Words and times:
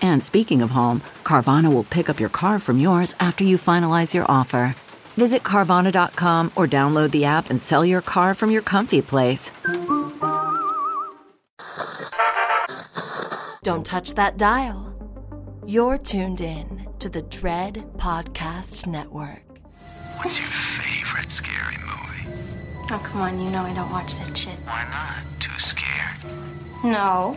And 0.00 0.22
speaking 0.22 0.62
of 0.62 0.70
home, 0.70 1.00
Carvana 1.24 1.72
will 1.72 1.84
pick 1.84 2.08
up 2.08 2.20
your 2.20 2.28
car 2.28 2.58
from 2.58 2.78
yours 2.78 3.14
after 3.20 3.44
you 3.44 3.56
finalize 3.56 4.14
your 4.14 4.24
offer. 4.30 4.74
Visit 5.16 5.42
Carvana.com 5.42 6.52
or 6.54 6.66
download 6.66 7.10
the 7.10 7.24
app 7.24 7.48
and 7.50 7.60
sell 7.60 7.84
your 7.84 8.02
car 8.02 8.34
from 8.34 8.50
your 8.50 8.62
comfy 8.62 9.00
place. 9.02 9.50
Don't 13.62 13.84
touch 13.84 14.14
that 14.14 14.36
dial. 14.36 14.92
You're 15.66 15.98
tuned 15.98 16.40
in 16.40 16.86
to 17.00 17.08
the 17.08 17.22
Dread 17.22 17.84
Podcast 17.96 18.86
Network. 18.86 19.42
What's 20.18 20.38
your 20.38 20.46
favorite 20.46 21.32
scary 21.32 21.76
movie? 21.78 22.38
Oh, 22.90 23.00
come 23.02 23.20
on, 23.22 23.40
you 23.40 23.50
know 23.50 23.62
I 23.62 23.74
don't 23.74 23.90
watch 23.90 24.16
that 24.18 24.36
shit. 24.38 24.58
Why 24.60 24.86
not? 24.90 25.40
Too 25.40 25.58
scared? 25.58 26.16
No, 26.84 27.36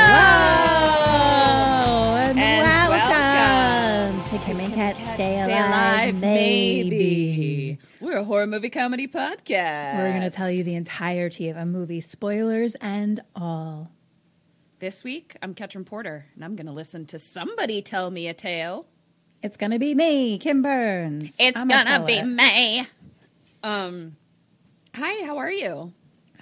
maybe. 6.33 6.89
maybe. 6.89 7.79
We're 7.99 8.17
a 8.17 8.23
horror 8.23 8.47
movie 8.47 8.69
comedy 8.69 9.07
podcast. 9.07 9.97
We're 9.97 10.11
going 10.11 10.21
to 10.23 10.29
tell 10.29 10.49
you 10.49 10.63
the 10.63 10.75
entirety 10.75 11.49
of 11.49 11.57
a 11.57 11.65
movie, 11.65 12.01
spoilers 12.01 12.75
and 12.75 13.19
all. 13.35 13.91
This 14.79 15.03
week, 15.03 15.35
I'm 15.43 15.53
Ketrin 15.53 15.85
Porter, 15.85 16.25
and 16.33 16.43
I'm 16.43 16.55
going 16.55 16.65
to 16.65 16.71
listen 16.71 17.05
to 17.07 17.19
somebody 17.19 17.81
tell 17.81 18.09
me 18.09 18.27
a 18.27 18.33
tale. 18.33 18.87
It's 19.43 19.57
going 19.57 19.71
to 19.71 19.79
be 19.79 19.93
me, 19.93 20.37
Kim 20.37 20.61
Burns. 20.61 21.35
It's 21.39 21.57
I'm 21.57 21.69
a 21.69 21.73
gonna 21.73 22.05
be 22.05 22.21
me. 22.21 22.87
Um, 23.63 24.15
hi, 24.95 25.25
how 25.25 25.37
are 25.37 25.51
you? 25.51 25.93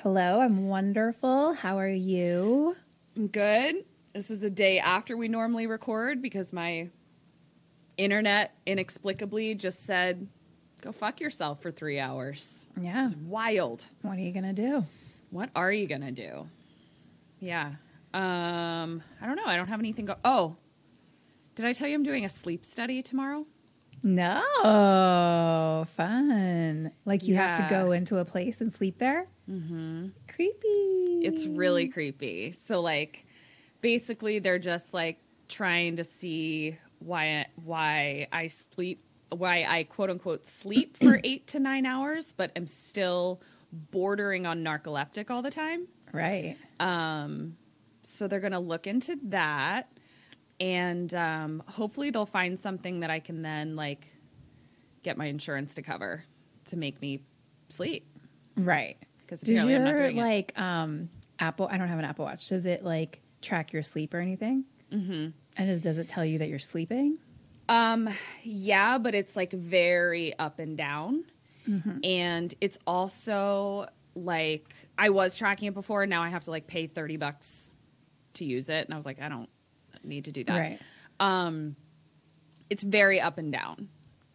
Hello, 0.01 0.39
I'm 0.39 0.67
wonderful. 0.69 1.53
How 1.53 1.77
are 1.77 1.88
you? 1.88 2.77
I'm 3.17 3.27
good. 3.27 3.83
This 4.13 4.31
is 4.31 4.44
a 4.44 4.50
day 4.50 4.79
after 4.79 5.17
we 5.17 5.27
normally 5.27 5.67
record 5.67 6.21
because 6.21 6.53
my 6.53 6.89
internet 7.99 8.55
inexplicably 8.65 9.55
just 9.55 9.83
said, 9.83 10.27
"Go 10.81 10.91
fuck 10.91 11.19
yourself 11.21 11.61
for 11.61 11.71
three 11.71 11.99
hours." 11.99 12.65
Yeah. 12.79 13.03
It's 13.03 13.15
wild. 13.15 13.83
What 14.01 14.17
are 14.17 14.21
you 14.21 14.31
going 14.31 14.45
to 14.45 14.53
do? 14.53 14.85
What 15.31 15.49
are 15.55 15.71
you 15.71 15.87
gonna 15.87 16.11
do? 16.11 16.47
Yeah. 17.39 17.73
Um, 18.13 19.03
I 19.21 19.27
don't 19.27 19.35
know. 19.35 19.45
I 19.45 19.55
don't 19.55 19.67
have 19.67 19.79
anything 19.79 20.05
go. 20.05 20.15
Oh, 20.25 20.55
did 21.55 21.65
I 21.65 21.73
tell 21.73 21.88
you 21.88 21.95
I'm 21.95 22.03
doing 22.03 22.25
a 22.25 22.29
sleep 22.29 22.65
study 22.65 23.01
tomorrow? 23.01 23.45
No, 24.01 25.85
fun. 25.89 26.91
Like 27.05 27.27
you 27.27 27.35
have 27.35 27.57
to 27.57 27.67
go 27.69 27.91
into 27.91 28.17
a 28.17 28.25
place 28.25 28.61
and 28.61 28.73
sleep 28.73 28.97
there? 28.97 29.27
Mm-hmm. 29.49 30.07
Creepy. 30.33 31.21
It's 31.25 31.45
really 31.45 31.89
creepy. 31.89 32.53
So 32.53 32.81
like, 32.81 33.25
basically, 33.81 34.39
they're 34.39 34.57
just 34.57 34.93
like 34.93 35.19
trying 35.49 35.97
to 35.97 36.03
see 36.03 36.77
why 36.99 37.47
why 37.55 38.27
I 38.31 38.47
sleep 38.47 39.03
why 39.31 39.65
I 39.67 39.83
quote 39.83 40.09
unquote 40.09 40.45
sleep 40.45 40.97
for 40.97 41.19
eight 41.23 41.47
to 41.47 41.59
nine 41.59 41.85
hours, 41.85 42.33
but 42.33 42.51
am 42.55 42.65
still 42.67 43.41
bordering 43.71 44.45
on 44.45 44.63
narcoleptic 44.63 45.29
all 45.29 45.41
the 45.41 45.51
time. 45.51 45.88
right. 46.11 46.57
Um, 46.79 47.55
so 48.03 48.27
they're 48.27 48.39
going 48.39 48.53
to 48.53 48.59
look 48.59 48.88
into 48.88 49.17
that 49.25 49.91
and 50.59 51.13
um, 51.13 51.61
hopefully 51.67 52.09
they'll 52.09 52.25
find 52.25 52.59
something 52.59 53.01
that 53.01 53.09
i 53.11 53.19
can 53.19 53.43
then 53.43 53.75
like 53.75 54.07
get 55.03 55.15
my 55.17 55.25
insurance 55.27 55.75
to 55.75 55.81
cover 55.83 56.23
to 56.65 56.75
make 56.77 56.99
me 57.01 57.21
sleep 57.69 58.05
Right. 58.57 58.97
'Cause 59.27 59.41
Does 59.41 59.49
apparently 59.63 59.75
I'm 59.75 59.83
not 59.83 59.91
your 59.91 60.11
like 60.23 60.59
um 60.59 61.09
Apple? 61.38 61.67
I 61.71 61.77
don't 61.77 61.88
have 61.88 61.99
an 61.99 62.03
Apple 62.05 62.25
Watch. 62.25 62.47
Does 62.49 62.65
it 62.65 62.83
like 62.83 63.21
track 63.41 63.71
your 63.71 63.83
sleep 63.83 64.13
or 64.13 64.19
anything? 64.19 64.65
Mm-hmm. 64.91 65.27
And 65.59 65.67
does, 65.67 65.79
does 65.79 65.99
it 65.99 66.07
tell 66.09 66.25
you 66.25 66.39
that 66.39 66.49
you're 66.49 66.57
sleeping? 66.57 67.19
um 67.67 68.09
yeah 68.41 68.97
but 68.97 69.13
it's 69.13 69.35
like 69.35 69.51
very 69.51 70.35
up 70.39 70.57
and 70.57 70.75
down 70.75 71.23
and 72.03 72.55
it's 72.61 72.79
also 72.87 73.85
like 74.15 74.73
i 74.97 75.11
was 75.11 75.37
tracking 75.37 75.67
it 75.67 75.75
before 75.75 76.07
now 76.07 76.23
i 76.23 76.29
have 76.29 76.43
to 76.45 76.49
like 76.49 76.65
pay 76.65 76.87
30 76.87 77.17
bucks 77.17 77.69
to 78.33 78.43
use 78.43 78.69
it 78.69 78.85
and 78.85 78.93
i 78.95 78.97
was 78.97 79.05
like 79.05 79.21
i 79.21 79.29
don't 79.29 79.49
need 80.03 80.25
to 80.25 80.31
do 80.31 80.43
that 80.45 80.57
Right. 80.57 80.79
it's 82.71 82.81
very 82.81 83.21
up 83.21 83.37
and 83.37 83.51
down 83.51 83.89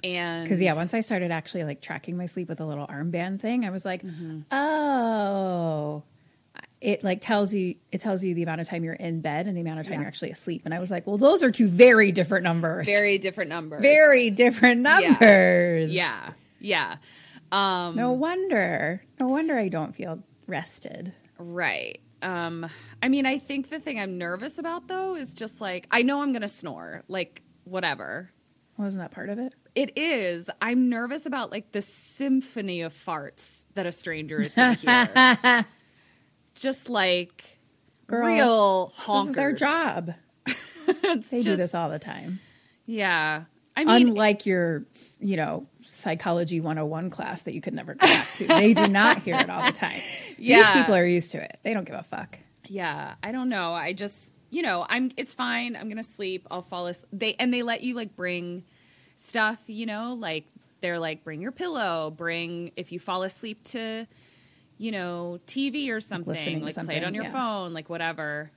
and 0.05 0.45
Because 0.45 0.61
yeah, 0.61 0.75
once 0.75 0.93
I 0.93 1.01
started 1.01 1.31
actually 1.33 1.65
like 1.65 1.81
tracking 1.81 2.17
my 2.17 2.27
sleep 2.27 2.49
with 2.51 2.61
a 2.61 2.67
little 2.67 2.87
armband 2.87 3.41
thing, 3.41 3.65
I 3.65 3.71
was 3.71 3.87
like, 3.87 4.03
Mm-hmm. 4.03 4.41
oh. 4.53 6.03
It 6.85 7.03
like 7.03 7.21
tells 7.23 7.55
you 7.55 7.77
it 7.93 8.01
tells 8.03 8.23
you 8.23 8.35
the 8.35 8.43
amount 8.43 8.61
of 8.61 8.69
time 8.69 8.85
you're 8.85 8.93
in 8.93 9.23
bed 9.23 9.47
and 9.47 9.57
the 9.57 9.63
amount 9.63 9.81
of 9.81 9.87
time 9.89 10.01
you're 10.01 10.07
actually 10.09 10.31
asleep. 10.33 10.63
And 10.67 10.75
I 10.75 10.79
was 10.81 10.91
like, 10.91 11.07
well, 11.07 11.17
those 11.17 11.43
are 11.43 11.51
two 11.51 11.67
very 11.67 12.13
different 12.13 12.45
numbers. 12.45 12.85
very 12.87 13.17
different 13.19 13.49
numbers 13.49 13.81
very 13.81 14.29
different 14.31 14.83
numbers. 14.83 15.91
Yeah. 15.93 16.33
Yeah. 16.61 16.97
Um, 17.51 17.97
No 17.97 18.13
wonder. 18.13 19.03
No 19.19 19.29
wonder 19.29 19.59
I 19.59 19.69
don't 19.69 19.95
feel 19.95 20.23
rested. 20.47 21.13
right. 21.39 22.01
Um, 22.23 22.67
I 23.03 23.09
mean, 23.09 23.27
I 23.27 23.39
think 23.39 23.69
the 23.69 23.79
thing 23.81 23.99
I'm 24.01 24.17
nervous 24.19 24.57
about 24.59 24.89
though 24.89 25.15
is 25.15 25.35
just 25.35 25.61
like 25.61 25.87
I 25.91 26.03
know 26.03 26.23
I'm 26.23 26.33
gonna 26.33 26.49
snore, 26.49 27.03
like 27.09 27.43
whatever. 27.65 28.31
Wasn't 28.77 29.03
that 29.03 29.11
part 29.11 29.29
of 29.31 29.39
it? 29.39 29.55
It 29.75 29.97
is. 29.97 30.51
I'm 30.61 30.89
nervous 30.89 31.27
about 31.27 31.51
like 31.51 31.73
the 31.73 31.81
symphony 31.83 32.81
of 32.83 32.93
farts 32.93 33.65
that 33.75 33.87
a 33.87 33.93
stranger 33.93 34.41
is 34.41 34.55
gonna 34.55 34.75
hear. 34.75 35.65
just 36.55 36.89
like 36.89 37.59
Girl, 38.07 38.27
real 38.27 38.93
honkers. 38.99 39.25
This 39.25 39.29
is 39.31 39.35
their 39.37 39.53
job. 39.53 40.15
They 41.31 41.43
do 41.43 41.57
this 41.57 41.75
all 41.75 41.89
the 41.89 41.99
time. 41.99 42.41
Yeah. 42.87 43.45
I 43.77 43.85
mean, 43.85 44.09
Unlike 44.09 44.45
your, 44.47 44.85
you 45.19 45.37
know, 45.37 45.67
psychology 45.85 46.61
101 46.61 47.09
class 47.11 47.43
that 47.43 47.55
you 47.55 47.61
could 47.61 47.73
never 47.75 47.95
go 47.95 48.07
back 48.07 48.33
to. 48.35 48.47
They 48.47 48.75
do 48.75 48.89
not 48.89 49.23
hear 49.23 49.37
it 49.37 49.49
all 49.49 49.65
the 49.65 49.73
time. 49.73 50.01
Yeah. 50.37 50.57
These 50.59 50.83
people 50.83 50.95
are 50.95 51.07
used 51.07 51.31
to 51.31 51.43
it. 51.43 51.59
They 51.63 51.73
don't 51.73 51.85
give 51.85 51.95
a 51.95 52.03
fuck. 52.03 52.39
Yeah, 52.69 53.15
I 53.23 53.33
don't 53.33 53.49
know. 53.49 53.73
I 53.73 53.93
just, 53.93 54.33
you 54.51 54.63
know, 54.63 54.85
I'm. 54.89 55.13
It's 55.17 55.33
fine. 55.33 55.77
I'm 55.77 55.89
gonna 55.89 56.03
sleep. 56.03 56.47
I'll 56.51 56.61
fall 56.61 56.89
asleep. 56.89 57.09
They 57.13 57.35
and 57.39 57.55
they 57.55 57.63
let 57.63 57.83
you 57.83 57.95
like 57.95 58.17
bring 58.17 58.65
stuff. 59.17 59.59
You 59.69 59.87
know, 59.87 60.15
like 60.19 60.45
they're 60.81 60.99
like 60.99 61.23
bring 61.23 61.41
your 61.41 61.53
pillow. 61.53 62.11
Bring 62.11 62.73
if 62.77 62.91
you 62.91 62.99
fall 62.99 63.23
asleep 63.23 63.63
to, 63.69 64.07
you 64.79 64.93
know, 64.93 65.39
TV 65.47 65.91
or 65.91 66.01
something. 66.01 66.63
Like, 66.63 66.75
play 66.75 66.97
it 66.97 67.05
on 67.05 67.15
your 67.15 67.25
yeah. 67.25 67.33
phone. 67.33 67.73
Like 67.73 67.89
whatever. 67.89 68.51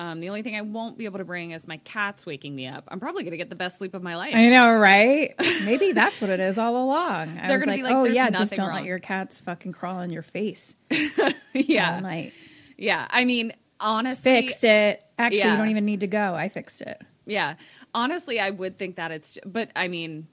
Um, 0.00 0.20
the 0.20 0.28
only 0.28 0.42
thing 0.42 0.54
I 0.54 0.60
won't 0.62 0.96
be 0.96 1.06
able 1.06 1.18
to 1.18 1.24
bring 1.24 1.50
is 1.50 1.66
my 1.66 1.78
cats 1.78 2.24
waking 2.24 2.54
me 2.54 2.68
up. 2.68 2.84
I'm 2.86 3.00
probably 3.00 3.24
going 3.24 3.32
to 3.32 3.36
get 3.36 3.50
the 3.50 3.56
best 3.56 3.78
sleep 3.78 3.94
of 3.94 4.02
my 4.02 4.14
life. 4.14 4.32
I 4.32 4.48
know, 4.48 4.76
right? 4.76 5.34
Maybe 5.64 5.90
that's 5.90 6.20
what 6.20 6.30
it 6.30 6.38
is 6.38 6.56
all 6.56 6.84
along. 6.84 7.36
I 7.36 7.48
They're 7.48 7.56
was 7.56 7.64
gonna 7.64 7.72
like, 7.72 7.80
be 7.80 7.82
like, 7.82 7.94
oh 7.96 8.04
yeah, 8.04 8.30
just 8.30 8.54
don't 8.54 8.68
wrong." 8.68 8.76
let 8.76 8.84
your 8.84 9.00
cats 9.00 9.40
fucking 9.40 9.72
crawl 9.72 9.96
on 9.96 10.10
your 10.10 10.22
face 10.22 10.76
yeah, 11.52 11.96
all 11.96 12.00
night. 12.00 12.32
yeah. 12.76 13.08
I 13.10 13.24
mean, 13.24 13.52
honestly, 13.80 14.30
Fixed 14.42 14.62
it. 14.62 15.02
Actually, 15.18 15.38
Yeah. 15.40 15.50
you 15.52 15.56
don't 15.58 15.70
even 15.70 15.84
need 15.84 16.00
to 16.00 16.06
go. 16.06 16.32
I 16.34 16.48
fixed 16.48 16.80
it. 16.80 17.02
Yeah. 17.26 17.54
Honestly, 17.92 18.38
I 18.38 18.50
would 18.50 18.78
think 18.78 18.96
that 18.96 19.10
it's, 19.10 19.36
but 19.44 19.72
I 19.74 19.88
mean, 19.88 20.28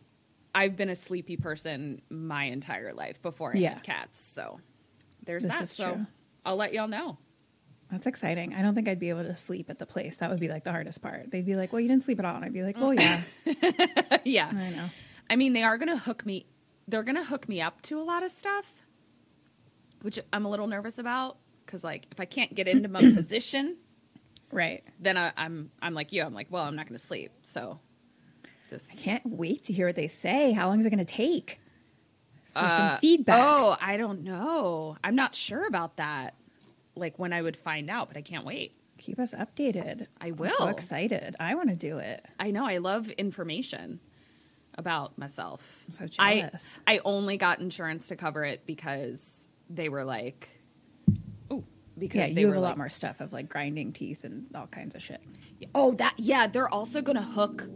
I've 0.54 0.76
been 0.76 0.90
a 0.90 0.96
sleepy 0.96 1.38
person 1.38 2.04
my 2.12 2.44
entire 2.46 2.94
life 2.94 3.20
before 3.24 3.54
I 3.56 3.58
Yeah. 3.60 3.74
had 3.74 3.84
cats. 3.84 4.24
So 4.32 4.60
there's 5.26 5.44
This 5.44 5.58
that. 5.60 5.68
so 5.68 5.94
true. 5.94 6.06
I'll 6.46 6.56
let 6.56 6.74
y'all 6.74 6.88
know. 6.88 7.18
That's 7.92 8.08
exciting. 8.08 8.54
I 8.54 8.62
don't 8.62 8.74
think 8.74 8.88
I'd 8.88 9.00
be 9.00 9.10
able 9.10 9.24
to 9.24 9.36
sleep 9.36 9.70
at 9.70 9.78
the 9.80 9.86
place. 9.86 10.18
That 10.18 10.30
would 10.32 10.40
be 10.40 10.48
like 10.48 10.64
the 10.64 10.72
hardest 10.72 11.02
part. 11.02 11.30
They'd 11.32 11.46
be 11.46 11.56
like, 11.56 11.72
"Well, 11.72 11.80
you 11.80 11.88
didn't 11.88 12.04
sleep 12.04 12.18
at 12.20 12.26
all," 12.26 12.36
and 12.36 12.44
I'd 12.46 12.54
be 12.54 12.64
like, 12.64 12.78
"Oh 12.80 12.92
yeah, 12.92 13.22
yeah. 14.24 14.50
I 14.52 14.70
know." 14.72 14.90
I 15.30 15.36
mean, 15.36 15.54
they 15.54 15.64
are 15.64 15.78
going 15.78 15.90
to 15.90 15.98
hook 15.98 16.26
me, 16.26 16.46
they're 16.88 17.04
going 17.04 17.16
to 17.16 17.24
hook 17.24 17.48
me 17.50 17.62
up 17.62 17.82
to 17.84 18.00
a 18.00 18.04
lot 18.04 18.24
of 18.24 18.32
stuff, 18.32 18.72
which 20.02 20.20
I'm 20.34 20.46
a 20.46 20.50
little 20.50 20.68
nervous 20.68 20.98
about. 21.00 21.38
Cause 21.68 21.84
like, 21.84 22.06
if 22.12 22.20
I 22.20 22.26
can't 22.26 22.54
get 22.54 22.68
into 22.68 22.88
my 22.90 23.00
position, 23.16 23.78
Right. 24.52 24.84
then 25.00 25.18
I, 25.18 25.32
I'm, 25.36 25.72
I'm 25.82 25.94
like 25.96 26.14
you. 26.14 26.22
I'm 26.24 26.34
like, 26.36 26.48
well, 26.52 26.64
I'm 26.64 26.76
not 26.76 26.88
going 26.88 26.98
to 27.00 27.04
sleep. 27.06 27.32
So 27.42 27.80
this, 28.70 28.86
Can't 29.00 29.26
wait 29.26 29.64
to 29.64 29.74
hear 29.74 29.88
what 29.88 29.96
they 29.96 30.08
say. 30.08 30.52
How 30.54 30.68
long 30.68 30.80
is 30.80 30.86
it 30.86 30.92
going 30.92 31.04
to 31.04 31.12
take 31.12 31.60
for 32.56 32.60
Uh, 32.66 32.90
some 32.92 32.98
feedback? 33.00 33.40
Oh, 33.42 33.78
I 33.80 33.98
don't 33.98 34.24
know. 34.24 34.98
I'm 35.04 35.16
not 35.16 35.36
sure 35.36 35.68
about 35.68 35.98
that. 35.98 36.36
Like 36.96 37.20
when 37.20 37.34
I 37.34 37.42
would 37.42 37.58
find 37.58 37.90
out, 37.90 38.08
but 38.08 38.18
I 38.18 38.22
can't 38.22 38.46
wait. 38.46 38.74
Keep 38.98 39.20
us 39.20 39.34
updated. 39.34 40.08
I 40.22 40.28
I'm 40.28 40.50
so 40.50 40.68
excited. 40.70 41.36
I 41.40 41.56
want 41.56 41.70
to 41.70 41.76
do 41.76 41.98
it. 41.98 42.26
I 42.40 42.52
know 42.52 42.66
I 42.66 42.78
love 42.78 43.10
information 43.10 44.00
about 44.78 45.18
myself. 45.18 45.84
I'm 45.88 45.92
so 45.92 46.08
jealous. 46.08 46.78
I 46.88 47.02
only 47.04 47.36
got 47.38 47.60
insurance 47.60 48.08
to 48.08 48.16
cover 48.16 48.46
it 48.46 48.66
because 48.66 49.50
they 49.70 49.90
were 49.90 50.06
like, 50.06 50.48
oh, 51.52 51.66
because 51.98 52.30
Yeah, 52.30 52.34
they 52.36 52.42
you 52.42 52.48
were 52.48 52.54
have 52.54 52.62
a 52.62 52.66
like, 52.66 52.70
lot 52.72 52.78
more 52.78 52.90
stuff 52.90 53.20
of 53.20 53.34
like 53.34 53.50
grinding 53.50 53.92
teeth 53.92 54.24
and 54.24 54.48
all 54.56 54.68
kinds 54.68 54.96
of 54.96 55.02
shit. 55.04 55.22
Oh, 55.74 55.94
that 55.96 56.14
yeah. 56.18 56.48
They're 56.48 56.70
also 56.74 57.02
gonna 57.02 57.22
hook. 57.22 57.68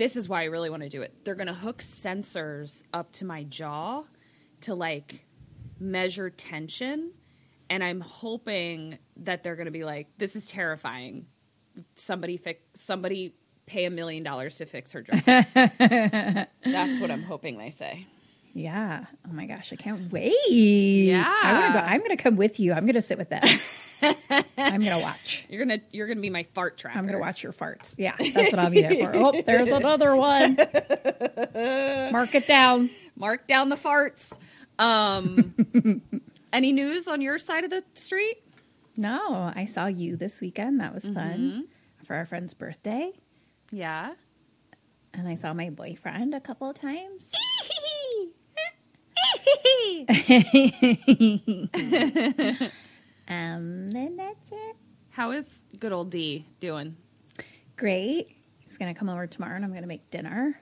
This 0.00 0.16
is 0.16 0.30
why 0.30 0.40
I 0.40 0.44
really 0.44 0.70
want 0.70 0.82
to 0.82 0.88
do 0.88 1.02
it. 1.02 1.26
They're 1.26 1.34
gonna 1.34 1.52
hook 1.52 1.82
sensors 1.82 2.82
up 2.94 3.12
to 3.12 3.26
my 3.26 3.44
jaw 3.44 4.04
to 4.62 4.74
like 4.74 5.26
measure 5.78 6.30
tension, 6.30 7.12
and 7.68 7.84
I'm 7.84 8.00
hoping 8.00 8.96
that 9.18 9.42
they're 9.42 9.56
gonna 9.56 9.70
be 9.70 9.84
like, 9.84 10.08
"This 10.16 10.36
is 10.36 10.46
terrifying." 10.46 11.26
Somebody 11.96 12.38
fix. 12.38 12.62
Somebody 12.80 13.34
pay 13.66 13.84
a 13.84 13.90
million 13.90 14.22
dollars 14.22 14.56
to 14.56 14.64
fix 14.64 14.90
her 14.92 15.02
jaw. 15.02 15.20
That's 15.26 16.98
what 16.98 17.10
I'm 17.10 17.22
hoping 17.22 17.58
they 17.58 17.68
say. 17.68 18.06
Yeah. 18.52 19.04
Oh 19.28 19.32
my 19.32 19.46
gosh, 19.46 19.72
I 19.72 19.76
can't 19.76 20.10
wait. 20.12 20.32
I 20.32 21.52
want 21.52 21.66
to 21.66 21.72
go. 21.72 21.78
Yeah. 21.78 21.86
I'm 21.86 21.98
going 22.00 22.16
to 22.16 22.22
come 22.22 22.36
with 22.36 22.58
you. 22.58 22.72
I'm 22.72 22.84
going 22.84 22.94
to 22.94 23.02
sit 23.02 23.16
with 23.18 23.28
them. 23.30 23.42
I'm 24.58 24.80
going 24.80 24.96
to 24.96 25.02
watch. 25.02 25.44
You're 25.50 25.64
gonna 25.64 25.78
you're 25.92 26.06
gonna 26.06 26.20
be 26.22 26.30
my 26.30 26.44
fart 26.54 26.78
tracker. 26.78 26.98
I'm 26.98 27.04
going 27.04 27.14
to 27.16 27.20
watch 27.20 27.42
your 27.42 27.52
farts. 27.52 27.94
Yeah, 27.98 28.14
that's 28.18 28.50
what 28.52 28.58
I'll 28.58 28.70
be 28.70 28.80
there 28.80 29.12
for. 29.12 29.16
Oh, 29.16 29.42
there's 29.46 29.70
another 29.70 30.16
one. 30.16 30.56
Mark 32.12 32.34
it 32.34 32.46
down. 32.46 32.90
Mark 33.16 33.46
down 33.46 33.68
the 33.68 33.76
farts. 33.76 34.32
Um, 34.78 35.54
any 36.52 36.72
news 36.72 37.06
on 37.08 37.20
your 37.20 37.38
side 37.38 37.64
of 37.64 37.70
the 37.70 37.82
street? 37.94 38.38
No, 38.96 39.52
I 39.54 39.66
saw 39.66 39.86
you 39.86 40.16
this 40.16 40.40
weekend. 40.40 40.80
That 40.80 40.94
was 40.94 41.04
Mm-hmm. 41.04 41.14
fun 41.14 41.68
for 42.04 42.16
our 42.16 42.24
friend's 42.26 42.54
birthday. 42.54 43.12
Yeah. 43.70 44.14
And 45.12 45.28
I 45.28 45.34
saw 45.34 45.52
my 45.52 45.68
boyfriend 45.70 46.34
a 46.34 46.40
couple 46.40 46.70
of 46.70 46.76
times. 46.80 47.32
um, 53.28 53.86
and 53.94 54.18
that's 54.18 54.50
it. 54.52 54.76
How 55.10 55.30
is 55.32 55.64
good 55.78 55.92
old 55.92 56.10
D 56.10 56.46
doing? 56.60 56.96
Great. 57.76 58.36
He's 58.60 58.76
gonna 58.76 58.94
come 58.94 59.08
over 59.08 59.26
tomorrow, 59.26 59.56
and 59.56 59.64
I'm 59.64 59.72
gonna 59.74 59.86
make 59.86 60.10
dinner. 60.10 60.60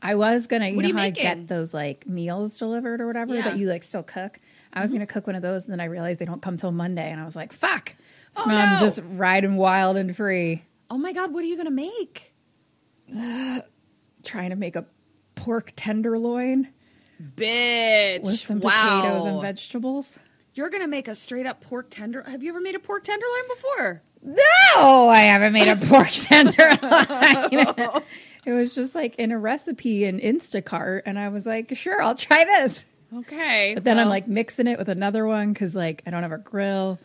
I 0.00 0.14
was 0.14 0.46
gonna, 0.46 0.68
you 0.68 0.76
What 0.76 0.82
know 0.82 0.88
you 0.88 0.94
how 0.96 1.02
I 1.02 1.10
get 1.10 1.48
those 1.48 1.74
like 1.74 2.06
meals 2.06 2.56
delivered 2.58 3.00
or 3.00 3.06
whatever 3.06 3.34
Yeah. 3.34 3.42
that 3.42 3.56
you 3.58 3.68
like 3.68 3.82
still 3.82 4.02
cook. 4.02 4.38
I 4.72 4.80
was 4.80 4.92
gonna 4.92 5.06
cook 5.06 5.26
one 5.26 5.36
of 5.36 5.42
those, 5.42 5.64
and 5.64 5.72
then 5.72 5.80
I 5.80 5.84
realized 5.86 6.18
they 6.20 6.24
don't 6.24 6.42
come 6.42 6.56
till 6.56 6.72
Monday, 6.72 7.10
and 7.10 7.20
I 7.20 7.24
was 7.24 7.34
like, 7.36 7.52
"Fuck!" 7.52 7.96
So 8.36 8.42
Oh, 8.46 8.48
now 8.48 8.74
I'm 8.76 8.80
just 8.80 9.00
riding 9.04 9.56
wild 9.56 9.96
and 9.96 10.14
free, 10.16 10.64
Oh 10.90 10.98
my 10.98 11.12
god, 11.12 11.32
what 11.32 11.42
are 11.44 11.46
you 11.46 11.56
gonna 11.56 11.70
make? 11.70 12.32
trying 14.24 14.50
to 14.50 14.56
make 14.56 14.76
a 14.76 14.84
pork 15.38 15.72
tenderloin 15.76 16.68
Bitch. 17.22 18.22
with 18.22 18.38
some 18.40 18.60
wow. 18.60 19.00
potatoes 19.00 19.24
and 19.24 19.40
vegetables. 19.40 20.18
You're 20.54 20.70
gonna 20.70 20.88
make 20.88 21.08
a 21.08 21.14
straight 21.14 21.46
up 21.46 21.60
pork 21.60 21.86
tender. 21.90 22.22
Have 22.24 22.42
you 22.42 22.50
ever 22.50 22.60
made 22.60 22.74
a 22.74 22.80
pork 22.80 23.04
tenderloin 23.04 23.48
before? 23.48 24.02
No, 24.22 25.08
I 25.08 25.20
haven't 25.20 25.52
made 25.52 25.68
a 25.68 25.76
pork 25.86 26.10
tenderloin. 26.10 28.02
it 28.44 28.52
was 28.52 28.74
just 28.74 28.94
like 28.94 29.14
in 29.16 29.30
a 29.30 29.38
recipe 29.38 30.04
in 30.04 30.18
Instacart, 30.18 31.02
and 31.06 31.18
I 31.18 31.28
was 31.28 31.46
like, 31.46 31.76
"Sure, 31.76 32.02
I'll 32.02 32.16
try 32.16 32.44
this." 32.44 32.84
Okay. 33.14 33.72
But 33.74 33.84
then 33.84 33.98
I'm 33.98 34.08
like 34.08 34.28
mixing 34.28 34.66
it 34.66 34.78
with 34.78 34.88
another 34.88 35.26
one 35.26 35.52
because 35.52 35.74
like 35.74 36.02
I 36.06 36.10
don't 36.10 36.22
have 36.22 36.32
a 36.32 36.38
grill. 36.38 36.98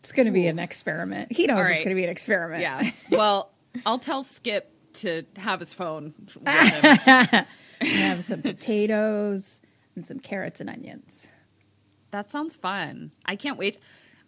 It's 0.00 0.12
going 0.12 0.26
to 0.26 0.32
be 0.32 0.46
an 0.46 0.58
experiment. 0.58 1.32
He 1.32 1.46
knows 1.46 1.58
All 1.58 1.64
it's 1.64 1.82
going 1.82 1.88
to 1.88 1.94
be 1.94 2.04
an 2.04 2.10
experiment. 2.10 2.62
Yeah. 2.62 2.80
Well, 3.10 3.50
I'll 3.84 3.98
tell 3.98 4.22
Skip 4.22 4.70
to 4.94 5.24
have 5.36 5.60
his 5.60 5.74
phone 5.74 6.14
I 7.80 7.84
have 7.86 8.22
some 8.22 8.42
potatoes 8.42 9.60
and 9.94 10.06
some 10.06 10.18
carrots 10.20 10.60
and 10.60 10.70
onions. 10.70 11.28
that 12.10 12.30
sounds 12.30 12.56
fun. 12.56 13.12
I 13.24 13.36
can't 13.36 13.58
wait. 13.58 13.78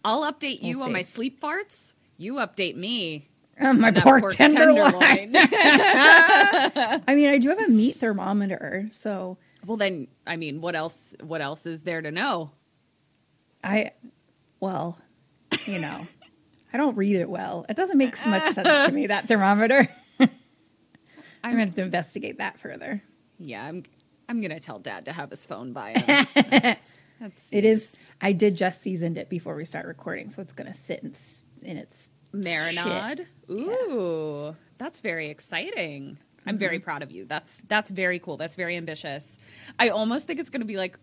I'll 0.05 0.31
update 0.31 0.63
you 0.63 0.77
We'll 0.77 0.85
on 0.85 0.89
see. 0.91 0.93
my 0.95 1.03
sleep 1.03 1.41
farts. 1.41 1.93
You 2.17 2.35
update 2.35 2.77
me. 2.77 3.29
Oh, 3.61 3.73
my 3.73 3.91
pork, 3.91 4.33
tenderloin. 4.35 4.77
tenderloin. 4.93 5.33
I 5.37 7.15
mean, 7.15 7.29
I 7.29 7.39
do 7.39 7.49
have 7.49 7.61
a 7.61 7.69
meat 7.69 7.97
thermometer, 7.97 8.87
so 8.91 9.37
well, 9.67 9.77
then, 9.77 10.07
I 10.27 10.37
mean, 10.37 10.61
what 10.61 10.77
else? 10.77 11.15
What 11.23 11.41
else 11.41 11.67
is 11.67 11.83
there 11.83 12.01
to 12.01 12.11
know? 12.13 12.53
I, 13.65 13.91
well, 14.61 14.97
you 15.67 15.81
know, 15.81 16.07
I 16.73 16.77
don't 16.77 16.97
read 16.97 17.17
it 17.17 17.29
well. 17.29 17.67
It 17.69 17.77
doesn't 17.77 17.99
make 17.99 18.15
much 18.27 18.45
sense 18.45 18.87
to 18.87 18.93
me 18.93 19.09
that 19.09 19.27
thermometer. 19.27 19.89
I'm 20.21 20.29
going 21.43 21.57
to 21.57 21.65
have 21.67 21.75
to 21.77 21.83
investigate 21.83 22.39
that 22.39 22.59
further. 22.61 23.03
Yeah, 23.39 23.65
I'm. 23.65 23.83
I'm 24.29 24.43
gonna 24.43 24.61
tell 24.61 24.79
Dad 24.79 25.07
to 25.07 25.13
have 25.13 25.31
his 25.31 25.47
phone 25.47 25.73
by 25.73 25.93
him. 25.93 26.27
That's, 26.35 26.93
that's 27.21 27.49
It 27.53 27.65
is. 27.65 27.97
I 28.21 28.33
did 28.33 28.57
just 28.57 28.83
seasoned 28.83 29.17
it 29.17 29.29
before 29.31 29.55
we 29.55 29.65
start 29.65 29.87
recording, 29.87 30.29
so 30.31 30.43
it's 30.43 30.53
going 30.53 30.67
to 30.69 30.73
sit 30.73 31.01
in, 31.03 31.13
in 31.63 31.77
its 31.79 32.11
marinade. 32.35 33.19
shit. 33.19 33.27
Ooh, 33.51 34.55
that's 34.77 35.01
very 35.01 35.31
exciting. 35.31 36.19
I'm 36.47 36.55
Mm-hmm. 36.55 36.59
very 36.61 36.79
proud 36.79 37.03
of 37.03 37.11
you. 37.11 37.25
That's 37.25 37.63
that's 37.69 37.91
very 37.91 38.19
cool. 38.19 38.37
That's 38.37 38.55
very 38.55 38.77
ambitious. 38.77 39.39
I 39.79 39.89
almost 39.89 40.27
think 40.27 40.39
it's 40.41 40.51
going 40.51 40.61
to 40.61 40.67
be 40.67 40.77
like 40.77 40.99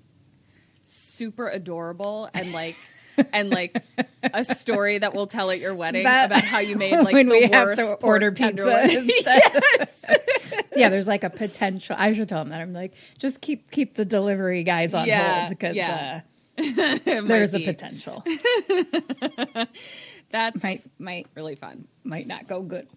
super 0.86 1.50
adorable 1.50 2.30
and 2.34 2.52
like 2.54 2.76
and 3.34 3.50
like 3.50 3.84
a 4.24 4.44
story 4.44 5.00
that 5.00 5.14
we'll 5.14 5.28
tell 5.28 5.50
at 5.52 5.60
your 5.60 5.74
wedding 5.74 6.04
That- 6.04 6.28
about 6.28 6.44
how 6.46 6.60
you 6.60 6.78
made 6.78 6.96
like 6.98 7.14
when 7.14 7.28
the 7.28 7.34
we 7.36 7.48
have 7.48 7.68
worst 7.68 7.80
to 7.82 7.94
order 7.96 8.32
pizza. 8.32 8.64
tenderloin. 8.64 9.10
instead. 10.76 10.82
yeah, 10.82 10.90
there's 10.90 11.08
like 11.08 11.24
a 11.24 11.30
potential. 11.30 11.96
I 11.98 12.14
should 12.14 12.30
tell 12.30 12.40
them 12.40 12.50
that. 12.50 12.62
I'm 12.62 12.74
like, 12.74 12.94
just 13.18 13.42
keep 13.42 13.72
keep 13.72 13.96
the 13.96 14.06
delivery 14.06 14.64
guys 14.64 14.94
on 14.94 15.08
Yeah, 15.08 15.40
hold 15.40 15.50
because 15.50 15.76
yeah. 15.76 16.22
uh, 16.24 16.30
It 16.58 17.06
might 17.06 17.28
there's 17.28 17.54
a 17.56 17.60
potential. 17.60 18.24
That's 20.32 20.64
might 20.64 20.82
might 21.00 21.28
really 21.36 21.56
fun. 21.56 21.88
might 22.04 22.28
not 22.28 22.48
go 22.48 22.62
good. 22.62 22.88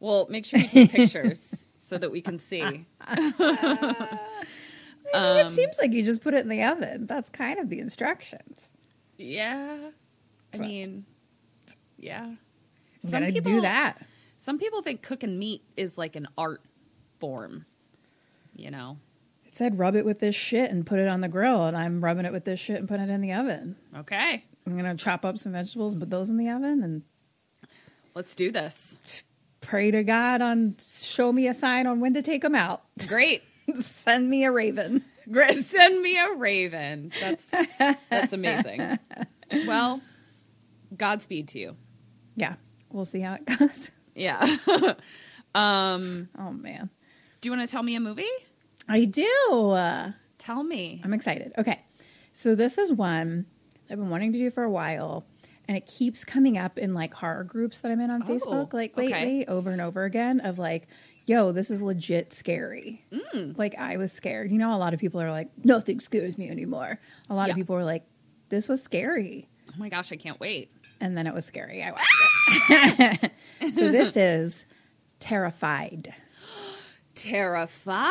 Well, 0.00 0.26
make 0.30 0.44
sure 0.44 0.58
you 0.60 0.68
take 0.68 0.92
pictures 0.92 1.54
so 1.78 1.96
that 1.98 2.10
we 2.10 2.20
can 2.20 2.38
see. 2.38 2.62
I 3.00 3.20
mean, 3.20 3.34
Um, 5.14 5.36
it 5.38 5.52
seems 5.52 5.78
like 5.78 5.92
you 5.92 6.04
just 6.04 6.20
put 6.20 6.34
it 6.34 6.40
in 6.40 6.48
the 6.48 6.62
oven. 6.64 7.06
That's 7.06 7.28
kind 7.28 7.60
of 7.60 7.68
the 7.70 7.78
instructions. 7.78 8.70
Yeah, 9.18 9.90
I 10.52 10.56
So- 10.56 10.64
mean, 10.64 11.06
yeah. 11.98 12.34
I'm 13.04 13.10
gonna 13.10 13.30
do 13.40 13.60
that. 13.60 14.04
Some 14.38 14.58
people 14.58 14.82
think 14.82 15.02
cooking 15.02 15.38
meat 15.38 15.62
is 15.76 15.96
like 15.96 16.16
an 16.16 16.26
art 16.36 16.60
form. 17.18 17.66
You 18.54 18.70
know? 18.70 18.98
It 19.44 19.56
said 19.56 19.78
rub 19.78 19.96
it 19.96 20.04
with 20.04 20.18
this 20.20 20.34
shit 20.34 20.70
and 20.70 20.86
put 20.86 20.98
it 20.98 21.08
on 21.08 21.20
the 21.20 21.28
grill, 21.28 21.64
and 21.66 21.76
I'm 21.76 22.02
rubbing 22.04 22.24
it 22.26 22.32
with 22.32 22.44
this 22.44 22.60
shit 22.60 22.76
and 22.76 22.88
putting 22.88 23.08
it 23.08 23.12
in 23.12 23.20
the 23.20 23.32
oven. 23.32 23.76
Okay, 23.96 24.44
I'm 24.66 24.76
gonna 24.76 24.94
chop 24.96 25.24
up 25.24 25.38
some 25.38 25.52
vegetables 25.52 25.92
and 25.92 26.00
put 26.02 26.10
those 26.10 26.28
in 26.30 26.36
the 26.36 26.48
oven 26.50 26.82
and 26.82 27.02
let's 28.14 28.34
do 28.34 28.50
this. 28.50 28.98
pray 29.60 29.90
to 29.90 30.02
God 30.04 30.42
on 30.42 30.76
show 30.86 31.32
me 31.32 31.46
a 31.48 31.54
sign 31.54 31.86
on 31.86 32.00
when 32.00 32.14
to 32.14 32.22
take 32.22 32.42
them 32.42 32.54
out. 32.54 32.82
Great. 33.06 33.42
Send 33.80 34.28
me 34.30 34.44
a 34.44 34.50
raven. 34.52 35.04
Send 35.52 36.02
me 36.02 36.18
a 36.18 36.34
raven. 36.34 37.10
That's 37.20 37.46
that's 38.10 38.32
amazing. 38.32 38.98
Well, 39.66 40.00
Godspeed 40.96 41.46
to 41.48 41.58
you. 41.60 41.76
Yeah, 42.34 42.54
we'll 42.90 43.04
see 43.04 43.20
how 43.20 43.34
it 43.34 43.44
goes. 43.44 43.90
Yeah. 44.14 44.40
um, 45.54 46.28
Oh 46.36 46.50
man, 46.50 46.90
do 47.40 47.48
you 47.48 47.56
want 47.56 47.66
to 47.66 47.70
tell 47.70 47.82
me 47.82 47.94
a 47.94 48.00
movie? 48.00 48.24
I 48.88 49.04
do. 49.04 49.78
Tell 50.38 50.62
me. 50.62 51.00
I'm 51.04 51.12
excited. 51.12 51.52
Okay, 51.58 51.80
so 52.32 52.54
this 52.54 52.78
is 52.78 52.92
one 52.92 53.46
I've 53.90 53.98
been 53.98 54.10
wanting 54.10 54.32
to 54.32 54.38
do 54.38 54.50
for 54.50 54.62
a 54.62 54.70
while, 54.70 55.26
and 55.68 55.76
it 55.76 55.86
keeps 55.86 56.24
coming 56.24 56.56
up 56.58 56.78
in 56.78 56.94
like 56.94 57.14
horror 57.14 57.44
groups 57.44 57.80
that 57.80 57.90
I'm 57.90 58.00
in 58.00 58.10
on 58.10 58.22
oh, 58.22 58.26
Facebook, 58.26 58.72
like 58.72 58.92
okay. 58.96 59.08
lately, 59.08 59.48
over 59.48 59.70
and 59.70 59.80
over 59.80 60.04
again. 60.04 60.40
Of 60.40 60.58
like, 60.58 60.86
yo, 61.26 61.50
this 61.52 61.70
is 61.70 61.82
legit 61.82 62.32
scary. 62.32 63.04
Mm. 63.12 63.58
Like 63.58 63.76
I 63.76 63.96
was 63.96 64.12
scared. 64.12 64.50
You 64.52 64.58
know, 64.58 64.74
a 64.74 64.78
lot 64.78 64.94
of 64.94 65.00
people 65.00 65.20
are 65.20 65.30
like, 65.32 65.48
nothing 65.64 65.98
scares 66.00 66.38
me 66.38 66.48
anymore. 66.48 67.00
A 67.28 67.34
lot 67.34 67.46
Yeah. 67.48 67.52
of 67.52 67.56
people 67.56 67.74
were 67.74 67.84
like, 67.84 68.04
this 68.48 68.68
was 68.68 68.82
scary. 68.82 69.48
Oh 69.68 69.74
my 69.78 69.88
gosh, 69.88 70.12
I 70.12 70.16
can't 70.16 70.38
wait. 70.38 70.70
and 71.00 71.16
then 71.18 71.26
it 71.26 71.34
was 71.34 71.44
scary. 71.44 71.82
I 71.82 71.90
watched 71.90 72.06
it. 73.60 73.72
so 73.72 73.90
this 73.90 74.16
is 74.16 74.64
Terrified 75.18 76.14
Terrified. 77.16 78.04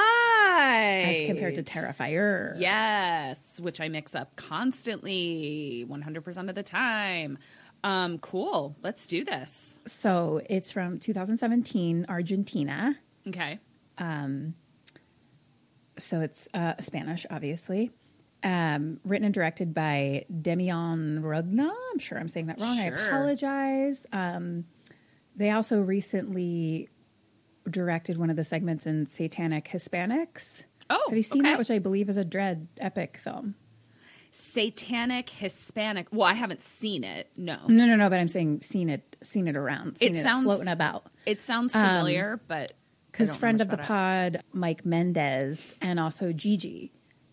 as 1.06 1.28
compared 1.28 1.56
to 1.56 1.64
Terrifier. 1.64 2.56
Yes, 2.60 3.60
which 3.62 3.80
I 3.80 3.88
mix 3.88 4.16
up 4.16 4.36
constantly, 4.36 5.86
100% 5.90 6.50
of 6.50 6.56
the 6.56 6.64
time. 6.64 7.38
Um, 7.84 8.18
cool. 8.18 8.76
Let's 8.82 9.06
do 9.06 9.24
this. 9.24 9.80
So 9.86 10.42
it's 10.50 10.72
from 10.72 10.98
2017, 10.98 12.08
Argentina. 12.10 12.98
Okay. 13.28 13.60
Um, 14.00 14.56
so 15.98 16.20
it's 16.22 16.50
uh, 16.54 16.74
Spanish, 16.80 17.26
obviously. 17.30 17.92
Um, 18.44 19.00
written 19.04 19.26
and 19.26 19.34
directed 19.34 19.74
by 19.74 20.26
Demian 20.32 21.22
Rugna. 21.22 21.72
I'm 21.92 22.00
sure 22.00 22.18
I'm 22.18 22.28
saying 22.28 22.48
that 22.48 22.60
wrong. 22.60 22.78
I 22.80 22.86
apologize. 22.86 24.06
Um, 24.12 24.66
they 25.36 25.52
also 25.52 25.82
recently 25.82 26.90
directed 27.70 28.18
one 28.18 28.30
of 28.30 28.36
the 28.36 28.44
segments 28.44 28.86
in 28.86 29.06
Satanic 29.06 29.66
Hispanics. 29.66 30.64
Oh, 30.90 31.04
have 31.08 31.18
you 31.18 31.24
seen 31.24 31.42
okay. 31.42 31.52
that? 31.52 31.60
Which 31.60 31.72
I 31.72 31.80
believe 31.80 32.10
is 32.10 32.18
a 32.18 32.26
dread 32.26 32.68
epic 32.80 33.18
film. 33.18 33.56
Satanic 34.32 35.30
Hispanic. 35.30 36.08
Well, 36.12 36.28
I 36.28 36.34
haven't 36.34 36.62
seen 36.62 37.04
it. 37.04 37.30
No. 37.38 37.54
No, 37.68 37.86
no, 37.86 37.96
no. 37.96 38.10
But 38.10 38.20
I'm 38.20 38.28
saying 38.28 38.62
seen 38.62 38.90
it, 38.90 39.18
seen 39.24 39.48
it 39.48 39.56
around, 39.56 39.98
seen 39.98 40.16
It 40.16 40.20
it, 40.20 40.24
sounds- 40.24 40.44
floating 40.44 40.68
about. 40.68 41.08
It 41.26 41.42
sounds 41.42 41.74
um, 41.74 41.86
familiar, 41.86 42.40
but. 42.48 42.74
Because 43.12 43.34
friend 43.34 43.62
of 43.62 43.70
the 43.70 43.78
pod, 43.78 44.44
Mike 44.52 44.86
Mendez, 44.86 45.74
and 45.80 46.02
also 46.02 46.34
Gigi 46.34 46.92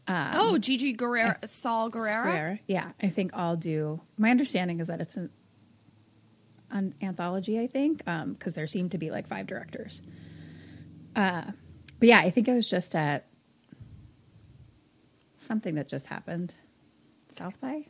it. 0.09 0.31
oh, 0.35 0.59
Gigi 0.59 0.93
Guerrero, 0.93 1.35
Saul 1.45 1.91
Guerrero. 1.91 2.59
Yeah, 2.67 2.93
I 3.03 3.09
think 3.09 3.33
all 3.35 3.57
do. 3.57 4.01
My 4.19 4.31
understanding 4.31 4.81
is 4.81 4.89
that 4.89 5.01
it's 5.01 5.17
an, 5.17 5.31
an 6.73 6.95
anthology. 7.03 7.61
I 7.61 7.67
think 7.67 8.05
because 8.05 8.55
there 8.55 8.67
seemed 8.67 8.91
to 8.93 8.99
be 8.99 9.11
like 9.11 9.27
five 9.27 9.47
directors. 9.47 10.03
Uh, 11.15 11.43
but 11.99 12.09
yeah, 12.09 12.19
I 12.21 12.31
think 12.31 12.49
it 12.49 12.55
was 12.55 12.69
just 12.69 12.95
at 12.97 13.27
something 15.37 15.75
that 15.75 15.89
just 15.89 16.07
happened. 16.07 16.55
South 17.29 17.61
by. 17.61 17.85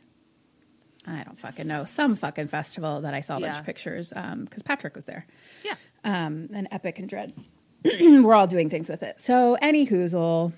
I 1.05 1.23
don't 1.23 1.37
fucking 1.39 1.67
know. 1.67 1.83
Some 1.83 2.15
fucking 2.15 2.47
festival 2.47 3.01
that 3.01 3.13
I 3.13 3.21
saw 3.21 3.37
a 3.37 3.39
bunch 3.41 3.53
Yeah. 3.55 3.59
of 3.59 3.65
pictures 3.65 4.09
because 4.09 4.61
Patrick 4.63 4.95
was 4.95 5.05
there. 5.05 5.25
Yeah. 5.65 5.75
um, 6.05 6.49
and 6.53 6.67
Epic 6.71 6.97
and 6.99 7.09
Dread. 7.09 7.33
We're 7.83 8.33
all 8.33 8.47
doing 8.47 8.69
things 8.69 8.87
with 8.89 9.03
it. 9.03 9.19
So, 9.19 9.57
any 9.61 9.85
whoozle, 9.85 10.53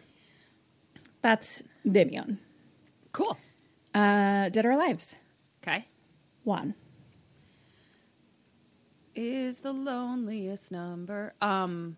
that's 1.24 1.64
Demian. 1.86 2.38
Cool. 3.12 3.38
Uh, 3.96 4.50
Dead 4.50 4.66
or 4.66 4.72
Alives, 4.74 5.16
Okay. 5.64 5.88
one. 6.44 6.76
Is 9.16 9.60
the 9.60 9.72
loneliest 9.72 10.74
number 10.74 11.32
um 11.42 11.96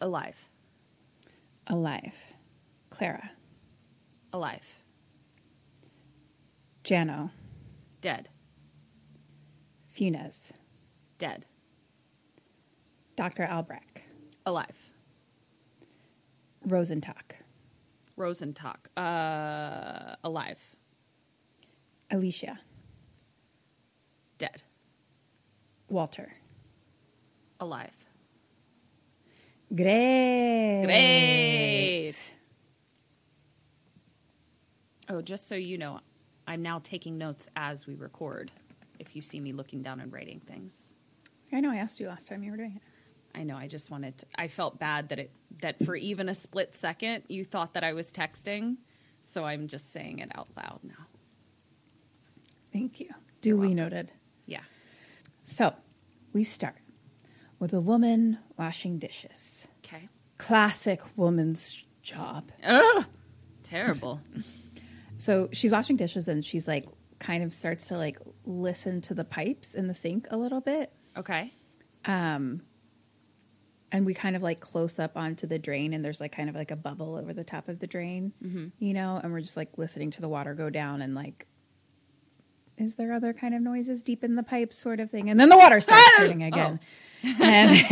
alive? 0.00 0.36
Alive, 1.68 2.16
Clara, 2.90 3.30
Alive. 4.32 4.66
Jano, 6.82 7.30
Dead. 8.00 8.28
Funes, 9.94 10.50
Dead. 11.18 11.44
Dr. 13.14 13.46
Albrecht, 13.46 14.02
Alive. 14.44 14.92
Rosentock, 16.66 17.36
Rosentock. 18.16 18.88
Uh 18.96 20.16
alive. 20.24 20.58
Alicia, 22.10 22.58
Dead. 24.38 24.62
Walter. 25.88 26.32
Alive. 27.60 27.90
Great. 29.74 30.82
Great. 30.84 32.14
Oh, 35.08 35.20
just 35.22 35.48
so 35.48 35.54
you 35.54 35.78
know, 35.78 36.00
I'm 36.46 36.62
now 36.62 36.80
taking 36.82 37.18
notes 37.18 37.48
as 37.56 37.86
we 37.86 37.94
record. 37.94 38.50
If 38.98 39.14
you 39.14 39.22
see 39.22 39.40
me 39.40 39.52
looking 39.52 39.82
down 39.82 40.00
and 40.00 40.12
writing 40.12 40.40
things, 40.40 40.94
I 41.52 41.60
know 41.60 41.70
I 41.70 41.76
asked 41.76 42.00
you 42.00 42.08
last 42.08 42.26
time 42.26 42.42
you 42.42 42.50
were 42.50 42.56
doing 42.56 42.74
it. 42.76 42.82
I 43.34 43.44
know. 43.44 43.56
I 43.56 43.68
just 43.68 43.90
wanted. 43.90 44.18
To, 44.18 44.26
I 44.36 44.48
felt 44.48 44.78
bad 44.78 45.10
that 45.10 45.18
it 45.18 45.30
that 45.60 45.84
for 45.84 45.94
even 45.94 46.28
a 46.28 46.34
split 46.34 46.74
second 46.74 47.24
you 47.28 47.44
thought 47.44 47.74
that 47.74 47.84
I 47.84 47.92
was 47.92 48.10
texting, 48.10 48.76
so 49.22 49.44
I'm 49.44 49.68
just 49.68 49.92
saying 49.92 50.18
it 50.18 50.30
out 50.34 50.48
loud 50.56 50.80
now. 50.82 51.06
Thank 52.72 53.00
you. 53.00 53.10
Duly 53.40 53.74
noted. 53.74 54.12
So, 55.50 55.74
we 56.34 56.44
start 56.44 56.76
with 57.58 57.72
a 57.72 57.80
woman 57.80 58.38
washing 58.58 58.98
dishes. 58.98 59.66
Okay. 59.84 60.08
Classic 60.36 61.00
woman's 61.16 61.82
job. 62.02 62.52
Ugh. 62.64 63.04
Terrible. 63.62 64.20
So 65.20 65.48
she's 65.52 65.72
washing 65.72 65.96
dishes 65.96 66.28
and 66.28 66.44
she's 66.44 66.68
like, 66.68 66.84
kind 67.18 67.42
of 67.42 67.52
starts 67.52 67.88
to 67.88 67.96
like 67.96 68.20
listen 68.44 69.00
to 69.00 69.14
the 69.14 69.24
pipes 69.24 69.74
in 69.74 69.88
the 69.88 69.94
sink 69.94 70.28
a 70.30 70.36
little 70.36 70.60
bit. 70.60 70.92
Okay. 71.16 71.50
Um, 72.04 72.62
And 73.90 74.06
we 74.06 74.14
kind 74.14 74.36
of 74.36 74.44
like 74.44 74.60
close 74.60 75.00
up 75.00 75.16
onto 75.16 75.48
the 75.48 75.58
drain 75.58 75.92
and 75.92 76.04
there's 76.04 76.20
like 76.20 76.30
kind 76.30 76.48
of 76.48 76.54
like 76.54 76.70
a 76.70 76.76
bubble 76.76 77.16
over 77.16 77.32
the 77.32 77.42
top 77.42 77.68
of 77.68 77.80
the 77.80 77.88
drain, 77.88 78.32
you 78.78 78.94
know, 78.94 79.18
and 79.20 79.32
we're 79.32 79.40
just 79.40 79.56
like 79.56 79.70
listening 79.76 80.12
to 80.12 80.20
the 80.20 80.28
water 80.28 80.54
go 80.54 80.70
down 80.70 81.02
and 81.02 81.16
like, 81.16 81.48
is 82.78 82.94
there 82.94 83.12
other 83.12 83.32
kind 83.32 83.54
of 83.54 83.60
noises 83.60 84.02
deep 84.02 84.22
in 84.24 84.36
the 84.36 84.42
pipes 84.42 84.78
sort 84.78 85.00
of 85.00 85.10
thing? 85.10 85.28
And 85.28 85.38
then 85.38 85.48
the 85.48 85.56
water 85.56 85.80
starts 85.80 86.16
turning 86.16 86.42
again. 86.42 86.80
And 87.40 87.72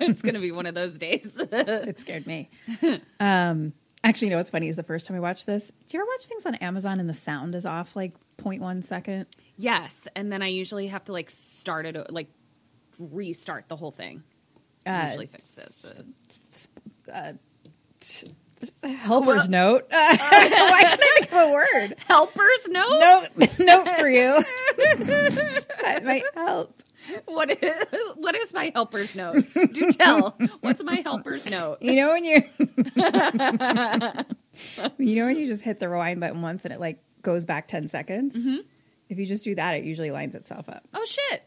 it's 0.00 0.22
gonna 0.22 0.40
be 0.40 0.50
one 0.50 0.64
of 0.64 0.74
those 0.74 0.96
days. 0.96 1.36
it 1.52 2.00
scared 2.00 2.26
me. 2.26 2.48
Um, 3.20 3.74
actually, 4.02 4.28
you 4.28 4.30
know 4.30 4.38
what's 4.38 4.48
funny 4.48 4.68
is 4.68 4.76
the 4.76 4.82
first 4.82 5.06
time 5.06 5.14
I 5.14 5.20
watched 5.20 5.44
this. 5.44 5.70
Do 5.88 5.96
you 5.98 6.00
ever 6.00 6.08
watch 6.08 6.24
things 6.24 6.46
on 6.46 6.54
Amazon 6.54 7.00
and 7.00 7.08
the 7.08 7.12
sound 7.14 7.54
is 7.54 7.66
off 7.66 7.94
like 7.94 8.14
0.1 8.38 8.82
second? 8.82 9.26
yes, 9.58 10.08
and 10.16 10.32
then 10.32 10.40
I 10.40 10.48
usually 10.48 10.86
have 10.86 11.04
to 11.04 11.12
like 11.12 11.28
start 11.28 11.84
it, 11.84 12.10
like 12.10 12.28
restart 12.98 13.68
the 13.68 13.76
whole 13.76 13.92
thing. 13.92 14.22
Uh, 14.86 15.08
usually 15.08 15.26
fixes 15.26 16.06
it. 17.08 17.38
Helper's 18.82 19.48
note. 19.48 19.84
Why 19.90 20.16
can't 20.16 21.00
I 21.00 21.18
think 21.18 21.32
of 21.32 21.38
a 21.38 21.52
word? 21.52 21.94
Helper's 22.08 22.68
note. 22.68 22.98
Note, 23.00 23.58
note 23.58 23.88
for 23.98 24.08
you. 24.08 24.42
that 25.82 26.02
might 26.04 26.24
help. 26.34 26.82
What 27.26 27.62
is 27.62 27.84
what 28.16 28.34
is 28.34 28.52
my 28.52 28.72
helper's 28.74 29.14
note? 29.14 29.44
Do 29.54 29.92
tell. 29.92 30.36
What's 30.60 30.82
my 30.82 30.96
helper's 30.96 31.48
note? 31.48 31.80
You 31.80 31.94
know 31.94 32.12
when 32.12 32.24
you, 32.24 32.42
you 34.98 35.16
know 35.16 35.26
when 35.26 35.36
you 35.36 35.46
just 35.46 35.62
hit 35.62 35.78
the 35.78 35.88
rewind 35.88 36.18
button 36.20 36.42
once 36.42 36.64
and 36.64 36.74
it 36.74 36.80
like 36.80 36.98
goes 37.22 37.44
back 37.44 37.68
ten 37.68 37.86
seconds. 37.86 38.36
Mm-hmm. 38.36 38.60
If 39.08 39.18
you 39.18 39.26
just 39.26 39.44
do 39.44 39.54
that, 39.54 39.74
it 39.74 39.84
usually 39.84 40.10
lines 40.10 40.34
itself 40.34 40.68
up. 40.68 40.82
Oh 40.94 41.04
shit! 41.04 41.44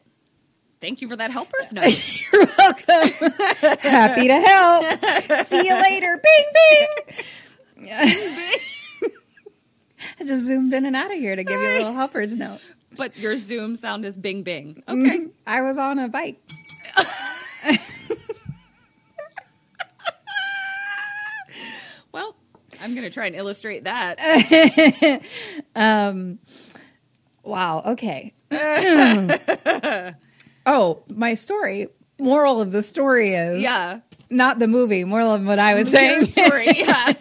Thank 0.82 1.02
you 1.02 1.10
for 1.10 1.16
that 1.18 1.32
helper's 1.32 1.72
note. 1.74 2.22
You're 2.32 2.46
welcome. 2.58 3.10
Happy 3.82 4.28
to 4.28 4.40
help. 4.40 5.46
See 5.48 5.68
you 5.68 5.74
later. 5.82 6.22
Bing 6.24 6.46
bing. 6.54 6.88
I 10.20 10.24
just 10.26 10.44
zoomed 10.44 10.74
in 10.74 10.86
and 10.86 10.96
out 10.96 11.12
of 11.12 11.18
here 11.18 11.36
to 11.36 11.44
give 11.44 11.60
you 11.60 11.68
a 11.68 11.78
little 11.80 11.94
helper's 11.94 12.36
note. 12.36 12.60
but 12.96 13.18
your 13.18 13.38
Zoom 13.38 13.76
sound 13.76 14.06
is 14.06 14.18
Bing 14.18 14.44
Bing. 14.44 14.84
Mm-hmm. 14.88 15.06
Okay. 15.06 15.28
I 15.48 15.62
was 15.62 15.78
on 15.78 16.00
a 16.00 16.08
bike. 16.08 16.40
Well, 22.12 22.36
I'm 22.82 22.96
gonna 22.96 23.10
try 23.10 23.28
and 23.28 23.36
illustrate 23.36 23.84
that. 23.84 25.22
Um, 25.76 26.40
wow. 27.44 27.84
Okay. 27.86 28.34
Oh, 30.70 31.04
my 31.14 31.34
story. 31.34 31.88
Moral 32.20 32.62
of 32.62 32.72
the 32.72 32.84
story 32.84 33.34
is 33.34 33.62
yeah. 33.62 34.02
not 34.30 34.60
the 34.60 34.68
movie. 34.68 35.04
Moral 35.06 35.34
of 35.34 35.46
what 35.46 35.58
I 35.60 35.74
was 35.76 35.90
saying 35.90 36.26
story. 36.38 36.68
Yeah. 36.76 37.14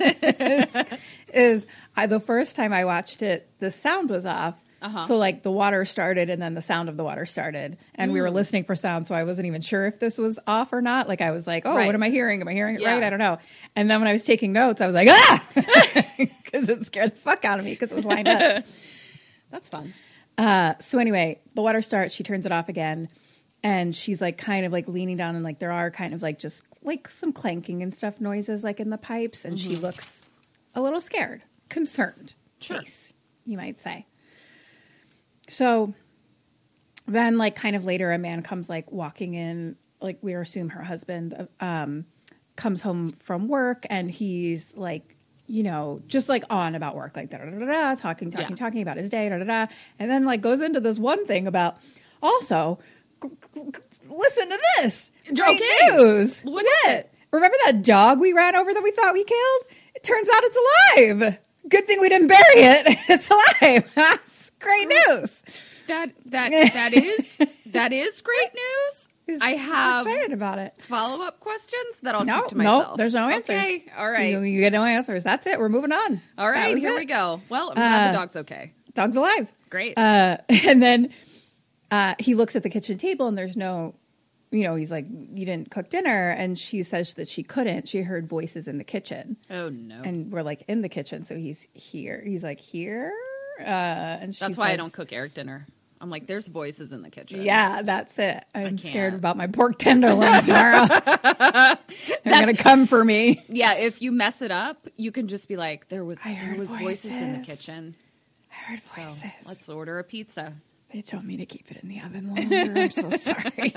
is 1.33 1.67
I, 1.97 2.07
the 2.07 2.21
first 2.21 2.57
time 2.57 2.73
I 2.73 2.85
watched 2.85 3.23
it, 3.23 3.49
the 3.61 3.71
sound 3.71 4.11
was 4.11 4.27
off. 4.27 4.55
Uh-huh. 4.81 5.01
So 5.03 5.17
like 5.17 5.43
the 5.43 5.51
water 5.51 5.85
started 5.85 6.31
and 6.31 6.41
then 6.41 6.55
the 6.55 6.63
sound 6.63 6.89
of 6.89 6.97
the 6.97 7.03
water 7.03 7.27
started 7.27 7.79
and 7.97 8.11
Mm. 8.11 8.15
we 8.15 8.21
were 8.21 8.31
listening 8.31 8.63
for 8.63 8.77
sound 8.77 9.09
so 9.09 9.15
I 9.17 9.25
wasn't 9.25 9.47
even 9.49 9.61
sure 9.61 9.87
if 9.87 9.99
this 9.99 10.19
was 10.19 10.39
off 10.47 10.73
or 10.73 10.81
not 10.81 11.09
like 11.09 11.21
I 11.21 11.33
was 11.33 11.49
like 11.49 11.65
oh 11.67 11.75
Right. 11.75 11.87
what 11.87 11.97
am 11.97 12.03
I 12.05 12.11
hearing 12.11 12.41
am 12.41 12.47
I 12.47 12.53
hearing 12.53 12.77
it 12.77 12.83
Yeah. 12.83 12.95
right 12.95 13.03
I 13.03 13.11
don't 13.11 13.19
know 13.19 13.39
and 13.75 13.91
then 13.91 13.99
when 14.01 14.07
I 14.09 14.13
was 14.13 14.23
taking 14.23 14.53
notes 14.53 14.81
I 14.81 14.87
was 14.87 14.95
like 14.95 15.09
ah 15.11 15.45
because 16.45 16.69
it 16.69 16.87
scared 16.87 17.11
the 17.11 17.17
fuck 17.17 17.45
out 17.45 17.59
of 17.59 17.65
me 17.65 17.73
because 17.73 17.91
it 17.91 17.97
was 17.97 18.05
lined 18.05 18.29
up 18.29 18.65
That's 19.51 19.69
fun. 19.69 19.93
uh, 20.39 20.75
so 20.79 20.99
anyway, 21.01 21.41
the 21.57 21.63
water 21.63 21.83
starts. 21.83 22.15
She 22.15 22.23
turns 22.23 22.47
it 22.47 22.53
off 22.53 22.69
again, 22.69 23.09
and 23.63 23.95
she's 23.95 24.21
like 24.21 24.39
kind 24.39 24.65
of 24.65 24.73
like 24.73 24.89
leaning 24.89 25.17
down, 25.17 25.35
and 25.35 25.45
like 25.45 25.59
there 25.59 25.73
are 25.73 25.91
kind 25.91 26.15
of 26.15 26.23
like 26.23 26.39
just 26.39 26.63
like 26.83 27.09
some 27.09 27.33
clanking 27.33 27.83
and 27.83 27.95
stuff 27.95 28.21
noises 28.21 28.65
like 28.65 28.81
in 28.81 28.91
the 28.91 28.99
pipes, 28.99 29.45
and 29.45 29.59
she 29.59 29.77
looks 29.77 30.23
a 30.75 30.81
little 30.81 31.01
scared, 31.01 31.43
concerned, 31.69 32.35
case 32.61 33.13
you 33.45 33.57
might 33.57 33.79
say. 33.79 34.07
So 35.49 35.95
then, 37.07 37.39
like 37.39 37.55
kind 37.57 37.75
of 37.75 37.85
later, 37.85 38.13
a 38.13 38.19
man 38.19 38.43
comes 38.43 38.69
like 38.69 38.93
walking 38.93 39.35
in, 39.35 39.77
like 40.01 40.19
we 40.21 40.35
assume 40.35 40.71
her 40.71 40.83
husband, 40.83 41.49
um, 41.61 42.05
comes 42.57 42.81
home 42.83 43.09
from 43.09 43.49
work, 43.49 43.87
and 43.91 44.11
he's 44.11 44.77
like. 44.77 45.15
You 45.51 45.63
know, 45.63 46.03
just 46.07 46.29
like 46.29 46.45
on 46.51 46.75
about 46.75 46.95
work, 46.95 47.17
like 47.17 47.31
da 47.31 47.39
da 47.39 47.47
da 47.47 47.65
da, 47.65 47.95
talking, 47.95 48.31
talking, 48.31 48.51
Yeah. 48.51 48.55
talking 48.55 48.83
about 48.83 48.99
his 48.99 49.09
day, 49.09 49.31
da 49.31 49.39
da 49.39 49.45
da, 49.45 49.67
and 49.99 50.11
then 50.11 50.27
like 50.27 50.43
goes 50.43 50.61
into 50.61 50.79
this 50.79 50.99
one 50.99 51.25
thing 51.25 51.47
about 51.47 51.79
also 52.23 52.81
listen 54.09 54.49
to 54.51 54.59
this 54.79 55.11
great 55.27 55.61
Okay. 55.61 55.97
news. 55.97 56.41
What 56.43 56.65
is 56.65 56.73
it? 56.95 57.15
Remember 57.33 57.57
that 57.67 57.83
dog 57.83 58.21
we 58.21 58.33
ran 58.33 58.57
over 58.57 58.73
that 58.73 58.83
we 58.83 58.91
thought 58.91 59.13
we 59.13 59.25
killed? 59.25 59.63
It 59.95 60.03
turns 60.03 60.29
out 60.29 60.41
it's 60.45 60.59
alive. 61.21 61.39
Good 61.69 61.87
thing 61.87 62.01
we 62.01 62.09
didn't 62.09 62.29
bury 62.29 62.43
it. 62.57 62.99
It's 63.09 63.29
alive. 63.29 63.91
That's 63.95 64.51
great 64.61 64.89
news. 64.89 65.43
That 65.89 66.11
that 66.27 66.51
that 66.75 66.93
is 66.95 67.39
that 67.67 67.93
is 67.93 68.23
great 68.23 68.51
news. 68.55 69.09
He's 69.27 69.41
I 69.43 69.51
have 69.51 70.07
excited 70.07 70.33
about 70.33 70.59
it. 70.59 70.73
follow 70.79 71.23
up 71.23 71.39
questions 71.39 71.99
that 72.03 72.15
I'll 72.15 72.25
No, 72.25 72.41
keep 72.41 72.49
to 72.51 72.57
myself. 72.57 72.89
no, 72.93 72.97
there's 72.97 73.15
no 73.15 73.29
answers. 73.29 73.57
Okay, 73.59 73.85
all 73.99 74.11
right, 74.11 74.31
You, 74.31 74.41
you 74.41 74.61
get 74.63 74.73
no 74.73 74.85
answers. 74.85 75.23
That's 75.23 75.47
it. 75.47 75.59
We're 75.59 75.69
moving 75.69 75.93
on. 75.93 76.23
all 76.39 76.51
right. 76.51 76.75
Here 76.79 76.93
it. 76.93 76.97
we 76.97 77.05
go. 77.05 77.43
Well, 77.51 77.69
I'm 77.71 77.75
glad 77.75 78.09
Uh, 78.09 78.13
the 78.13 78.19
dog's 78.19 78.37
okay. 78.37 78.73
Dog's 78.95 79.17
alive. 79.17 79.53
Great. 79.69 79.99
Uh, 79.99 80.39
and 80.49 80.83
then 80.83 81.11
uh, 81.91 82.15
he 82.19 82.35
looks 82.35 82.57
at 82.57 82.63
the 82.63 82.71
kitchen 82.71 82.99
table 82.99 83.27
and 83.27 83.37
there's 83.37 83.57
no, 83.57 83.95
you 84.51 84.63
know, 84.65 84.75
he's 84.75 84.91
like, 84.93 85.07
You 85.09 85.45
didn't 85.47 85.71
cook 85.71 85.91
dinner. 85.91 86.31
And 86.31 86.59
she 86.59 86.83
says 86.83 87.15
that 87.15 87.29
she 87.29 87.43
couldn't. 87.43 87.89
She 87.89 88.03
heard 88.03 88.27
voices 88.29 88.69
in 88.69 88.79
the 88.79 88.85
kitchen. 88.85 89.37
oh 89.51 89.69
no. 89.69 90.03
And 90.03 90.31
we're 90.33 90.43
like, 90.43 90.65
In 90.69 90.83
the 90.83 90.89
kitchen. 90.89 91.25
So 91.25 91.37
he's 91.37 91.69
here. 91.75 92.23
He's 92.25 92.45
like, 92.45 92.61
Here? 92.61 93.13
Uh, 93.61 93.65
and 93.65 94.35
she 94.35 94.41
That's 94.41 94.57
why 94.57 94.71
I 94.71 94.77
don't 94.77 94.93
cook 94.93 95.13
Eric 95.13 95.35
dinner. 95.35 95.67
I'm 96.01 96.11
like, 96.11 96.29
there's 96.29 96.47
voices 96.47 96.93
in 96.93 97.03
the 97.03 97.11
kitchen. 97.11 97.43
Yeah, 97.43 97.83
that's 97.83 98.19
it. 98.21 98.45
I'm 98.55 98.79
scared 98.79 99.15
about 99.15 99.37
my 99.37 99.49
pork 99.49 99.79
tenderloin 99.81 100.45
tomorrow. 100.45 100.87
They're 100.87 101.77
going 102.25 102.55
to 102.55 102.63
come 102.63 102.87
for 102.87 103.05
me. 103.05 103.45
Yeah, 103.49 103.75
if 103.75 104.01
you 104.01 104.13
mess 104.13 104.41
it 104.41 104.53
up, 104.53 104.87
you 104.97 105.11
can 105.11 105.27
just 105.27 105.49
be 105.49 105.57
like, 105.57 105.89
there 105.89 106.05
was 106.05 106.21
there 106.21 106.55
was 106.57 106.71
voices. 106.71 107.11
in 107.11 107.41
the 107.41 107.45
kitchen. 107.45 107.97
I 108.51 108.55
heard 108.55 108.81
voices. 108.81 109.21
So 109.23 109.29
let's 109.47 109.69
order 109.69 109.99
a 109.99 110.05
pizza. 110.05 110.53
They 110.93 111.03
told 111.03 111.23
me 111.25 111.37
to 111.37 111.45
keep 111.45 111.71
it 111.71 111.77
in 111.83 111.89
the 111.91 112.01
oven 112.01 112.35
longer. 112.35 112.81
I'm 112.81 112.91
so 112.91 113.11
sorry. 113.17 113.75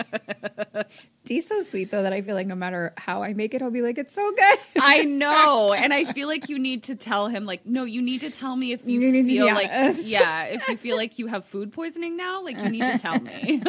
He's 1.25 1.45
so 1.45 1.61
sweet 1.61 1.91
though 1.91 2.03
that 2.03 2.13
I 2.13 2.21
feel 2.21 2.35
like 2.35 2.47
no 2.47 2.55
matter 2.55 2.93
how 2.97 3.21
I 3.21 3.33
make 3.33 3.53
it, 3.53 3.61
he'll 3.61 3.69
be 3.69 3.81
like, 3.81 3.97
"It's 3.97 4.13
so 4.13 4.31
good." 4.31 4.59
I 4.81 5.03
know, 5.03 5.73
and 5.73 5.93
I 5.93 6.05
feel 6.05 6.29
like 6.29 6.47
you 6.47 6.57
need 6.57 6.83
to 6.83 6.95
tell 6.95 7.27
him 7.27 7.45
like, 7.45 7.65
no, 7.65 7.83
you 7.83 8.01
need 8.01 8.21
to 8.21 8.29
tell 8.29 8.55
me 8.55 8.71
if 8.71 8.85
you, 8.85 9.01
You 9.01 9.25
feel 9.25 9.45
like, 9.47 9.69
honest. 9.69 10.05
yeah, 10.05 10.43
if 10.45 10.65
you 10.69 10.77
feel 10.77 10.95
like 10.95 11.19
you 11.19 11.27
have 11.27 11.43
food 11.45 11.73
poisoning 11.73 12.15
now, 12.15 12.43
like 12.43 12.57
you 12.57 12.69
need 12.69 12.81
to 12.81 12.97
tell 12.97 13.19
me. 13.19 13.61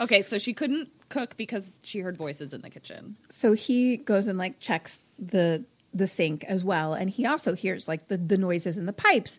okay, 0.00 0.22
so 0.22 0.38
she 0.38 0.52
couldn't 0.52 0.90
cook 1.08 1.36
because 1.36 1.78
she 1.82 2.00
heard 2.00 2.16
voices 2.16 2.52
in 2.52 2.62
the 2.62 2.70
kitchen. 2.70 3.16
so 3.30 3.52
he 3.52 3.96
goes 3.96 4.26
and 4.26 4.38
like 4.38 4.58
checks 4.58 5.00
the 5.18 5.64
the 5.92 6.06
sink 6.06 6.44
as 6.44 6.64
well, 6.64 6.94
and 6.94 7.10
he 7.10 7.26
also 7.26 7.54
hears 7.54 7.88
like 7.88 8.08
the 8.08 8.16
the 8.16 8.38
noises 8.38 8.78
in 8.78 8.86
the 8.86 8.92
pipes. 8.92 9.38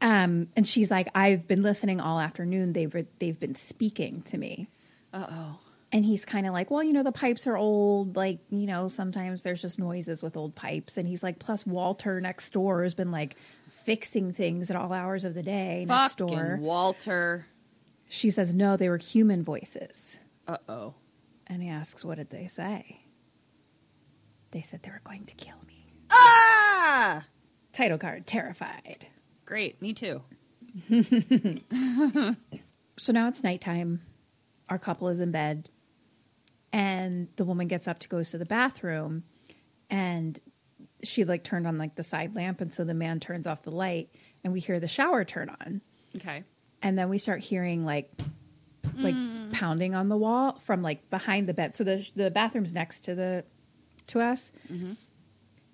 Um, 0.00 0.48
and 0.56 0.66
she's 0.66 0.90
like, 0.90 1.08
"I've 1.14 1.46
been 1.46 1.62
listening 1.62 2.00
all 2.00 2.18
afternoon. 2.18 2.72
They've 2.72 3.06
they've 3.18 3.38
been 3.38 3.54
speaking 3.54 4.22
to 4.22 4.38
me." 4.38 4.68
Uh 5.12 5.26
oh. 5.30 5.58
And 5.94 6.06
he's 6.06 6.24
kind 6.24 6.46
of 6.46 6.54
like, 6.54 6.70
well, 6.70 6.82
you 6.82 6.94
know, 6.94 7.02
the 7.02 7.12
pipes 7.12 7.46
are 7.46 7.54
old. 7.56 8.16
Like, 8.16 8.38
you 8.48 8.66
know, 8.66 8.88
sometimes 8.88 9.42
there's 9.42 9.60
just 9.60 9.78
noises 9.78 10.22
with 10.22 10.38
old 10.38 10.54
pipes. 10.54 10.96
And 10.96 11.06
he's 11.06 11.22
like, 11.22 11.38
plus 11.38 11.66
Walter 11.66 12.18
next 12.18 12.50
door 12.54 12.82
has 12.82 12.94
been 12.94 13.10
like 13.10 13.36
fixing 13.84 14.32
things 14.32 14.70
at 14.70 14.76
all 14.76 14.90
hours 14.90 15.26
of 15.26 15.34
the 15.34 15.42
day 15.42 15.84
next 15.86 16.18
Fucking 16.18 16.34
door. 16.34 16.58
Walter. 16.58 17.46
She 18.08 18.30
says, 18.30 18.54
no, 18.54 18.78
they 18.78 18.88
were 18.88 18.96
human 18.96 19.44
voices. 19.44 20.18
Uh 20.48 20.56
oh. 20.66 20.94
And 21.46 21.62
he 21.62 21.68
asks, 21.68 22.02
what 22.02 22.16
did 22.16 22.30
they 22.30 22.46
say? 22.46 23.00
They 24.52 24.62
said 24.62 24.82
they 24.82 24.90
were 24.90 25.02
going 25.04 25.26
to 25.26 25.34
kill 25.34 25.58
me. 25.66 25.71
Ah! 26.84 27.24
Title 27.72 27.96
card, 27.98 28.26
terrified. 28.26 29.06
Great, 29.44 29.80
me 29.80 29.92
too. 29.94 30.22
So 32.98 33.12
now 33.12 33.26
it's 33.26 33.42
nighttime. 33.42 34.02
Our 34.68 34.78
couple 34.78 35.08
is 35.08 35.18
in 35.18 35.32
bed. 35.32 35.68
And 36.72 37.28
the 37.36 37.44
woman 37.44 37.66
gets 37.66 37.88
up 37.88 37.98
to 38.00 38.08
goes 38.08 38.30
to 38.30 38.38
the 38.38 38.46
bathroom 38.46 39.24
and 39.90 40.38
she 41.02 41.24
like 41.24 41.42
turned 41.42 41.66
on 41.66 41.78
like 41.78 41.96
the 41.96 42.02
side 42.02 42.34
lamp 42.34 42.60
and 42.60 42.72
so 42.72 42.84
the 42.84 42.94
man 42.94 43.18
turns 43.18 43.46
off 43.46 43.62
the 43.62 43.72
light 43.72 44.10
and 44.44 44.52
we 44.52 44.60
hear 44.60 44.78
the 44.78 44.88
shower 44.88 45.24
turn 45.24 45.50
on. 45.50 45.80
Okay. 46.16 46.44
And 46.80 46.96
then 46.98 47.08
we 47.08 47.18
start 47.18 47.40
hearing 47.40 47.84
like 47.84 48.10
like 48.96 49.16
pounding 49.52 49.94
on 49.94 50.08
the 50.08 50.16
wall 50.16 50.58
from 50.60 50.82
like 50.82 51.10
behind 51.10 51.48
the 51.48 51.54
bed. 51.54 51.74
So 51.74 51.82
the 51.84 52.08
the 52.14 52.30
bathroom's 52.30 52.72
next 52.72 53.00
to 53.04 53.14
the 53.14 53.44
to 54.08 54.20
us. 54.20 54.52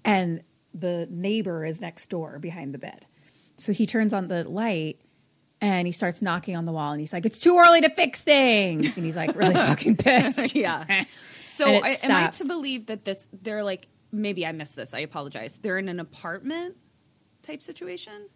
And 0.05 0.43
the 0.79 1.07
neighbor 1.11 1.65
is 1.65 1.81
next 1.81 2.09
door 2.09 2.39
behind 2.39 2.75
the 2.75 2.79
bed. 2.79 3.07
So 3.57 3.73
he 3.73 3.87
turns 3.87 4.15
on 4.15 4.29
the 4.29 4.49
light 4.49 5.01
and 5.61 5.87
he 5.87 5.93
starts 5.93 6.23
knocking 6.23 6.57
on 6.57 6.65
the 6.65 6.73
wall 6.73 6.93
and 6.93 7.01
he's 7.01 7.13
like, 7.13 7.27
It's 7.27 7.39
too 7.39 7.59
early 7.59 7.81
to 7.81 7.91
fix 7.91 8.23
things. 8.23 8.97
And 8.97 9.05
he's 9.05 9.17
like 9.17 9.35
really 9.35 9.55
fucking 9.69 9.97
pissed. 9.97 10.55
Yeah. 10.55 11.05
So 11.45 11.83
I, 11.83 11.97
am 12.05 12.13
I 12.13 12.29
to 12.29 12.45
believe 12.45 12.87
that 12.87 13.05
this 13.05 13.27
they're 13.33 13.65
like 13.65 13.89
maybe 14.13 14.47
I 14.47 14.53
missed 14.53 14.77
this. 14.77 14.95
I 14.95 15.01
apologize. 15.01 15.59
They're 15.61 15.77
in 15.77 15.89
an 15.89 15.99
apartment 15.99 16.77
type 17.43 17.65
situation. 17.65 18.29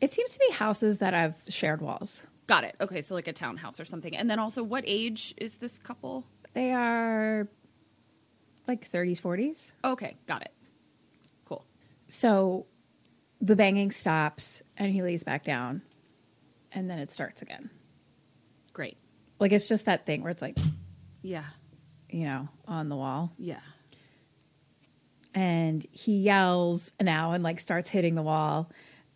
It 0.00 0.14
seems 0.14 0.32
to 0.32 0.38
be 0.38 0.50
houses 0.54 0.98
that 1.00 1.12
have 1.12 1.36
shared 1.48 1.82
walls. 1.82 2.22
Got 2.46 2.64
it. 2.64 2.76
Okay, 2.80 3.02
so 3.02 3.14
like 3.14 3.28
a 3.28 3.34
townhouse 3.34 3.78
or 3.78 3.84
something. 3.84 4.16
And 4.16 4.30
then 4.30 4.38
also 4.38 4.62
what 4.62 4.84
age 4.86 5.34
is 5.36 5.56
this 5.56 5.78
couple? 5.78 6.24
They 6.54 6.72
are 6.72 7.48
like 8.66 8.88
30s, 8.88 9.20
40s. 9.20 9.70
Okay, 9.84 10.16
got 10.26 10.42
it. 10.42 10.52
So 12.10 12.66
the 13.40 13.56
banging 13.56 13.90
stops 13.90 14.62
and 14.76 14.92
he 14.92 15.00
lays 15.02 15.24
back 15.24 15.44
down 15.44 15.82
and 16.72 16.90
then 16.90 16.98
it 16.98 17.10
starts 17.10 17.40
again. 17.40 17.70
Great. 18.72 18.98
Like 19.38 19.52
it's 19.52 19.68
just 19.68 19.86
that 19.86 20.04
thing 20.06 20.22
where 20.22 20.30
it's 20.30 20.42
like, 20.42 20.58
Yeah. 21.22 21.44
you 22.10 22.24
know, 22.24 22.48
on 22.68 22.88
the 22.88 22.96
wall. 22.96 23.32
Yeah. 23.38 23.60
And 25.34 25.86
he 25.92 26.18
yells 26.18 26.92
now 27.00 27.32
and 27.32 27.44
like 27.44 27.60
starts 27.60 27.88
hitting 27.88 28.14
the 28.16 28.22
wall. 28.22 28.70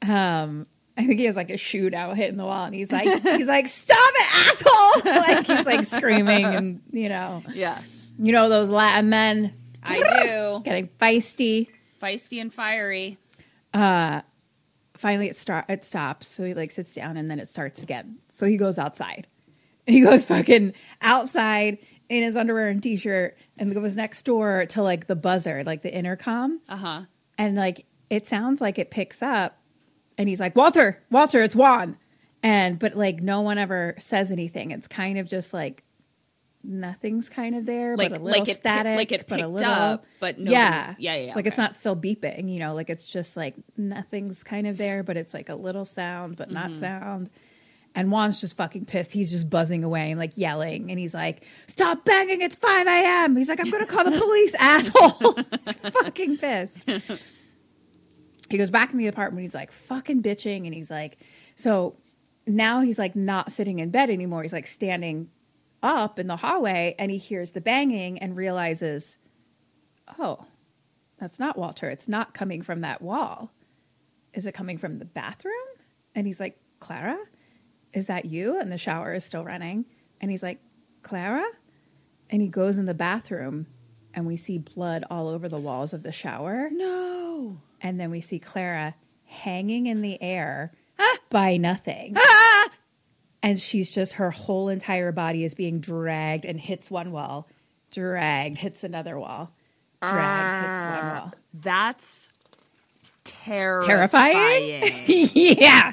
Um, 0.06 0.64
I 0.96 1.04
think 1.06 1.18
he 1.18 1.24
has 1.24 1.34
like 1.34 1.50
a 1.50 1.54
shootout 1.54 2.14
hitting 2.16 2.36
the 2.36 2.44
wall 2.44 2.64
and 2.64 2.74
he's 2.74 2.92
like, 2.92 3.08
he's 3.22 3.46
like, 3.48 3.66
stop 3.66 3.96
it, 3.98 4.34
asshole. 4.34 5.12
like 5.12 5.46
he's 5.46 5.66
like 5.66 5.84
screaming 5.84 6.44
and, 6.44 6.80
you 6.92 7.08
know, 7.08 7.42
Yeah. 7.52 7.80
you 8.18 8.32
know, 8.32 8.48
those 8.48 8.68
Latin 8.68 9.08
men 9.10 9.52
I 9.82 9.98
do. 10.24 10.62
getting 10.64 10.88
feisty. 11.00 11.68
Feisty 12.04 12.40
and 12.40 12.52
fiery. 12.52 13.18
finally 14.96 15.28
it 15.28 15.36
start 15.36 15.64
it 15.68 15.82
stops. 15.82 16.26
So 16.26 16.44
he 16.44 16.54
like 16.54 16.70
sits 16.70 16.94
down 16.94 17.16
and 17.16 17.30
then 17.30 17.38
it 17.38 17.48
starts 17.48 17.82
again. 17.82 18.18
So 18.28 18.46
he 18.46 18.56
goes 18.56 18.78
outside. 18.78 19.26
And 19.86 19.94
he 19.94 20.02
goes 20.02 20.24
fucking 20.26 20.74
outside 21.00 21.78
in 22.08 22.22
his 22.22 22.36
underwear 22.36 22.68
and 22.68 22.82
t-shirt 22.82 23.36
and 23.56 23.72
goes 23.72 23.96
next 23.96 24.24
door 24.24 24.66
to 24.66 24.82
like 24.82 25.06
the 25.06 25.16
buzzer 25.16 25.64
like 25.64 25.82
the 25.82 25.94
intercom. 25.94 26.60
Uh-huh. 26.68 27.02
and 27.38 27.56
like 27.56 27.86
it 28.10 28.26
sounds 28.26 28.60
like 28.60 28.78
it 28.78 28.90
picks 28.90 29.22
up 29.22 29.58
and 30.18 30.28
he's 30.28 30.40
like 30.40 30.54
walter 30.54 31.02
walter 31.10 31.40
it's 31.40 31.56
juan. 31.56 31.96
And 32.42 32.78
but 32.78 32.94
like 32.94 33.22
no 33.22 33.40
one 33.40 33.56
ever 33.56 33.94
says 33.98 34.30
anything. 34.30 34.70
It's 34.70 34.86
kind 34.86 35.18
of 35.18 35.26
just 35.26 35.54
like 35.54 35.82
nothing's 36.64 37.28
kind 37.28 37.54
of 37.54 37.66
there 37.66 37.96
Like- 37.96 38.10
but 38.10 38.20
a 38.20 38.22
little 38.24 38.40
like 38.40 38.48
it 38.48 38.56
static 38.56 38.96
like 38.96 39.12
it 39.12 39.26
but 39.28 39.40
a 39.40 39.42
picked 39.42 39.52
little 39.52 39.70
up, 39.72 40.06
but 40.20 40.38
no 40.38 40.50
yeah 40.50 40.94
yeah, 40.98 41.14
yeah, 41.16 41.24
yeah, 41.26 41.34
like 41.34 41.46
it's 41.46 41.58
not 41.58 41.76
still 41.76 41.94
beeping 41.96 42.50
you 42.52 42.58
know 42.58 42.74
like 42.74 42.88
it's 42.90 43.06
just 43.06 43.36
like 43.36 43.54
nothing's 43.76 44.42
kind 44.42 44.66
of 44.66 44.76
there 44.78 45.02
but 45.02 45.16
it's 45.16 45.34
like 45.34 45.48
a 45.48 45.54
little 45.54 45.84
sound 45.84 46.36
but 46.36 46.48
Mm-hmm. 46.48 46.54
not 46.70 46.76
sound 46.78 47.30
And 47.96 48.08
Juan's 48.10 48.40
just 48.40 48.56
fucking 48.56 48.86
pissed. 48.86 49.12
He's 49.12 49.30
just 49.30 49.48
buzzing 49.48 49.84
away 49.84 50.10
and 50.10 50.18
like 50.18 50.36
yelling. 50.36 50.90
And 50.90 50.98
he's 50.98 51.14
like, 51.14 51.46
Stop 51.68 52.04
banging. 52.04 52.40
It's 52.42 52.56
5 52.56 52.88
a.m. 52.88 53.36
He's 53.36 53.48
like, 53.48 53.60
I'm 53.60 53.70
going 53.70 53.86
to 53.86 53.92
call 53.94 54.02
the 54.02 54.18
police, 54.26 54.52
asshole. 54.58 55.92
fucking 56.02 56.38
pissed. 56.38 56.90
He 58.50 58.58
goes 58.58 58.70
back 58.70 58.92
in 58.92 58.98
the 58.98 59.06
apartment. 59.06 59.42
He's 59.42 59.54
like, 59.54 59.72
fucking 59.72 60.22
bitching. 60.22 60.64
And 60.66 60.74
he's 60.74 60.90
like, 60.90 61.18
So 61.56 61.96
now 62.46 62.80
he's 62.82 62.98
like 62.98 63.16
not 63.16 63.50
sitting 63.52 63.78
in 63.78 63.90
bed 63.90 64.10
anymore. 64.10 64.42
He's 64.42 64.52
like 64.52 64.66
standing 64.66 65.28
up 65.84 66.18
in 66.18 66.26
the 66.26 66.36
hallway 66.36 66.94
and 66.98 67.10
he 67.10 67.18
hears 67.18 67.52
the 67.52 67.60
banging 67.60 68.18
and 68.18 68.36
realizes, 68.36 69.18
Oh, 70.18 70.46
that's 71.18 71.38
not 71.38 71.56
Walter. 71.56 71.88
It's 71.90 72.08
not 72.08 72.34
coming 72.34 72.62
from 72.62 72.80
that 72.80 73.00
wall. 73.00 73.52
Is 74.32 74.46
it 74.46 74.52
coming 74.52 74.78
from 74.78 74.98
the 74.98 75.04
bathroom? 75.04 75.52
And 76.14 76.26
he's 76.26 76.40
like, 76.40 76.58
Clara, 76.80 77.18
is 77.92 78.08
that 78.08 78.24
you? 78.24 78.58
And 78.58 78.72
the 78.72 78.78
shower 78.78 79.14
is 79.14 79.24
still 79.24 79.44
running. 79.44 79.84
And 80.20 80.30
he's 80.30 80.42
like, 80.42 80.60
Clara? 81.02 81.46
And 82.30 82.42
he 82.42 82.48
goes 82.48 82.78
in 82.78 82.86
the 82.86 82.94
bathroom 82.94 83.66
and 84.12 84.26
we 84.26 84.36
see 84.36 84.58
blood 84.58 85.04
all 85.10 85.28
over 85.28 85.48
the 85.48 85.58
walls 85.58 85.92
of 85.92 86.02
the 86.02 86.12
shower. 86.12 86.68
No. 86.72 87.58
And 87.80 88.00
then 88.00 88.10
we 88.10 88.20
see 88.20 88.38
Clara 88.38 88.94
hanging 89.24 89.86
in 89.86 90.02
the 90.02 90.20
air 90.22 90.72
by 91.30 91.56
nothing. 91.56 92.14
Ah! 92.16 92.53
And 93.44 93.60
she's 93.60 93.90
just, 93.90 94.14
her 94.14 94.30
whole 94.30 94.70
entire 94.70 95.12
body 95.12 95.44
is 95.44 95.54
being 95.54 95.78
dragged 95.78 96.46
and 96.46 96.58
hits 96.58 96.90
one 96.90 97.12
wall, 97.12 97.46
dragged, 97.90 98.56
hits 98.56 98.82
another 98.82 99.18
wall, 99.18 99.52
dragged, 100.00 100.66
hits 100.66 100.82
one 100.82 101.04
ah, 101.04 101.20
wall. 101.20 101.34
That's 101.52 102.30
terrifying. 103.24 104.80
Terrifying? 104.80 104.90
yeah. 105.34 105.92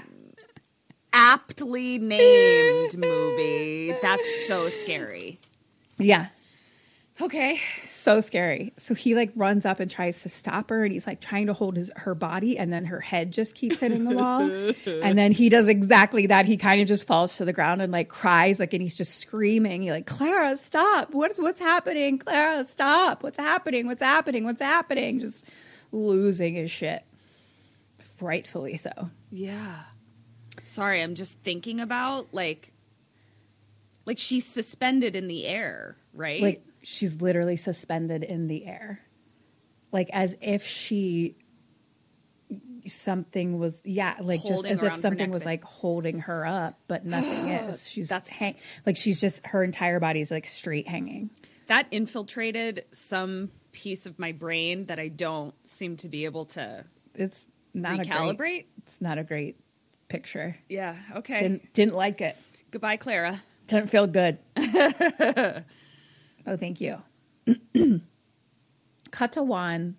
Aptly 1.12 2.00
named 2.00 2.98
movie. 2.98 3.96
That's 4.02 4.48
so 4.48 4.70
scary. 4.70 5.38
Yeah. 5.98 6.28
Okay. 7.22 7.60
so 7.86 8.20
scary. 8.20 8.74
So 8.78 8.94
he 8.96 9.16
like 9.16 9.32
runs 9.36 9.66
up 9.66 9.80
and 9.80 9.90
tries 9.90 10.22
to 10.24 10.30
stop 10.30 10.70
her, 10.70 10.84
and 10.84 10.92
he's 10.92 11.06
like 11.06 11.22
trying 11.22 11.48
to 11.48 11.54
hold 11.54 11.78
his 11.78 11.92
her 11.96 12.16
body, 12.16 12.58
and 12.58 12.74
then 12.74 12.86
her 12.86 13.00
head 13.00 13.32
just 13.32 13.56
keeps 13.56 13.80
hitting 13.80 14.06
the 14.06 14.16
wall. 14.16 14.42
and 15.04 15.18
then 15.18 15.32
he 15.32 15.50
does 15.50 15.68
exactly 15.68 16.28
that. 16.28 16.46
He 16.46 16.58
kind 16.58 16.82
of 16.82 16.88
just 16.88 17.06
falls 17.06 17.38
to 17.38 17.46
the 17.46 17.54
ground 17.54 17.82
and 17.82 17.92
like 17.92 18.10
cries, 18.10 18.60
like, 18.60 18.74
and 18.74 18.82
he's 18.82 18.96
just 18.96 19.20
screaming. 19.20 19.82
He 19.84 19.92
like, 19.92 20.08
Clara, 20.08 20.58
stop! 20.58 21.14
What's 21.14 21.40
what's 21.40 21.60
happening? 21.60 22.18
Clara, 22.18 22.64
stop! 22.64 23.24
What's 23.24 23.38
happening? 23.38 23.88
What's 23.88 24.02
happening? 24.02 24.44
What's 24.44 24.62
happening? 24.62 25.20
Just 25.20 25.46
losing 25.92 26.56
his 26.56 26.72
shit. 26.72 27.04
Frightfully 28.18 28.78
so. 28.78 28.92
Yeah. 29.30 29.80
Sorry, 30.64 31.02
I'm 31.02 31.16
just 31.16 31.38
thinking 31.44 31.80
about 31.80 32.34
like 32.34 32.72
like 34.06 34.18
she's 34.18 34.46
suspended 34.46 35.16
in 35.16 35.28
the 35.28 35.46
air, 35.46 35.98
right? 36.14 36.42
Like 36.42 36.64
she's 36.82 37.22
literally 37.22 37.58
suspended 37.58 38.24
in 38.24 38.48
the 38.48 38.66
air. 38.66 39.02
Like 39.92 40.10
as 40.14 40.36
if 40.42 40.66
she 40.66 41.36
something 42.88 43.60
was 43.60 43.82
yeah, 43.86 44.16
like 44.22 44.42
just 44.44 44.66
as 44.66 44.82
if 44.84 44.96
something 44.96 45.30
was 45.32 45.46
like 45.46 45.64
holding 45.64 46.20
her 46.22 46.46
up, 46.46 46.80
but 46.88 47.06
nothing 47.06 47.48
is. 47.50 47.88
She's 47.90 48.10
That's- 48.10 48.30
hang- 48.36 48.56
like 48.86 48.98
she's 48.98 49.20
just 49.22 49.46
her 49.48 49.64
entire 49.64 50.00
body 50.00 50.22
is 50.22 50.32
like 50.32 50.46
straight 50.48 50.88
hanging. 50.88 51.30
that 51.68 51.88
infiltrated 51.92 52.86
some 52.92 53.52
piece 53.72 54.06
of 54.06 54.18
my 54.20 54.32
brain 54.32 54.86
that 54.88 55.00
I 55.00 55.08
don't 55.10 55.54
seem 55.68 55.96
to 55.98 56.10
be 56.10 56.26
able 56.26 56.46
to 56.46 56.84
It's 57.16 57.46
not 57.74 57.94
a 57.94 57.98
great, 58.04 58.08
recalibrate. 58.10 58.66
it's 58.86 59.00
not 59.00 59.18
a 59.18 59.24
great 59.24 59.58
picture. 60.10 60.58
Yeah, 60.68 60.96
okay. 61.18 61.40
Didn't 61.42 61.74
didn't 61.74 61.96
like 61.96 62.20
it. 62.22 62.36
Goodbye, 62.72 62.98
Clara. 62.98 63.42
Didn't 63.68 63.90
feel 63.90 64.08
good. 64.08 64.40
oh, 66.48 66.58
thank 66.58 66.82
you. 66.82 66.98
Cut 69.12 69.34
to 69.34 69.44
Juan 69.44 69.96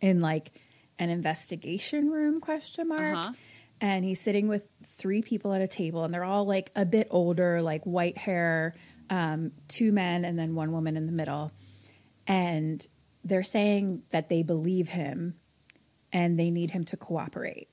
in 0.00 0.20
like 0.20 0.52
an 0.98 1.10
investigation 1.10 2.10
room 2.10 2.40
question 2.40 2.88
mark. 2.88 3.16
Uh-huh. 3.16 3.32
And 3.80 4.04
he's 4.04 4.20
sitting 4.20 4.46
with 4.46 4.66
three 4.84 5.22
people 5.22 5.54
at 5.54 5.62
a 5.62 5.66
table, 5.66 6.04
and 6.04 6.12
they're 6.12 6.24
all 6.24 6.44
like 6.44 6.70
a 6.76 6.84
bit 6.84 7.08
older, 7.10 7.62
like 7.62 7.82
white 7.84 8.18
hair, 8.18 8.74
um, 9.08 9.52
two 9.68 9.90
men, 9.90 10.26
and 10.26 10.38
then 10.38 10.54
one 10.54 10.72
woman 10.72 10.98
in 10.98 11.06
the 11.06 11.12
middle. 11.12 11.50
And 12.26 12.86
they're 13.24 13.42
saying 13.42 14.02
that 14.10 14.28
they 14.28 14.42
believe 14.42 14.88
him 14.88 15.34
and 16.12 16.38
they 16.38 16.50
need 16.50 16.72
him 16.72 16.84
to 16.84 16.96
cooperate. 16.96 17.68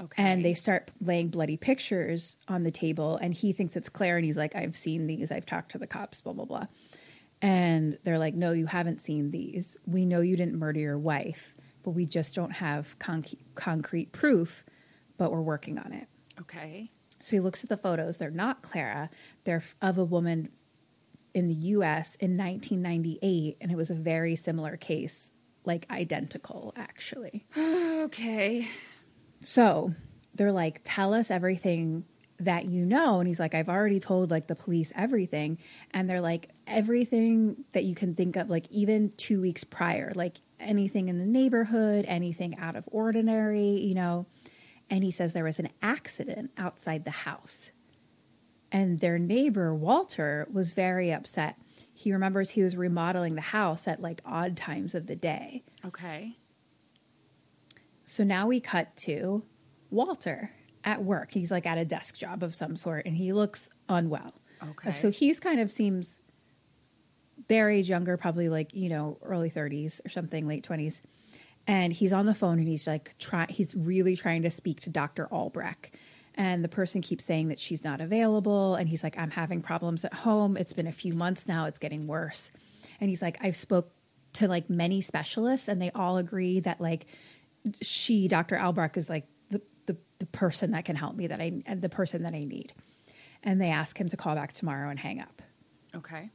Okay. 0.00 0.22
And 0.22 0.44
they 0.44 0.54
start 0.54 0.90
laying 1.00 1.28
bloody 1.28 1.56
pictures 1.56 2.36
on 2.46 2.62
the 2.62 2.70
table, 2.70 3.16
and 3.16 3.34
he 3.34 3.52
thinks 3.52 3.74
it's 3.74 3.88
Claire, 3.88 4.16
and 4.16 4.24
he's 4.24 4.36
like, 4.36 4.54
"I've 4.54 4.76
seen 4.76 5.08
these. 5.08 5.32
I've 5.32 5.46
talked 5.46 5.72
to 5.72 5.78
the 5.78 5.88
cops. 5.88 6.20
Blah 6.20 6.34
blah 6.34 6.44
blah." 6.44 6.66
And 7.40 7.98
they're 8.02 8.18
like, 8.18 8.34
"No, 8.34 8.52
you 8.52 8.66
haven't 8.66 9.00
seen 9.00 9.30
these. 9.30 9.76
We 9.86 10.04
know 10.04 10.20
you 10.20 10.36
didn't 10.36 10.58
murder 10.58 10.80
your 10.80 10.98
wife, 10.98 11.54
but 11.82 11.90
we 11.90 12.04
just 12.04 12.34
don't 12.34 12.52
have 12.52 12.98
conc- 12.98 13.38
concrete 13.54 14.12
proof. 14.12 14.64
But 15.16 15.30
we're 15.32 15.42
working 15.42 15.78
on 15.78 15.92
it." 15.92 16.08
Okay. 16.40 16.90
So 17.20 17.30
he 17.30 17.40
looks 17.40 17.62
at 17.62 17.68
the 17.68 17.76
photos. 17.76 18.16
They're 18.18 18.30
not 18.30 18.62
Clara. 18.62 19.10
They're 19.44 19.62
of 19.82 19.98
a 19.98 20.04
woman 20.04 20.50
in 21.34 21.46
the 21.46 21.54
U.S. 21.54 22.16
in 22.16 22.36
1998, 22.36 23.56
and 23.60 23.70
it 23.70 23.76
was 23.76 23.90
a 23.90 23.94
very 23.94 24.34
similar 24.36 24.76
case, 24.76 25.30
like 25.64 25.86
identical, 25.90 26.72
actually. 26.76 27.46
Okay. 27.98 28.68
So 29.40 29.92
they're 30.32 30.52
like, 30.52 30.80
tell 30.84 31.12
us 31.12 31.32
everything 31.32 32.04
that 32.40 32.66
you 32.66 32.84
know. 32.84 33.18
And 33.18 33.26
he's 33.26 33.40
like, 33.40 33.54
I've 33.54 33.68
already 33.68 34.00
told 34.00 34.30
like 34.30 34.46
the 34.46 34.54
police 34.54 34.92
everything. 34.94 35.58
And 35.90 36.08
they're 36.08 36.20
like, 36.20 36.50
everything 36.66 37.64
that 37.72 37.84
you 37.84 37.94
can 37.94 38.14
think 38.14 38.36
of, 38.36 38.48
like 38.48 38.70
even 38.70 39.12
two 39.16 39.40
weeks 39.40 39.64
prior, 39.64 40.12
like 40.14 40.38
anything 40.60 41.08
in 41.08 41.18
the 41.18 41.26
neighborhood, 41.26 42.04
anything 42.08 42.56
out 42.58 42.76
of 42.76 42.84
ordinary, 42.86 43.80
you 43.80 43.94
know. 43.94 44.26
And 44.90 45.04
he 45.04 45.10
says 45.10 45.32
there 45.32 45.44
was 45.44 45.58
an 45.58 45.68
accident 45.82 46.50
outside 46.56 47.04
the 47.04 47.10
house. 47.10 47.70
And 48.70 49.00
their 49.00 49.18
neighbor, 49.18 49.74
Walter, 49.74 50.46
was 50.52 50.72
very 50.72 51.10
upset. 51.10 51.56
He 51.92 52.12
remembers 52.12 52.50
he 52.50 52.62
was 52.62 52.76
remodeling 52.76 53.34
the 53.34 53.40
house 53.40 53.88
at 53.88 54.00
like 54.00 54.20
odd 54.24 54.56
times 54.56 54.94
of 54.94 55.06
the 55.06 55.16
day. 55.16 55.64
Okay. 55.84 56.36
So 58.04 58.24
now 58.24 58.46
we 58.46 58.60
cut 58.60 58.96
to 58.98 59.42
Walter 59.90 60.52
at 60.88 61.04
work. 61.04 61.32
He's 61.32 61.50
like 61.50 61.66
at 61.66 61.76
a 61.76 61.84
desk 61.84 62.16
job 62.16 62.42
of 62.42 62.54
some 62.54 62.74
sort 62.74 63.04
and 63.04 63.14
he 63.14 63.34
looks 63.34 63.68
unwell. 63.90 64.32
Okay. 64.70 64.90
So 64.90 65.10
he's 65.10 65.38
kind 65.38 65.60
of 65.60 65.70
seems 65.70 66.22
their 67.48 67.68
age 67.68 67.90
younger, 67.90 68.16
probably 68.16 68.48
like, 68.48 68.74
you 68.74 68.88
know, 68.88 69.18
early 69.22 69.50
30s 69.50 70.04
or 70.04 70.08
something, 70.08 70.48
late 70.48 70.66
20s. 70.66 71.02
And 71.66 71.92
he's 71.92 72.14
on 72.14 72.24
the 72.24 72.34
phone 72.34 72.58
and 72.58 72.66
he's 72.66 72.86
like 72.86 73.16
try 73.18 73.46
he's 73.50 73.74
really 73.76 74.16
trying 74.16 74.42
to 74.42 74.50
speak 74.50 74.80
to 74.80 74.90
Dr. 74.90 75.26
Albrecht. 75.30 75.94
And 76.34 76.64
the 76.64 76.68
person 76.68 77.02
keeps 77.02 77.26
saying 77.26 77.48
that 77.48 77.58
she's 77.58 77.84
not 77.84 78.00
available 78.00 78.74
and 78.74 78.88
he's 78.88 79.02
like 79.02 79.18
I'm 79.18 79.30
having 79.30 79.60
problems 79.60 80.06
at 80.06 80.14
home. 80.14 80.56
It's 80.56 80.72
been 80.72 80.86
a 80.86 80.92
few 80.92 81.12
months 81.12 81.46
now, 81.46 81.66
it's 81.66 81.78
getting 81.78 82.06
worse. 82.06 82.50
And 82.98 83.10
he's 83.10 83.20
like 83.20 83.36
I've 83.42 83.56
spoke 83.56 83.92
to 84.34 84.48
like 84.48 84.70
many 84.70 85.02
specialists 85.02 85.68
and 85.68 85.82
they 85.82 85.90
all 85.90 86.16
agree 86.16 86.60
that 86.60 86.80
like 86.80 87.06
she, 87.82 88.26
Dr. 88.26 88.58
Albrecht, 88.58 88.96
is 88.96 89.10
like 89.10 89.26
the, 90.18 90.26
person 90.26 90.72
that 90.72 90.84
can 90.84 90.96
help 90.96 91.14
me 91.16 91.26
that 91.26 91.40
I 91.40 91.62
the 91.74 91.88
person 91.88 92.22
that 92.22 92.34
I 92.34 92.40
need. 92.40 92.72
And 93.42 93.60
they 93.60 93.70
ask 93.70 93.98
him 93.98 94.08
to 94.08 94.16
call 94.16 94.34
back 94.34 94.52
tomorrow 94.52 94.90
and 94.90 94.98
hang 94.98 95.20
up. 95.20 95.42
Okay. 95.94 96.30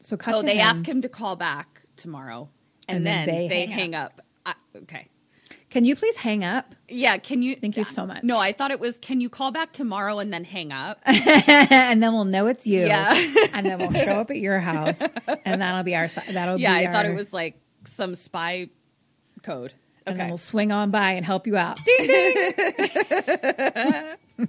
So 0.00 0.16
cut 0.16 0.34
Oh, 0.34 0.40
to 0.40 0.46
they 0.46 0.56
him. 0.56 0.66
ask 0.66 0.86
him 0.86 1.02
to 1.02 1.08
call 1.08 1.36
back 1.36 1.82
tomorrow, 1.96 2.50
and, 2.86 2.98
And 2.98 3.06
then 3.06 3.26
then, 3.26 3.36
they 3.36 3.48
they, 3.48 3.66
hang 3.66 3.78
hang 3.78 3.94
up. 3.94 4.20
I, 4.46 4.54
okay. 4.76 5.08
Can 5.70 5.84
you 5.84 5.96
please 5.96 6.16
hang 6.16 6.44
up? 6.44 6.74
Yeah. 6.88 7.18
Can 7.18 7.42
you? 7.42 7.56
Thank 7.56 7.76
you 7.76 7.84
so 7.84 8.06
much. 8.06 8.22
No, 8.22 8.38
I 8.38 8.52
thought 8.52 8.70
it 8.70 8.80
was. 8.80 8.98
Can 8.98 9.20
you 9.20 9.28
call 9.28 9.50
back 9.50 9.72
tomorrow 9.72 10.18
and 10.18 10.32
then 10.32 10.44
hang 10.44 10.72
up? 10.72 10.98
and 11.04 12.02
then 12.02 12.12
we'll 12.14 12.24
know 12.24 12.46
it's 12.46 12.66
you. 12.66 12.86
Yeah. 12.86 13.12
and 13.52 13.66
then 13.66 13.78
we'll 13.78 13.92
show 13.92 14.12
up 14.20 14.30
at 14.30 14.38
your 14.38 14.60
house, 14.60 15.00
and 15.44 15.60
that'll 15.60 15.82
be 15.82 15.94
our. 15.94 16.08
That'll 16.08 16.58
yeah, 16.58 16.78
be. 16.78 16.86
I 16.86 16.92
thought 16.92 17.06
it 17.06 17.14
was 17.14 17.32
like 17.32 17.60
some 17.86 18.14
spy 18.14 18.68
code. 19.42 19.74
And 20.10 20.20
then 20.20 20.28
we'll 20.28 20.36
swing 20.36 20.72
on 20.72 20.90
by 20.90 21.12
and 21.12 21.24
help 21.24 21.46
you 21.46 21.56
out. 21.56 21.78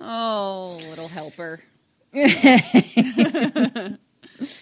Oh, 0.00 0.80
little 0.88 1.08
helper. 1.08 1.60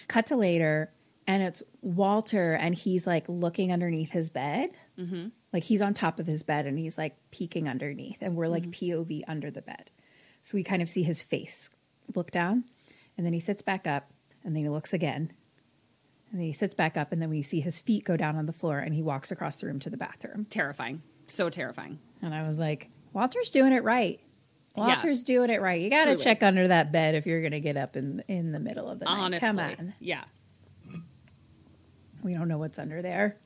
Cut 0.07 0.27
to 0.27 0.35
later, 0.35 0.91
and 1.27 1.43
it's 1.43 1.61
Walter, 1.81 2.53
and 2.53 2.73
he's 2.73 3.05
like 3.05 3.25
looking 3.27 3.71
underneath 3.71 4.11
his 4.11 4.29
bed. 4.29 4.71
Mm-hmm. 4.97 5.27
Like 5.53 5.63
he's 5.63 5.81
on 5.81 5.93
top 5.93 6.19
of 6.19 6.27
his 6.27 6.43
bed, 6.43 6.65
and 6.65 6.79
he's 6.79 6.97
like 6.97 7.15
peeking 7.31 7.69
underneath, 7.69 8.21
and 8.21 8.35
we're 8.35 8.47
like 8.47 8.71
POV 8.71 9.21
under 9.27 9.51
the 9.51 9.61
bed. 9.61 9.91
So 10.41 10.55
we 10.55 10.63
kind 10.63 10.81
of 10.81 10.89
see 10.89 11.03
his 11.03 11.21
face 11.21 11.69
look 12.15 12.31
down, 12.31 12.63
and 13.15 13.25
then 13.25 13.33
he 13.33 13.39
sits 13.39 13.61
back 13.61 13.85
up, 13.85 14.09
and 14.43 14.55
then 14.55 14.63
he 14.63 14.69
looks 14.69 14.91
again, 14.91 15.31
and 16.31 16.39
then 16.39 16.47
he 16.47 16.53
sits 16.53 16.75
back 16.75 16.97
up, 16.97 17.11
and 17.11 17.21
then 17.21 17.29
we 17.29 17.41
see 17.41 17.61
his 17.61 17.79
feet 17.79 18.03
go 18.05 18.17
down 18.17 18.35
on 18.35 18.45
the 18.45 18.53
floor, 18.53 18.79
and 18.79 18.93
he 18.93 19.01
walks 19.01 19.31
across 19.31 19.55
the 19.55 19.65
room 19.67 19.79
to 19.79 19.89
the 19.89 19.97
bathroom. 19.97 20.45
Terrifying. 20.49 21.01
So 21.27 21.49
terrifying. 21.49 21.99
And 22.21 22.33
I 22.33 22.45
was 22.47 22.59
like, 22.59 22.89
Walter's 23.13 23.49
doing 23.49 23.73
it 23.73 23.83
right. 23.83 24.19
Walter's 24.75 25.23
doing 25.23 25.49
it 25.49 25.59
right. 25.61 25.81
You 25.81 25.89
got 25.89 26.05
to 26.05 26.17
check 26.17 26.43
under 26.43 26.67
that 26.67 26.91
bed 26.91 27.15
if 27.15 27.25
you're 27.25 27.41
going 27.41 27.51
to 27.53 27.59
get 27.59 27.77
up 27.77 27.95
in 27.95 28.23
in 28.27 28.51
the 28.51 28.59
middle 28.59 28.87
of 28.89 28.99
the 28.99 29.05
night. 29.05 29.17
Honestly, 29.19 29.47
Come 29.47 29.59
on. 29.59 29.93
yeah. 29.99 30.23
We 32.23 32.33
don't 32.33 32.47
know 32.47 32.57
what's 32.57 32.77
under 32.77 33.01
there. 33.01 33.37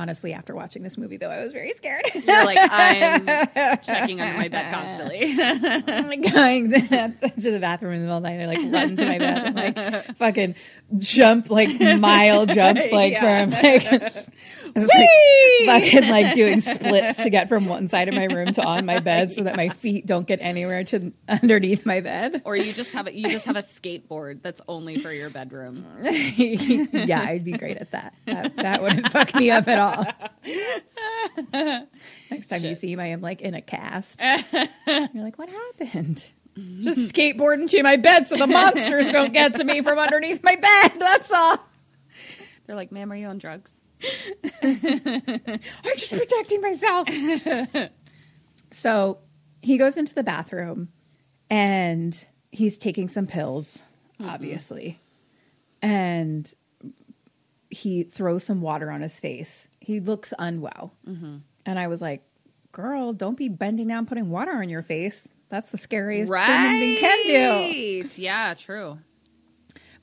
Honestly, 0.00 0.32
after 0.32 0.54
watching 0.54 0.82
this 0.82 0.96
movie, 0.96 1.18
though, 1.18 1.28
I 1.28 1.42
was 1.42 1.52
very 1.52 1.72
scared. 1.72 2.02
You're 2.14 2.44
like 2.46 2.56
I'm 2.58 3.26
checking 3.82 4.20
under 4.22 4.38
my 4.38 4.48
bed 4.48 4.72
constantly. 4.72 5.34
I'm 5.38 6.06
like 6.08 6.32
going 6.32 6.70
to 6.70 7.50
the 7.50 7.58
bathroom 7.60 7.92
in 7.94 8.00
the 8.00 8.06
middle 8.06 8.16
of 8.16 8.22
the 8.22 8.30
night. 8.30 8.40
I 8.40 8.46
like 8.46 8.72
run 8.72 8.96
to 8.96 9.04
my 9.04 9.18
bed 9.18 9.46
and 9.46 9.56
like 9.56 10.16
fucking 10.16 10.54
jump, 10.96 11.50
like 11.50 11.78
mile 11.98 12.46
jump, 12.46 12.78
like 12.92 13.12
Yeah. 13.12 13.44
from 13.44 13.50
like, 13.50 14.26
it's 14.74 15.66
like 15.66 15.82
fucking 15.92 16.08
like 16.08 16.32
doing 16.34 16.60
splits 16.60 17.22
to 17.22 17.28
get 17.28 17.48
from 17.48 17.66
one 17.66 17.88
side 17.88 18.08
of 18.08 18.14
my 18.14 18.24
room 18.24 18.52
to 18.52 18.62
on 18.64 18.86
my 18.86 19.00
bed 19.00 19.30
so 19.32 19.42
that 19.42 19.56
my 19.56 19.68
feet 19.68 20.06
don't 20.06 20.26
get 20.26 20.38
anywhere 20.40 20.82
to 20.84 21.12
underneath 21.28 21.84
my 21.84 22.00
bed. 22.00 22.40
or 22.46 22.56
you 22.56 22.72
just 22.72 22.92
have 22.94 23.06
a, 23.06 23.14
you 23.14 23.28
just 23.28 23.44
have 23.44 23.56
a 23.56 23.60
skateboard 23.62 24.40
that's 24.42 24.60
only 24.68 24.98
for 25.00 25.12
your 25.12 25.28
bedroom. 25.28 25.84
yeah, 26.02 27.20
I'd 27.22 27.44
be 27.44 27.52
great 27.52 27.78
at 27.82 27.90
that. 27.90 28.14
That, 28.26 28.56
that 28.56 28.82
wouldn't 28.82 29.10
fuck 29.12 29.34
me 29.34 29.50
up 29.50 29.66
at 29.68 29.78
all. 29.78 29.89
Next 32.30 32.48
time 32.48 32.64
you 32.64 32.74
see 32.74 32.94
me, 32.96 33.02
I 33.02 33.06
am 33.08 33.20
like 33.20 33.40
in 33.40 33.54
a 33.54 33.60
cast. 33.60 34.20
You're 34.86 35.08
like, 35.14 35.38
what 35.38 35.48
happened? 35.48 36.24
Just 36.80 37.14
skateboarding 37.14 37.68
to 37.70 37.82
my 37.82 37.96
bed 37.96 38.26
so 38.26 38.36
the 38.36 38.46
monsters 38.46 39.10
don't 39.12 39.32
get 39.32 39.54
to 39.54 39.64
me 39.64 39.82
from 39.82 39.98
underneath 39.98 40.42
my 40.42 40.56
bed. 40.56 40.92
That's 40.98 41.30
all. 41.32 41.58
They're 42.66 42.76
like, 42.76 42.92
"Ma'am, 42.92 43.10
are 43.12 43.16
you 43.16 43.26
on 43.28 43.38
drugs?" 43.38 43.72
I'm 44.62 45.96
just 45.96 46.12
protecting 46.12 46.60
myself. 46.60 47.08
so 48.70 49.18
he 49.62 49.78
goes 49.78 49.96
into 49.96 50.14
the 50.14 50.22
bathroom 50.22 50.88
and 51.48 52.26
he's 52.50 52.78
taking 52.78 53.08
some 53.08 53.26
pills, 53.26 53.82
mm-hmm. 54.20 54.30
obviously. 54.30 54.98
And 55.82 56.52
he 57.70 58.02
throws 58.04 58.44
some 58.44 58.60
water 58.60 58.90
on 58.90 59.00
his 59.00 59.18
face. 59.18 59.68
He 59.80 60.00
looks 60.00 60.32
unwell. 60.38 60.94
And 61.66 61.78
I 61.78 61.88
was 61.88 62.00
like, 62.02 62.22
girl, 62.72 63.12
don't 63.12 63.36
be 63.36 63.48
bending 63.48 63.88
down 63.88 64.06
putting 64.06 64.30
water 64.30 64.52
on 64.52 64.68
your 64.68 64.82
face. 64.82 65.26
That's 65.48 65.70
the 65.70 65.76
scariest 65.78 66.30
thing 66.46 66.82
you 66.82 66.98
can 67.00 67.26
do. 67.26 67.32
Yeah, 68.16 68.54
true. 68.54 68.98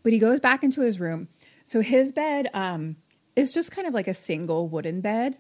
But 0.04 0.14
he 0.14 0.20
goes 0.20 0.40
back 0.40 0.64
into 0.64 0.82
his 0.82 1.00
room. 1.00 1.28
So 1.64 1.82
his 1.82 2.12
bed 2.12 2.50
um, 2.54 2.96
is 3.36 3.54
just 3.54 3.72
kind 3.72 3.88
of 3.88 3.94
like 3.94 4.08
a 4.08 4.14
single 4.14 4.68
wooden 4.68 5.02
bed, 5.02 5.38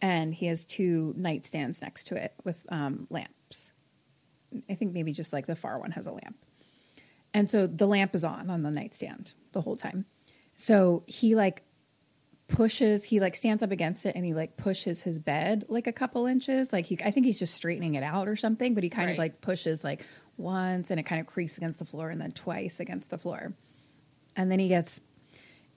and 0.00 0.34
he 0.34 0.46
has 0.46 0.64
two 0.64 1.14
nightstands 1.18 1.80
next 1.82 2.06
to 2.08 2.14
it 2.14 2.34
with 2.44 2.64
um, 2.68 3.06
lamps. 3.10 3.72
I 4.68 4.74
think 4.74 4.92
maybe 4.92 5.12
just 5.12 5.32
like 5.32 5.46
the 5.46 5.56
far 5.56 5.78
one 5.78 5.92
has 5.92 6.06
a 6.06 6.12
lamp. 6.12 6.36
And 7.34 7.50
so 7.50 7.66
the 7.66 7.86
lamp 7.86 8.14
is 8.14 8.24
on 8.24 8.50
on 8.50 8.62
the 8.62 8.70
nightstand 8.70 9.32
the 9.52 9.62
whole 9.62 9.76
time. 9.76 10.04
So 10.54 11.04
he 11.06 11.34
like 11.34 11.62
pushes, 12.48 13.04
he 13.04 13.20
like 13.20 13.34
stands 13.36 13.62
up 13.62 13.70
against 13.70 14.04
it 14.06 14.14
and 14.14 14.24
he 14.24 14.34
like 14.34 14.56
pushes 14.56 15.00
his 15.02 15.18
bed 15.18 15.64
like 15.68 15.86
a 15.86 15.92
couple 15.92 16.26
inches. 16.26 16.72
Like 16.72 16.86
he, 16.86 16.98
I 17.04 17.10
think 17.10 17.26
he's 17.26 17.38
just 17.38 17.54
straightening 17.54 17.94
it 17.94 18.02
out 18.02 18.28
or 18.28 18.36
something, 18.36 18.74
but 18.74 18.82
he 18.82 18.90
kind 18.90 19.10
of 19.10 19.18
like 19.18 19.40
pushes 19.40 19.82
like 19.84 20.04
once 20.36 20.90
and 20.90 20.98
it 21.00 21.04
kind 21.04 21.20
of 21.20 21.26
creaks 21.26 21.56
against 21.56 21.78
the 21.78 21.84
floor 21.84 22.10
and 22.10 22.20
then 22.20 22.32
twice 22.32 22.80
against 22.80 23.10
the 23.10 23.18
floor. 23.18 23.54
And 24.36 24.50
then 24.50 24.58
he 24.58 24.68
gets 24.68 25.00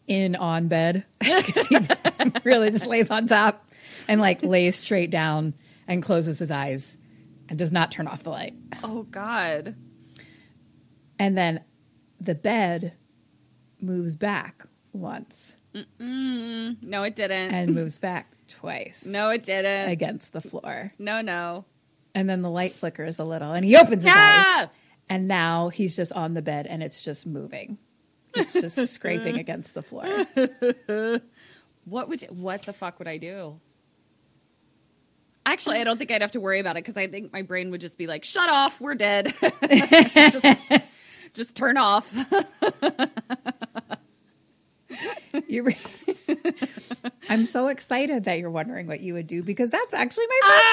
in 0.08 0.36
on 0.36 0.68
bed 0.68 1.04
'cause 1.24 1.68
he 1.68 1.78
really 2.44 2.72
just 2.72 2.86
lays 2.86 3.10
on 3.10 3.26
top 3.28 3.68
and 4.08 4.20
like 4.22 4.44
lays 4.44 4.76
straight 4.76 5.10
down 5.12 5.54
and 5.88 6.02
closes 6.04 6.40
his 6.40 6.52
eyes 6.52 6.98
and 7.50 7.58
does 7.60 7.72
not 7.72 7.92
turn 7.92 8.08
off 8.08 8.24
the 8.24 8.30
light. 8.30 8.54
Oh 8.84 9.04
God. 9.04 9.76
And 11.20 11.38
then 11.38 11.62
the 12.20 12.36
bed 12.36 12.96
moves 13.80 14.16
back 14.16 14.66
once 14.94 15.56
No, 16.00 17.04
it 17.04 17.16
didn't. 17.16 17.54
and 17.54 17.74
moves 17.76 17.98
back 17.98 18.32
twice 18.48 19.06
no, 19.06 19.30
it 19.30 19.44
didn't. 19.44 19.90
against 19.90 20.32
the 20.34 20.42
floor. 20.42 20.94
no, 21.00 21.22
no. 21.22 21.66
And 22.14 22.30
then 22.30 22.42
the 22.42 22.50
light 22.50 22.72
flickers 22.74 23.20
a 23.20 23.24
little 23.26 23.52
and 23.52 23.66
he 23.66 23.76
opens 23.76 24.04
his 24.04 24.14
Ah! 24.16 24.62
eyes. 24.62 24.68
And 25.10 25.28
now 25.28 25.70
he's 25.70 25.96
just 25.96 26.14
on 26.14 26.34
the 26.34 26.42
bed 26.42 26.66
and 26.66 26.82
it's 26.82 27.04
just 27.04 27.26
moving. 27.28 27.78
It's 28.36 28.54
just 28.54 28.76
scraping 28.94 29.38
against 29.38 29.74
the 29.74 29.82
floor. 29.82 30.26
What 31.88 32.10
would 32.10 32.20
you, 32.24 32.30
what 32.30 32.64
the 32.64 32.74
fuck 32.74 32.98
would 32.98 33.08
I 33.08 33.18
do? 33.18 33.60
Actually, 35.46 35.78
I 35.78 35.84
don't 35.84 36.00
think 36.00 36.10
I'd 36.10 36.24
have 36.24 36.32
to 36.32 36.40
worry 36.40 36.60
about 36.60 36.78
it 36.78 36.84
because 36.84 36.98
I 36.98 37.06
think 37.06 37.32
my 37.32 37.44
brain 37.44 37.70
would 37.70 37.80
just 37.80 37.96
be 38.00 38.08
like, 38.08 38.24
"Shut 38.24 38.50
off, 38.50 38.82
we're 38.82 38.96
dead." 38.96 39.32
just, 39.70 40.46
just 41.36 41.56
turn 41.56 41.78
off. 41.78 42.12
You 45.48 45.64
re- 45.64 45.78
I'm 47.30 47.46
so 47.46 47.68
excited 47.68 48.24
that 48.24 48.40
you're 48.40 48.50
wondering 48.50 48.88
what 48.88 49.02
you 49.02 49.14
would 49.14 49.28
do 49.28 49.44
because 49.44 49.70
that's 49.70 49.94
actually 49.94 50.26
my 50.28 50.40
first 50.44 50.64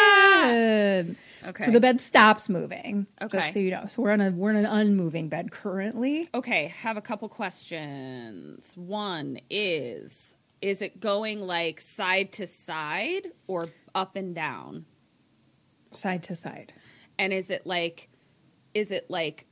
question. 0.00 1.16
Ah! 1.16 1.48
Okay. 1.48 1.64
So 1.64 1.70
the 1.70 1.80
bed 1.80 2.00
stops 2.00 2.48
moving. 2.48 3.06
Okay. 3.20 3.38
Just 3.38 3.52
so 3.54 3.58
you 3.58 3.70
know. 3.70 3.86
So 3.88 4.02
we're 4.02 4.12
on 4.12 4.20
a 4.20 4.30
we're 4.30 4.50
in 4.50 4.56
an 4.56 4.66
unmoving 4.66 5.28
bed 5.28 5.50
currently. 5.50 6.28
Okay, 6.34 6.66
have 6.68 6.96
a 6.96 7.00
couple 7.00 7.28
questions. 7.28 8.72
One 8.76 9.40
is 9.48 10.34
is 10.60 10.82
it 10.82 11.00
going 11.00 11.40
like 11.40 11.80
side 11.80 12.32
to 12.32 12.46
side 12.46 13.28
or 13.46 13.68
up 13.94 14.16
and 14.16 14.34
down? 14.34 14.84
Side 15.92 16.22
to 16.24 16.34
side. 16.34 16.72
And 17.18 17.32
is 17.32 17.50
it 17.50 17.66
like 17.66 18.08
is 18.74 18.90
it 18.90 19.10
like 19.10 19.46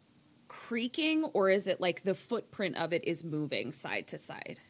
creaking 0.49 1.25
or 1.27 1.51
is 1.51 1.67
it 1.67 1.81
like 1.81 2.03
the 2.03 2.15
footprint 2.15 2.77
of 2.77 2.93
it 2.93 3.05
is 3.05 3.23
moving 3.23 3.73
side 3.73 4.07
to 4.09 4.19
side? 4.19 4.61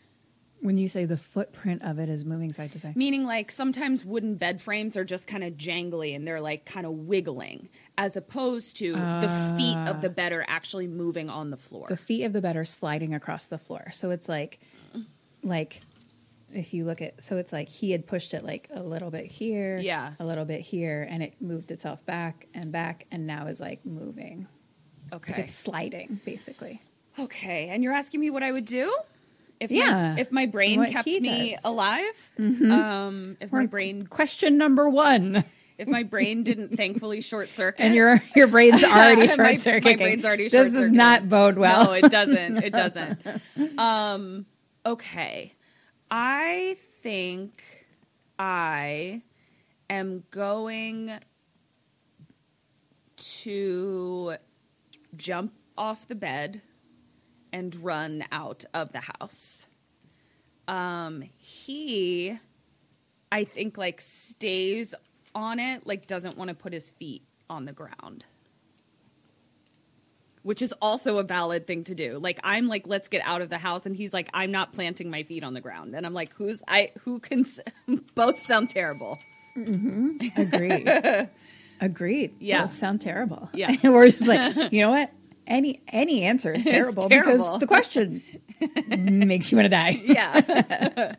When 0.61 0.77
you 0.77 0.88
say 0.88 1.05
the 1.05 1.17
footprint 1.17 1.83
of 1.85 2.01
it 2.01 2.09
is 2.09 2.25
moving 2.25 2.53
side 2.53 2.73
to 2.73 2.81
side. 2.81 2.97
Meaning 2.97 3.25
like 3.25 3.53
sometimes 3.53 4.05
wooden 4.05 4.35
bed 4.35 4.61
frames 4.61 4.97
are 4.97 5.05
just 5.05 5.29
kind 5.29 5.45
of 5.45 5.53
jangly 5.53 6.17
and 6.17 6.27
they're 6.27 6.41
like 6.41 6.64
kind 6.64 6.85
of 6.85 6.93
wiggling 6.93 7.69
as 7.97 8.17
opposed 8.17 8.77
to 8.79 8.93
the 8.95 9.55
feet 9.57 9.77
of 9.88 10.01
the 10.01 10.09
ah. 10.09 10.12
bed 10.12 10.33
are 10.33 10.45
actually 10.49 10.88
moving 10.88 11.31
on 11.31 11.51
the 11.51 11.57
floor. 11.57 11.87
The 11.88 11.97
feet 11.97 12.25
of 12.25 12.33
the 12.33 12.41
bed 12.41 12.57
are 12.57 12.64
sliding 12.64 13.14
across 13.14 13.47
the 13.47 13.59
floor. 13.59 13.91
So 13.93 14.11
it's 14.11 14.29
like 14.29 14.59
like 15.45 15.81
if 16.53 16.75
you 16.75 16.85
look 16.85 17.03
at 17.03 17.23
so 17.23 17.37
it's 17.37 17.53
like 17.53 17.69
he 17.69 17.93
had 17.93 18.07
pushed 18.07 18.35
it 18.35 18.43
like 18.45 18.69
a 18.75 18.83
little 18.83 19.11
bit 19.11 19.27
here, 19.27 19.79
Yeah. 19.79 20.14
a 20.19 20.25
little 20.25 20.45
bit 20.45 20.61
here, 20.62 21.07
and 21.09 21.23
it 21.23 21.41
moved 21.41 21.71
itself 21.71 22.05
back 22.05 22.49
and 22.53 22.73
back 22.73 23.07
and 23.12 23.27
now 23.29 23.47
is 23.47 23.61
like 23.61 23.85
moving. 23.87 24.49
Like 25.11 25.31
okay. 25.31 25.42
it's 25.42 25.55
sliding, 25.55 26.21
basically. 26.25 26.81
Okay, 27.18 27.68
and 27.68 27.83
you're 27.83 27.92
asking 27.94 28.21
me 28.21 28.31
what 28.31 28.42
I 28.42 28.53
would 28.53 28.64
do? 28.66 28.94
If 29.61 29.71
Yeah. 29.73 30.14
my, 30.14 30.21
if 30.21 30.31
my 30.33 30.47
brain 30.47 30.79
What 30.81 30.90
kept 30.90 31.07
me 31.09 31.51
does. 31.51 31.61
alive, 31.64 32.31
um, 32.38 33.37
if 33.40 33.51
my 33.53 33.66
brain 33.66 34.07
Question 34.07 34.57
number 34.57 34.88
one. 34.88 35.42
if 35.79 35.88
my 35.88 36.03
brain 36.05 36.44
didn't 36.44 36.77
thankfully 36.77 37.21
short 37.21 37.49
circuit, 37.49 37.83
And 37.85 37.94
your 37.94 38.21
your 38.37 38.47
brain's 38.47 38.83
already 38.85 39.23
My- 39.23 39.27
short 39.27 39.38
my 39.38 39.55
circuiting. 39.57 39.99
brain's 39.99 40.25
already 40.25 40.49
This 40.49 40.73
does 40.73 40.90
not 40.92 41.29
bode 41.29 41.59
well. 41.59 41.87
no, 41.87 41.92
it 41.92 42.11
doesn't. 42.11 42.59
It 42.64 42.73
doesn't. 42.83 43.21
Um, 43.79 44.47
okay, 44.87 45.55
I 46.11 46.77
think 47.03 47.62
I 48.38 49.23
am 49.90 50.23
going 50.31 51.18
to 53.16 54.37
jump 55.18 55.52
off 55.76 56.09
the 56.09 56.14
bed 56.14 56.62
and 57.52 57.74
run 57.76 58.24
out 58.33 58.64
of 58.72 58.92
the 58.92 59.00
house. 59.00 59.66
Um, 60.66 61.24
he, 61.38 62.38
I 63.33 63.44
think, 63.44 63.78
like 63.78 64.00
stays 64.00 64.94
on 65.35 65.59
it, 65.59 65.87
like 65.87 66.07
doesn't 66.07 66.37
want 66.37 66.48
to 66.48 66.54
put 66.54 66.72
his 66.72 66.90
feet 66.90 67.22
on 67.48 67.64
the 67.64 67.72
ground. 67.72 68.24
Which 70.42 70.62
is 70.62 70.72
also 70.81 71.18
a 71.18 71.22
valid 71.24 71.66
thing 71.66 71.85
to 71.85 71.94
do. 71.94 72.18
Like 72.18 72.38
I'm 72.42 72.68
like, 72.68 72.87
let's 72.87 73.09
get 73.09 73.22
out 73.24 73.42
of 73.42 73.50
the 73.50 73.59
house, 73.59 73.87
and 73.87 73.96
he's 73.96 74.12
like, 74.12 74.28
I'm 74.33 74.50
not 74.50 74.72
planting 74.72 75.11
my 75.11 75.22
feet 75.22 75.42
on 75.42 75.54
the 75.54 75.61
ground, 75.61 75.94
and 75.94 76.04
I'm 76.07 76.14
like, 76.14 76.33
who's 76.35 76.62
I? 76.68 76.90
Who 77.00 77.18
can? 77.18 77.44
Both 78.14 78.38
sound 78.40 78.70
terrible. 78.70 79.18
Agreed. 80.37 80.87
Agreed. 81.81 82.35
Yeah. 82.41 82.62
Those 82.62 82.73
sound 82.77 83.01
terrible. 83.01 83.49
Yeah. 83.55 83.75
We're 83.85 84.11
just 84.11 84.27
like, 84.27 84.73
you 84.73 84.81
know 84.83 84.91
what? 84.91 85.11
Any 85.47 85.81
any 85.88 86.25
answer 86.25 86.53
is 86.53 86.64
terrible, 86.64 87.09
terrible. 87.09 87.33
because 87.37 87.61
the 87.61 87.67
question 87.67 88.23
makes 89.27 89.51
you 89.51 89.57
want 89.57 89.64
to 89.64 89.71
die. 89.71 89.99
Yeah. 90.05 91.14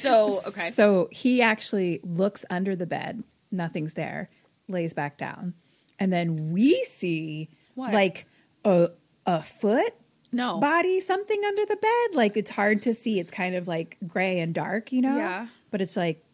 so 0.00 0.40
okay. 0.46 0.70
So 0.70 1.08
he 1.12 1.42
actually 1.42 2.00
looks 2.02 2.44
under 2.48 2.74
the 2.74 2.86
bed, 2.86 3.22
nothing's 3.50 3.92
there, 3.94 4.30
lays 4.68 4.94
back 4.94 5.18
down, 5.18 5.52
and 5.98 6.10
then 6.12 6.52
we 6.52 6.82
see 6.84 7.50
What? 7.74 7.92
like 7.92 8.26
a 8.64 8.88
a 9.26 9.42
foot 9.42 9.92
No. 10.32 10.58
body 10.58 11.00
something 11.00 11.44
under 11.44 11.66
the 11.66 11.76
bed. 11.76 12.14
Like 12.16 12.36
it's 12.38 12.50
hard 12.50 12.80
to 12.82 12.94
see. 12.94 13.20
It's 13.20 13.30
kind 13.30 13.54
of 13.56 13.68
like 13.68 13.98
gray 14.06 14.40
and 14.40 14.54
dark, 14.54 14.90
you 14.92 15.02
know. 15.02 15.16
Yeah. 15.18 15.48
But 15.70 15.82
it's 15.82 15.96
like, 15.98 16.24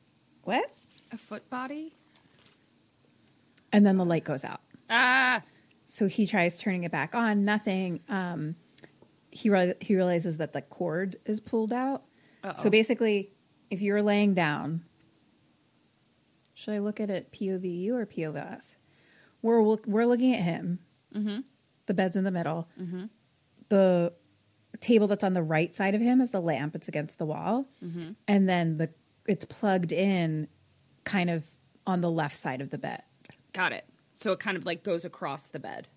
what? 0.45 0.71
A 1.11 1.17
foot 1.19 1.49
body. 1.51 1.95
And 3.73 3.85
then 3.87 3.97
the 3.97 4.05
light 4.05 4.25
goes 4.25 4.45
out. 4.45 4.61
Ah, 4.91 5.43
So 5.85 6.07
he 6.07 6.27
tries 6.27 6.59
turning 6.61 6.85
it 6.85 6.93
back 6.93 7.15
on, 7.15 7.45
nothing. 7.45 8.01
Um, 8.09 8.57
he 9.31 9.49
re- 9.51 9.75
he 9.81 9.95
realizes 9.97 10.39
that 10.39 10.53
the 10.53 10.63
cord 10.63 11.17
is 11.25 11.41
pulled 11.41 11.73
out. 11.73 12.03
Oh. 12.45 12.53
So 12.57 12.71
basically, 12.71 13.33
if 13.71 13.81
you're 13.81 14.03
laying 14.03 14.35
down, 14.35 14.85
should 16.55 16.75
I 16.75 16.79
look 16.79 17.01
at 17.01 17.11
it 17.11 17.33
POV 17.33 17.79
you 17.79 17.97
or 17.97 18.07
POV 18.07 18.37
us? 18.55 18.77
We're 19.41 19.63
look- 19.65 19.87
we're 19.87 20.07
looking 20.07 20.35
at 20.35 20.41
him. 20.43 20.79
Mm-hmm. 21.15 21.41
The 21.87 21.95
bed's 21.95 22.17
in 22.17 22.25
the 22.25 22.31
middle. 22.31 22.69
Mm-hmm. 22.81 23.07
The 23.69 24.13
table 24.81 25.07
that's 25.07 25.25
on 25.25 25.33
the 25.33 25.43
right 25.43 25.75
side 25.75 25.95
of 25.95 26.01
him 26.01 26.21
is 26.21 26.31
the 26.31 26.41
lamp. 26.41 26.75
It's 26.75 26.89
against 26.89 27.19
the 27.19 27.27
wall, 27.27 27.67
mm-hmm. 27.85 28.13
and 28.29 28.49
then 28.49 28.77
the 28.77 28.91
it's 29.27 29.45
plugged 29.45 29.93
in, 29.93 30.49
kind 31.05 31.31
of 31.31 31.45
on 31.87 32.01
the 32.01 32.11
left 32.11 32.37
side 32.37 32.61
of 32.61 32.71
the 32.71 32.79
bed. 32.79 33.03
Got 33.53 33.73
it. 33.73 33.87
So 34.15 34.33
it 34.33 34.41
kind 34.41 34.57
of 34.57 34.65
like 34.65 34.83
goes 34.83 35.05
across 35.05 35.49
the 35.49 35.59
bed. 35.59 35.89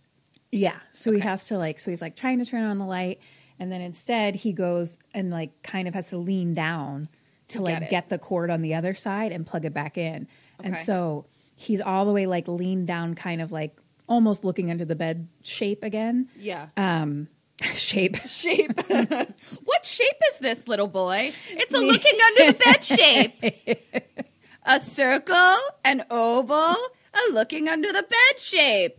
Yeah. 0.52 0.78
So 0.92 1.12
he 1.12 1.20
has 1.20 1.48
to 1.48 1.58
like, 1.58 1.80
so 1.80 1.92
he's 1.92 2.02
like 2.02 2.16
trying 2.16 2.40
to 2.40 2.46
turn 2.46 2.64
on 2.64 2.78
the 2.78 2.86
light. 2.86 3.20
And 3.60 3.72
then 3.72 3.82
instead 3.82 4.36
he 4.36 4.54
goes 4.54 4.98
and 5.14 5.30
like 5.30 5.62
kind 5.64 5.88
of 5.88 5.94
has 5.94 6.10
to 6.10 6.18
lean 6.18 6.54
down 6.54 7.10
to 7.50 7.62
like 7.62 7.82
Get 7.82 7.90
get, 7.90 8.10
the 8.10 8.18
cord 8.18 8.50
on 8.50 8.62
the 8.62 8.74
other 8.74 8.96
side 8.96 9.32
and 9.32 9.46
plug 9.46 9.66
it 9.66 9.74
back 9.74 9.98
in. 9.98 10.28
And 10.64 10.78
so 10.78 11.26
he's 11.56 11.82
all 11.82 12.06
the 12.06 12.12
way 12.12 12.26
like 12.26 12.48
leaned 12.48 12.88
down, 12.88 13.16
kind 13.16 13.42
of 13.42 13.52
like 13.52 13.78
almost 14.08 14.44
looking 14.44 14.72
under 14.72 14.86
the 14.86 14.96
bed 14.96 15.28
shape 15.44 15.84
again. 15.84 16.30
Yeah. 16.38 16.68
Um, 16.78 17.28
shape. 17.62 18.18
shape. 18.28 18.80
what 18.88 19.86
shape 19.86 20.20
is 20.32 20.40
this, 20.40 20.68
little 20.68 20.88
boy? 20.88 21.32
It's 21.50 21.74
a 21.74 21.80
looking 21.80 22.20
under 22.28 22.52
the 22.52 22.58
bed 22.58 22.84
shape. 22.84 24.26
a 24.66 24.80
circle, 24.80 25.58
an 25.84 26.04
oval, 26.10 26.76
a 27.16 27.34
looking 27.34 27.68
under 27.70 27.92
the 27.92 28.04
bed 28.04 28.40
shape. 28.40 28.98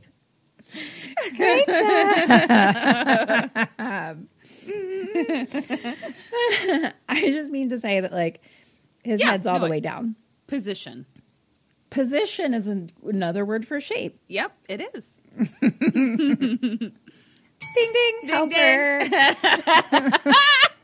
I 7.09 7.21
just 7.31 7.51
mean 7.51 7.69
to 7.71 7.79
say 7.79 8.01
that 8.01 8.13
like 8.13 8.41
his 9.05 9.21
Yeah, 9.21 9.31
head's 9.33 9.47
all 9.47 9.59
no, 9.59 9.65
the 9.65 9.71
way 9.71 9.81
down. 9.81 10.17
Position. 10.47 11.07
Position 11.91 12.55
is 12.55 12.69
an, 12.69 12.91
another 13.05 13.45
word 13.45 13.67
for 13.67 13.81
shape. 13.81 14.19
Yep, 14.29 14.53
it 14.69 14.83
is. 14.95 15.21
Ding 17.75 17.93
ding, 17.93 18.13
ding 18.23 18.29
helper. 18.29 19.09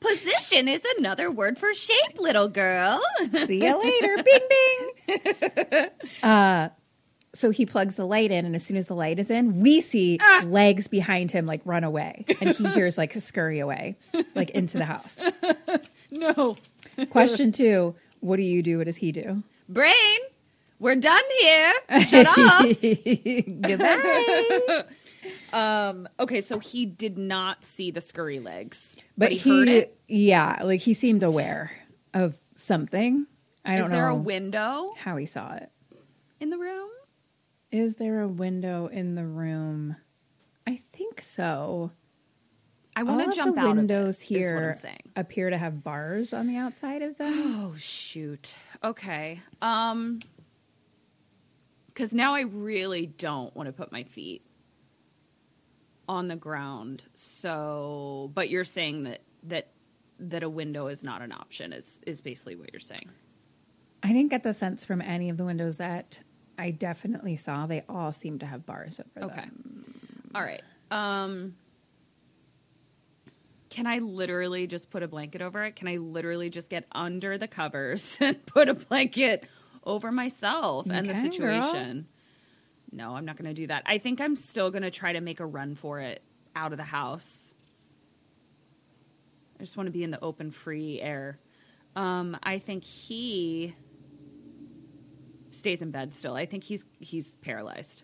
Position 0.00 0.68
is 0.68 0.84
another 0.98 1.30
word 1.30 1.58
for 1.58 1.72
shape, 1.74 2.18
little 2.18 2.48
girl. 2.48 3.00
See 3.46 3.64
you 3.64 3.82
later. 3.82 4.22
Bing 4.22 4.48
bing. 4.48 5.88
Uh, 6.22 6.68
so 7.34 7.50
he 7.50 7.66
plugs 7.66 7.96
the 7.96 8.06
light 8.06 8.30
in, 8.30 8.46
and 8.46 8.54
as 8.54 8.64
soon 8.64 8.76
as 8.76 8.86
the 8.86 8.94
light 8.94 9.18
is 9.18 9.30
in, 9.30 9.60
we 9.60 9.80
see 9.80 10.18
legs 10.44 10.88
behind 10.88 11.30
him 11.30 11.44
like 11.46 11.60
run 11.64 11.84
away, 11.84 12.24
and 12.40 12.56
he 12.56 12.66
hears 12.68 12.96
like 12.96 13.12
scurry 13.14 13.58
away, 13.60 13.96
like 14.34 14.50
into 14.50 14.78
the 14.78 14.86
house. 14.86 15.18
no. 16.10 16.56
Question 17.10 17.52
two: 17.52 17.94
What 18.20 18.36
do 18.36 18.42
you 18.42 18.62
do? 18.62 18.78
What 18.78 18.84
does 18.86 18.96
he 18.96 19.12
do? 19.12 19.42
Brain, 19.68 20.18
we're 20.78 20.96
done 20.96 21.22
here. 21.40 21.72
Shut 22.06 22.26
up. 22.26 22.66
Goodbye. 23.60 24.84
Um, 25.52 26.08
okay, 26.20 26.40
so 26.40 26.58
he 26.58 26.86
did 26.86 27.16
not 27.18 27.64
see 27.64 27.90
the 27.90 28.00
scurry 28.00 28.40
legs, 28.40 28.96
But 29.16 29.32
he, 29.32 29.38
he, 29.64 29.76
it. 29.78 29.98
yeah, 30.08 30.60
like 30.64 30.80
he 30.80 30.94
seemed 30.94 31.22
aware 31.22 31.70
of 32.14 32.38
something. 32.54 33.26
I 33.64 33.74
Is 33.76 33.80
don't 33.82 33.90
know. 33.90 33.96
Is 33.96 34.00
there 34.00 34.08
know 34.10 34.16
a 34.16 34.20
window 34.20 34.88
how 34.98 35.16
he 35.16 35.26
saw 35.26 35.54
it. 35.54 35.70
in 36.40 36.50
the 36.50 36.58
room? 36.58 36.88
Is 37.72 37.96
there 37.96 38.20
a 38.20 38.28
window 38.28 38.86
in 38.86 39.14
the 39.14 39.24
room? 39.24 39.96
I 40.66 40.76
think 40.76 41.20
so. 41.20 41.90
I 42.94 43.02
want 43.02 43.30
to 43.30 43.36
jump 43.36 43.56
the 43.56 43.62
out 43.62 43.76
windows 43.76 44.16
of 44.16 44.22
it, 44.22 44.26
here 44.26 44.76
appear 45.16 45.50
to 45.50 45.58
have 45.58 45.84
bars 45.84 46.32
on 46.32 46.46
the 46.46 46.56
outside 46.56 47.02
of 47.02 47.18
them. 47.18 47.32
Oh 47.34 47.74
shoot. 47.76 48.54
Okay. 48.82 49.40
Um 49.60 50.20
cuz 51.94 52.12
now 52.14 52.34
I 52.34 52.40
really 52.42 53.06
don't 53.06 53.54
want 53.54 53.66
to 53.68 53.72
put 53.72 53.92
my 53.92 54.04
feet 54.04 54.42
on 56.08 56.28
the 56.28 56.36
ground. 56.36 57.06
So, 57.14 58.30
but 58.34 58.50
you're 58.50 58.64
saying 58.64 59.04
that 59.04 59.22
that 59.44 59.68
that 60.18 60.42
a 60.42 60.48
window 60.48 60.86
is 60.86 61.04
not 61.04 61.22
an 61.22 61.32
option 61.32 61.72
is 61.72 62.00
is 62.06 62.20
basically 62.20 62.56
what 62.56 62.72
you're 62.72 62.80
saying. 62.80 63.10
I 64.02 64.08
didn't 64.08 64.30
get 64.30 64.42
the 64.42 64.54
sense 64.54 64.84
from 64.84 65.00
any 65.00 65.30
of 65.30 65.36
the 65.36 65.44
windows 65.44 65.78
that 65.78 66.20
I 66.58 66.70
definitely 66.70 67.36
saw. 67.36 67.66
They 67.66 67.82
all 67.88 68.12
seem 68.12 68.38
to 68.38 68.46
have 68.46 68.64
bars 68.64 69.00
over 69.00 69.26
them. 69.26 69.30
Okay. 69.30 69.40
them. 69.46 70.30
All 70.34 70.42
right. 70.42 70.62
Um 70.90 71.56
can 73.68 73.86
I 73.86 73.98
literally 73.98 74.66
just 74.66 74.90
put 74.90 75.02
a 75.02 75.08
blanket 75.08 75.42
over 75.42 75.64
it? 75.64 75.76
Can 75.76 75.88
I 75.88 75.96
literally 75.98 76.48
just 76.48 76.70
get 76.70 76.86
under 76.92 77.36
the 77.36 77.48
covers 77.48 78.16
and 78.20 78.44
put 78.46 78.68
a 78.68 78.74
blanket 78.74 79.44
over 79.84 80.10
myself 80.10 80.86
You 80.86 80.92
and 80.92 81.06
the 81.06 81.14
situation? 81.14 81.94
girl. 81.94 82.04
No, 82.92 83.14
I'm 83.16 83.24
not 83.24 83.36
going 83.36 83.48
to 83.48 83.54
do 83.54 83.66
that. 83.66 83.82
I 83.86 83.98
think 83.98 84.20
I'm 84.20 84.34
still 84.34 84.70
going 84.70 84.82
to 84.82 84.90
try 84.90 85.12
to 85.12 85.20
make 85.20 85.40
a 85.40 85.46
run 85.46 85.74
for 85.74 86.00
it 86.00 86.22
out 86.54 86.72
of 86.72 86.78
the 86.78 86.84
house. 86.84 87.52
I 89.58 89.62
just 89.62 89.76
want 89.76 89.86
to 89.86 89.90
be 89.90 90.02
in 90.02 90.10
the 90.10 90.22
open, 90.22 90.50
free 90.50 91.00
air. 91.00 91.38
Um, 91.94 92.36
I 92.42 92.58
think 92.58 92.84
he 92.84 93.74
stays 95.50 95.80
in 95.82 95.90
bed 95.90 96.12
still. 96.12 96.34
I 96.34 96.44
think 96.46 96.64
he's 96.64 96.84
he's 97.00 97.32
paralyzed. 97.40 98.02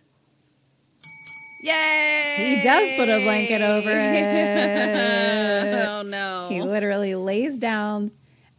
Yay! 1.62 2.56
He 2.56 2.62
does 2.62 2.90
put 2.92 3.08
a 3.08 3.22
blanket 3.22 3.60
over 3.62 3.90
it. 3.94 5.86
oh 5.86 6.02
no! 6.02 6.48
He 6.50 6.62
literally 6.62 7.14
lays 7.14 7.58
down 7.58 8.10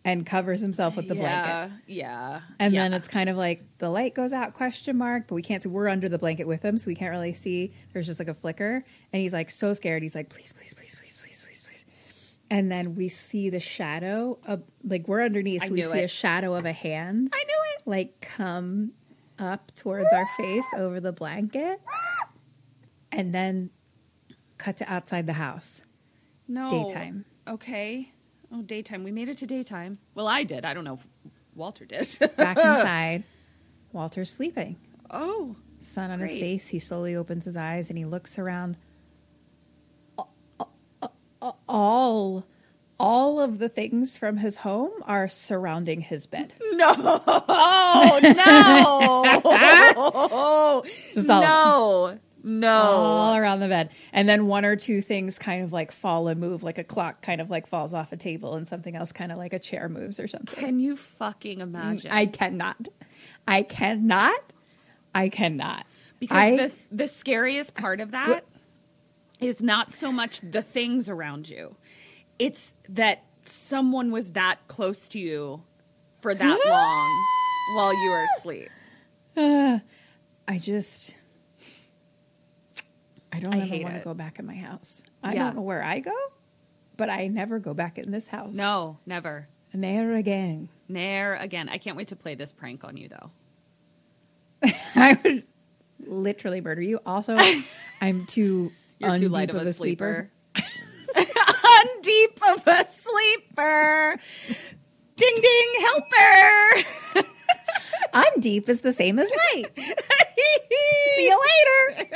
and 0.06 0.26
covers 0.26 0.60
himself 0.62 0.96
with 0.98 1.08
the 1.08 1.16
blanket. 1.16 1.72
yeah, 1.88 2.02
Yeah, 2.06 2.42
And 2.60 2.74
yeah. 2.74 2.84
then 2.84 2.94
it's 2.94 3.08
kind 3.08 3.30
of 3.30 3.38
like 3.38 3.64
the 3.78 3.90
light 3.90 4.14
goes 4.14 4.34
out 4.34 4.54
question 4.54 4.98
mark, 4.98 5.28
but 5.28 5.36
we 5.36 5.42
can't 5.42 5.64
see 5.64 5.70
we're 5.70 5.88
under 5.88 6.10
the 6.10 6.18
blanket 6.18 6.46
with 6.46 6.62
him, 6.62 6.76
so 6.78 6.88
we 6.88 6.96
can't 6.96 7.12
really 7.12 7.34
see. 7.34 7.74
There's 7.94 8.08
just 8.08 8.20
like 8.20 8.28
a 8.28 8.34
flicker. 8.34 8.84
And 9.14 9.22
he's 9.22 9.32
like 9.34 9.50
so 9.50 9.72
scared. 9.74 10.04
He's 10.04 10.14
like, 10.16 10.30
please, 10.30 10.52
please, 10.52 10.74
please, 10.74 10.94
please, 10.96 11.16
please, 11.22 11.44
please, 11.46 11.62
please. 11.64 11.86
And 12.52 12.70
then 12.72 12.96
we 12.96 13.08
see 13.08 13.50
the 13.50 13.62
shadow 13.62 14.40
of 14.46 14.64
like 14.84 15.08
we're 15.08 15.24
underneath, 15.24 15.64
so 15.64 15.72
we 15.72 15.82
see 15.84 16.00
it. 16.00 16.04
a 16.04 16.08
shadow 16.10 16.54
of 16.56 16.66
a 16.66 16.74
hand. 16.74 17.30
I 17.34 17.38
knew 17.44 17.62
it. 17.78 17.88
like 17.88 18.22
come 18.22 18.92
up 19.40 19.72
towards 19.76 20.12
our 20.14 20.28
face 20.38 20.66
over 20.78 21.00
the 21.00 21.12
blanket 21.14 21.80
and 23.12 23.34
then 23.34 23.70
cut 24.58 24.78
to 24.78 24.92
outside 24.92 25.28
the 25.28 25.34
house. 25.34 25.82
No 26.48 26.70
Daytime. 26.70 27.26
Okay. 27.48 28.12
Oh, 28.54 28.62
daytime. 28.62 29.04
We 29.04 29.12
made 29.12 29.30
it 29.30 29.38
to 29.38 29.48
daytime. 29.48 29.98
Well, 30.14 30.28
I 30.28 30.44
did. 30.44 30.64
I 30.64 30.74
don't 30.76 30.84
know 30.84 30.94
if 30.94 31.08
Walter 31.56 31.86
did. 31.86 32.08
Back 32.38 32.56
inside, 32.64 33.24
Walter's 33.92 34.30
sleeping. 34.32 34.78
oh, 35.10 35.56
Sun 35.80 36.12
on 36.12 36.20
his 36.20 36.32
face. 36.34 36.68
He 36.70 36.80
slowly 36.80 37.16
opens 37.16 37.44
his 37.46 37.58
eyes 37.58 37.90
and 37.90 37.98
he 37.98 38.06
looks 38.06 38.38
around. 38.40 38.78
All, 41.68 42.46
all 43.00 43.40
of 43.42 43.60
the 43.60 43.68
things 43.68 44.16
from 44.18 44.38
his 44.38 44.58
home 44.58 44.92
are 45.06 45.28
surrounding 45.28 46.02
his 46.02 46.26
bed. 46.26 46.54
No. 46.74 46.94
Oh 46.98 48.20
no! 51.16 51.24
No, 51.24 52.20
no. 52.44 52.72
all 52.72 53.36
around 53.36 53.62
the 53.62 53.68
bed. 53.68 53.90
And 54.12 54.28
then 54.28 54.48
one 54.48 54.66
or 54.66 54.76
two 54.76 55.02
things 55.02 55.40
kind 55.40 55.64
of 55.64 55.74
like 55.74 55.92
fall 55.92 56.28
and 56.28 56.40
move, 56.40 56.64
like 56.64 56.78
a 56.78 56.84
clock 56.84 57.22
kind 57.22 57.42
of 57.42 57.50
like 57.50 57.68
falls 57.68 57.94
off 57.94 58.12
a 58.12 58.18
table, 58.18 58.56
and 58.56 58.68
something 58.68 58.96
else 58.96 59.12
kind 59.12 59.32
of 59.32 59.38
like 59.38 59.54
a 59.54 59.60
chair 59.60 59.90
moves 59.90 60.20
or 60.20 60.28
something. 60.28 60.60
Can 60.60 60.80
you 60.80 60.96
fucking 60.96 61.62
imagine? 61.62 62.12
I 62.12 62.26
cannot. 62.26 62.88
I 63.48 63.64
cannot. 63.64 64.40
I 65.16 65.30
cannot. 65.30 65.86
because 66.20 66.38
I, 66.38 66.58
the 66.58 66.72
the 66.92 67.08
scariest 67.08 67.76
part 67.76 68.02
of 68.02 68.12
that 68.12 68.46
is 69.40 69.62
not 69.62 69.92
so 69.92 70.12
much 70.12 70.42
the 70.42 70.62
things 70.62 71.10
around 71.10 71.50
you; 71.50 71.76
it's 72.40 72.74
that 72.90 73.24
someone 73.46 74.12
was 74.12 74.32
that 74.32 74.68
close 74.68 75.08
to 75.10 75.20
you 75.20 75.64
for 76.22 76.34
that 76.34 76.60
long 76.68 77.24
while 77.76 77.94
you 77.94 78.10
were 78.10 78.26
asleep. 78.38 78.70
I 80.48 80.58
just, 80.58 81.16
I 83.34 83.40
don't 83.40 83.54
I 83.54 83.62
ever 83.62 83.84
want 83.84 83.96
to 83.96 84.02
go 84.02 84.14
back 84.14 84.38
in 84.40 84.46
my 84.46 84.56
house. 84.56 85.02
I 85.24 85.34
Yeah. 85.34 85.46
don't 85.46 85.56
know 85.56 85.62
where 85.64 85.84
I 85.84 86.00
go, 86.00 86.16
but 86.98 87.10
I 87.10 87.28
never 87.28 87.58
go 87.60 87.74
back 87.74 87.98
in 87.98 88.12
this 88.12 88.28
house. 88.28 88.56
No, 88.56 89.00
never. 89.06 89.48
never 89.74 90.14
again. 90.16 90.70
Ne'er 90.88 91.36
again. 91.36 91.68
I 91.68 91.80
can't 91.80 91.98
wait 91.98 92.10
to 92.10 92.16
play 92.16 92.36
this 92.36 92.52
prank 92.52 92.84
on 92.84 92.96
you, 92.96 93.10
though. 93.10 93.32
I 94.96 95.18
would 95.24 95.48
literally 96.06 96.62
murder 96.62 96.82
you. 96.82 97.00
Also, 97.06 97.36
I'm 98.02 98.26
too. 98.28 98.72
You're 99.00 99.18
too 99.18 99.30
light 99.30 99.50
of 99.50 99.56
a, 99.56 99.74
sleeper. 99.74 100.30
sleeper. 100.56 100.70
Undeep 101.74 102.54
of 102.56 102.68
a 102.68 102.86
sleeper. 102.88 104.18
Ding 105.16 105.36
ding 105.42 105.74
helper. 105.82 107.26
undeep 108.14 108.70
is 108.70 108.82
the 108.82 108.94
same 108.94 109.20
as 109.20 109.30
light. 109.54 109.66
See 109.76 111.26
you 111.26 111.40
later. 111.96 112.10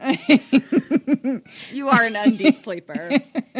You 1.72 1.88
are 1.88 2.02
an 2.04 2.14
undeep 2.14 2.56
sleeper. 2.56 3.10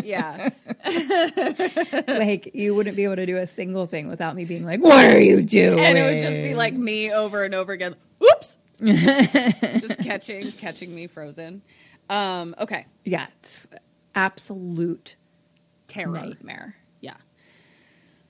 Yeah. 0.05 0.51
like 2.09 2.51
you 2.55 2.75
wouldn't 2.75 2.97
be 2.97 3.05
able 3.05 3.17
to 3.17 3.27
do 3.27 3.37
a 3.37 3.47
single 3.47 3.87
thing 3.87 4.09
without 4.09 4.35
me 4.35 4.45
being 4.45 4.65
like, 4.65 4.81
"What 4.83 5.05
are 5.05 5.21
you 5.21 5.43
doing?" 5.43 5.79
And 5.81 5.97
it 5.99 6.03
would 6.03 6.19
just 6.23 6.43
be 6.43 6.55
like 6.55 6.75
me 6.75 7.13
over 7.13 7.45
and 7.45 7.55
over 7.55 7.73
again. 7.73 7.95
Oops. 8.23 8.57
just 8.85 10.01
catching, 10.01 10.51
catching 10.53 10.95
me 10.95 11.07
frozen. 11.07 11.63
Um, 12.11 12.55
okay. 12.59 12.87
yeah, 13.05 13.27
it's 13.41 13.67
absolute 14.15 15.17
Terror. 15.89 16.13
nightmare. 16.13 16.77
Yeah. 17.01 17.17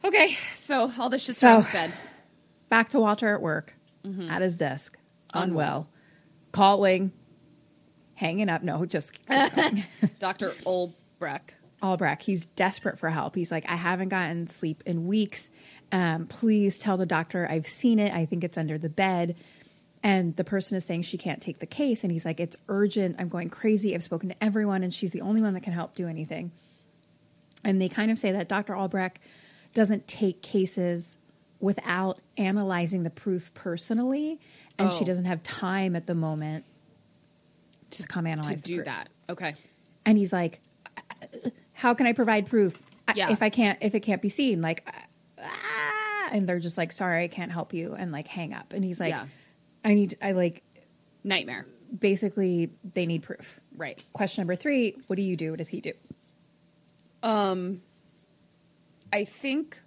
Okay. 0.05 0.37
So 0.55 0.93
all 0.99 1.09
this 1.11 1.23
shit's 1.25 1.39
So- 1.39 1.61
so, 1.63 1.69
said. 1.69 1.93
Back 2.69 2.89
to 2.91 3.01
Walter 3.01 3.35
at 3.35 3.41
work, 3.43 3.75
Mm-hmm. 4.05 4.29
at 4.31 4.41
his 4.43 4.57
desk, 4.57 4.97
unwell, 5.35 5.89
calling, 6.53 7.13
hanging 8.17 8.49
up. 8.49 8.63
No, 8.63 8.85
just, 8.85 9.13
just. 9.31 10.19
Dr. 10.19 10.51
Olbrecht. 10.67 11.51
Albrecht. 11.83 12.23
He's 12.23 12.45
desperate 12.57 12.99
for 12.99 13.11
help. 13.11 13.35
He's 13.35 13.51
like, 13.53 13.69
I 13.71 13.77
haven't 13.77 14.09
gotten 14.09 14.47
sleep 14.49 14.83
in 14.87 15.07
weeks. 15.07 15.49
Um, 15.93 16.27
please 16.27 16.79
tell 16.79 16.97
the 16.97 17.07
doctor 17.07 17.47
I've 17.49 17.67
seen 17.67 17.99
it. 18.01 18.13
I 18.13 18.25
think 18.27 18.43
it's 18.43 18.59
under 18.59 18.77
the 18.79 18.89
bed. 18.89 19.37
And 20.03 20.35
the 20.37 20.45
person 20.45 20.77
is 20.77 20.85
saying 20.85 21.03
she 21.03 21.19
can't 21.19 21.41
take 21.41 21.59
the 21.59 21.67
case. 21.67 22.03
And 22.03 22.11
he's 22.13 22.25
like, 22.25 22.41
It's 22.41 22.57
urgent. 22.69 23.17
I'm 23.19 23.29
going 23.29 23.51
crazy. 23.51 23.95
I've 23.95 24.03
spoken 24.03 24.29
to 24.31 24.45
everyone, 24.45 24.83
and 24.83 24.93
she's 24.93 25.13
the 25.13 25.21
only 25.21 25.41
one 25.43 25.55
that 25.55 25.63
can 25.63 25.73
help 25.73 25.95
do 25.95 26.07
anything. 26.09 26.53
And 27.65 27.81
they 27.81 27.89
kind 27.89 28.11
of 28.11 28.19
say 28.19 28.33
that 28.33 28.49
Dr. 28.49 28.75
Albrecht 28.77 29.19
doesn't 29.75 30.07
take 30.07 30.43
cases 30.43 31.19
without 31.61 32.19
analyzing 32.37 33.03
the 33.03 33.11
proof 33.11 33.53
personally. 33.55 34.39
And 34.79 34.93
she 34.93 35.03
Oh. 35.03 35.07
doesn't 35.07 35.25
have 35.25 35.43
time 35.43 35.97
at 35.97 36.07
the 36.07 36.15
moment 36.15 36.65
to, 37.97 38.07
come 38.07 38.25
To 38.25 38.31
analyze 38.31 38.63
the 38.63 38.69
do 38.69 38.85
that. 38.85 39.09
Okay. 39.29 39.55
And 40.05 40.17
he's 40.17 40.33
like, 40.33 40.61
"How 41.73 41.95
can 41.95 42.07
I 42.07 42.13
provide 42.13 42.47
proof 42.47 42.81
I- 43.09 43.15
Yeah. 43.17 43.31
if 43.31 43.43
I 43.43 43.51
can't 43.51 43.79
if 43.83 43.95
it 43.95 44.01
can't 44.01 44.23
be 44.23 44.29
seen?" 44.29 44.63
Like, 44.63 44.89
ah, 45.43 46.29
and 46.33 46.49
they're 46.49 46.61
just 46.61 46.79
like, 46.79 46.93
"Sorry, 46.93 47.25
I 47.25 47.29
can't 47.29 47.53
help 47.53 47.73
you," 47.75 47.95
and 47.95 48.13
like 48.13 48.29
hang 48.29 48.55
up. 48.55 48.73
And 48.73 48.85
he's 48.85 49.01
like, 49.01 49.11
Yeah. 49.15 49.27
"I 49.85 49.95
need 49.95 50.17
I 50.23 50.33
like 50.33 50.63
Nightmare. 51.25 51.67
basically 51.99 52.71
they 52.95 53.07
need 53.07 53.23
proof." 53.23 53.61
Right. 53.77 54.03
Question 54.13 54.43
number 54.43 54.55
three: 54.57 54.97
What 55.09 55.17
do 55.17 55.23
you 55.23 55.37
do? 55.37 55.51
What 55.51 55.59
does 55.59 55.69
he 55.69 55.81
do? 55.81 55.93
Um, 57.23 57.83
I 59.13 59.25
think 59.25 59.81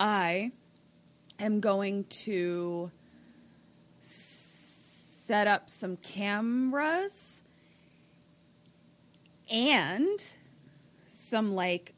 I 0.00 0.52
am 1.38 1.60
going 1.60 2.04
to 2.24 2.90
set 5.28 5.46
up 5.46 5.68
some 5.68 5.98
cameras 5.98 7.42
and 9.50 10.34
some 11.10 11.54
like 11.54 11.92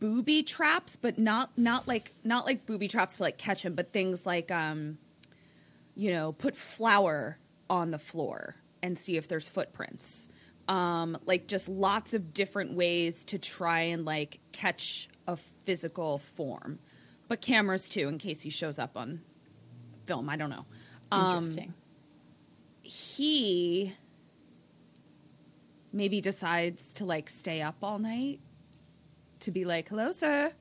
booby 0.00 0.42
traps 0.42 0.96
but 0.96 1.18
not 1.18 1.50
not 1.58 1.86
like 1.86 2.14
not 2.24 2.46
like 2.46 2.64
booby 2.64 2.88
traps 2.88 3.18
to 3.18 3.22
like 3.22 3.36
catch 3.36 3.62
him 3.62 3.74
but 3.74 3.92
things 3.92 4.24
like 4.24 4.50
um 4.50 4.96
you 5.94 6.10
know 6.10 6.32
put 6.32 6.56
flour 6.56 7.36
on 7.68 7.90
the 7.90 7.98
floor 7.98 8.56
and 8.82 8.98
see 8.98 9.16
if 9.18 9.28
there's 9.28 9.48
footprints. 9.48 10.26
Um 10.66 11.18
like 11.26 11.46
just 11.46 11.68
lots 11.68 12.14
of 12.14 12.32
different 12.32 12.72
ways 12.72 13.24
to 13.26 13.38
try 13.38 13.80
and 13.80 14.06
like 14.06 14.40
catch 14.52 15.08
a 15.26 15.36
physical 15.36 16.16
form. 16.18 16.78
But 17.28 17.42
cameras 17.42 17.90
too 17.90 18.08
in 18.08 18.16
case 18.16 18.40
he 18.40 18.48
shows 18.50 18.78
up 18.78 18.96
on 18.96 19.20
film. 20.06 20.30
I 20.30 20.36
don't 20.36 20.50
know. 20.50 20.64
Um, 21.10 21.36
Interesting. 21.36 21.74
He 22.84 23.92
maybe 25.92 26.20
decides 26.20 26.92
to 26.92 27.04
like 27.04 27.28
stay 27.30 27.60
up 27.62 27.76
all 27.82 27.98
night 27.98 28.38
to 29.40 29.50
be 29.50 29.64
like 29.64 29.88
hello 29.88 30.10
sir 30.12 30.52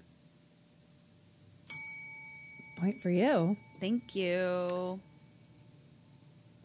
Point 2.80 3.01
for 3.01 3.09
you. 3.09 3.55
thank 3.80 4.15
you 4.15 4.99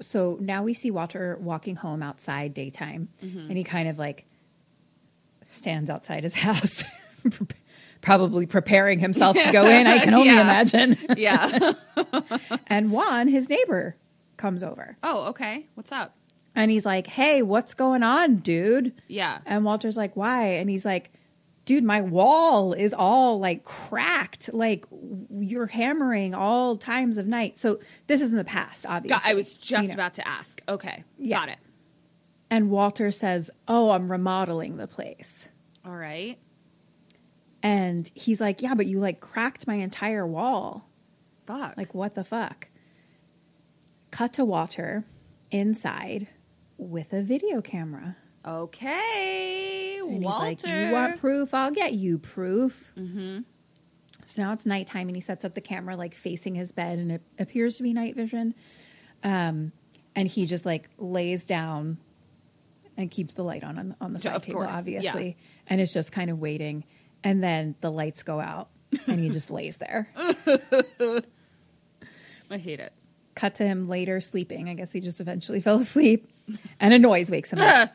So 0.00 0.36
now 0.40 0.62
we 0.62 0.74
see 0.74 0.90
Walter 0.90 1.38
walking 1.40 1.76
home 1.76 2.02
outside 2.02 2.54
daytime, 2.54 3.09
Mm-hmm. 3.24 3.38
and 3.48 3.56
he 3.59 3.64
kind 3.64 3.88
of 3.88 3.98
like 3.98 4.24
stands 5.44 5.90
outside 5.90 6.22
his 6.24 6.34
house, 6.46 6.84
probably 8.00 8.46
preparing 8.46 8.98
himself 9.00 9.36
to 9.40 9.50
go 9.52 9.68
in. 9.68 9.86
I 9.86 9.98
can 9.98 10.14
only 10.20 10.28
Yeah. 10.28 10.40
imagine. 10.42 10.96
yeah 11.16 11.72
And 12.68 12.90
Juan, 12.92 13.28
his 13.28 13.48
neighbor, 13.48 13.96
comes 14.39 14.62
over. 14.62 14.97
oh 15.03 15.26
okay 15.26 15.66
what's 15.74 15.93
up 15.93 16.14
And 16.55 16.70
he's 16.70 16.86
like, 16.86 17.07
Hey, 17.07 17.43
what's 17.43 17.74
going 17.74 18.03
on, 18.03 18.36
dude? 18.36 18.93
yeah 19.07 19.39
And 19.45 19.64
Walter's 19.64 19.97
like, 19.97 20.16
Why? 20.16 20.45
And 20.59 20.70
he's 20.70 20.84
like, 20.86 21.12
Dude, 21.66 21.84
my 21.84 22.01
wall 22.01 22.72
is 22.72 22.95
all 22.95 23.39
like 23.39 23.62
cracked. 23.64 24.49
Like 24.55 24.86
you're 25.30 25.66
hammering 25.66 26.34
all 26.34 26.76
times 26.76 27.18
of 27.18 27.26
night. 27.26 27.59
So 27.59 27.78
this 28.07 28.22
is 28.22 28.30
in 28.30 28.36
the 28.39 28.45
past, 28.45 28.86
obviously. 28.86 29.18
Got, 29.18 29.26
I 29.30 29.34
was 29.34 29.53
just 29.53 29.82
you 29.82 29.89
know. 29.89 29.95
about 29.95 30.14
to 30.14 30.26
ask. 30.26 30.62
Okay, 30.66 31.05
Yeah. 31.18 31.41
got 31.41 31.49
it. 31.51 31.59
And 32.51 32.70
Walter 32.70 33.11
says, 33.11 33.51
Oh, 33.68 33.91
I'm 33.91 34.11
remodeling 34.11 34.78
the 34.78 34.86
place. 34.86 35.49
All 35.84 35.95
right. 35.95 36.39
And 37.62 38.11
he's 38.14 38.41
like, 38.41 38.62
Yeah, 38.62 38.74
but 38.74 38.86
you 38.86 38.99
like 39.01 39.20
cracked 39.20 39.66
my 39.66 39.74
entire 39.74 40.26
wall. 40.26 40.89
Fuck. 41.47 41.76
Like, 41.76 41.95
what 41.95 42.14
the 42.14 42.24
fuck? 42.24 42.68
Cut 44.11 44.32
to 44.34 44.44
Walter 44.44 45.04
inside 45.50 46.28
with 46.76 47.12
a 47.12 47.22
video 47.22 47.61
camera. 47.61 48.16
okay, 48.44 49.98
And 50.00 50.22
Walter. 50.24 50.46
he's 50.48 50.64
like, 50.64 50.72
"You 50.86 50.92
want 50.92 51.18
proof? 51.20 51.52
I'll 51.54 51.70
get 51.70 51.92
you 51.94 52.18
proof." 52.18 52.92
Mm-hmm. 52.96 53.40
So 54.24 54.42
now 54.42 54.52
it's 54.52 54.64
nighttime, 54.66 55.09
and 55.09 55.16
he 55.16 55.20
sets 55.20 55.44
up 55.44 55.54
the 55.54 55.61
camera 55.61 55.96
like 55.96 56.14
facing 56.14 56.54
his 56.54 56.72
bed, 56.72 56.98
and 56.98 57.12
it 57.12 57.22
appears 57.38 57.76
to 57.78 57.82
be 57.82 57.92
night 57.92 58.14
vision. 58.14 58.54
Um, 59.24 59.72
and 60.14 60.28
he 60.28 60.46
just 60.46 60.64
like 60.66 60.88
lays 60.98 61.44
down 61.46 61.98
and 62.96 63.11
keeps 63.11 63.34
the 63.34 63.42
light 63.44 63.64
on 63.64 63.78
on, 63.78 63.96
on 64.00 64.12
the 64.12 64.18
side 64.18 64.34
of 64.36 64.42
table, 64.42 64.61
course, 64.61 64.72
yeah. 64.72 64.78
obviously, 64.78 65.36
and 65.66 65.80
is 65.80 65.92
just 65.92 66.12
kind 66.12 66.30
of 66.30 66.38
waiting. 66.38 66.84
And 67.24 67.42
then 67.42 67.74
the 67.80 67.90
lights 67.90 68.22
go 68.22 68.40
out, 68.40 68.68
and 69.06 69.18
he 69.20 69.28
just 69.28 69.50
lays 69.59 69.76
there. 69.78 70.11
I 72.50 72.56
hate 72.59 72.80
it. 72.80 72.92
Cut 73.39 73.55
to 73.57 73.64
him 73.64 73.86
later 73.86 74.20
sleeping. 74.20 74.68
I 74.68 74.74
guess 74.74 74.91
he 74.93 74.99
just 75.01 75.20
eventually 75.20 75.61
fell 75.66 75.76
asleep, 75.78 76.28
and 76.80 76.93
a 76.93 76.99
noise 76.99 77.30
wakes 77.30 77.53
him 77.53 77.61
up. 77.61 77.93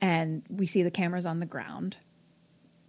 And 0.00 0.44
we 0.48 0.66
see 0.66 0.84
the 0.84 0.90
cameras 0.92 1.26
on 1.26 1.40
the 1.40 1.46
ground. 1.46 1.96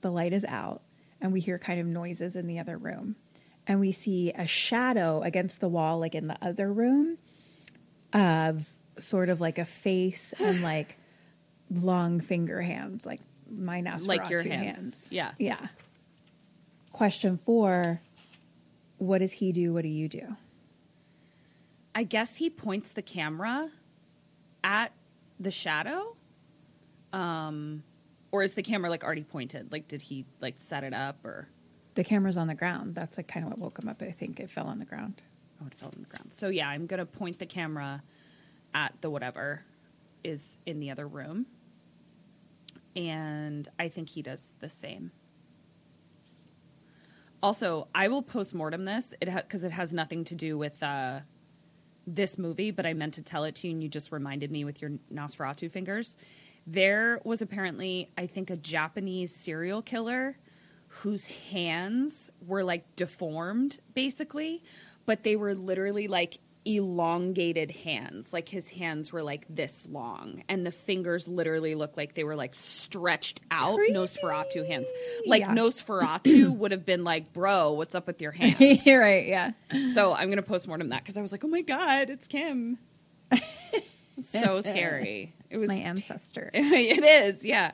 The 0.01 0.11
light 0.11 0.33
is 0.33 0.45
out, 0.45 0.83
and 1.19 1.33
we 1.33 1.39
hear 1.39 1.57
kind 1.57 1.79
of 1.79 1.87
noises 1.87 2.35
in 2.35 2.45
the 2.45 2.59
other 2.59 2.77
room. 2.77 3.15
And 3.65 3.79
we 3.79 3.91
see 3.91 4.31
a 4.33 4.45
shadow 4.45 5.23
against 5.23 5.59
the 5.59 5.67
wall, 5.67 5.97
like 5.97 6.13
in 6.13 6.27
the 6.27 6.37
other 6.43 6.71
room, 6.71 7.17
of 8.13 8.69
sort 8.99 9.29
of 9.29 9.41
like 9.41 9.57
a 9.57 9.65
face 9.65 10.35
and 10.39 10.61
like 10.73 10.97
long 11.71 12.19
finger 12.19 12.61
hands, 12.61 13.03
like 13.03 13.21
my 13.49 13.81
Nosferatu 13.81 14.07
Like 14.07 14.29
your 14.29 14.43
hands. 14.43 14.77
hands. 14.77 15.07
Yeah. 15.11 15.31
Yeah. 15.39 15.67
Question 16.91 17.37
four 17.39 17.99
What 18.99 19.19
does 19.19 19.31
he 19.31 19.51
do? 19.51 19.73
What 19.73 19.81
do 19.81 19.89
you 19.89 20.07
do? 20.07 20.35
I 21.97 22.03
guess 22.03 22.35
he 22.35 22.51
points 22.51 22.91
the 22.91 23.01
camera 23.01 23.71
at 24.63 24.93
the 25.39 25.49
shadow. 25.49 26.15
Um, 27.11 27.81
or 28.31 28.43
is 28.43 28.53
the 28.53 28.61
camera 28.61 28.91
like 28.91 29.03
already 29.03 29.23
pointed? 29.23 29.71
Like, 29.71 29.87
did 29.87 30.03
he 30.03 30.23
like 30.39 30.59
set 30.59 30.83
it 30.83 30.93
up 30.93 31.25
or? 31.25 31.47
The 31.95 32.03
camera's 32.03 32.37
on 32.37 32.45
the 32.45 32.53
ground. 32.53 32.93
That's 32.93 33.17
like 33.17 33.27
kind 33.27 33.43
of 33.43 33.49
what 33.49 33.57
woke 33.57 33.79
him 33.79 33.89
up. 33.89 34.03
I 34.03 34.11
think 34.11 34.39
it 34.39 34.51
fell 34.51 34.67
on 34.67 34.77
the 34.77 34.85
ground. 34.85 35.23
Oh, 35.59 35.65
it 35.65 35.73
fell 35.73 35.87
on 35.87 36.03
the 36.07 36.15
ground. 36.15 36.31
So 36.31 36.49
yeah, 36.49 36.69
I'm 36.69 36.85
gonna 36.85 37.07
point 37.07 37.39
the 37.39 37.47
camera 37.47 38.03
at 38.75 38.93
the 39.01 39.09
whatever 39.09 39.63
is 40.23 40.59
in 40.67 40.79
the 40.79 40.91
other 40.91 41.07
room, 41.07 41.47
and 42.95 43.67
I 43.79 43.89
think 43.89 44.09
he 44.09 44.21
does 44.21 44.53
the 44.59 44.69
same. 44.69 45.13
Also, 47.41 47.87
I 47.95 48.07
will 48.07 48.21
post 48.21 48.53
mortem 48.53 48.85
this 48.85 49.15
it 49.19 49.33
because 49.33 49.63
it 49.63 49.71
has 49.71 49.95
nothing 49.95 50.23
to 50.25 50.35
do 50.35 50.59
with 50.59 50.83
uh, 50.83 51.21
this 52.07 52.37
movie, 52.37 52.71
but 52.71 52.85
I 52.85 52.93
meant 52.93 53.13
to 53.15 53.21
tell 53.21 53.43
it 53.43 53.55
to 53.55 53.67
you, 53.67 53.73
and 53.73 53.83
you 53.83 53.89
just 53.89 54.11
reminded 54.11 54.49
me 54.49 54.63
with 54.63 54.81
your 54.81 54.91
Nosferatu 55.13 55.69
fingers. 55.69 56.15
There 56.65 57.19
was 57.23 57.41
apparently, 57.41 58.09
I 58.17 58.25
think, 58.25 58.49
a 58.49 58.55
Japanese 58.55 59.35
serial 59.35 59.81
killer 59.81 60.37
whose 60.87 61.27
hands 61.51 62.31
were 62.45 62.63
like 62.63 62.95
deformed, 62.95 63.79
basically, 63.93 64.63
but 65.05 65.23
they 65.23 65.35
were 65.35 65.53
literally 65.53 66.07
like 66.07 66.39
elongated 66.67 67.71
hands. 67.71 68.33
Like 68.33 68.49
his 68.49 68.69
hands 68.69 69.11
were 69.13 69.23
like 69.23 69.45
this 69.49 69.87
long, 69.89 70.43
and 70.49 70.65
the 70.65 70.71
fingers 70.71 71.27
literally 71.27 71.75
looked 71.75 71.95
like 71.97 72.13
they 72.15 72.23
were 72.23 72.35
like 72.35 72.53
stretched 72.55 73.39
out. 73.49 73.79
Nosferatu 73.91 74.67
hands. 74.67 74.87
Like 75.25 75.41
Yeah. 75.41 75.53
Nosferatu 75.55 76.49
would 76.57 76.71
have 76.71 76.85
been 76.85 77.03
like, 77.03 77.31
"Bro, 77.33 77.73
what's 77.73 77.95
up 77.95 78.07
with 78.07 78.21
your 78.21 78.31
hands?" 78.35 78.85
You're 78.85 78.99
right. 79.01 79.25
Yeah. 79.27 79.51
so 79.93 80.13
I'm 80.13 80.29
gonna 80.29 80.41
postmortem 80.41 80.89
that 80.89 81.03
because 81.03 81.17
I 81.17 81.21
was 81.21 81.31
like, 81.31 81.43
"Oh 81.43 81.47
my 81.47 81.61
god, 81.61 82.09
it's 82.09 82.27
Kim." 82.27 82.77
so 84.21 84.61
scary. 84.61 85.33
It 85.49 85.55
It's 85.55 85.61
was 85.61 85.69
my 85.69 85.75
ancestor. 85.75 86.49
it 86.53 87.03
is, 87.03 87.45
yeah. 87.45 87.71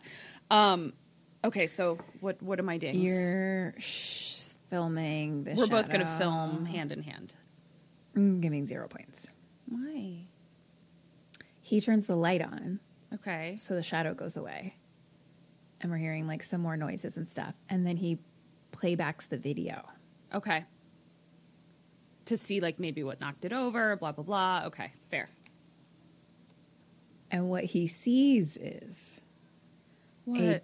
Um, 0.51 0.93
okay, 1.43 1.67
so 1.67 1.97
what 2.19 2.41
what 2.41 2.59
am 2.59 2.69
I 2.69 2.77
doing? 2.77 2.95
You're 2.99 3.73
sh- 3.79 4.41
filming 4.69 5.43
We're 5.55 5.67
both 5.67 5.87
going 5.89 5.99
to 6.01 6.17
film 6.17 6.65
hand 6.65 6.91
in 6.91 7.03
hand. 7.03 7.33
Mm, 8.16 8.18
I'm 8.18 8.41
giving 8.41 8.66
zero 8.66 8.88
points. 8.88 9.28
Why? 9.68 10.28
He 11.61 11.82
turns 11.82 12.05
the 12.05 12.16
light 12.16 12.41
on, 12.41 12.80
Okay. 13.14 13.55
so 13.57 13.74
the 13.76 13.82
shadow 13.84 14.14
goes 14.14 14.38
away, 14.38 14.76
and 15.82 15.91
we're 15.91 15.97
hearing 15.97 16.28
like 16.28 16.43
some 16.43 16.61
more 16.61 16.78
noises 16.78 17.18
and 17.18 17.28
stuff. 17.28 17.55
And 17.70 17.86
then 17.86 17.97
he 17.97 18.20
playbacks 18.72 19.28
the 19.30 19.38
video. 19.38 19.84
Okay. 20.34 20.66
To 22.26 22.38
see 22.38 22.59
like 22.59 22.80
maybe 22.80 23.03
what 23.03 23.20
knocked 23.20 23.45
it 23.45 23.53
over, 23.53 23.95
blah 23.95 24.11
blah 24.11 24.24
blah. 24.24 24.64
Okay, 24.66 24.91
fair. 25.09 25.28
And 27.32 27.49
what 27.49 27.64
he 27.66 27.88
sees 27.88 28.57
is 28.57 29.20
What? 30.26 30.64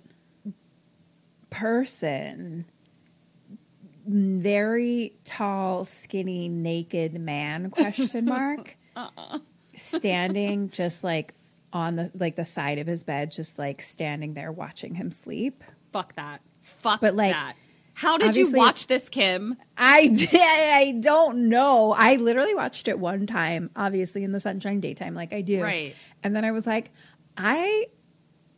person, 1.50 2.66
very 4.10 5.14
tall, 5.24 5.86
skinny, 5.86 6.50
naked 6.50 7.20
man? 7.20 7.70
Question 7.70 8.26
mark. 8.26 8.78
Uh-uh. 8.96 9.40
Standing 9.76 10.70
just 10.70 11.04
like 11.04 11.34
on 11.72 11.96
the 11.96 12.12
like 12.16 12.36
the 12.36 12.46
side 12.46 12.80
of 12.80 12.88
his 12.88 13.04
bed, 13.04 13.32
just 13.32 13.58
like 13.60 13.82
standing 13.82 14.34
there 14.34 14.52
watching 14.52 14.96
him 14.96 15.12
sleep. 15.12 15.64
Fuck 15.92 16.16
that. 16.16 16.42
Fuck 16.82 17.02
But, 17.02 17.16
like, 17.16 17.34
that. 17.34 17.56
How 17.94 18.18
did 18.18 18.36
you 18.36 18.52
watch 18.54 18.88
this, 18.88 19.10
Kim? 19.10 19.58
I 19.78 20.08
did. 20.16 20.30
I 20.34 20.98
don't 21.02 21.50
know. 21.50 21.94
I 21.98 22.16
literally 22.16 22.56
watched 22.56 22.88
it 22.88 22.98
one 22.98 23.28
time, 23.28 23.72
obviously 23.76 24.24
in 24.24 24.32
the 24.32 24.40
sunshine 24.40 24.80
daytime, 24.80 25.16
like 25.16 25.34
I 25.34 25.42
do. 25.42 25.62
Right. 25.62 25.96
And 26.24 26.34
then 26.36 26.46
I 26.46 26.52
was 26.52 26.66
like, 26.66 26.92
I, 27.36 27.88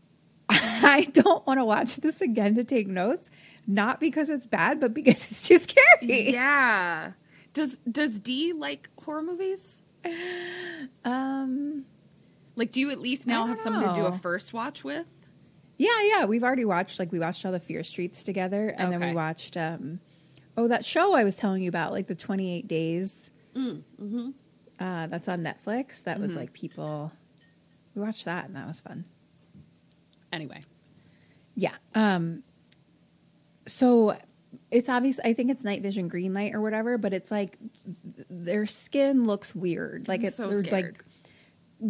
I 0.49 1.07
don't 1.11 1.45
want 1.47 1.59
to 1.59 1.65
watch 1.65 1.95
this 1.97 2.21
again 2.21 2.53
to 2.55 2.63
take 2.63 2.87
notes, 2.87 3.31
not 3.67 3.99
because 3.99 4.29
it's 4.29 4.45
bad, 4.45 4.79
but 4.79 4.93
because 4.93 5.25
it's 5.31 5.47
too 5.47 5.57
scary. 5.57 6.31
Yeah. 6.31 7.11
Does 7.53 7.77
does 7.89 8.19
D 8.19 8.53
like 8.53 8.89
horror 9.03 9.23
movies? 9.23 9.81
Um. 11.05 11.85
Like, 12.55 12.71
do 12.71 12.81
you 12.81 12.91
at 12.91 12.99
least 12.99 13.27
now 13.27 13.47
have 13.47 13.55
don't 13.55 13.63
someone 13.63 13.95
to 13.95 14.01
do 14.01 14.05
a 14.05 14.11
first 14.11 14.53
watch 14.53 14.83
with? 14.83 15.07
Yeah, 15.77 15.89
yeah. 16.03 16.25
We've 16.25 16.43
already 16.43 16.65
watched 16.65 16.99
like 16.99 17.11
we 17.11 17.19
watched 17.19 17.45
all 17.45 17.51
the 17.51 17.59
Fear 17.59 17.83
Streets 17.83 18.23
together, 18.23 18.73
and 18.77 18.91
then 18.91 18.99
we 18.99 19.13
watched 19.13 19.57
um, 19.57 19.99
oh 20.57 20.67
that 20.67 20.85
show 20.85 21.15
I 21.15 21.23
was 21.23 21.37
telling 21.37 21.63
you 21.63 21.69
about, 21.69 21.91
like 21.91 22.07
the 22.07 22.15
Twenty 22.15 22.53
Eight 22.53 22.67
Days. 22.67 23.31
Mm, 23.55 23.83
mm-hmm. 24.01 24.29
Uh, 24.79 25.07
that's 25.07 25.27
on 25.27 25.41
Netflix. 25.41 26.03
That 26.03 26.19
was 26.19 26.35
like 26.35 26.53
people. 26.53 27.11
We 27.95 28.01
watched 28.01 28.25
that, 28.25 28.45
and 28.45 28.55
that 28.55 28.67
was 28.67 28.79
fun. 28.79 29.05
Anyway. 30.31 30.59
Yeah. 31.55 31.75
Um 31.95 32.43
so 33.71 34.17
it's 34.69 34.89
obvious 34.89 35.19
I 35.23 35.33
think 35.33 35.51
it's 35.51 35.63
night 35.63 35.81
vision 35.81 36.07
green 36.07 36.33
light 36.33 36.53
or 36.53 36.61
whatever, 36.61 36.97
but 36.97 37.13
it's 37.13 37.31
like 37.31 37.57
their 38.29 38.65
skin 38.65 39.23
looks 39.23 39.55
weird. 39.55 40.07
Like 40.07 40.21
I'm 40.21 40.27
it's 40.27 40.37
so 40.37 40.51
scared. 40.51 40.71
like 40.71 41.05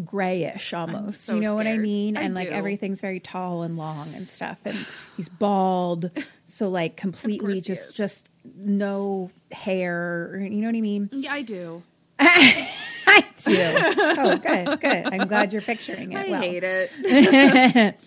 grayish 0.05 0.73
almost. 0.73 1.25
so 1.25 1.35
you 1.35 1.41
know 1.41 1.55
what 1.55 1.67
I 1.67 1.77
mean? 1.77 2.17
I 2.17 2.21
and 2.21 2.35
like 2.35 2.49
everything's 2.49 3.01
very 3.01 3.19
tall 3.19 3.63
and 3.63 3.77
long 3.77 4.13
and 4.15 4.27
stuff. 4.27 4.59
And 4.65 4.77
he's 5.17 5.29
bald. 5.29 6.11
So 6.45 6.69
like 6.69 6.97
completely 6.97 7.61
just 7.61 7.95
just 7.95 8.29
no 8.55 9.31
hair. 9.51 10.39
You 10.41 10.61
know 10.61 10.67
what 10.67 10.75
I 10.75 10.81
mean? 10.81 11.09
Yeah, 11.11 11.33
I 11.33 11.41
do. 11.41 11.83
I 12.19 13.25
do. 13.43 13.55
oh, 13.57 14.37
good, 14.37 14.79
good. 14.79 15.05
I'm 15.07 15.27
glad 15.27 15.51
you're 15.51 15.61
picturing 15.61 16.13
it. 16.13 16.17
I 16.27 16.29
well. 16.29 16.41
hate 16.41 16.63
it. 16.63 17.95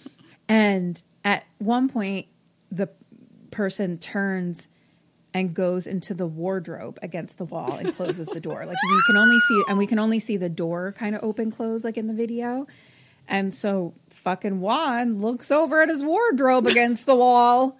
And 0.49 1.03
at 1.25 1.45
one 1.59 1.89
point, 1.89 2.27
the 2.71 2.89
person 3.55 3.99
turns 3.99 4.69
and 5.33 5.55
goes 5.55 5.87
into 5.87 6.15
the 6.15 6.27
wardrobe 6.27 6.99
against 7.03 7.39
the 7.39 7.45
wall 7.45 7.75
and 7.75 7.95
closes 7.95 8.27
the 8.29 8.41
door. 8.41 8.65
Like 8.67 8.77
we 8.89 9.03
can 9.07 9.17
only 9.17 9.39
see, 9.41 9.65
and 9.69 9.79
we 9.79 9.87
can 9.87 9.99
only 9.99 10.21
see 10.21 10.37
the 10.37 10.49
door 10.49 10.93
kind 10.93 11.15
of 11.17 11.25
open 11.25 11.51
close, 11.51 11.85
like 11.85 11.97
in 11.97 12.07
the 12.07 12.15
video. 12.15 12.67
And 13.27 13.53
so 13.55 13.95
fucking 14.11 14.61
Juan 14.61 15.21
looks 15.21 15.51
over 15.51 15.81
at 15.83 15.89
his 15.89 16.05
wardrobe 16.05 16.67
against 16.67 17.07
the 17.07 17.17
wall 17.17 17.79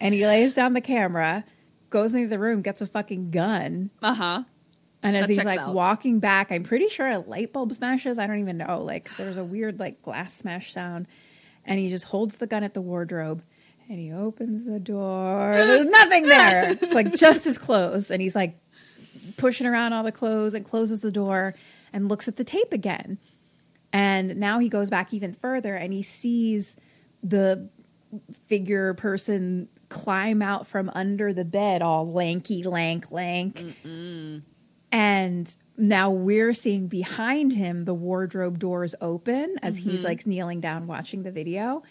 and 0.00 0.12
he 0.14 0.26
lays 0.26 0.54
down 0.54 0.72
the 0.72 0.80
camera, 0.80 1.44
goes 1.88 2.14
into 2.14 2.28
the 2.28 2.38
room, 2.38 2.60
gets 2.60 2.80
a 2.82 2.86
fucking 2.86 3.30
gun. 3.30 3.90
Uh 4.02 4.14
huh. 4.14 4.42
And 5.02 5.16
as 5.16 5.28
That 5.28 5.34
he's 5.34 5.44
like 5.44 5.60
out. 5.60 5.74
walking 5.74 6.18
back, 6.18 6.50
I'm 6.50 6.62
pretty 6.62 6.88
sure 6.88 7.06
a 7.06 7.18
light 7.18 7.52
bulb 7.52 7.72
smashes. 7.72 8.18
I 8.18 8.26
don't 8.26 8.40
even 8.40 8.56
know. 8.58 8.82
Like 8.82 9.14
there's 9.16 9.36
a 9.36 9.44
weird 9.44 9.78
like 9.78 10.02
glass 10.02 10.34
smash 10.34 10.72
sound. 10.72 11.06
And 11.64 11.78
he 11.78 11.88
just 11.90 12.04
holds 12.06 12.38
the 12.38 12.46
gun 12.46 12.64
at 12.64 12.74
the 12.74 12.82
wardrobe 12.82 13.42
and 13.88 13.98
he 13.98 14.12
opens 14.12 14.64
the 14.64 14.80
door. 14.80 15.52
There's 15.54 15.86
nothing 15.86 16.26
there. 16.26 16.70
It's 16.70 16.94
like 16.94 17.14
just 17.14 17.44
his 17.44 17.58
clothes. 17.58 18.10
And 18.10 18.20
he's 18.22 18.34
like 18.34 18.58
pushing 19.36 19.66
around 19.66 19.92
all 19.92 20.02
the 20.02 20.12
clothes 20.12 20.54
and 20.54 20.64
closes 20.64 21.00
the 21.00 21.12
door 21.12 21.54
and 21.92 22.08
looks 22.08 22.28
at 22.28 22.36
the 22.36 22.44
tape 22.44 22.72
again. 22.72 23.18
And 23.92 24.36
now 24.36 24.58
he 24.58 24.68
goes 24.68 24.90
back 24.90 25.12
even 25.12 25.34
further 25.34 25.74
and 25.74 25.92
he 25.92 26.02
sees 26.02 26.76
the 27.22 27.68
figure 28.46 28.94
person 28.94 29.68
climb 29.88 30.42
out 30.42 30.66
from 30.66 30.90
under 30.94 31.32
the 31.32 31.44
bed, 31.44 31.82
all 31.82 32.10
lanky, 32.10 32.62
lank, 32.64 33.12
lank. 33.12 33.62
And 34.90 35.56
now 35.76 36.10
we're 36.10 36.54
seeing 36.54 36.88
behind 36.88 37.52
him 37.52 37.84
the 37.84 37.94
wardrobe 37.94 38.58
doors 38.58 38.94
open 39.00 39.56
as 39.62 39.76
he's 39.76 39.96
mm-hmm. 39.96 40.04
like 40.04 40.26
kneeling 40.26 40.60
down 40.60 40.86
watching 40.86 41.22
the 41.22 41.32
video. 41.32 41.82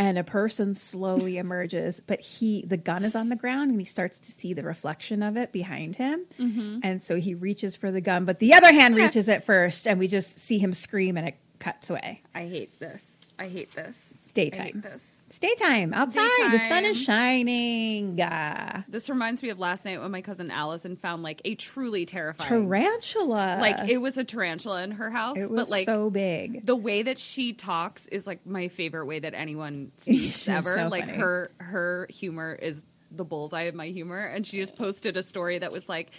And 0.00 0.16
a 0.16 0.24
person 0.24 0.72
slowly 0.72 1.36
emerges, 1.36 2.00
but 2.00 2.22
he 2.22 2.64
the 2.66 2.78
gun 2.78 3.04
is 3.04 3.14
on 3.14 3.28
the 3.28 3.36
ground 3.36 3.70
and 3.70 3.78
he 3.78 3.84
starts 3.84 4.18
to 4.20 4.32
see 4.32 4.54
the 4.54 4.62
reflection 4.62 5.22
of 5.22 5.36
it 5.36 5.52
behind 5.52 5.96
him. 5.96 6.24
Mm-hmm. 6.38 6.78
And 6.82 7.02
so 7.02 7.16
he 7.16 7.34
reaches 7.34 7.76
for 7.76 7.90
the 7.90 8.00
gun, 8.00 8.24
but 8.24 8.38
the 8.38 8.54
other 8.54 8.72
hand 8.72 8.96
reaches 8.96 9.28
it 9.28 9.44
first, 9.44 9.86
and 9.86 9.98
we 9.98 10.08
just 10.08 10.40
see 10.40 10.56
him 10.58 10.72
scream 10.72 11.18
and 11.18 11.28
it 11.28 11.36
cuts 11.58 11.90
away. 11.90 12.22
I 12.34 12.46
hate 12.46 12.80
this. 12.80 13.04
I 13.38 13.48
hate 13.48 13.74
this. 13.74 14.26
Daytime. 14.32 14.60
I 14.60 14.64
hate 14.64 14.82
this. 14.82 15.09
It's 15.30 15.38
daytime 15.38 15.94
outside. 15.94 16.50
The 16.50 16.58
sun 16.68 16.84
is 16.84 17.00
shining. 17.00 18.18
Ah. 18.20 18.82
This 18.88 19.08
reminds 19.08 19.44
me 19.44 19.50
of 19.50 19.60
last 19.60 19.84
night 19.84 20.00
when 20.00 20.10
my 20.10 20.22
cousin 20.22 20.50
Allison 20.50 20.96
found 20.96 21.22
like 21.22 21.40
a 21.44 21.54
truly 21.54 22.04
terrifying 22.04 22.48
tarantula. 22.48 23.58
Like 23.60 23.88
it 23.88 23.98
was 23.98 24.18
a 24.18 24.24
tarantula 24.24 24.82
in 24.82 24.90
her 24.90 25.08
house, 25.08 25.38
it 25.38 25.48
was 25.48 25.68
but 25.68 25.70
like 25.70 25.84
so 25.84 26.10
big. 26.10 26.66
the 26.66 26.74
way 26.74 27.04
that 27.04 27.16
she 27.16 27.52
talks 27.52 28.06
is 28.06 28.26
like 28.26 28.44
my 28.44 28.66
favorite 28.66 29.06
way 29.06 29.20
that 29.20 29.34
anyone 29.34 29.92
speaks 29.98 30.20
She's 30.20 30.48
ever. 30.48 30.74
so 30.74 30.88
like 30.88 31.04
funny. 31.04 31.18
her 31.18 31.52
her 31.58 32.08
humor 32.10 32.58
is 32.60 32.82
the 33.12 33.24
bullseye 33.24 33.62
of 33.62 33.76
my 33.76 33.86
humor, 33.86 34.18
and 34.18 34.44
she 34.44 34.56
just 34.56 34.76
posted 34.76 35.16
a 35.16 35.22
story 35.22 35.58
that 35.58 35.70
was 35.70 35.88
like. 35.88 36.10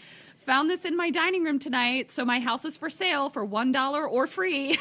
Found 0.47 0.71
this 0.71 0.85
in 0.85 0.97
my 0.97 1.11
dining 1.11 1.43
room 1.43 1.59
tonight, 1.59 2.09
so 2.09 2.25
my 2.25 2.39
house 2.39 2.65
is 2.65 2.75
for 2.75 2.89
sale 2.89 3.29
for 3.29 3.45
one 3.45 3.71
dollar 3.71 4.09
or 4.09 4.25
free. 4.25 4.75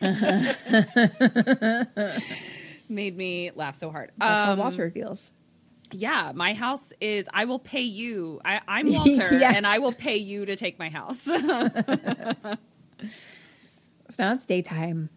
Made 2.88 3.16
me 3.16 3.50
laugh 3.54 3.76
so 3.76 3.90
hard. 3.90 4.12
That's 4.18 4.42
Um, 4.48 4.56
how 4.58 4.62
Walter 4.64 4.90
feels. 4.90 5.30
yeah, 5.92 6.32
my 6.34 6.54
house 6.54 6.92
is. 7.00 7.28
I 7.32 7.44
will 7.46 7.58
pay 7.58 7.82
you. 7.82 8.40
I, 8.44 8.60
I'm 8.68 8.86
Walter, 8.92 9.10
Yes. 9.10 9.56
and 9.56 9.66
I 9.66 9.78
will 9.78 9.92
pay 9.92 10.16
you 10.16 10.46
to 10.46 10.56
take 10.56 10.78
my 10.78 10.88
house. 10.88 11.26
So 14.08 14.22
now 14.22 14.32
it's 14.34 14.44
daytime. 14.44 15.10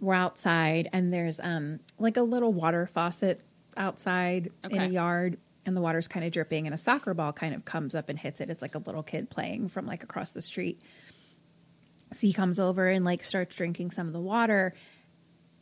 We're 0.00 0.14
outside, 0.14 0.88
and 0.94 1.12
there's 1.12 1.40
um 1.40 1.80
like 1.98 2.16
a 2.16 2.22
little 2.22 2.52
water 2.52 2.86
faucet 2.86 3.40
outside 3.76 4.50
in 4.64 4.80
a 4.80 4.86
yard, 4.86 5.36
and 5.66 5.76
the 5.76 5.80
water's 5.82 6.08
kind 6.08 6.24
of 6.24 6.32
dripping, 6.32 6.66
and 6.66 6.72
a 6.74 6.78
soccer 6.78 7.12
ball 7.12 7.32
kind 7.34 7.54
of 7.54 7.64
comes 7.66 7.94
up 7.94 8.08
and 8.08 8.18
hits 8.18 8.40
it. 8.40 8.48
It's 8.48 8.62
like 8.62 8.74
a 8.74 8.78
little 8.78 9.02
kid 9.02 9.28
playing 9.28 9.68
from 9.68 9.86
like 9.86 10.02
across 10.02 10.30
the 10.30 10.40
street. 10.40 10.80
So 12.12 12.20
he 12.26 12.32
comes 12.32 12.58
over 12.58 12.86
and 12.86 13.04
like 13.04 13.22
starts 13.22 13.54
drinking 13.54 13.90
some 13.90 14.06
of 14.06 14.12
the 14.14 14.20
water. 14.20 14.72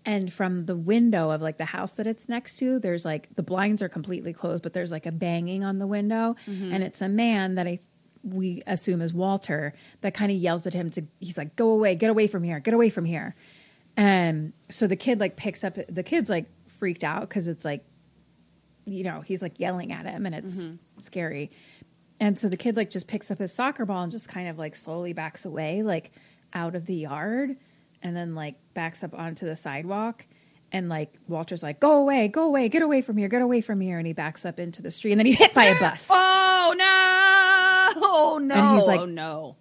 And 0.09 0.33
from 0.33 0.65
the 0.65 0.75
window 0.75 1.31
of 1.31 1.43
like 1.43 1.59
the 1.59 1.67
house 1.67 1.93
that 1.93 2.07
it's 2.07 2.31
next 2.31 2.55
to, 2.61 2.79
there's 2.79 3.05
like 3.05 3.29
the 3.35 3.43
blinds 3.43 3.83
are 3.83 3.91
completely 3.91 4.33
closed, 4.33 4.63
but 4.63 4.73
there's 4.73 4.91
like 4.91 5.05
a 5.05 5.13
banging 5.13 5.65
on 5.65 5.81
the 5.81 5.87
window, 5.87 6.35
mm-hmm. 6.47 6.73
and 6.73 6.83
it's 6.83 7.03
a 7.03 7.11
man 7.11 7.57
that 7.57 7.67
I 7.67 7.79
we 8.23 8.63
assume 8.67 9.03
is 9.03 9.13
Walter 9.13 9.75
that 10.01 10.15
kind 10.15 10.33
of 10.33 10.39
yells 10.39 10.67
at 10.67 10.73
him 10.73 10.89
to. 10.93 11.05
He's 11.21 11.37
like, 11.37 11.57
"Go 11.57 11.73
away, 11.73 11.95
get 11.95 12.09
away 12.09 12.27
from 12.27 12.43
here, 12.43 12.59
get 12.59 12.73
away 12.73 12.89
from 12.89 13.05
here." 13.05 13.37
And 13.99 14.55
so 14.71 14.87
the 14.87 14.97
kid 14.97 15.21
like 15.21 15.37
picks 15.37 15.63
up. 15.63 15.77
The 15.91 16.03
kid's 16.03 16.31
like 16.31 16.47
freaked 16.79 17.05
out 17.05 17.29
because 17.29 17.47
it's 17.47 17.67
like, 17.67 17.85
you 18.87 19.05
know, 19.05 19.21
he's 19.21 19.43
like 19.43 19.61
yelling 19.61 19.93
at 19.93 20.07
him, 20.07 20.25
and 20.25 20.35
it's 20.35 20.65
mm-hmm. 20.65 21.03
scary. 21.03 21.51
And 22.19 22.39
so 22.39 22.49
the 22.49 22.57
kid 22.57 22.79
like 22.79 22.89
just 22.89 23.09
picks 23.09 23.31
up 23.31 23.41
his 23.41 23.53
soccer 23.53 23.85
ball 23.85 24.05
and 24.05 24.11
just 24.11 24.27
kind 24.27 24.49
of 24.49 24.57
like 24.57 24.75
slowly 24.75 25.13
backs 25.13 25.45
away, 25.45 25.83
like 25.83 26.13
out 26.55 26.75
of 26.75 26.87
the 26.87 26.95
yard, 26.95 27.59
and 28.03 28.17
then 28.17 28.35
like 28.35 28.57
backs 28.75 29.03
up 29.05 29.15
onto 29.19 29.47
the 29.47 29.57
sidewalk. 29.57 30.27
And 30.71 30.89
like 30.91 31.15
Walter's 31.29 31.63
like, 31.63 31.81
go 31.81 31.97
away, 32.03 32.29
go 32.29 32.47
away, 32.47 32.69
get 32.69 32.83
away 32.83 33.01
from 33.01 33.17
here, 33.17 33.29
get 33.29 33.41
away 33.41 33.61
from 33.63 33.81
here. 33.81 33.97
And 33.97 34.07
he 34.07 34.13
backs 34.13 34.45
up 34.45 34.59
into 34.59 34.83
the 34.83 34.91
street 34.91 35.13
and 35.13 35.19
then 35.19 35.27
he's 35.27 35.39
hit 35.39 35.55
by 35.55 35.65
a 35.65 35.79
bus. 35.81 36.09
Oh 36.71 36.75
no! 36.77 38.03
Oh 38.05 38.39
no! 38.43 38.55
And 38.55 38.77
he's 38.79 38.87
like- 38.87 39.01
oh 39.01 39.07
no! 39.07 39.57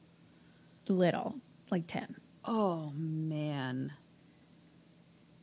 Little, 0.90 1.36
like 1.72 1.88
10. 1.88 2.18
Oh 2.44 2.92
man! 2.94 3.94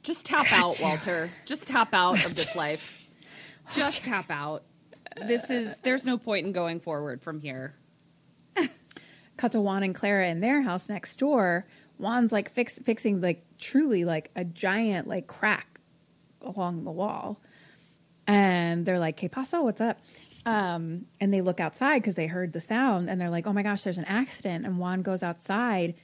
Just 0.02 0.26
tap 0.26 0.46
out, 0.52 0.78
Walter. 0.82 1.30
Just 1.46 1.66
tap 1.68 1.94
out 1.94 2.22
of 2.24 2.34
this 2.34 2.54
life. 2.54 2.98
Just 3.74 4.04
tap 4.04 4.26
out. 4.30 4.64
This 5.16 5.48
is. 5.48 5.78
There's 5.82 6.04
no 6.04 6.18
point 6.18 6.46
in 6.46 6.52
going 6.52 6.80
forward 6.80 7.22
from 7.22 7.40
here. 7.40 7.76
cut 9.38 9.52
to 9.52 9.60
Juan 9.62 9.82
and 9.82 9.94
Clara 9.94 10.28
in 10.28 10.40
their 10.40 10.60
house 10.62 10.88
next 10.88 11.16
door. 11.18 11.66
Juan's 11.98 12.32
like 12.32 12.50
fix, 12.50 12.78
fixing 12.78 13.20
like 13.20 13.44
truly 13.58 14.04
like 14.04 14.30
a 14.36 14.44
giant 14.44 15.06
like 15.08 15.26
crack 15.26 15.80
along 16.42 16.84
the 16.84 16.90
wall, 16.92 17.40
and 18.26 18.84
they're 18.84 18.98
like, 18.98 19.16
"Que 19.16 19.28
paso? 19.28 19.62
What's 19.62 19.80
up?" 19.80 19.98
Um, 20.46 21.06
and 21.20 21.32
they 21.32 21.40
look 21.40 21.58
outside 21.60 22.00
because 22.00 22.16
they 22.16 22.26
heard 22.26 22.52
the 22.52 22.60
sound, 22.60 23.08
and 23.08 23.20
they're 23.20 23.30
like, 23.30 23.46
"Oh 23.46 23.52
my 23.52 23.62
gosh, 23.62 23.82
there's 23.82 23.98
an 23.98 24.04
accident!" 24.04 24.66
And 24.66 24.78
Juan 24.78 25.02
goes 25.02 25.22
outside, 25.22 25.94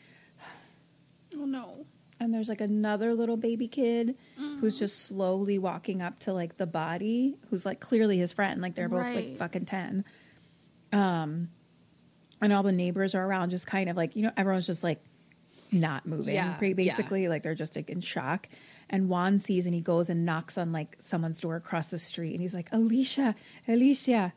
Oh 1.36 1.44
no! 1.44 1.86
and 2.18 2.34
there's 2.34 2.48
like 2.48 2.60
another 2.60 3.14
little 3.14 3.36
baby 3.36 3.66
kid 3.68 4.14
who's 4.60 4.78
just 4.78 5.06
slowly 5.06 5.58
walking 5.58 6.02
up 6.02 6.18
to 6.20 6.32
like 6.32 6.56
the 6.56 6.66
body, 6.66 7.36
who's 7.48 7.64
like 7.64 7.80
clearly 7.80 8.18
his 8.18 8.32
friend. 8.32 8.60
Like 8.60 8.74
they're 8.74 8.88
both 8.88 9.06
like 9.14 9.36
fucking 9.38 9.64
ten. 9.64 10.04
Um, 10.92 11.48
and 12.42 12.52
all 12.52 12.62
the 12.62 12.72
neighbors 12.72 13.14
are 13.14 13.24
around, 13.24 13.50
just 13.50 13.66
kind 13.66 13.88
of 13.88 13.96
like 13.96 14.16
you 14.16 14.22
know, 14.22 14.32
everyone's 14.36 14.66
just 14.66 14.84
like 14.84 15.02
not 15.72 16.06
moving, 16.06 16.34
Yeah, 16.34 16.54
pretty 16.54 16.82
yeah. 16.84 16.90
basically. 16.96 17.28
Like 17.28 17.42
they're 17.42 17.54
just 17.54 17.76
like 17.76 17.90
in 17.90 18.00
shock. 18.00 18.48
And 18.88 19.08
Juan 19.08 19.38
sees 19.38 19.66
and 19.66 19.74
he 19.74 19.80
goes 19.80 20.10
and 20.10 20.24
knocks 20.26 20.58
on 20.58 20.72
like 20.72 20.96
someone's 20.98 21.40
door 21.40 21.56
across 21.56 21.86
the 21.88 21.98
street, 21.98 22.32
and 22.32 22.40
he's 22.40 22.54
like, 22.54 22.68
Alicia, 22.72 23.34
Alicia. 23.68 24.32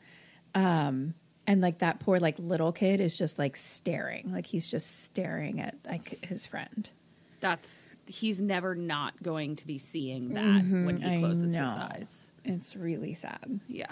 Um, 0.56 1.16
and 1.48 1.60
like 1.62 1.80
that 1.80 2.00
poor 2.00 2.20
like 2.20 2.38
little 2.40 2.72
kid 2.72 3.02
is 3.02 3.18
just 3.18 3.38
like 3.40 3.56
staring, 3.58 4.32
like 4.32 4.46
he's 4.46 4.70
just 4.70 5.04
staring 5.06 5.60
at 5.60 5.76
like 5.88 6.24
his 6.26 6.46
friend. 6.46 6.90
That's. 7.40 7.90
He's 8.06 8.42
never 8.42 8.76
not 8.76 9.24
going 9.24 9.56
to 9.56 9.66
be 9.66 9.78
seeing 9.78 10.34
that 10.34 10.42
when 10.66 10.98
he 10.98 11.08
Mm-hmm, 11.08 11.20
closes 11.24 11.52
his 11.54 11.62
eyes. 11.62 12.32
It's 12.44 12.76
really 12.76 13.14
sad. 13.14 13.62
Yeah. 13.70 13.92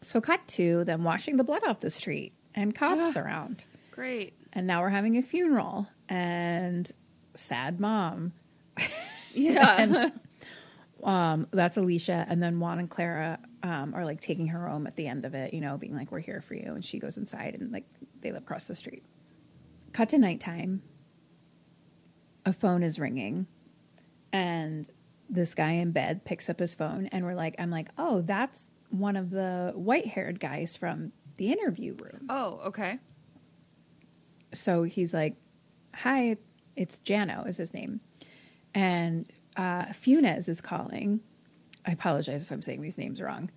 So 0.00 0.20
cut 0.22 0.46
to 0.48 0.82
them 0.84 1.04
washing 1.04 1.36
the 1.36 1.44
blood 1.44 1.62
off 1.66 1.80
the 1.80 1.90
street 1.90 2.32
and 2.54 2.74
cops 2.74 3.14
around. 3.16 3.66
Great. 3.90 4.32
And 4.56 4.66
now 4.66 4.80
we're 4.80 4.88
having 4.88 5.18
a 5.18 5.22
funeral 5.22 5.86
and 6.08 6.90
sad 7.34 7.78
mom. 7.78 8.32
Yeah. 9.34 10.08
Um, 11.04 11.46
that's 11.52 11.76
Alicia. 11.76 12.24
And 12.26 12.42
then 12.42 12.58
Juan 12.58 12.78
and 12.78 12.88
Clara 12.88 13.38
um, 13.62 13.94
are 13.94 14.04
like 14.04 14.20
taking 14.22 14.48
her 14.48 14.66
home 14.66 14.86
at 14.86 14.96
the 14.96 15.06
end 15.06 15.26
of 15.26 15.34
it, 15.34 15.52
you 15.52 15.60
know, 15.60 15.76
being 15.76 15.94
like, 15.94 16.10
we're 16.10 16.20
here 16.20 16.40
for 16.40 16.54
you. 16.54 16.72
And 16.72 16.82
she 16.82 16.98
goes 16.98 17.18
inside 17.18 17.54
and 17.54 17.70
like 17.70 17.84
they 18.22 18.32
live 18.32 18.42
across 18.42 18.64
the 18.64 18.74
street. 18.74 19.04
Cut 19.92 20.08
to 20.08 20.18
nighttime. 20.18 20.82
A 22.46 22.52
phone 22.54 22.82
is 22.82 22.98
ringing. 22.98 23.46
And 24.32 24.88
this 25.28 25.54
guy 25.54 25.72
in 25.72 25.92
bed 25.92 26.24
picks 26.24 26.48
up 26.48 26.58
his 26.58 26.74
phone. 26.74 27.06
And 27.12 27.24
we're 27.26 27.34
like, 27.34 27.54
I'm 27.58 27.70
like, 27.70 27.90
oh, 27.98 28.22
that's 28.22 28.70
one 28.88 29.16
of 29.16 29.30
the 29.30 29.72
white 29.76 30.06
haired 30.06 30.40
guys 30.40 30.78
from 30.78 31.12
the 31.36 31.52
interview 31.52 31.94
room. 31.94 32.26
oh, 32.30 32.60
okay. 32.68 32.98
So 34.52 34.82
he's 34.84 35.12
like, 35.14 35.36
"Hi, 35.94 36.36
it's 36.74 36.98
Jano 37.04 37.46
is 37.46 37.56
his 37.56 37.72
name," 37.74 38.00
and 38.74 39.30
uh, 39.56 39.86
Funes 39.86 40.48
is 40.48 40.60
calling. 40.60 41.20
I 41.86 41.92
apologize 41.92 42.42
if 42.42 42.50
I'm 42.50 42.62
saying 42.62 42.82
these 42.82 42.98
names 42.98 43.20
wrong. 43.22 43.50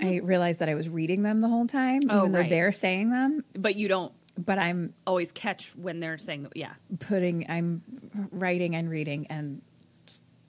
I 0.00 0.16
realized 0.16 0.58
that 0.60 0.68
I 0.68 0.74
was 0.74 0.88
reading 0.88 1.22
them 1.22 1.40
the 1.40 1.48
whole 1.48 1.66
time, 1.66 2.02
Oh, 2.08 2.20
even 2.20 2.32
though 2.32 2.40
right. 2.40 2.50
they're 2.50 2.72
saying 2.72 3.10
them, 3.10 3.44
But 3.54 3.76
you 3.76 3.88
don't 3.88 4.12
but 4.38 4.58
I'm 4.58 4.94
always 5.06 5.30
catch 5.30 5.70
when 5.76 6.00
they're 6.00 6.16
saying, 6.18 6.48
yeah. 6.54 6.72
putting, 7.00 7.50
I'm 7.50 7.82
writing 8.30 8.74
and 8.74 8.88
reading 8.88 9.26
and 9.28 9.60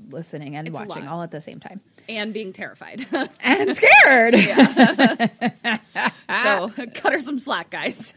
listening 0.10 0.56
and 0.56 0.68
It's 0.68 0.74
watching 0.74 1.08
all 1.08 1.22
at 1.22 1.32
the 1.32 1.41
same 1.41 1.60
time 1.60 1.82
And 2.10 2.34
being 2.34 2.54
terrified. 2.54 3.06
and 3.44 3.76
scared. 3.76 4.36
so 6.44 6.70
cut 6.94 7.14
her 7.14 7.20
some 7.20 7.39
slack, 7.39 7.70
guys. 7.70 8.14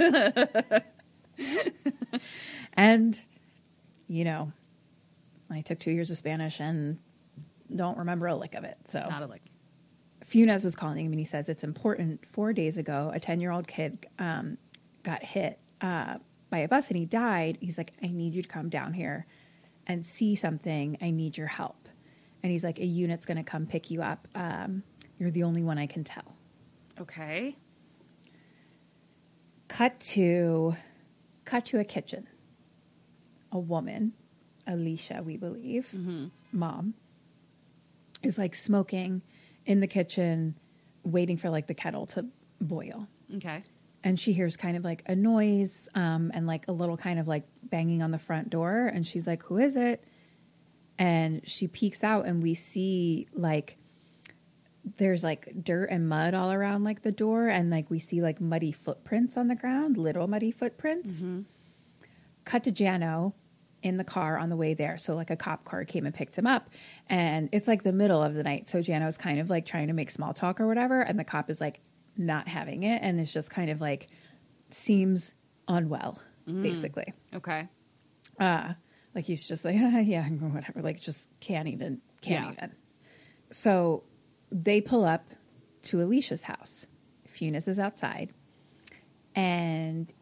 And, 2.76 3.20
you 4.06 4.24
know, 4.24 4.52
I 5.50 5.62
took 5.62 5.78
two 5.78 5.90
years 5.90 6.10
of 6.10 6.18
Spanish 6.18 6.60
and 6.60 6.98
don't 7.74 7.98
remember 7.98 8.26
a 8.26 8.36
lick 8.36 8.54
of 8.54 8.64
it. 8.64 8.76
So 8.88 9.04
Not 9.08 9.22
a 9.22 9.26
like. 9.26 9.42
Funes 10.24 10.64
is 10.64 10.74
calling 10.74 11.06
him 11.06 11.12
and 11.12 11.18
he 11.18 11.24
says 11.24 11.48
it's 11.48 11.64
important. 11.64 12.26
Four 12.32 12.52
days 12.52 12.76
ago, 12.76 13.10
a 13.14 13.20
10 13.20 13.40
year 13.40 13.50
old 13.50 13.66
kid 13.66 14.06
um, 14.18 14.58
got 15.02 15.22
hit 15.22 15.58
uh, 15.80 16.18
by 16.50 16.58
a 16.58 16.68
bus 16.68 16.88
and 16.88 16.98
he 16.98 17.06
died. 17.06 17.58
He's 17.60 17.78
like, 17.78 17.92
I 18.02 18.08
need 18.08 18.34
you 18.34 18.42
to 18.42 18.48
come 18.48 18.68
down 18.68 18.92
here 18.92 19.26
and 19.86 20.04
see 20.04 20.34
something. 20.34 20.98
I 21.00 21.10
need 21.10 21.38
your 21.38 21.46
help. 21.46 21.88
And 22.42 22.52
he's 22.52 22.64
like, 22.64 22.78
a 22.78 22.84
unit's 22.84 23.24
going 23.24 23.38
to 23.38 23.42
come 23.42 23.66
pick 23.66 23.90
you 23.90 24.02
up. 24.02 24.28
Um, 24.34 24.82
you're 25.18 25.30
the 25.30 25.44
only 25.44 25.62
one 25.62 25.78
I 25.78 25.86
can 25.86 26.04
tell. 26.04 26.36
Okay. 27.00 27.56
Cut 29.68 29.98
to, 30.00 30.74
cut 31.46 31.64
to 31.66 31.78
a 31.78 31.84
kitchen. 31.84 32.28
A 33.52 33.58
woman, 33.58 34.12
Alicia, 34.66 35.22
we 35.24 35.36
believe, 35.38 35.94
mom, 36.52 36.94
is 38.22 38.36
like 38.36 38.54
smoking 38.54 39.22
in 39.64 39.80
the 39.80 39.86
kitchen, 39.86 40.56
waiting 41.04 41.36
for 41.38 41.48
like 41.48 41.66
the 41.66 41.74
kettle 41.74 42.04
to 42.06 42.26
boil. 42.60 43.08
Okay. 43.36 43.64
and 44.04 44.20
she 44.20 44.32
hears 44.32 44.56
kind 44.56 44.76
of 44.76 44.84
like 44.84 45.02
a 45.06 45.16
noise 45.16 45.88
um, 45.96 46.30
and 46.34 46.46
like 46.46 46.68
a 46.68 46.72
little 46.72 46.96
kind 46.96 47.18
of 47.18 47.26
like 47.26 47.44
banging 47.64 48.02
on 48.02 48.10
the 48.12 48.18
front 48.20 48.50
door 48.50 48.86
and 48.86 49.04
she's 49.06 49.26
like 49.26 49.42
who 49.44 49.58
is 49.58 49.76
it 49.76 50.04
and 50.96 51.46
she 51.46 51.66
peeks 51.66 52.04
out 52.04 52.24
and 52.24 52.40
we 52.42 52.54
see 52.54 53.26
like 53.32 53.76
there's 54.98 55.24
like 55.24 55.48
dirt 55.64 55.86
and 55.90 56.08
mud 56.08 56.32
all 56.34 56.52
around 56.52 56.84
like 56.84 57.02
the 57.02 57.10
door 57.12 57.48
and 57.48 57.70
like 57.70 57.90
we 57.90 57.98
see 57.98 58.22
like 58.22 58.40
muddy 58.40 58.70
footprints 58.70 59.36
on 59.36 59.48
the 59.48 59.56
ground 59.56 59.96
little 59.96 60.28
muddy 60.28 60.52
footprints. 60.52 61.24
Cut 62.44 62.62
to 62.64 62.70
jano 62.70 63.32
in 63.82 63.96
the 63.96 64.04
car 64.04 64.38
on 64.38 64.48
the 64.48 64.56
way 64.56 64.74
there. 64.74 64.96
So 64.98 65.14
like 65.16 65.30
a 65.30 65.36
cop 65.36 65.64
car 65.64 65.84
came 65.84 66.06
and 66.06 66.14
picked 66.14 66.36
him 66.36 66.46
up 66.46 66.70
and 67.08 67.48
it's 67.52 67.66
like 67.68 67.82
the 67.82 67.92
middle 67.92 68.22
of 68.22 68.34
the 68.34 68.42
night. 68.44 68.66
So 68.66 68.78
jano's 68.78 69.16
kind 69.16 69.40
of 69.40 69.50
like 69.50 69.66
trying 69.66 69.88
to 69.88 69.92
make 69.92 70.10
small 70.10 70.32
talk 70.32 70.60
or 70.60 70.66
whatever 70.68 71.00
and 71.00 71.18
the 71.18 71.24
cop 71.24 71.50
is 71.50 71.60
like 71.60 71.80
not 72.16 72.46
having 72.48 72.84
it 72.84 73.00
and 73.02 73.18
it's 73.20 73.32
just 73.32 73.50
kind 73.50 73.70
of 73.70 73.80
like 73.80 74.06
seems 74.70 75.34
unwell 75.68 76.20
basically. 76.46 77.12
Okay. 77.34 77.66
uh 78.38 78.74
like 79.16 79.24
he's 79.24 79.46
just 79.48 79.64
like 79.64 79.74
yeah 80.04 80.24
whatever 80.28 80.80
like 80.82 81.00
just 81.00 81.28
can't 81.40 81.66
even 81.66 82.00
can't 82.22 82.46
Yeah. 82.46 82.52
even. 82.52 82.72
So 83.50 84.04
they 84.50 84.80
pull 84.80 85.04
up 85.04 85.24
to 85.82 86.00
alicia's 86.00 86.42
house 86.44 86.86
Funes 87.28 87.68
is 87.68 87.78
outside 87.78 88.32
and 89.34 90.12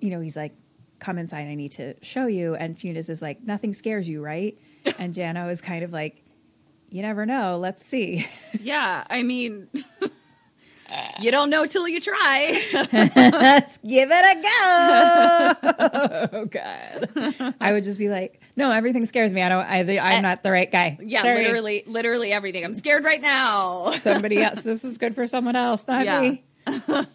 you 0.00 0.10
know 0.10 0.20
he's 0.20 0.36
like 0.36 0.54
come 0.98 1.18
inside 1.18 1.46
i 1.48 1.54
need 1.54 1.72
to 1.72 1.94
show 2.02 2.26
you 2.26 2.54
and 2.54 2.76
Funes 2.76 3.10
is 3.10 3.20
like 3.20 3.42
nothing 3.42 3.72
scares 3.74 4.08
you 4.08 4.22
right 4.22 4.58
and 4.98 5.14
jano 5.14 5.50
is 5.50 5.60
kind 5.60 5.84
of 5.84 5.92
like 5.92 6.22
you 6.90 7.02
never 7.02 7.26
know 7.26 7.58
let's 7.58 7.84
see 7.84 8.26
Yeah. 8.60 9.04
I 9.08 9.22
mean, 9.22 9.68
you 11.20 11.30
don't 11.30 11.50
know 11.50 11.66
till 11.66 11.86
you 11.86 12.00
try. 12.00 12.62
Let's 12.72 13.78
give 13.78 14.08
it 14.12 14.36
a 14.36 14.42
go. 14.42 16.30
oh 16.32 16.44
God. 16.46 17.54
I 17.60 17.72
would 17.72 17.84
just 17.84 17.98
be 17.98 18.08
like, 18.08 18.40
no, 18.56 18.72
everything 18.72 19.04
scares 19.04 19.34
me. 19.34 19.42
I 19.42 19.48
don't. 19.50 19.64
I, 19.64 19.80
I'm 19.80 19.98
eh, 19.98 20.20
not 20.20 20.42
the 20.42 20.50
right 20.50 20.70
guy. 20.70 20.98
Yeah, 21.00 21.22
Sorry. 21.22 21.42
literally, 21.42 21.82
literally 21.86 22.32
everything. 22.32 22.64
I'm 22.64 22.74
scared 22.74 23.04
right 23.04 23.20
now. 23.20 23.90
Somebody 23.98 24.42
else. 24.42 24.62
This 24.62 24.82
is 24.82 24.96
good 24.96 25.14
for 25.14 25.26
someone 25.26 25.56
else, 25.56 25.86
not 25.86 26.04
Yeah. 26.06 26.20
me. 26.20 26.44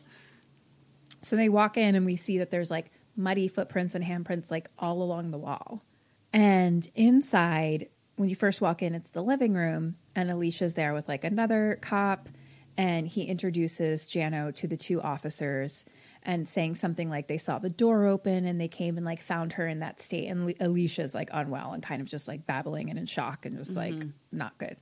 so 1.24 1.36
they 1.36 1.50
walk 1.50 1.78
in 1.78 1.96
and 1.96 2.06
we 2.06 2.16
see 2.16 2.38
that 2.38 2.52
there's 2.52 2.70
like 2.72 2.92
muddy 3.16 3.48
footprints 3.48 3.96
and 3.96 4.06
handprints 4.06 4.52
like 4.52 4.70
all 4.78 5.02
along 5.02 5.32
the 5.32 5.38
wall. 5.38 5.84
And 6.32 6.90
inside, 6.96 7.90
when 8.16 8.30
you 8.30 8.36
first 8.36 8.62
walk 8.62 8.82
in, 8.84 8.94
it's 8.94 9.10
the 9.10 9.24
living 9.24 9.54
room, 9.54 9.96
and 10.16 10.30
Alicia's 10.30 10.76
there 10.76 10.94
with 10.94 11.08
like 11.10 11.24
another 11.24 11.80
cop, 11.82 12.30
and 12.78 13.08
he 13.08 13.24
introduces 13.24 14.04
Jano 14.04 14.54
to 14.56 14.68
the 14.68 14.78
two 14.78 15.02
officers 15.02 15.86
and 16.24 16.48
saying 16.48 16.76
something 16.76 17.10
like 17.10 17.28
they 17.28 17.38
saw 17.38 17.58
the 17.58 17.70
door 17.70 18.06
open 18.06 18.46
and 18.46 18.62
they 18.62 18.68
came 18.68 18.98
and 18.98 19.06
like 19.06 19.22
found 19.22 19.54
her 19.54 19.68
in 19.68 19.80
that 19.80 20.00
state. 20.00 20.28
And 20.28 20.44
Ali- 20.44 20.58
Alicia's 20.60 21.16
like 21.16 21.30
unwell 21.34 21.74
and 21.74 21.82
kind 21.82 22.02
of 22.02 22.08
just 22.08 22.28
like 22.28 22.46
babbling 22.46 22.90
and 22.90 23.00
in 23.00 23.06
shock 23.06 23.46
and 23.46 23.58
just 23.58 23.76
like 23.76 23.94
mm-hmm. 23.94 24.10
not 24.32 24.58
good. 24.58 24.78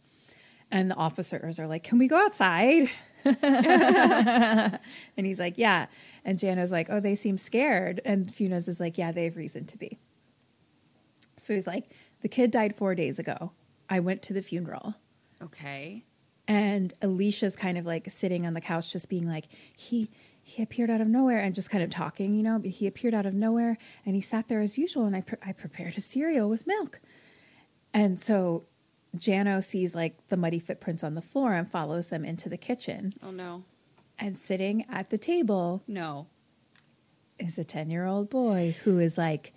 And 0.71 0.91
the 0.91 0.95
officers 0.95 1.59
are 1.59 1.67
like, 1.67 1.83
Can 1.83 1.97
we 1.97 2.07
go 2.07 2.17
outside? 2.17 2.89
and 3.23 4.79
he's 5.15 5.39
like, 5.39 5.57
Yeah. 5.57 5.87
And 6.25 6.37
Jano's 6.37 6.71
like, 6.71 6.89
Oh, 6.89 6.99
they 6.99 7.15
seem 7.15 7.37
scared. 7.37 8.01
And 8.05 8.27
Funes 8.27 8.67
is 8.67 8.79
like, 8.79 8.97
Yeah, 8.97 9.11
they 9.11 9.23
have 9.25 9.37
reason 9.37 9.65
to 9.67 9.77
be. 9.77 9.97
So 11.37 11.53
he's 11.53 11.67
like, 11.67 11.85
The 12.21 12.29
kid 12.29 12.51
died 12.51 12.75
four 12.75 12.95
days 12.95 13.17
ago. 13.17 13.51
I 13.89 13.99
went 14.01 14.21
to 14.23 14.33
the 14.33 14.41
funeral. 14.41 14.95
Okay. 15.41 16.03
And 16.47 16.93
Alicia's 17.01 17.55
kind 17.55 17.77
of 17.77 17.85
like 17.85 18.09
sitting 18.09 18.45
on 18.45 18.53
the 18.53 18.61
couch, 18.61 18.91
just 18.91 19.07
being 19.07 19.27
like, 19.27 19.45
he 19.75 20.09
he 20.49 20.63
appeared 20.63 20.89
out 20.89 21.01
of 21.01 21.07
nowhere 21.07 21.39
and 21.39 21.53
just 21.53 21.69
kind 21.69 21.83
of 21.83 21.89
talking, 21.89 22.35
you 22.35 22.43
know. 22.43 22.57
But 22.59 22.71
he 22.71 22.87
appeared 22.87 23.13
out 23.13 23.25
of 23.25 23.33
nowhere 23.33 23.77
and 24.05 24.15
he 24.15 24.21
sat 24.21 24.47
there 24.47 24.59
as 24.61 24.77
usual, 24.77 25.05
and 25.05 25.15
I 25.15 25.21
pre- 25.21 25.37
I 25.45 25.51
prepared 25.53 25.97
a 25.97 26.01
cereal 26.01 26.49
with 26.49 26.65
milk, 26.67 26.99
and 27.93 28.19
so 28.19 28.65
Jano 29.17 29.63
sees 29.63 29.95
like 29.95 30.27
the 30.27 30.37
muddy 30.37 30.59
footprints 30.59 31.03
on 31.03 31.15
the 31.15 31.21
floor 31.21 31.53
and 31.53 31.69
follows 31.69 32.07
them 32.07 32.23
into 32.25 32.49
the 32.49 32.57
kitchen. 32.57 33.13
Oh 33.23 33.31
no. 33.31 33.63
And 34.17 34.37
sitting 34.37 34.85
at 34.89 35.09
the 35.11 35.17
table 35.17 35.81
No. 35.87 36.27
is 37.39 37.57
a 37.57 37.63
ten 37.63 37.89
year 37.89 38.05
old 38.05 38.29
boy 38.29 38.75
who 38.83 38.99
is 38.99 39.17
like 39.17 39.53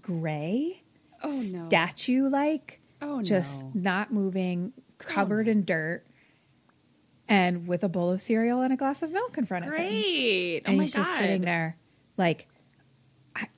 gray, 0.00 0.82
Oh 1.22 1.42
no. 1.52 1.68
statue 1.68 2.28
like, 2.28 2.80
Oh, 3.00 3.22
just 3.22 3.64
no. 3.66 3.70
not 3.92 4.12
moving, 4.12 4.72
oh, 4.78 4.82
covered 4.98 5.48
in 5.48 5.64
dirt, 5.64 6.04
and 7.28 7.66
with 7.66 7.82
a 7.84 7.88
bowl 7.88 8.12
of 8.12 8.20
cereal 8.20 8.60
and 8.62 8.72
a 8.72 8.76
glass 8.76 9.02
of 9.02 9.10
milk 9.10 9.38
in 9.38 9.46
front 9.46 9.64
of 9.64 9.70
him. 9.72 9.76
Great. 9.78 10.60
Oh 10.66 10.68
And 10.70 10.78
my 10.78 10.84
he's 10.84 10.94
god. 10.94 11.04
just 11.04 11.16
sitting 11.18 11.42
there, 11.42 11.76
like, 12.16 12.48
I, 13.36 13.48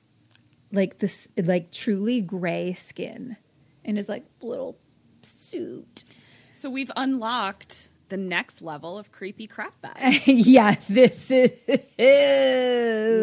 like 0.71 0.99
this, 0.99 1.27
like 1.37 1.71
truly 1.71 2.21
gray 2.21 2.73
skin, 2.73 3.37
in 3.83 3.95
his 3.95 4.07
like 4.09 4.25
little 4.41 4.77
suit. 5.23 6.03
So 6.51 6.69
we've 6.69 6.91
unlocked 6.95 7.89
the 8.09 8.17
next 8.17 8.61
level 8.61 8.97
of 8.99 9.11
creepy 9.11 9.47
crap 9.47 9.79
bag. 9.81 10.21
yeah, 10.27 10.75
this 10.87 11.31
is 11.31 11.51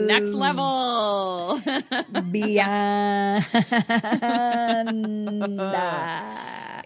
next 0.07 0.33
level. 0.33 1.61
beyond. 2.31 3.45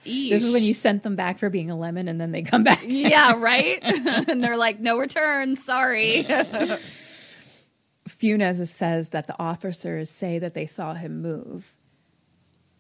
This 0.07 0.42
is 0.42 0.52
when 0.52 0.62
you 0.62 0.74
sent 0.74 1.02
them 1.02 1.16
back 1.16 1.38
for 1.38 1.50
being 1.50 1.70
a 1.70 1.76
lemon, 1.76 2.09
and 2.09 2.20
then 2.20 2.32
they 2.32 2.42
come 2.42 2.64
back. 2.64 2.82
yeah, 2.84 3.34
right? 3.36 3.78
and 3.82 4.42
they're 4.42 4.57
like, 4.57 4.80
no 4.80 4.98
return. 4.98 5.57
Sorry. 5.57 6.24
Funes 8.09 8.66
says 8.68 9.11
that 9.11 9.26
the 9.26 9.34
officers 9.38 10.11
say 10.11 10.38
that 10.38 10.54
they 10.54 10.66
saw 10.66 10.94
him 10.94 11.20
move. 11.22 11.76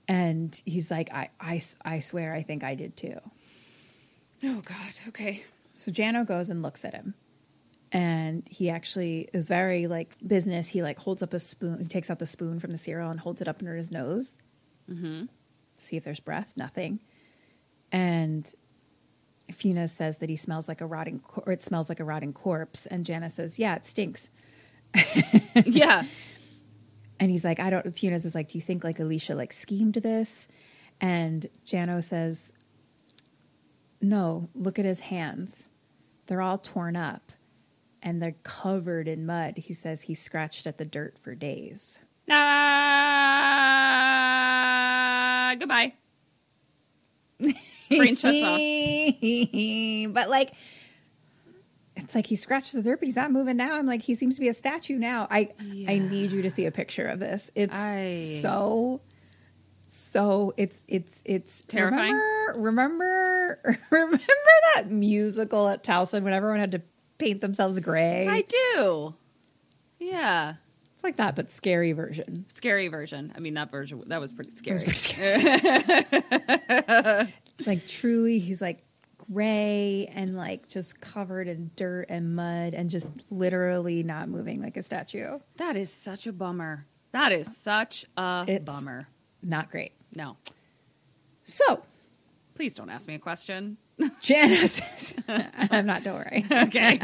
And 0.08 0.60
he's 0.64 0.90
like, 0.90 1.12
I, 1.12 1.30
I, 1.40 1.60
I 1.84 2.00
swear, 2.00 2.32
I 2.32 2.42
think 2.42 2.62
I 2.62 2.74
did 2.76 2.96
too. 2.96 3.18
oh 4.44 4.60
god. 4.60 4.92
Okay. 5.08 5.44
So 5.74 5.90
Jano 5.90 6.24
goes 6.26 6.48
and 6.48 6.62
looks 6.62 6.84
at 6.84 6.94
him. 6.94 7.14
And 7.92 8.46
he 8.48 8.70
actually 8.70 9.28
is 9.32 9.48
very 9.48 9.86
like 9.88 10.16
business. 10.26 10.68
He 10.68 10.82
like 10.82 10.98
holds 10.98 11.22
up 11.22 11.32
a 11.34 11.38
spoon. 11.38 11.78
He 11.78 11.84
takes 11.84 12.08
out 12.10 12.18
the 12.18 12.26
spoon 12.26 12.60
from 12.60 12.70
the 12.72 12.78
cereal 12.78 13.10
and 13.10 13.18
holds 13.18 13.40
it 13.40 13.48
up 13.48 13.56
under 13.60 13.74
his 13.74 13.90
nose. 13.90 14.38
Mm-hmm. 14.90 15.24
See 15.76 15.96
if 15.96 16.04
there's 16.04 16.20
breath. 16.20 16.54
Nothing. 16.56 17.00
And 17.92 18.50
Funes 19.52 19.90
says 19.90 20.18
that 20.18 20.28
he 20.28 20.36
smells 20.36 20.68
like 20.68 20.80
a 20.80 20.86
rotting, 20.86 21.20
cor- 21.20 21.44
or 21.46 21.52
it 21.52 21.62
smells 21.62 21.88
like 21.88 22.00
a 22.00 22.04
rotting 22.04 22.32
corpse. 22.32 22.86
And 22.86 23.04
Jano 23.06 23.30
says, 23.30 23.58
"Yeah, 23.58 23.76
it 23.76 23.84
stinks." 23.84 24.28
Yeah. 25.64 26.04
And 27.18 27.30
he's 27.30 27.44
like, 27.46 27.58
I 27.60 27.70
don't, 27.70 27.86
Funes 27.86 28.26
is 28.26 28.34
like, 28.34 28.48
do 28.48 28.58
you 28.58 28.62
think 28.62 28.84
like 28.84 29.00
Alicia 29.00 29.34
like 29.34 29.52
schemed 29.54 29.94
this? 29.94 30.48
And 31.00 31.46
Jano 31.66 32.04
says, 32.04 32.52
no, 34.02 34.50
look 34.54 34.78
at 34.78 34.84
his 34.84 35.00
hands. 35.00 35.64
They're 36.26 36.42
all 36.42 36.58
torn 36.58 36.94
up 36.94 37.32
and 38.02 38.20
they're 38.20 38.36
covered 38.42 39.08
in 39.08 39.24
mud. 39.24 39.56
He 39.56 39.72
says 39.72 40.02
he 40.02 40.14
scratched 40.14 40.66
at 40.66 40.76
the 40.76 40.84
dirt 40.84 41.18
for 41.18 41.34
days. 41.34 41.98
Ah, 43.78 45.54
goodbye. 45.58 45.94
Brain 47.88 48.16
shuts 48.16 48.42
off. 48.42 48.60
but 50.14 50.28
like, 50.30 50.52
it's 51.96 52.14
like 52.14 52.26
he 52.26 52.36
scratched 52.36 52.72
the 52.72 52.82
dirt, 52.82 53.00
but 53.00 53.06
he's 53.06 53.16
not 53.16 53.30
moving 53.30 53.56
now. 53.56 53.74
I'm 53.76 53.86
like, 53.86 54.02
he 54.02 54.14
seems 54.14 54.34
to 54.36 54.40
be 54.40 54.48
a 54.48 54.54
statue 54.54 54.98
now. 54.98 55.26
I 55.30 55.48
I 55.88 55.98
need 55.98 56.30
you 56.32 56.42
to 56.42 56.50
see 56.50 56.66
a 56.66 56.70
picture 56.70 57.06
of 57.06 57.20
this. 57.20 57.50
It's 57.54 57.74
I- 57.74 58.38
so 58.42 59.00
so 59.86 60.52
it's 60.56 60.82
it's 60.88 61.22
it's 61.24 61.62
Terrifying? 61.68 62.12
Remember, 62.12 62.54
remember, 62.56 63.78
remember 63.90 64.18
that 64.74 64.90
musical 64.90 65.68
at 65.68 65.84
Towson 65.84 66.22
when 66.22 66.32
everyone 66.32 66.58
had 66.60 66.72
to 66.72 66.82
paint 67.18 67.40
themselves 67.40 67.80
gray? 67.80 68.26
I 68.28 68.42
do. 68.42 69.14
Yeah. 69.98 70.54
Like 71.06 71.16
that, 71.18 71.36
but 71.36 71.52
scary 71.52 71.92
version. 71.92 72.44
Scary 72.48 72.88
version. 72.88 73.32
I 73.36 73.38
mean, 73.38 73.54
that 73.54 73.70
version, 73.70 74.02
that 74.08 74.20
was 74.20 74.32
pretty 74.32 74.50
scary. 74.50 74.72
It 74.80 74.82
was 74.82 74.82
pretty 74.82 74.98
scary. 74.98 75.40
it's 77.58 77.66
like 77.68 77.86
truly, 77.86 78.40
he's 78.40 78.60
like 78.60 78.82
gray 79.32 80.06
and 80.12 80.36
like 80.36 80.66
just 80.68 81.00
covered 81.00 81.46
in 81.46 81.70
dirt 81.76 82.06
and 82.08 82.34
mud 82.34 82.74
and 82.74 82.90
just 82.90 83.12
literally 83.30 84.02
not 84.02 84.28
moving 84.28 84.60
like 84.60 84.76
a 84.76 84.82
statue. 84.82 85.38
That 85.58 85.76
is 85.76 85.92
such 85.92 86.26
a 86.26 86.32
bummer. 86.32 86.86
That 87.12 87.30
is 87.30 87.56
such 87.56 88.04
a 88.16 88.44
It's- 88.48 88.64
bummer. 88.64 89.06
Not 89.42 89.70
great. 89.70 89.92
No. 90.14 90.36
So 91.44 91.82
Please 92.56 92.74
don't 92.74 92.90
ask 92.90 93.06
me 93.06 93.14
a 93.14 93.18
question. 93.20 93.76
Janice, 94.20 94.80
I'm 95.28 95.86
not. 95.86 96.02
Don't 96.02 96.14
worry. 96.16 96.44
Okay. 96.50 96.98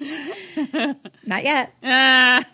Not 1.26 1.44
yet. 1.44 1.74
Ah. 1.82 2.44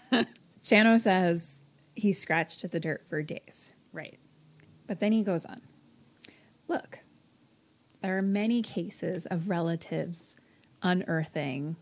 Jano 0.62 0.98
says 0.98 1.60
he 1.94 2.12
scratched 2.12 2.64
at 2.64 2.72
the 2.72 2.80
dirt 2.80 3.06
for 3.08 3.22
days. 3.22 3.70
right. 3.92 4.18
But 4.86 5.00
then 5.00 5.12
he 5.12 5.22
goes 5.22 5.44
on. 5.44 5.58
Look, 6.68 7.00
there 8.02 8.16
are 8.18 8.22
many 8.22 8.62
cases 8.62 9.26
of 9.26 9.48
relatives 9.48 10.36
unearthing, 10.82 11.76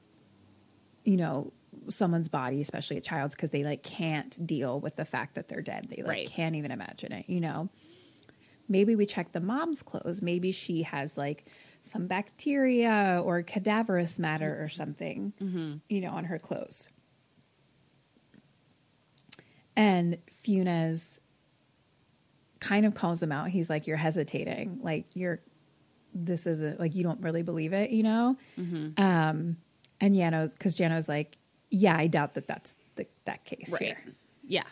you 1.04 1.16
know, 1.16 1.52
someone's 1.88 2.28
body, 2.30 2.60
especially 2.62 2.96
a 2.96 3.00
child's, 3.02 3.34
because 3.34 3.50
they 3.50 3.62
like 3.64 3.82
can't 3.82 4.46
deal 4.46 4.80
with 4.80 4.96
the 4.96 5.04
fact 5.04 5.34
that 5.34 5.48
they're 5.48 5.60
dead. 5.62 5.86
They 5.90 5.96
like 6.02 6.06
Right. 6.08 6.30
can't 6.30 6.56
even 6.56 6.70
imagine 6.70 7.12
it, 7.12 7.28
you 7.28 7.40
know. 7.40 7.68
Maybe 8.68 8.96
we 8.96 9.04
check 9.04 9.32
the 9.32 9.40
mom's 9.40 9.82
clothes. 9.82 10.22
Maybe 10.22 10.50
she 10.52 10.82
has 10.84 11.18
like 11.18 11.44
some 11.86 12.06
bacteria 12.06 13.20
or 13.22 13.42
cadaverous 13.42 14.18
matter 14.18 14.58
or 14.62 14.70
something, 14.70 15.34
you 15.90 16.00
know, 16.00 16.10
on 16.12 16.24
her 16.24 16.38
clothes. 16.38 16.88
And 19.76 20.16
Funes 20.44 21.18
kind 22.60 22.86
of 22.86 22.94
calls 22.94 23.22
him 23.22 23.32
out. 23.32 23.48
He's 23.50 23.68
like, 23.68 23.86
"You're 23.86 23.96
hesitating. 23.98 24.78
Like 24.82 25.04
you're, 25.14 25.40
this 26.14 26.46
isn't 26.46 26.80
like 26.80 26.94
you 26.94 27.02
don't 27.02 27.20
really 27.20 27.42
believe 27.42 27.72
it, 27.72 27.90
you 27.90 28.02
know." 28.02 28.36
Um, 28.96 29.56
and 30.00 30.14
Jano's 30.14 30.54
because 30.54 30.74
Jano's 30.74 31.08
like, 31.08 31.36
"Yeah, 31.70 31.96
I 31.98 32.06
doubt 32.06 32.32
that 32.34 32.46
that's 32.46 32.76
the, 32.96 33.06
that 33.26 33.44
case 33.44 33.68
Right. 33.70 33.82
here." 33.82 34.04
Yeah. 34.46 34.62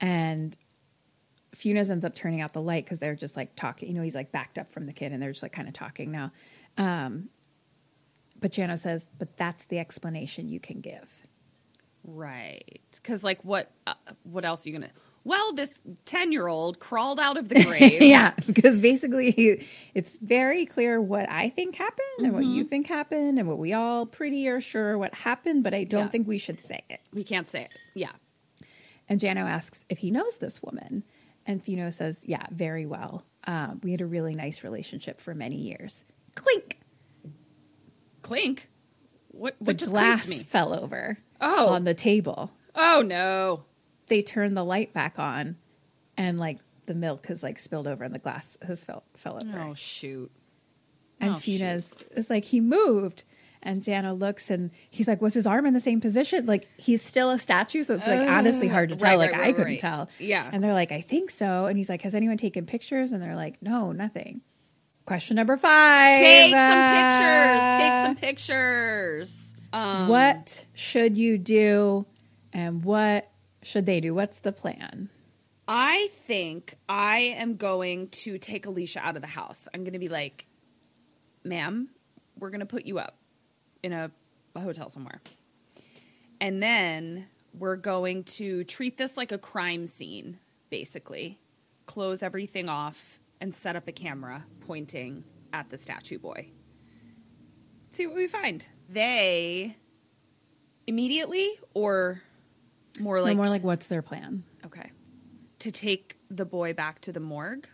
And 0.00 0.56
Funes 1.56 1.90
ends 1.90 2.04
up 2.04 2.14
turning 2.14 2.40
out 2.40 2.52
the 2.52 2.60
light 2.62 2.84
because 2.84 2.98
they're 2.98 3.14
just 3.14 3.36
like 3.36 3.56
talking. 3.56 3.88
You 3.88 3.94
know, 3.94 4.02
he's 4.02 4.14
like 4.14 4.32
backed 4.32 4.58
up 4.58 4.70
from 4.70 4.86
the 4.86 4.92
kid, 4.92 5.12
and 5.12 5.22
they're 5.22 5.32
just 5.32 5.42
like 5.42 5.52
kind 5.52 5.68
of 5.68 5.74
talking 5.74 6.10
now. 6.10 6.32
Um, 6.78 7.30
but 8.38 8.50
Jano 8.52 8.78
says, 8.78 9.06
"But 9.18 9.36
that's 9.36 9.64
the 9.66 9.78
explanation 9.78 10.48
you 10.48 10.60
can 10.60 10.80
give." 10.80 11.08
Right. 12.04 12.80
Because, 12.94 13.24
like, 13.24 13.44
what 13.44 13.70
uh, 13.86 13.94
what 14.22 14.44
else 14.44 14.64
are 14.64 14.68
you 14.70 14.78
going 14.78 14.88
to. 14.88 14.94
Well, 15.24 15.52
this 15.54 15.80
10 16.04 16.30
year 16.30 16.46
old 16.46 16.78
crawled 16.78 17.18
out 17.18 17.36
of 17.36 17.48
the 17.48 17.64
grave. 17.64 18.00
yeah, 18.00 18.32
because 18.46 18.78
basically 18.78 19.32
he, 19.32 19.66
it's 19.92 20.18
very 20.18 20.64
clear 20.66 21.00
what 21.00 21.28
I 21.28 21.48
think 21.48 21.74
happened 21.74 21.98
and 22.20 22.32
what 22.32 22.44
Mm-hmm. 22.44 22.52
you 22.54 22.62
think 22.64 22.86
happened 22.86 23.36
and 23.40 23.48
what 23.48 23.58
we 23.58 23.72
all 23.72 24.06
pretty 24.06 24.46
are 24.48 24.60
sure 24.60 24.96
what 24.96 25.12
happened, 25.16 25.64
but 25.64 25.74
I 25.74 25.82
don't 25.82 26.04
Yeah. 26.04 26.08
think 26.10 26.28
we 26.28 26.38
should 26.38 26.60
say 26.60 26.84
it. 26.88 27.00
We 27.12 27.24
can't 27.24 27.48
say 27.48 27.62
it. 27.64 27.76
Yeah. 27.94 28.12
And 29.08 29.18
Jano 29.20 29.38
asks 29.50 29.84
if 29.88 29.98
he 29.98 30.12
knows 30.12 30.36
this 30.36 30.62
woman, 30.62 31.02
and 31.46 31.62
Fino 31.62 31.90
says, 31.90 32.24
"Yeah, 32.26 32.46
very 32.50 32.86
well. 32.86 33.24
Um, 33.44 33.80
we 33.82 33.92
had 33.92 34.00
a 34.00 34.06
really 34.06 34.34
nice 34.34 34.62
relationship 34.64 35.20
for 35.20 35.34
many 35.34 35.56
years." 35.56 36.04
Clink. 36.34 36.80
Clink. 38.22 38.68
What, 39.28 39.54
The 39.60 39.74
just 39.74 39.90
glass 39.92 40.28
me? 40.28 40.38
fell 40.38 40.74
over 40.74 41.18
Oh. 41.40 41.68
on 41.68 41.84
the 41.84 41.94
table. 41.94 42.50
Oh, 42.74 43.02
no. 43.06 43.64
They 44.08 44.22
turn 44.22 44.54
the 44.54 44.64
light 44.64 44.92
back 44.92 45.18
on, 45.18 45.56
and 46.16 46.38
like 46.38 46.58
the 46.86 46.94
milk 46.94 47.26
has 47.26 47.42
like 47.42 47.58
spilled 47.58 47.86
over, 47.86 48.04
and 48.04 48.14
the 48.14 48.18
glass 48.18 48.56
has 48.62 48.84
fell 48.84 49.04
fell 49.14 49.38
over. 49.44 49.58
Oh, 49.60 49.74
shoot. 49.74 50.30
And 51.20 51.32
Oh. 51.32 51.36
Funes 51.36 51.94
is 52.12 52.30
like, 52.30 52.44
he 52.44 52.60
moved. 52.60 53.24
And 53.66 53.82
Jano 53.82 54.16
looks 54.16 54.48
and 54.48 54.70
he's 54.90 55.08
like, 55.08 55.20
was 55.20 55.34
his 55.34 55.44
arm 55.44 55.66
in 55.66 55.74
the 55.74 55.80
same 55.80 56.00
position? 56.00 56.46
Like 56.46 56.68
he's 56.76 57.02
still 57.02 57.30
a 57.32 57.38
statue, 57.38 57.82
so 57.82 57.96
it's 57.96 58.06
like 58.06 58.20
honestly 58.28 58.68
hard 58.68 58.90
to 58.90 58.96
tell. 58.96 59.08
right, 59.08 59.18
like 59.18 59.32
right, 59.32 59.48
I 59.48 59.52
couldn't 59.52 59.72
right. 59.72 59.80
tell. 59.80 60.08
Yeah. 60.20 60.48
And 60.52 60.62
they're 60.62 60.72
like, 60.72 60.92
I 60.92 61.00
think 61.00 61.30
so. 61.30 61.66
And 61.66 61.76
he's 61.76 61.88
like, 61.88 62.02
has 62.02 62.14
anyone 62.14 62.36
taken 62.36 62.64
pictures? 62.64 63.12
And 63.12 63.20
they're 63.20 63.34
like, 63.34 63.60
no, 63.60 63.90
nothing. 63.90 64.42
Question 65.04 65.34
number 65.34 65.56
five. 65.56 66.20
Take 66.20 66.52
some 66.52 66.60
Uh, 66.60 67.02
pictures. 67.02 67.74
Take 67.74 67.94
some 68.06 68.16
pictures. 68.16 69.54
Um, 69.72 70.08
what 70.08 70.64
should 70.72 71.18
you 71.18 71.36
do 71.36 72.06
and 72.52 72.84
what 72.84 73.28
should 73.62 73.84
they 73.84 74.00
do? 74.00 74.14
What's 74.14 74.38
the 74.38 74.52
plan? 74.52 75.08
I 75.66 76.08
think 76.18 76.76
I 76.88 77.18
am 77.36 77.56
going 77.56 78.08
to 78.10 78.38
take 78.38 78.66
Alicia 78.66 79.00
out 79.00 79.16
of 79.16 79.22
the 79.22 79.28
house. 79.28 79.66
I'm 79.74 79.82
going 79.82 79.94
to 79.94 79.98
be 79.98 80.08
like, 80.08 80.46
ma'am, 81.42 81.88
we're 82.38 82.50
going 82.50 82.60
to 82.60 82.66
put 82.66 82.86
you 82.86 83.00
up 83.00 83.16
in 83.86 83.92
a, 83.92 84.10
a 84.54 84.60
hotel 84.60 84.90
somewhere. 84.90 85.20
And 86.40 86.62
then 86.62 87.28
we're 87.54 87.76
going 87.76 88.24
to 88.24 88.64
treat 88.64 88.98
this 88.98 89.16
like 89.16 89.32
a 89.32 89.38
crime 89.38 89.86
scene, 89.86 90.38
basically. 90.68 91.38
Close 91.86 92.22
everything 92.22 92.68
off 92.68 93.20
and 93.40 93.54
set 93.54 93.76
up 93.76 93.86
a 93.86 93.92
camera 93.92 94.44
pointing 94.60 95.24
at 95.52 95.70
the 95.70 95.78
statue 95.78 96.18
boy. 96.18 96.48
See 97.92 98.06
what 98.06 98.16
we 98.16 98.26
find. 98.26 98.66
They 98.88 99.76
immediately 100.86 101.48
or 101.72 102.22
more 102.98 103.20
Like, 103.20 103.30
like 103.30 103.36
more 103.36 103.48
like, 103.48 103.64
what's 103.64 103.86
their 103.86 104.02
plan? 104.02 104.42
Okay. 104.64 104.90
To 105.60 105.70
take 105.70 106.16
the 106.28 106.44
boy 106.44 106.74
back 106.74 107.00
to 107.02 107.12
the 107.12 107.20
morgue 107.20 107.68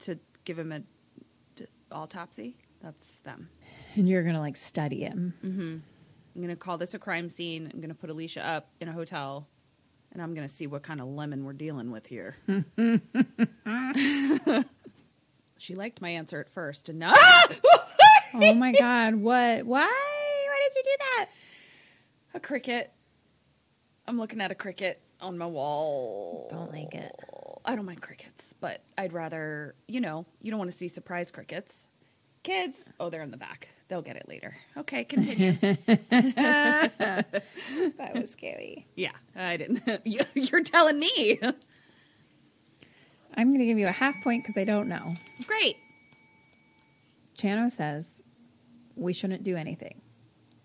to 0.00 0.18
give 0.44 0.58
him 0.58 0.72
a 0.72 0.80
d- 1.54 1.66
autopsy. 1.92 2.56
That's 2.82 3.18
them. 3.18 3.50
And 3.98 4.08
you're 4.08 4.22
gonna 4.22 4.40
like 4.40 4.56
study 4.56 5.00
him. 5.00 5.34
Mm-hmm. 5.44 5.76
I'm 6.36 6.44
going 6.44 6.54
to 6.54 6.56
call 6.56 6.78
this 6.78 6.94
a 6.94 7.00
crime 7.00 7.28
scene. 7.28 7.68
I'm 7.74 7.80
to 7.88 7.96
put 7.96 8.10
Alicia 8.10 8.46
up 8.46 8.68
in 8.80 8.86
a 8.86 8.92
hotel 8.92 9.48
and 10.12 10.22
I'm 10.22 10.34
to 10.46 10.54
see 10.54 10.68
what 10.68 10.84
kind 10.84 11.00
of 11.00 11.08
lemon 11.08 11.44
we're 11.44 11.52
dealing 11.52 11.90
with 11.90 12.06
here. 12.06 12.36
she 15.58 15.74
liked 15.74 16.00
my 16.00 16.10
answer 16.10 16.38
at 16.38 16.48
first 16.48 16.88
and 16.88 17.00
now 17.00 17.12
oh 18.34 18.54
my 18.54 18.70
god, 18.70 19.16
what? 19.16 19.64
Why? 19.64 19.86
Why 19.86 20.68
did 20.68 20.76
you 20.76 20.82
do 20.84 20.96
that? 21.00 21.26
a 22.34 22.40
cricket. 22.40 22.92
I'm 24.06 24.18
looking 24.18 24.40
at 24.40 24.50
a 24.50 24.54
cricket 24.54 25.00
on 25.20 25.36
my 25.36 25.46
wall. 25.46 26.48
Don't 26.50 26.72
like 26.72 26.94
it. 26.94 27.12
I 27.64 27.74
don't 27.74 27.84
mind 27.84 28.00
crickets, 28.00 28.54
but 28.60 28.82
I'd 28.96 29.12
rather, 29.12 29.74
you 29.88 30.00
know, 30.00 30.24
you 30.40 30.50
don't 30.50 30.58
want 30.58 30.70
to 30.70 30.76
see 30.76 30.88
surprise 30.88 31.30
crickets. 31.30 31.88
Kids, 32.42 32.84
oh, 33.00 33.10
they're 33.10 33.22
in 33.22 33.32
the 33.32 33.36
back. 33.36 33.68
They'll 33.88 34.02
get 34.02 34.16
it 34.16 34.28
later. 34.28 34.54
Okay, 34.76 35.04
continue. 35.04 35.52
That 36.10 38.12
was 38.14 38.30
scary. 38.30 38.86
yeah, 38.94 39.12
I 39.34 39.56
didn't. 39.56 39.82
You- 40.04 40.20
You're 40.34 40.62
telling 40.62 40.98
me. 40.98 41.40
I'm 43.34 43.52
gonna 43.52 43.66
give 43.66 43.78
you 43.78 43.86
a 43.86 43.90
half 43.92 44.14
point 44.24 44.42
because 44.44 44.60
I 44.60 44.64
don't 44.64 44.88
know. 44.88 45.14
Great. 45.46 45.76
Jano 47.36 47.70
says 47.70 48.22
we 48.96 49.12
shouldn't 49.12 49.44
do 49.44 49.56
anything. 49.56 50.00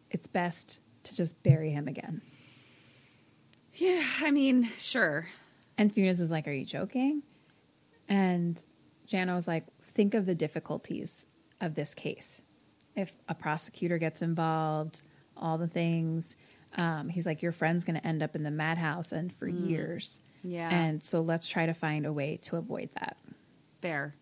It's 0.09 0.28
best 0.28 0.80
to 1.03 1.15
just 1.15 1.41
bury 1.43 1.71
him 1.71 1.88
again. 1.88 2.21
Yeah, 3.76 4.03
I 4.21 4.32
mean, 4.32 4.69
sure. 4.78 5.28
And 5.78 5.93
Funes 5.93 6.19
is 6.21 6.32
like, 6.32 6.47
Are 6.47 6.51
you 6.51 6.65
joking? 6.65 7.24
And 8.09 8.63
Jano 9.07 9.36
was 9.36 9.47
like, 9.47 9.65
Think 9.82 10.13
of 10.13 10.26
the 10.26 10.36
difficulties 10.36 11.26
of 11.61 11.76
this 11.76 11.93
case. 11.93 12.41
If 12.95 13.13
a 13.27 13.35
prosecutor 13.35 13.97
gets 13.97 14.21
involved, 14.21 15.01
all 15.35 15.57
the 15.57 15.67
things. 15.67 16.35
Um, 16.75 17.09
he's 17.09 17.25
like, 17.25 17.41
Your 17.41 17.51
friend's 17.51 17.83
going 17.83 17.99
to 17.99 18.05
end 18.05 18.23
up 18.23 18.35
in 18.35 18.43
the 18.43 18.51
madhouse 18.51 19.11
and 19.11 19.33
for 19.33 19.47
years. 19.47 20.19
Yeah. 20.43 20.69
And 20.69 21.01
so 21.01 21.21
let's 21.21 21.47
try 21.47 21.65
to 21.65 21.73
find 21.73 22.05
a 22.05 22.13
way 22.13 22.37
to 22.43 22.57
avoid 22.57 22.89
that. 22.99 23.17
Fair. 23.81 24.13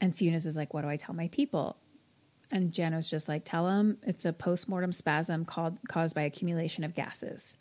And 0.00 0.14
Funes 0.14 0.46
is 0.46 0.56
like, 0.56 0.74
What 0.74 0.82
do 0.82 0.88
I 0.88 0.96
tell 0.96 1.14
my 1.14 1.28
people? 1.28 1.76
And 2.50 2.72
Jano's 2.72 3.08
just 3.08 3.28
like, 3.28 3.44
Tell 3.44 3.68
him 3.68 3.98
it's 4.02 4.24
a 4.24 4.32
postmortem 4.32 4.92
spasm 4.92 5.44
called, 5.44 5.78
caused 5.88 6.14
by 6.14 6.22
accumulation 6.22 6.84
of 6.84 6.94
gases. 6.94 7.56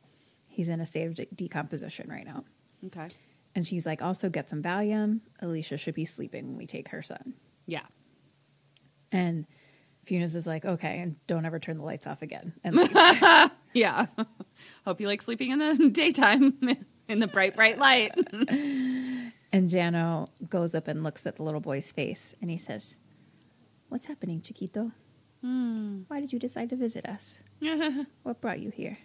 He's 0.47 0.69
in 0.69 0.81
a 0.81 0.85
state 0.85 1.05
of 1.05 1.15
de- 1.15 1.27
decomposition 1.33 2.09
right 2.09 2.25
now. 2.25 2.43
Okay. 2.87 3.07
And 3.55 3.65
she's 3.65 3.85
like, 3.85 4.01
Also 4.01 4.29
get 4.29 4.49
some 4.49 4.61
Valium. 4.61 5.21
Alicia 5.41 5.77
should 5.77 5.95
be 5.95 6.05
sleeping 6.05 6.47
when 6.47 6.57
we 6.57 6.67
take 6.67 6.89
her 6.89 7.01
son. 7.01 7.35
Yeah. 7.65 7.85
And 9.11 9.45
Funes 10.05 10.35
is 10.35 10.45
like, 10.47 10.65
Okay, 10.65 10.99
and 10.99 11.15
don't 11.27 11.45
ever 11.45 11.59
turn 11.59 11.77
the 11.77 11.83
lights 11.83 12.07
off 12.07 12.21
again. 12.21 12.53
Yeah. 13.73 14.05
Hope 14.85 15.01
you 15.01 15.07
like 15.07 15.21
sleeping 15.23 15.49
in 15.49 15.57
the 15.57 15.89
daytime 15.91 16.59
in 17.07 17.19
the 17.19 17.25
bright, 17.27 17.55
bright 17.55 17.79
light. 17.79 18.11
and 19.51 19.69
Jano 19.69 20.27
goes 20.47 20.75
up 20.75 20.87
and 20.87 21.03
looks 21.03 21.25
at 21.25 21.37
the 21.37 21.43
little 21.43 21.59
boy's 21.59 21.91
face 21.91 22.35
and 22.39 22.51
he 22.51 22.59
says, 22.59 22.95
What's 23.89 24.05
happening, 24.05 24.41
Chiquito? 24.41 24.91
Hmm. 25.41 26.01
Why 26.07 26.19
did 26.21 26.31
you 26.31 26.37
decide 26.39 26.69
to 26.69 26.75
visit 26.75 27.05
us? 27.07 27.39
what 28.21 28.41
brought 28.41 28.59
you 28.59 28.69
here? 28.69 28.97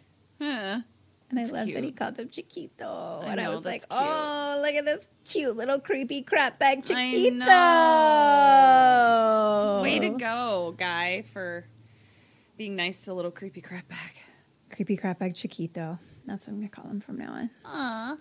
And 1.31 1.39
I 1.39 1.43
love 1.45 1.67
that 1.67 1.85
he 1.85 1.93
called 1.93 2.19
him 2.19 2.29
Chiquito. 2.31 3.23
I 3.23 3.33
and 3.33 3.41
I 3.41 3.49
was 3.51 3.65
like, 3.65 3.83
cute. 3.83 3.89
oh, 3.91 4.61
look 4.65 4.75
at 4.75 4.85
this 4.87 5.07
cute 5.27 5.57
little 5.57 5.79
creepy 5.79 6.23
crap 6.23 6.59
bag 6.59 6.83
Chiquito. 6.85 7.45
Way 9.83 9.99
to 9.99 10.11
go, 10.19 10.75
guy, 10.77 11.25
for 11.33 11.67
being 12.57 12.77
nice 12.77 13.03
to 13.03 13.13
a 13.13 13.15
little 13.15 13.31
creepy 13.31 13.61
crap 13.61 13.87
bag. 13.89 14.13
Creepy 14.71 14.97
crap 14.97 15.19
bag 15.19 15.35
Chiquito. 15.35 15.99
That's 16.25 16.47
what 16.47 16.55
I'm 16.55 16.59
going 16.61 16.69
to 16.71 16.75
call 16.75 16.91
him 16.91 17.01
from 17.01 17.19
now 17.19 17.33
on. 17.33 17.51
Aw. 17.67 18.17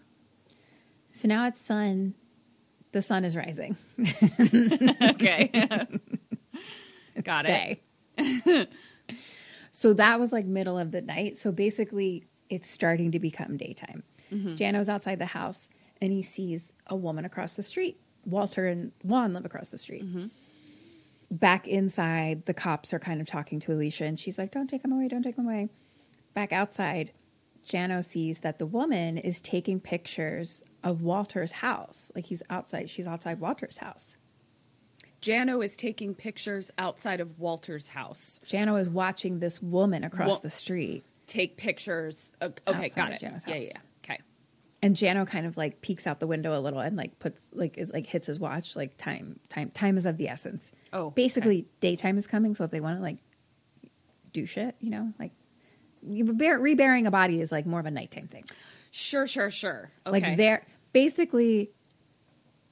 So 1.14 1.28
now 1.28 1.48
it's 1.48 1.60
sun. 1.60 2.14
The 2.92 3.02
sun 3.02 3.24
is 3.26 3.36
rising. 3.36 3.78
Okay. 5.02 5.50
Got 7.24 7.46
it. 7.48 8.70
So 9.70 9.94
that 9.94 10.20
was 10.20 10.34
like 10.34 10.46
middle 10.48 10.80
of 10.80 10.92
the 10.92 11.04
night. 11.04 11.38
So 11.38 11.52
basically, 11.52 12.26
it's 12.50 12.70
starting 12.70 13.12
to 13.12 13.20
become 13.20 13.58
daytime. 13.58 14.04
Mm-hmm. 14.32 14.54
Jano's 14.54 14.90
outside 14.90 15.20
the 15.20 15.28
house 15.28 15.70
and 16.02 16.12
he 16.12 16.22
sees 16.22 16.74
a 16.88 16.96
woman 16.96 17.26
across 17.26 17.54
the 17.54 17.64
street. 17.64 18.00
Walter 18.26 18.66
and 18.66 18.92
Juan 19.04 19.34
live 19.34 19.46
across 19.46 19.70
the 19.70 19.78
street. 19.78 20.06
Mm-hmm. 20.06 20.26
Back 21.30 21.68
inside, 21.68 22.46
the 22.46 22.54
cops 22.54 22.94
are 22.94 23.00
kind 23.00 23.20
of 23.20 23.28
talking 23.28 23.60
to 23.62 23.74
Alicia, 23.74 24.06
and 24.06 24.18
she's 24.18 24.38
like, 24.38 24.52
Don't 24.52 24.70
take 24.70 24.84
him 24.84 24.94
away, 24.94 25.08
don't 25.08 25.24
take 25.24 25.38
him 25.38 25.46
away. 25.46 25.70
Back 26.34 26.54
outside, 26.54 27.12
Jano 27.68 28.04
sees 28.04 28.40
that 28.42 28.58
the 28.60 28.66
woman 28.66 29.18
is 29.18 29.42
taking 29.42 29.80
pictures 29.80 30.62
of 30.84 31.04
Walter's 31.04 31.52
house. 31.54 32.12
Like 32.16 32.26
he's 32.26 32.44
outside, 32.50 32.90
she's 32.90 33.08
outside 33.08 33.40
Walter's 33.40 33.78
house. 33.78 34.16
Jano 35.22 35.64
is 35.64 35.76
taking 35.76 36.14
pictures 36.14 36.72
outside 36.78 37.20
of 37.20 37.40
Walter's 37.40 37.90
house. 37.90 38.40
Jano 38.46 38.80
is 38.80 38.90
watching 38.90 39.40
this 39.40 39.62
woman 39.62 40.04
across 40.04 40.40
the 40.40 40.50
street, 40.50 41.04
Take 41.28 41.58
pictures. 41.58 42.32
Of, 42.42 42.54
okay, 42.68 42.90
got 42.90 43.12
it. 43.12 43.22
Jano's 43.22 43.46
yeah, 43.46 43.54
house. 43.54 43.64
yeah, 43.64 43.70
yeah. 43.74 43.80
Okay. 44.04 44.20
and 44.82 44.96
Jano 44.96 45.28
kind 45.28 45.46
of 45.46 45.58
like 45.58 45.82
peeks 45.82 46.08
out 46.08 46.20
the 46.20 46.28
window 46.28 46.58
a 46.58 46.62
little 46.62 46.80
and 46.80 46.96
like 46.96 47.20
puts 47.20 47.42
like 47.54 47.78
it 47.78 47.94
like 47.94 48.08
hits 48.08 48.28
his 48.28 48.40
watch. 48.40 48.76
Like 48.76 48.98
time, 48.98 49.40
time, 49.50 49.70
time 49.72 49.98
is 49.98 50.06
of 50.06 50.18
the 50.18 50.30
essence. 50.30 50.72
Oh, 50.94 51.12
basically, 51.12 51.68
daytime 51.82 52.18
is 52.18 52.28
coming. 52.28 52.56
So 52.56 52.64
if 52.64 52.72
they 52.72 52.80
want 52.80 52.98
to 52.98 53.02
like 53.04 53.18
do 54.32 54.46
shit, 54.46 54.76
you 54.80 54.90
know, 54.90 55.14
like 55.20 55.32
bear, 56.02 56.60
reburying 56.60 57.08
a 57.08 57.12
body 57.12 57.42
is 57.42 57.52
like 57.52 57.66
more 57.66 57.80
of 57.80 57.86
a 57.86 57.92
nighttime 57.92 58.28
thing. 58.28 58.46
Sure, 58.92 59.28
sure, 59.28 59.50
sure. 59.50 59.92
Okay. 60.06 60.22
Like 60.22 60.38
they're 60.38 60.66
basically. 60.94 61.72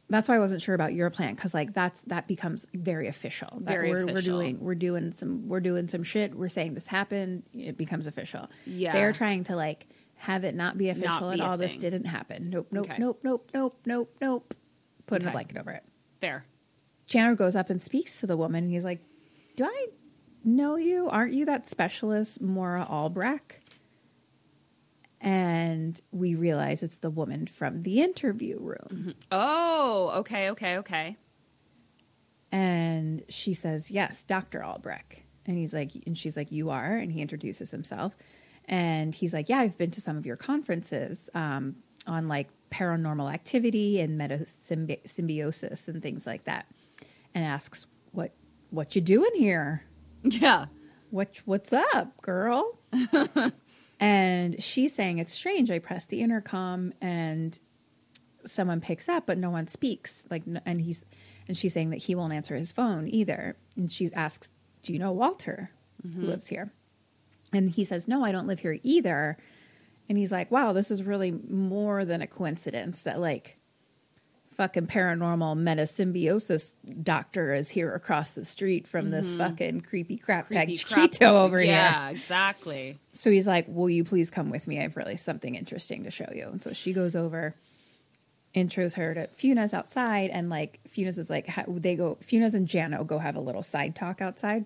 That's 0.09 0.29
why 0.29 0.35
I 0.35 0.39
wasn't 0.39 0.61
sure 0.61 0.75
about 0.75 0.93
your 0.93 1.09
plan 1.09 1.33
because 1.33 1.53
like 1.53 1.73
that's 1.73 2.03
that 2.03 2.27
becomes 2.27 2.67
very 2.73 3.07
official. 3.07 3.47
That 3.61 3.71
Very 3.71 3.89
we're, 3.89 4.05
we're 4.05 4.21
doing 4.21 4.59
we're 4.59 4.75
doing 4.75 5.11
some 5.13 5.47
we're 5.47 5.59
doing 5.61 5.87
some 5.87 6.03
shit. 6.03 6.35
We're 6.35 6.49
saying 6.49 6.75
this 6.75 6.85
happened. 6.87 7.43
It 7.53 7.75
becomes 7.77 8.05
official. 8.05 8.49
Yeah. 8.67 8.93
they're 8.93 9.13
trying 9.13 9.45
to 9.45 9.55
like 9.55 9.87
have 10.17 10.43
it 10.43 10.53
not 10.55 10.77
be 10.77 10.89
official 10.89 11.29
be 11.29 11.33
and 11.33 11.41
a 11.41 11.45
all 11.45 11.57
this 11.57 11.77
didn't 11.77 12.05
happen. 12.05 12.49
Nope, 12.51 12.67
nope, 12.71 12.85
Okay. 12.85 12.97
nope, 12.99 13.19
nope, 13.23 13.49
nope, 13.53 13.73
nope, 13.85 14.15
nope. 14.21 14.53
Putting 15.07 15.27
a 15.27 15.31
blanket 15.31 15.57
over 15.57 15.71
it. 15.71 15.83
Fair. 16.21 16.45
Chandler 17.07 17.35
goes 17.35 17.55
up 17.55 17.69
and 17.71 17.81
speaks 17.81 18.19
to 18.19 18.27
the 18.27 18.37
woman. 18.37 18.69
He's 18.69 18.85
like, 18.85 18.99
"Do 19.55 19.65
I 19.65 19.87
know 20.43 20.75
you? 20.75 21.09
Aren't 21.09 21.33
you 21.33 21.45
that 21.45 21.65
specialist 21.67 22.41
Mora 22.41 22.85
Albrecht?" 22.87 23.59
And 25.25 25.99
we 26.11 26.35
realize 26.35 26.83
it's 26.83 26.97
the 26.99 27.09
woman 27.09 27.47
from 27.47 27.81
the 27.81 27.99
interview 28.01 28.59
room. 28.59 29.15
Oh, 29.31 30.11
okay, 30.17 30.51
okay, 30.51 30.77
okay. 30.77 31.17
And 32.51 33.23
she 33.27 33.53
says, 33.55 33.89
Yes, 33.89 34.23
Dr. 34.23 34.63
Albrecht. 34.63 35.23
And 35.47 35.57
he's 35.57 35.73
like, 35.73 35.91
and 36.05 36.15
she's 36.15 36.37
like, 36.37 36.51
You 36.51 36.69
are. 36.69 36.95
And 36.95 37.11
he 37.11 37.21
introduces 37.21 37.71
himself. 37.71 38.15
And 38.65 39.15
he's 39.15 39.33
like, 39.33 39.49
Yeah, 39.49 39.57
I've 39.57 39.77
been 39.79 39.91
to 39.91 40.01
some 40.01 40.15
of 40.15 40.27
your 40.27 40.37
conferences 40.37 41.27
um, 41.33 41.77
on 42.05 42.27
like 42.27 42.49
paranormal 42.69 43.33
activity 43.33 43.99
and 43.99 44.19
metasymbiosis 44.19 45.87
and 45.87 46.03
things 46.03 46.27
like 46.27 46.43
that. 46.45 46.67
And 47.33 47.43
asks, 47.43 47.87
What 48.11 48.31
what 48.69 48.95
you 48.95 49.01
doing 49.01 49.31
here? 49.35 49.85
Yeah. 50.23 50.65
what 51.09 51.41
what's 51.45 51.73
up, 51.73 52.21
girl? 52.21 52.77
and 53.99 54.61
she's 54.61 54.93
saying 54.93 55.19
it's 55.19 55.33
strange. 55.33 55.71
I 55.71 55.79
press 55.79 56.05
the 56.05 56.21
intercom 56.21 56.93
and 57.01 57.57
someone 58.45 58.81
picks 58.81 59.09
up, 59.09 59.25
but 59.25 59.37
no 59.37 59.49
one 59.49 59.67
speaks. 59.67 60.23
Like, 60.29 60.43
and 60.65 60.81
he's 60.81 61.05
and 61.47 61.55
she's 61.55 61.73
saying 61.73 61.91
that 61.91 61.97
he 61.97 62.15
won't 62.15 62.33
answer 62.33 62.55
his 62.55 62.71
phone 62.71 63.07
either. 63.07 63.55
And 63.75 63.91
she 63.91 64.09
asks, 64.13 64.51
"Do 64.83 64.93
you 64.93 64.99
know 64.99 65.11
Walter, 65.11 65.71
who 66.01 66.09
mm-hmm. 66.09 66.25
lives 66.25 66.47
here?" 66.47 66.71
And 67.53 67.69
he 67.69 67.83
says, 67.83 68.07
"No, 68.07 68.23
I 68.23 68.31
don't 68.31 68.47
live 68.47 68.59
here 68.59 68.77
either." 68.83 69.37
And 70.07 70.17
he's 70.17 70.31
like, 70.31 70.51
"Wow, 70.51 70.73
this 70.73 70.91
is 70.91 71.03
really 71.03 71.31
more 71.31 72.05
than 72.05 72.21
a 72.21 72.27
coincidence 72.27 73.03
that 73.03 73.19
like." 73.19 73.57
Fucking 74.55 74.87
paranormal 74.87 75.57
metasymbiosis 75.57 76.71
doctor 77.03 77.53
is 77.53 77.67
here 77.67 77.93
across 77.93 78.31
the 78.31 78.45
street 78.45 78.87
from 78.87 79.09
this 79.11 79.27
mm-hmm. 79.29 79.39
fucking 79.39 79.81
creepy 79.81 80.15
crap 80.15 80.47
bag 80.47 80.67
Creepy 80.67 80.83
crap. 80.83 81.11
Cheeto 81.11 81.43
over 81.43 81.59
here. 81.59 81.73
Yeah, 81.73 82.09
exactly. 82.09 82.97
So 83.11 83.29
he's 83.29 83.47
like, 83.47 83.65
Will 83.67 83.89
you 83.89 84.05
please 84.05 84.29
come 84.29 84.49
with 84.49 84.65
me? 84.65 84.79
I 84.79 84.83
have 84.83 84.95
really 84.95 85.17
something 85.17 85.55
interesting 85.55 86.05
to 86.05 86.11
show 86.11 86.29
you. 86.33 86.47
And 86.47 86.61
so 86.61 86.71
she 86.71 86.93
goes 86.93 87.17
over, 87.17 87.53
intros 88.55 88.95
her 88.95 89.13
to 89.13 89.27
Funes 89.27 89.73
outside, 89.73 90.29
and 90.29 90.49
like 90.49 90.79
Funes 90.87 91.19
is 91.19 91.29
like, 91.29 91.53
they 91.67 91.97
go, 91.97 92.17
Funes 92.21 92.53
and 92.53 92.65
Jano 92.65 93.05
go 93.05 93.19
have 93.19 93.35
a 93.35 93.41
little 93.41 93.63
side 93.63 93.93
talk 93.93 94.21
outside. 94.21 94.65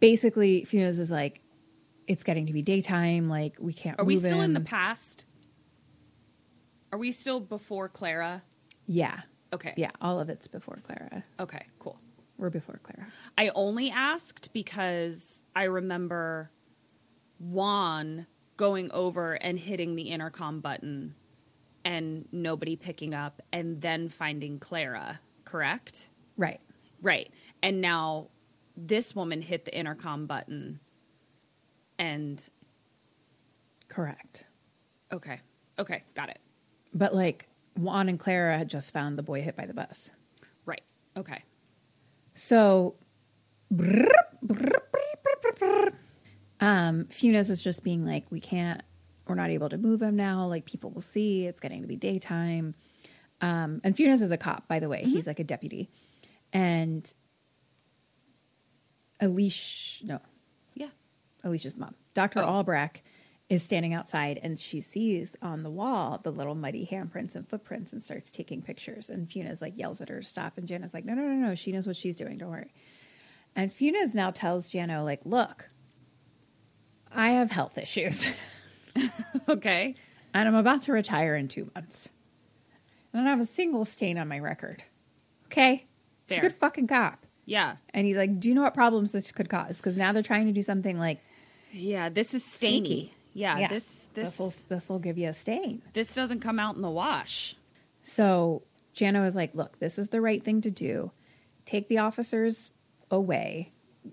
Basically, 0.00 0.62
Funes 0.62 1.00
is 1.00 1.10
like, 1.10 1.42
It's 2.06 2.24
getting 2.24 2.46
to 2.46 2.54
be 2.54 2.62
daytime. 2.62 3.28
Like, 3.28 3.56
we 3.60 3.74
can't 3.74 4.00
Are 4.00 4.04
we 4.06 4.16
still 4.16 4.40
in 4.40 4.54
the 4.54 4.60
past? 4.60 5.26
Are 6.92 6.98
we 6.98 7.12
still 7.12 7.40
before 7.40 7.90
Clara? 7.90 8.42
Yeah. 8.86 9.20
Okay. 9.52 9.74
Yeah. 9.76 9.90
All 10.00 10.20
of 10.20 10.28
it's 10.28 10.48
before 10.48 10.78
Clara. 10.82 11.24
Okay, 11.38 11.64
cool. 11.78 11.98
We're 12.36 12.50
before 12.50 12.80
Clara. 12.82 13.08
I 13.38 13.50
only 13.54 13.90
asked 13.90 14.52
because 14.52 15.42
I 15.54 15.64
remember 15.64 16.50
Juan 17.38 18.26
going 18.56 18.90
over 18.92 19.34
and 19.34 19.58
hitting 19.58 19.94
the 19.96 20.02
intercom 20.02 20.60
button 20.60 21.14
and 21.84 22.26
nobody 22.32 22.76
picking 22.76 23.14
up 23.14 23.42
and 23.52 23.80
then 23.80 24.08
finding 24.08 24.58
Clara, 24.58 25.20
correct? 25.44 26.08
Right. 26.36 26.60
Right. 27.02 27.30
And 27.62 27.80
now 27.80 28.28
this 28.76 29.14
woman 29.14 29.42
hit 29.42 29.64
the 29.64 29.76
intercom 29.76 30.26
button 30.26 30.80
and 31.98 32.42
Correct. 33.88 34.44
okay. 35.12 35.40
Okay, 35.78 36.02
got 36.14 36.28
it. 36.28 36.38
But 36.92 37.14
like, 37.14 37.48
Juan 37.76 38.08
and 38.08 38.18
Clara 38.18 38.56
had 38.58 38.68
just 38.68 38.92
found 38.92 39.18
the 39.18 39.22
boy 39.22 39.42
hit 39.42 39.56
by 39.56 39.66
the 39.66 39.74
bus. 39.74 40.10
Right. 40.66 40.82
Okay. 41.16 41.42
So, 42.34 42.96
um, 46.60 47.04
Funes 47.06 47.50
is 47.50 47.62
just 47.62 47.82
being 47.84 48.04
like, 48.06 48.26
we 48.30 48.40
can't, 48.40 48.82
we're 49.26 49.34
not 49.34 49.50
able 49.50 49.68
to 49.68 49.78
move 49.78 50.02
him 50.02 50.16
now. 50.16 50.46
Like, 50.46 50.64
people 50.64 50.90
will 50.90 51.00
see 51.00 51.46
it's 51.46 51.60
getting 51.60 51.82
to 51.82 51.88
be 51.88 51.96
daytime. 51.96 52.74
Um, 53.40 53.80
and 53.84 53.94
Funes 53.96 54.22
is 54.22 54.30
a 54.30 54.36
cop, 54.36 54.68
by 54.68 54.78
the 54.78 54.88
way. 54.88 55.02
He's 55.04 55.26
like 55.26 55.40
a 55.40 55.44
deputy. 55.44 55.90
And 56.52 57.12
Alicia, 59.20 60.06
no, 60.06 60.18
Yeah. 60.74 60.88
Alicia's 61.42 61.78
mom, 61.78 61.94
Dr. 62.14 62.40
Albrecht, 62.40 63.02
is 63.50 63.62
standing 63.62 63.92
outside 63.92 64.40
and 64.42 64.58
she 64.58 64.80
sees 64.80 65.36
on 65.42 65.62
the 65.62 65.70
wall 65.70 66.18
the 66.22 66.32
little 66.32 66.54
muddy 66.54 66.88
handprints 66.90 67.34
and 67.36 67.46
footprints 67.48 67.92
and 67.92 68.02
starts 68.02 68.30
taking 68.30 68.62
pictures. 68.62 69.10
And 69.10 69.28
Funa's 69.28 69.60
like 69.60 69.76
yells 69.76 70.00
at 70.00 70.08
her 70.08 70.20
to 70.20 70.26
stop. 70.26 70.56
And 70.56 70.66
Jano's 70.66 70.94
like, 70.94 71.04
no, 71.04 71.14
no, 71.14 71.22
no, 71.22 71.48
no. 71.48 71.54
She 71.54 71.70
knows 71.72 71.86
what 71.86 71.96
she's 71.96 72.16
doing. 72.16 72.38
Don't 72.38 72.50
worry. 72.50 72.72
And 73.54 73.72
Funa's 73.72 74.14
now 74.14 74.30
tells 74.30 74.70
Jano, 74.70 75.04
like, 75.04 75.20
look, 75.24 75.68
I 77.12 77.30
have 77.32 77.50
health 77.50 77.78
issues 77.78 78.28
Okay. 79.48 79.94
and 80.32 80.48
I'm 80.48 80.54
about 80.54 80.82
to 80.82 80.92
retire 80.92 81.36
in 81.36 81.46
two 81.48 81.70
months. 81.74 82.08
And 83.12 83.20
I 83.20 83.24
don't 83.24 83.30
have 83.38 83.40
a 83.40 83.48
single 83.48 83.84
stain 83.84 84.18
on 84.18 84.26
my 84.26 84.38
record. 84.40 84.82
Okay? 85.46 85.86
He's 86.28 86.38
a 86.38 86.40
good 86.40 86.52
fucking 86.54 86.86
cop. 86.88 87.26
Yeah. 87.44 87.76
And 87.92 88.06
he's 88.06 88.16
like, 88.16 88.40
do 88.40 88.48
you 88.48 88.54
know 88.54 88.62
what 88.62 88.74
problems 88.74 89.12
this 89.12 89.30
could 89.30 89.48
cause? 89.50 89.76
Because 89.76 89.96
now 89.96 90.12
they're 90.12 90.22
trying 90.22 90.46
to 90.46 90.52
do 90.52 90.62
something 90.62 90.98
like 90.98 91.20
Yeah, 91.72 92.08
this 92.08 92.32
is 92.34 92.44
stainy. 92.44 93.12
Sneaky. 93.34 93.60
Yeah, 93.60 93.68
this 93.68 94.08
this 94.14 94.38
will 94.38 94.54
this 94.68 94.88
will 94.88 94.98
give 94.98 95.18
you 95.18 95.28
a 95.28 95.32
stain. 95.32 95.82
this 95.92 96.14
doesn't 96.14 96.40
come 96.40 96.58
out 96.58 96.76
in 96.76 96.82
the 96.82 96.90
wash. 96.90 97.56
So 98.02 98.62
Jano 98.94 99.26
is 99.26 99.34
like, 99.34 99.54
look, 99.54 99.78
this 99.78 99.98
is 99.98 100.10
the 100.10 100.20
right 100.20 100.42
thing 100.42 100.60
to 100.62 100.70
do. 100.70 101.10
Take 101.66 101.88
the 101.88 101.98
officers 101.98 102.70
away. 103.10 103.72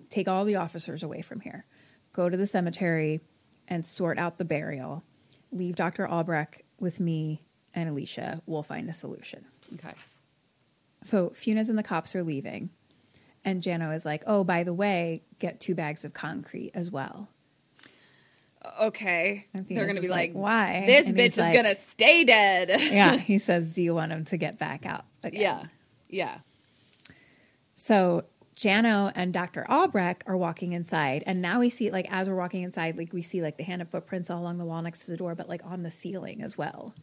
Take 0.10 0.28
all 0.28 0.46
the 0.46 0.56
officers 0.56 1.04
away 1.04 1.22
from 1.22 1.42
here. 1.42 1.66
Go 2.14 2.30
to 2.30 2.38
the 2.38 2.48
cemetery 2.48 3.22
and 3.68 3.86
sort 3.86 4.18
out 4.18 4.38
the 4.38 4.46
burial. 4.46 5.04
Leave 5.52 5.76
Dr. 5.76 6.08
Albrecht 6.08 6.64
with 6.80 7.00
me 7.00 7.44
and 7.74 7.90
Alicia. 7.90 8.42
We'll 8.46 8.64
find 8.64 8.90
a 8.90 8.94
solution. 8.94 9.46
Okay. 9.76 9.94
So 11.04 11.30
Funes 11.30 11.70
and 11.70 11.78
the 11.78 11.84
cops 11.84 12.16
are 12.16 12.24
leaving. 12.24 12.70
And 13.44 13.62
Jano 13.62 13.94
is 13.96 14.06
like, 14.06 14.24
oh, 14.28 14.44
by 14.44 14.64
the 14.64 14.74
way, 14.74 15.24
get 15.40 15.60
two 15.60 15.74
bags 15.76 16.06
of 16.06 16.14
concrete 16.14 16.72
as 16.74 16.92
well. 16.92 17.28
Okay. 18.82 19.46
They're 19.54 19.86
going 19.86 19.96
to 19.96 20.02
be 20.02 20.08
like, 20.08 20.32
like, 20.34 20.34
"Why?" 20.34 20.84
This 20.86 21.08
And 21.08 21.18
bitch 21.18 21.26
is 21.28 21.38
like- 21.38 21.54
going 21.54 21.66
to 21.66 21.76
stay 21.76 22.24
dead. 22.24 22.70
Yeah. 22.70 23.18
He 23.18 23.38
says, 23.38 23.68
do 23.68 23.82
you 23.82 23.94
want 23.96 24.12
him 24.12 24.26
to 24.26 24.38
get 24.38 24.58
back 24.60 24.86
out? 24.86 25.06
again?" 25.24 25.42
yeah. 25.42 25.64
Yeah. 26.10 26.38
So 27.74 28.26
Jano 28.56 29.12
and 29.16 29.34
Dr. 29.34 29.66
Albrecht 29.70 30.24
are 30.28 30.38
walking 30.38 30.74
inside, 30.74 31.24
and 31.26 31.42
now 31.42 31.60
we 31.60 31.70
see 31.70 31.90
like 31.90 32.08
as 32.12 32.30
we're 32.30 32.36
walking 32.36 32.64
inside, 32.64 32.98
like 32.98 33.14
we 33.14 33.22
see 33.22 33.42
like 33.42 33.58
the 33.58 33.64
hand 33.64 33.82
of 33.82 33.90
footprints 33.90 34.30
all 34.30 34.40
along 34.42 34.58
the 34.58 34.66
wall 34.66 34.82
next 34.82 35.06
to 35.06 35.12
the 35.12 35.18
door, 35.18 35.34
but 35.36 35.50
like 35.50 35.62
on 35.66 35.82
the 35.84 35.90
ceiling 35.92 36.44
as 36.44 36.58
well, 36.58 36.94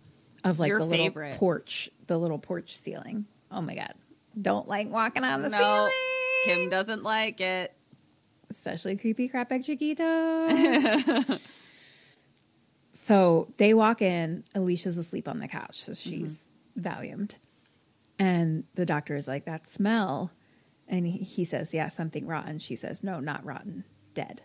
of 0.45 0.61
like 0.61 0.69
Your 0.69 0.79
the 0.79 0.85
little 0.85 1.07
favorite. 1.07 1.35
porch, 1.37 1.91
the 2.07 2.19
little 2.19 2.39
porch 2.39 2.77
ceiling. 2.77 3.27
Oh 3.51 3.61
my 3.63 3.75
god, 3.75 3.95
don't 4.41 4.69
like 4.69 4.89
walking 4.91 5.25
on 5.25 5.43
the 5.43 5.49
No, 5.49 5.59
ceiling, 5.59 5.93
Kim 6.45 6.71
doesn't 6.71 7.03
like 7.03 7.41
it. 7.41 7.73
Especially 8.51 8.97
creepy 8.97 9.29
crap 9.29 9.49
bag 9.49 9.63
chiquitos. 9.65 11.41
so 12.93 13.53
they 13.57 13.75
walk 13.75 14.03
in. 14.03 14.45
Alicia's 14.55 14.99
asleep 14.99 15.29
on 15.29 15.39
the 15.41 15.49
couch, 15.49 15.83
so 15.83 15.93
she's 15.95 16.45
mm-hmm. 16.79 16.89
Valiumed, 16.89 17.33
and 18.19 18.65
the 18.75 18.87
doctor 18.87 19.17
is 19.17 19.27
like, 19.29 19.45
"That 19.45 19.67
smell." 19.67 20.31
And 20.91 21.07
he, 21.07 21.19
he 21.19 21.45
says, 21.45 21.75
Yeah, 21.75 21.89
something 21.89 22.27
rotten. 22.27 22.59
She 22.59 22.75
says, 22.75 23.05
No, 23.05 23.21
not 23.21 23.45
rotten, 23.45 23.85
dead. 24.15 24.41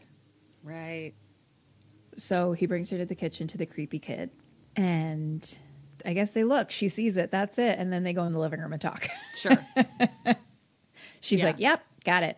Right. 0.62 1.14
So 2.18 2.52
he 2.52 2.66
brings 2.66 2.90
her 2.90 2.98
to 2.98 3.06
the 3.06 3.16
kitchen 3.16 3.48
to 3.48 3.58
the 3.58 3.66
creepy 3.66 3.98
kid. 4.00 4.30
And 4.76 5.58
I 6.06 6.12
guess 6.14 6.32
they 6.32 6.44
look, 6.44 6.70
she 6.70 6.90
sees 6.90 7.16
it, 7.16 7.32
that's 7.32 7.58
it. 7.58 7.80
And 7.80 7.94
then 7.94 8.04
they 8.04 8.12
go 8.12 8.26
in 8.26 8.34
the 8.34 8.40
living 8.40 8.60
room 8.60 8.74
and 8.74 8.82
talk. 8.82 9.08
Sure. 9.38 9.58
She's 11.22 11.40
Yeah. 11.40 11.46
like, 11.46 11.60
Yep, 11.60 11.84
got 12.04 12.24
it. 12.24 12.38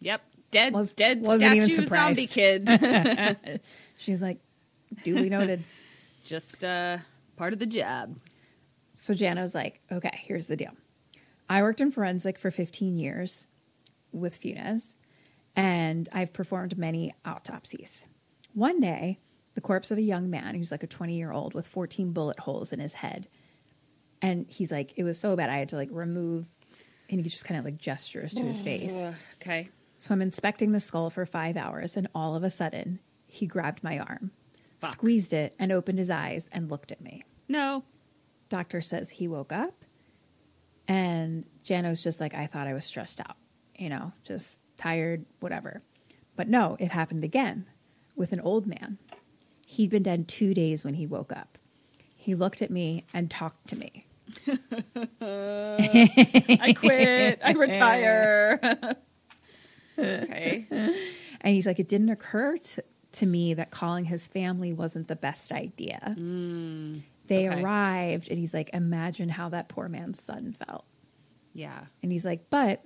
yep. 0.00 0.20
Dead. 0.50 0.72
Was- 0.72 0.94
dead. 0.94 1.22
wasn't 1.22 1.54
even 1.54 1.70
statue 1.70 1.88
zombie 1.88 2.26
kid. 2.26 3.60
She's 3.98 4.22
like, 4.22 4.38
Duly 5.04 5.28
noted. 5.28 5.64
Just 6.24 6.64
uh, 6.64 6.98
part 7.36 7.52
of 7.52 7.58
the 7.58 7.66
job. 7.66 8.16
So 8.94 9.14
Jano's 9.14 9.54
like, 9.54 9.80
Okay, 9.90 10.20
here's 10.22 10.46
the 10.46 10.56
deal. 10.56 10.72
I 11.48 11.62
worked 11.62 11.80
in 11.80 11.90
forensic 11.90 12.38
for 12.38 12.50
15 12.50 12.96
years 12.96 13.46
with 14.12 14.40
Funes, 14.40 14.94
and 15.54 16.08
I've 16.12 16.32
performed 16.32 16.76
many 16.76 17.14
autopsies. 17.24 18.04
One 18.52 18.80
day, 18.80 19.20
the 19.54 19.60
corpse 19.60 19.90
of 19.90 19.98
a 19.98 20.02
young 20.02 20.28
man 20.30 20.54
who's 20.54 20.70
like 20.70 20.82
a 20.82 20.86
20 20.88 21.16
year 21.16 21.32
old 21.32 21.54
with 21.54 21.66
14 21.68 22.12
bullet 22.12 22.38
holes 22.40 22.72
in 22.72 22.80
his 22.80 22.94
head. 22.94 23.28
And 24.22 24.46
he's 24.48 24.72
like, 24.72 24.94
it 24.96 25.04
was 25.04 25.18
so 25.18 25.36
bad, 25.36 25.50
I 25.50 25.58
had 25.58 25.68
to 25.70 25.76
like 25.76 25.90
remove, 25.92 26.48
and 27.10 27.20
he 27.20 27.28
just 27.28 27.44
kind 27.44 27.58
of 27.58 27.64
like 27.64 27.78
gestures 27.78 28.34
to 28.34 28.42
his 28.42 28.62
face. 28.62 28.94
Okay. 29.40 29.68
So 29.98 30.12
I'm 30.12 30.22
inspecting 30.22 30.72
the 30.72 30.80
skull 30.80 31.10
for 31.10 31.24
five 31.26 31.56
hours, 31.56 31.96
and 31.96 32.06
all 32.14 32.34
of 32.34 32.42
a 32.44 32.50
sudden, 32.50 33.00
he 33.26 33.46
grabbed 33.46 33.82
my 33.82 33.98
arm, 33.98 34.30
Fuck. 34.80 34.92
squeezed 34.92 35.32
it, 35.32 35.54
and 35.58 35.72
opened 35.72 35.98
his 35.98 36.10
eyes 36.10 36.48
and 36.52 36.70
looked 36.70 36.92
at 36.92 37.00
me. 37.00 37.22
No. 37.48 37.82
Doctor 38.48 38.80
says 38.80 39.10
he 39.10 39.26
woke 39.26 39.52
up, 39.52 39.84
and 40.86 41.44
Jano's 41.64 42.02
just 42.02 42.20
like, 42.20 42.34
I 42.34 42.46
thought 42.46 42.66
I 42.68 42.74
was 42.74 42.84
stressed 42.84 43.20
out, 43.20 43.36
you 43.76 43.88
know, 43.88 44.12
just 44.22 44.60
tired, 44.76 45.24
whatever. 45.40 45.82
But 46.36 46.48
no, 46.48 46.76
it 46.78 46.90
happened 46.92 47.24
again 47.24 47.66
with 48.14 48.32
an 48.32 48.40
old 48.40 48.66
man. 48.66 48.98
He'd 49.66 49.90
been 49.90 50.02
dead 50.04 50.28
two 50.28 50.54
days 50.54 50.84
when 50.84 50.94
he 50.94 51.06
woke 51.06 51.32
up. 51.32 51.58
He 52.14 52.34
looked 52.34 52.62
at 52.62 52.70
me 52.70 53.04
and 53.12 53.30
talked 53.30 53.68
to 53.68 53.76
me. 53.76 54.06
I 55.20 56.74
quit. 56.76 57.40
I 57.42 57.52
retire. 57.56 58.60
okay. 59.98 60.66
And 61.42 61.54
he's 61.54 61.66
like, 61.66 61.78
it 61.78 61.86
didn't 61.86 62.08
occur 62.08 62.56
to, 62.56 62.84
to 63.12 63.26
me 63.26 63.54
that 63.54 63.70
calling 63.70 64.06
his 64.06 64.26
family 64.26 64.72
wasn't 64.72 65.06
the 65.06 65.14
best 65.14 65.52
idea. 65.52 66.16
Mm, 66.18 67.02
they 67.26 67.48
okay. 67.48 67.62
arrived, 67.62 68.28
and 68.30 68.38
he's 68.38 68.54
like, 68.54 68.70
imagine 68.72 69.28
how 69.28 69.50
that 69.50 69.68
poor 69.68 69.88
man's 69.88 70.20
son 70.20 70.56
felt. 70.66 70.84
Yeah. 71.52 71.84
And 72.02 72.10
he's 72.10 72.24
like, 72.24 72.50
but 72.50 72.82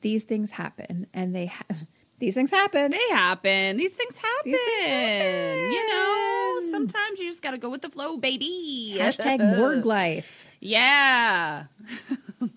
these 0.00 0.24
things 0.24 0.50
happen, 0.50 1.06
and 1.14 1.34
they 1.34 1.46
ha- 1.46 1.64
these 2.18 2.34
things 2.34 2.50
happen. 2.50 2.90
They 2.90 3.08
happen. 3.10 3.76
These 3.76 3.92
things 3.92 4.16
happen. 4.16 4.52
These 4.52 4.60
things 4.60 5.72
You 5.72 5.90
know, 5.90 6.60
sometimes 6.70 7.18
you 7.20 7.28
just 7.30 7.42
got 7.42 7.52
to 7.52 7.58
go 7.58 7.70
with 7.70 7.82
the 7.82 7.90
flow, 7.90 8.16
baby. 8.18 8.96
Hashtag 8.98 9.38
morgue 9.56 9.86
life. 9.86 10.46
Yeah. 10.60 11.64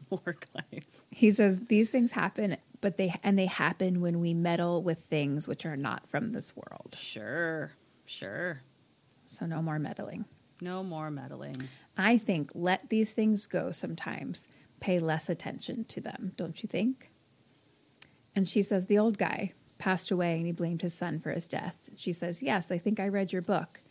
Morgue 0.09 0.45
life. 0.53 0.85
He 1.11 1.31
says 1.31 1.59
these 1.67 1.89
things 1.89 2.11
happen, 2.11 2.57
but 2.87 2.95
they 2.95 3.13
and 3.21 3.37
they 3.37 3.47
happen 3.47 3.99
when 3.99 4.21
we 4.21 4.33
meddle 4.33 4.81
with 4.81 4.99
things 4.99 5.45
which 5.45 5.65
are 5.65 5.75
not 5.75 6.07
from 6.07 6.31
this 6.31 6.55
world. 6.55 6.95
Sure. 6.97 7.73
Sure. 8.05 8.61
So 9.25 9.45
no 9.45 9.61
more 9.61 9.77
meddling. 9.77 10.23
No 10.61 10.83
more 10.83 11.11
meddling. 11.11 11.67
I 11.97 12.17
think 12.17 12.49
let 12.53 12.87
these 12.87 13.11
things 13.11 13.45
go 13.45 13.71
sometimes. 13.71 14.47
Pay 14.79 14.99
less 14.99 15.27
attention 15.27 15.83
to 15.83 15.99
them, 15.99 16.31
don't 16.37 16.63
you 16.63 16.69
think? 16.69 17.11
And 18.33 18.47
she 18.47 18.61
says 18.61 18.85
the 18.85 18.99
old 18.99 19.17
guy 19.17 19.51
passed 19.79 20.09
away 20.09 20.37
and 20.37 20.45
he 20.45 20.53
blamed 20.53 20.81
his 20.81 20.93
son 20.93 21.19
for 21.19 21.31
his 21.31 21.45
death. 21.49 21.77
She 21.97 22.13
says, 22.13 22.41
Yes, 22.41 22.71
I 22.71 22.77
think 22.77 23.01
I 23.01 23.09
read 23.09 23.33
your 23.33 23.41
book. 23.41 23.81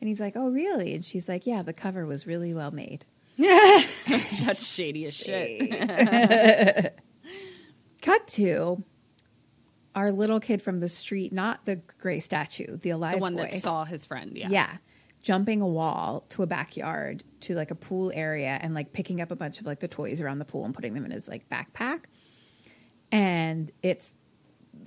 And 0.00 0.08
he's 0.08 0.20
like, 0.20 0.34
Oh, 0.34 0.48
really? 0.48 0.94
And 0.94 1.04
she's 1.04 1.28
like, 1.28 1.46
Yeah, 1.46 1.60
the 1.60 1.74
cover 1.74 2.06
was 2.06 2.26
really 2.26 2.54
well 2.54 2.70
made. 2.70 3.04
That's 3.36 4.64
shady 4.64 5.04
as 5.04 5.12
shit. 5.12 6.98
Cut 8.06 8.28
to 8.28 8.84
our 9.96 10.12
little 10.12 10.38
kid 10.38 10.62
from 10.62 10.78
the 10.78 10.88
street, 10.88 11.32
not 11.32 11.64
the 11.64 11.82
gray 11.98 12.20
statue, 12.20 12.76
the 12.76 12.90
alive 12.90 13.14
The 13.14 13.18
one 13.18 13.34
boy. 13.34 13.48
that 13.50 13.60
saw 13.60 13.84
his 13.84 14.04
friend. 14.04 14.36
Yeah. 14.36 14.48
yeah 14.48 14.76
jumping 15.22 15.60
a 15.60 15.66
wall 15.66 16.24
to 16.28 16.44
a 16.44 16.46
backyard 16.46 17.24
to 17.40 17.56
like 17.56 17.72
a 17.72 17.74
pool 17.74 18.12
area 18.14 18.60
and 18.62 18.74
like 18.74 18.92
picking 18.92 19.20
up 19.20 19.32
a 19.32 19.34
bunch 19.34 19.58
of 19.58 19.66
like 19.66 19.80
the 19.80 19.88
toys 19.88 20.20
around 20.20 20.38
the 20.38 20.44
pool 20.44 20.64
and 20.64 20.72
putting 20.72 20.94
them 20.94 21.04
in 21.04 21.10
his 21.10 21.26
like 21.26 21.48
backpack 21.48 22.04
and 23.10 23.72
it's 23.82 24.12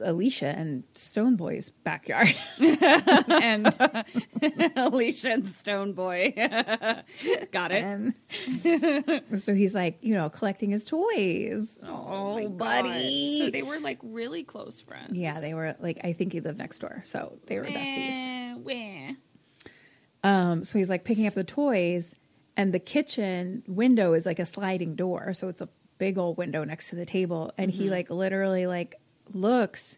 alicia 0.01 0.47
and 0.47 0.83
stone 0.93 1.35
boy's 1.35 1.69
backyard 1.83 2.33
and 2.59 3.67
Alicia 4.75 5.31
and 5.31 5.47
Stone 5.47 5.93
Boy. 5.93 6.33
Got 7.51 7.71
it. 7.71 7.83
and 7.83 8.13
so 9.39 9.53
he's 9.53 9.75
like 9.75 9.97
you 10.01 10.13
know 10.15 10.29
collecting 10.29 10.71
his 10.71 10.85
toys 10.85 11.79
oh, 11.85 12.35
my 12.35 12.47
buddy. 12.47 13.39
So 13.45 13.49
they 13.49 13.61
were 13.61 13.79
like 13.79 13.99
really 14.03 14.43
close 14.43 14.79
friends. 14.79 15.13
yeah 15.13 15.39
they 15.39 15.53
were 15.53 15.75
like 15.79 15.99
i 16.03 16.13
think 16.13 16.33
he 16.33 16.39
lived 16.39 16.57
next 16.57 16.79
door 16.79 17.01
so 17.05 17.37
they 17.47 17.57
were 17.57 17.65
besties 17.65 18.63
weh. 18.63 19.13
Um, 20.23 20.63
so 20.63 20.77
he's 20.77 20.89
like 20.89 21.05
picking 21.05 21.27
up 21.27 21.33
the 21.33 21.43
toys, 21.45 22.13
and 22.57 22.73
the 22.73 22.79
kitchen 22.79 23.63
window 23.67 24.13
is 24.13 24.25
like 24.25 24.39
a 24.39 24.45
sliding 24.45 24.95
door, 24.95 25.33
so 25.33 25.47
it's 25.47 25.61
a 25.61 25.69
big 25.97 26.17
old 26.17 26.37
window 26.37 26.63
next 26.65 26.89
to 26.89 26.95
the 26.97 27.05
table, 27.05 27.53
and 27.57 27.71
he 27.71 27.89
like 27.89 28.09
literally 28.09 28.67
like 28.67 28.95
looks 29.35 29.97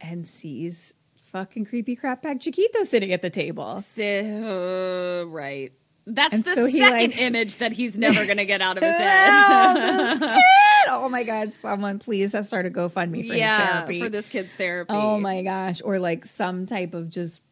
and 0.00 0.26
sees 0.26 0.94
fucking 1.32 1.64
creepy 1.64 1.94
crap 1.96 2.22
bag 2.22 2.40
Chiquito 2.40 2.82
sitting 2.84 3.12
at 3.12 3.22
the 3.22 3.30
table. 3.30 3.80
So, 3.82 5.28
right. 5.30 5.72
That's 6.06 6.34
And 6.34 6.44
the 6.44 6.54
so 6.54 6.66
second 6.68 6.90
like- 7.10 7.16
image 7.20 7.58
that 7.58 7.72
he's 7.72 7.96
never 7.96 8.24
going 8.24 8.38
to 8.38 8.46
get 8.46 8.60
out 8.62 8.76
of 8.76 8.82
his 8.82 8.92
head. 8.92 10.18
oh 10.88 11.08
my 11.10 11.22
god! 11.22 11.52
Someone 11.54 11.98
please 11.98 12.32
have 12.32 12.46
started 12.46 12.72
GoFundMe 12.72 13.26
for 13.26 13.32
his 13.34 13.36
yeah, 13.36 13.72
therapy 13.72 14.00
for 14.02 14.08
this 14.08 14.28
kid's 14.28 14.52
therapy. 14.54 14.92
Oh 14.92 15.20
my 15.20 15.42
gosh! 15.42 15.80
Or 15.84 15.98
like 15.98 16.24
some 16.24 16.66
type 16.66 16.94
of 16.94 17.10
just 17.10 17.42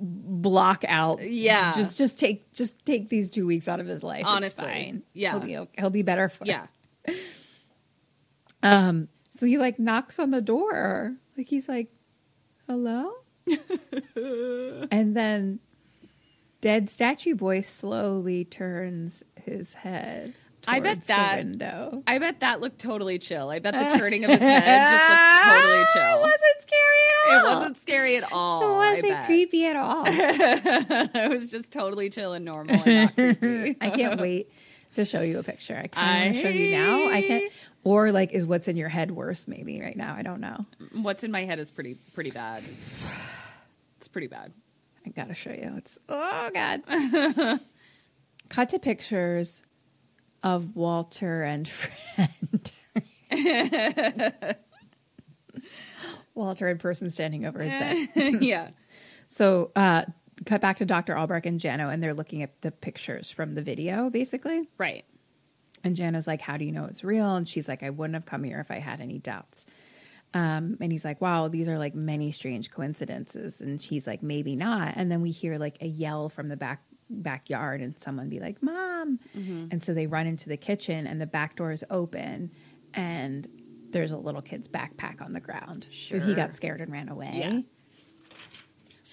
block 0.00 0.84
out. 0.88 1.20
Yeah. 1.22 1.72
just 1.74 1.98
just 1.98 2.18
take 2.18 2.52
just 2.52 2.84
take 2.84 3.10
these 3.10 3.30
two 3.30 3.46
weeks 3.46 3.68
out 3.68 3.80
of 3.80 3.86
his 3.86 4.02
life. 4.02 4.20
It's 4.20 4.28
Honestly, 4.28 4.64
fine. 4.64 5.02
yeah. 5.12 5.32
he'll 5.32 5.40
be 5.40 5.56
okay. 5.58 5.72
he'll 5.78 5.90
be 5.90 6.02
better 6.02 6.28
for 6.28 6.44
it. 6.46 7.16
Um. 8.62 9.08
So 9.30 9.46
he 9.46 9.58
like 9.58 9.78
knocks 9.78 10.18
on 10.18 10.30
the 10.30 10.40
door, 10.40 11.16
like 11.36 11.46
he's 11.46 11.68
like, 11.68 11.88
"Hello," 12.66 13.10
and 14.16 15.16
then 15.16 15.60
dead 16.60 16.88
statue 16.88 17.34
boy 17.34 17.60
slowly 17.60 18.44
turns 18.44 19.22
his 19.36 19.74
head. 19.74 20.34
I 20.68 20.80
bet 20.80 21.02
that- 21.06 21.32
the 21.38 21.44
window. 21.44 22.02
I 22.06 22.18
bet 22.18 22.40
that 22.40 22.60
looked 22.60 22.80
totally 22.80 23.18
chill. 23.18 23.50
I 23.50 23.58
bet 23.60 23.74
the 23.74 23.98
turning 23.98 24.24
of 24.24 24.30
his 24.30 24.40
head 24.40 24.64
just 24.64 25.10
looked 25.10 25.62
totally 25.62 25.84
chill. 25.94 26.16
It 26.16 26.20
wasn't 26.22 26.60
scary 26.62 27.06
at 27.08 27.14
all. 27.28 27.38
It 27.38 27.54
wasn't 27.54 27.76
scary 27.76 28.16
at 28.16 28.32
all. 28.32 28.62
It 28.62 28.96
wasn't 28.96 29.26
creepy 29.26 29.66
at 29.66 29.76
all. 29.76 30.04
it 30.08 31.30
was 31.30 31.50
just 31.50 31.72
totally 31.72 32.10
chill 32.10 32.32
and 32.32 32.44
normal 32.44 32.80
and 32.84 33.04
not 33.04 33.14
creepy. 33.14 33.76
I 33.80 33.90
can't 33.90 34.20
wait 34.20 34.50
to 34.96 35.04
show 35.04 35.22
you 35.22 35.38
a 35.38 35.42
picture. 35.42 35.76
I 35.76 35.86
kind 35.86 36.30
of 36.30 36.36
I- 36.36 36.42
show 36.42 36.48
you 36.48 36.72
now. 36.72 37.08
I 37.08 37.22
can't. 37.22 37.52
Or 37.84 38.10
like, 38.12 38.32
is 38.32 38.44
what's 38.46 38.66
in 38.68 38.76
your 38.76 38.88
head 38.88 39.10
worse? 39.12 39.46
Maybe 39.46 39.80
right 39.80 39.96
now. 39.96 40.14
I 40.16 40.22
don't 40.22 40.40
know. 40.40 40.66
What's 40.92 41.22
in 41.24 41.30
my 41.30 41.44
head 41.44 41.58
is 41.60 41.70
pretty 41.70 41.94
pretty 42.14 42.30
bad. 42.32 42.62
It's 43.98 44.08
pretty 44.08 44.26
bad. 44.26 44.52
I 45.06 45.10
gotta 45.10 45.34
show 45.34 45.50
you. 45.50 45.72
It's 45.76 45.98
oh 46.08 46.50
god. 46.52 47.60
Cut 48.48 48.68
to 48.70 48.78
pictures 48.80 49.62
of 50.42 50.74
Walter 50.76 51.42
and 51.42 51.68
friend. 51.68 52.72
Walter 56.34 56.68
in 56.68 56.78
person 56.78 57.10
standing 57.10 57.46
over 57.46 57.60
his 57.62 57.72
bed. 57.72 58.42
yeah. 58.42 58.70
So, 59.26 59.70
uh, 59.74 60.04
cut 60.44 60.60
back 60.60 60.76
to 60.76 60.84
Dr. 60.84 61.16
Albrecht 61.16 61.46
and 61.46 61.58
Jano, 61.60 61.92
and 61.92 62.02
they're 62.02 62.14
looking 62.14 62.42
at 62.42 62.60
the 62.60 62.70
pictures 62.70 63.30
from 63.30 63.54
the 63.54 63.62
video, 63.62 64.10
basically. 64.10 64.68
Right. 64.76 65.04
And 65.84 65.96
Jano's 65.96 66.26
like, 66.26 66.40
How 66.40 66.56
do 66.56 66.64
you 66.64 66.72
know 66.72 66.84
it's 66.84 67.04
real? 67.04 67.36
And 67.36 67.48
she's 67.48 67.68
like, 67.68 67.82
I 67.82 67.90
wouldn't 67.90 68.14
have 68.14 68.26
come 68.26 68.44
here 68.44 68.60
if 68.60 68.70
I 68.70 68.78
had 68.78 69.00
any 69.00 69.18
doubts. 69.18 69.66
Um, 70.34 70.76
and 70.80 70.90
he's 70.92 71.04
like, 71.04 71.20
Wow, 71.20 71.48
these 71.48 71.68
are 71.68 71.78
like 71.78 71.94
many 71.94 72.32
strange 72.32 72.70
coincidences. 72.70 73.60
And 73.60 73.80
she's 73.80 74.06
like, 74.06 74.22
Maybe 74.22 74.56
not. 74.56 74.94
And 74.96 75.10
then 75.10 75.22
we 75.22 75.30
hear 75.30 75.58
like 75.58 75.78
a 75.80 75.86
yell 75.86 76.28
from 76.28 76.48
the 76.48 76.56
back 76.56 76.82
backyard 77.08 77.80
and 77.80 77.98
someone 77.98 78.28
be 78.28 78.40
like, 78.40 78.62
Mom. 78.62 79.20
And 79.70 79.82
so 79.82 79.94
they 79.94 80.06
run 80.06 80.26
into 80.26 80.48
the 80.48 80.56
kitchen 80.56 81.06
and 81.06 81.20
the 81.20 81.26
back 81.26 81.54
door 81.56 81.70
is 81.70 81.84
open 81.88 82.50
and 82.94 83.46
there's 83.90 84.10
a 84.10 84.18
little 84.18 84.42
kid's 84.42 84.66
backpack 84.68 85.22
on 85.22 85.32
the 85.32 85.40
ground. 85.40 85.86
So 85.92 86.18
he 86.18 86.34
got 86.34 86.52
scared 86.54 86.80
and 86.80 86.90
ran 86.90 87.08
away. 87.08 87.30
Yeah. 87.34 87.60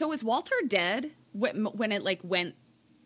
So 0.03 0.11
is 0.11 0.21
Walter 0.21 0.55
dead 0.67 1.11
when 1.31 1.63
when 1.63 1.93
it 1.93 2.03
like 2.03 2.19
went 2.25 2.55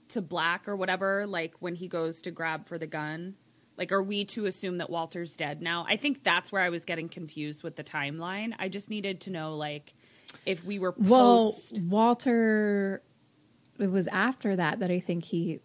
to 0.09 0.19
black 0.19 0.67
or 0.67 0.75
whatever? 0.75 1.27
Like 1.27 1.53
when 1.59 1.75
he 1.75 1.87
goes 1.87 2.23
to 2.23 2.31
grab 2.31 2.67
for 2.67 2.79
the 2.79 2.87
gun? 2.87 3.35
Like, 3.77 3.91
are 3.91 4.01
we 4.01 4.25
to 4.25 4.47
assume 4.47 4.79
that 4.79 4.89
Walter's 4.89 5.35
dead 5.35 5.61
now? 5.61 5.85
I 5.87 5.95
think 5.95 6.23
that's 6.23 6.51
where 6.51 6.63
I 6.63 6.69
was 6.69 6.85
getting 6.85 7.07
confused 7.07 7.61
with 7.61 7.75
the 7.75 7.83
timeline. 7.83 8.55
I 8.57 8.67
just 8.67 8.89
needed 8.89 9.21
to 9.21 9.29
know, 9.29 9.55
like, 9.55 9.93
if 10.47 10.65
we 10.65 10.79
were 10.79 10.95
Well. 10.97 11.53
Walter, 11.83 13.03
it 13.77 13.91
was 13.91 14.07
after 14.07 14.55
that 14.55 14.79
that 14.79 14.89
I 14.89 14.99
think 14.99 15.23
he, 15.23 15.59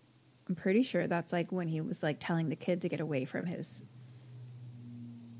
I'm 0.50 0.54
pretty 0.54 0.82
sure 0.82 1.06
that's 1.06 1.32
like 1.32 1.50
when 1.50 1.66
he 1.66 1.80
was 1.80 2.02
like 2.02 2.18
telling 2.20 2.50
the 2.50 2.56
kid 2.56 2.82
to 2.82 2.90
get 2.90 3.00
away 3.00 3.24
from 3.24 3.46
his, 3.46 3.82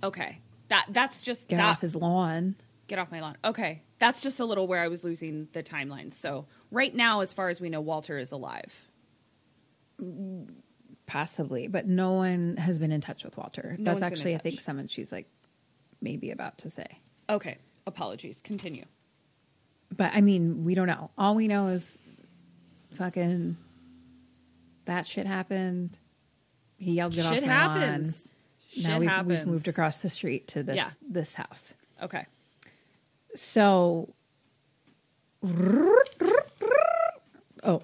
okay, 0.02 0.40
that 0.68 0.86
that's 0.88 1.20
just 1.20 1.48
get 1.48 1.58
that, 1.58 1.72
off 1.72 1.82
his 1.82 1.94
lawn. 1.94 2.56
Get 2.92 2.98
off 2.98 3.10
my 3.10 3.20
lawn. 3.20 3.36
Okay, 3.42 3.80
that's 3.98 4.20
just 4.20 4.38
a 4.38 4.44
little 4.44 4.66
where 4.66 4.80
I 4.80 4.88
was 4.88 5.02
losing 5.02 5.48
the 5.52 5.62
timeline. 5.62 6.12
So 6.12 6.46
right 6.70 6.94
now, 6.94 7.20
as 7.20 7.32
far 7.32 7.48
as 7.48 7.58
we 7.58 7.70
know, 7.70 7.80
Walter 7.80 8.18
is 8.18 8.32
alive. 8.32 8.88
Possibly, 11.06 11.68
but 11.68 11.86
no 11.86 12.12
one 12.12 12.56
has 12.58 12.78
been 12.78 12.92
in 12.92 13.00
touch 13.00 13.24
with 13.24 13.38
Walter. 13.38 13.76
No 13.78 13.84
That's 13.94 14.00
one's 14.00 14.00
been 14.00 14.06
in 14.06 14.12
actually, 14.12 14.34
I 14.34 14.38
think, 14.38 14.60
someone 14.60 14.88
she's 14.88 15.10
like 15.10 15.26
maybe 16.02 16.30
about 16.30 16.58
to 16.58 16.70
say. 16.70 16.98
Okay, 17.30 17.56
apologies. 17.86 18.42
Continue. 18.42 18.84
But 19.96 20.12
I 20.14 20.20
mean, 20.20 20.64
we 20.64 20.74
don't 20.74 20.86
know. 20.86 21.10
All 21.16 21.34
we 21.34 21.48
know 21.48 21.68
is 21.68 21.98
fucking 22.92 23.56
that 24.84 25.06
shit 25.06 25.26
happened. 25.26 25.98
He 26.76 26.92
yelled, 26.92 27.14
"Get 27.14 27.24
Shit 27.24 27.42
off 27.44 27.48
happens. 27.48 28.26
lawn." 28.26 28.32
Shit 28.82 28.84
now 28.90 28.98
we've, 28.98 29.08
happens. 29.08 29.28
we've 29.40 29.46
moved 29.46 29.68
across 29.68 29.96
the 29.98 30.08
street 30.08 30.48
to 30.48 30.62
this 30.62 30.76
Yeah. 30.76 30.90
this 31.08 31.34
house. 31.34 31.74
Okay. 32.02 32.26
So, 33.34 34.14
oh, 37.62 37.82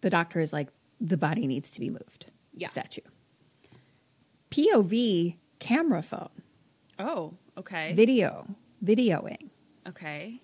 the 0.00 0.10
doctor 0.10 0.40
is 0.40 0.52
like, 0.52 0.68
the 1.00 1.16
body 1.16 1.46
needs 1.46 1.70
to 1.70 1.80
be 1.80 1.90
moved. 1.90 2.26
Yeah. 2.54 2.68
Statue. 2.68 3.00
POV 4.50 5.36
camera 5.58 6.02
phone, 6.02 6.28
Oh, 6.98 7.34
okay. 7.56 7.94
video, 7.94 8.46
videoing 8.84 9.48
okay. 9.88 10.42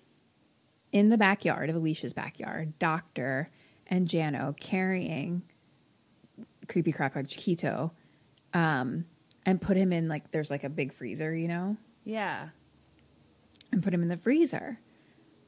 in 0.91 1.09
the 1.09 1.17
backyard 1.17 1.69
of 1.69 1.75
Alicia's 1.75 2.13
backyard, 2.13 2.77
Doctor 2.79 3.51
and 3.85 4.07
Jano 4.07 4.57
carrying 4.59 5.43
creepy 6.67 6.91
crap 6.91 7.15
like 7.15 7.27
Chiquito 7.27 7.91
um, 8.53 9.05
and 9.45 9.61
put 9.61 9.77
him 9.77 9.93
in 9.93 10.07
like, 10.07 10.31
there's 10.31 10.49
like 10.49 10.63
a 10.63 10.69
big 10.69 10.91
freezer, 10.91 11.35
you 11.35 11.47
know? 11.47 11.77
Yeah. 12.03 12.49
And 13.71 13.83
put 13.83 13.93
him 13.93 14.01
in 14.01 14.07
the 14.07 14.17
freezer. 14.17 14.79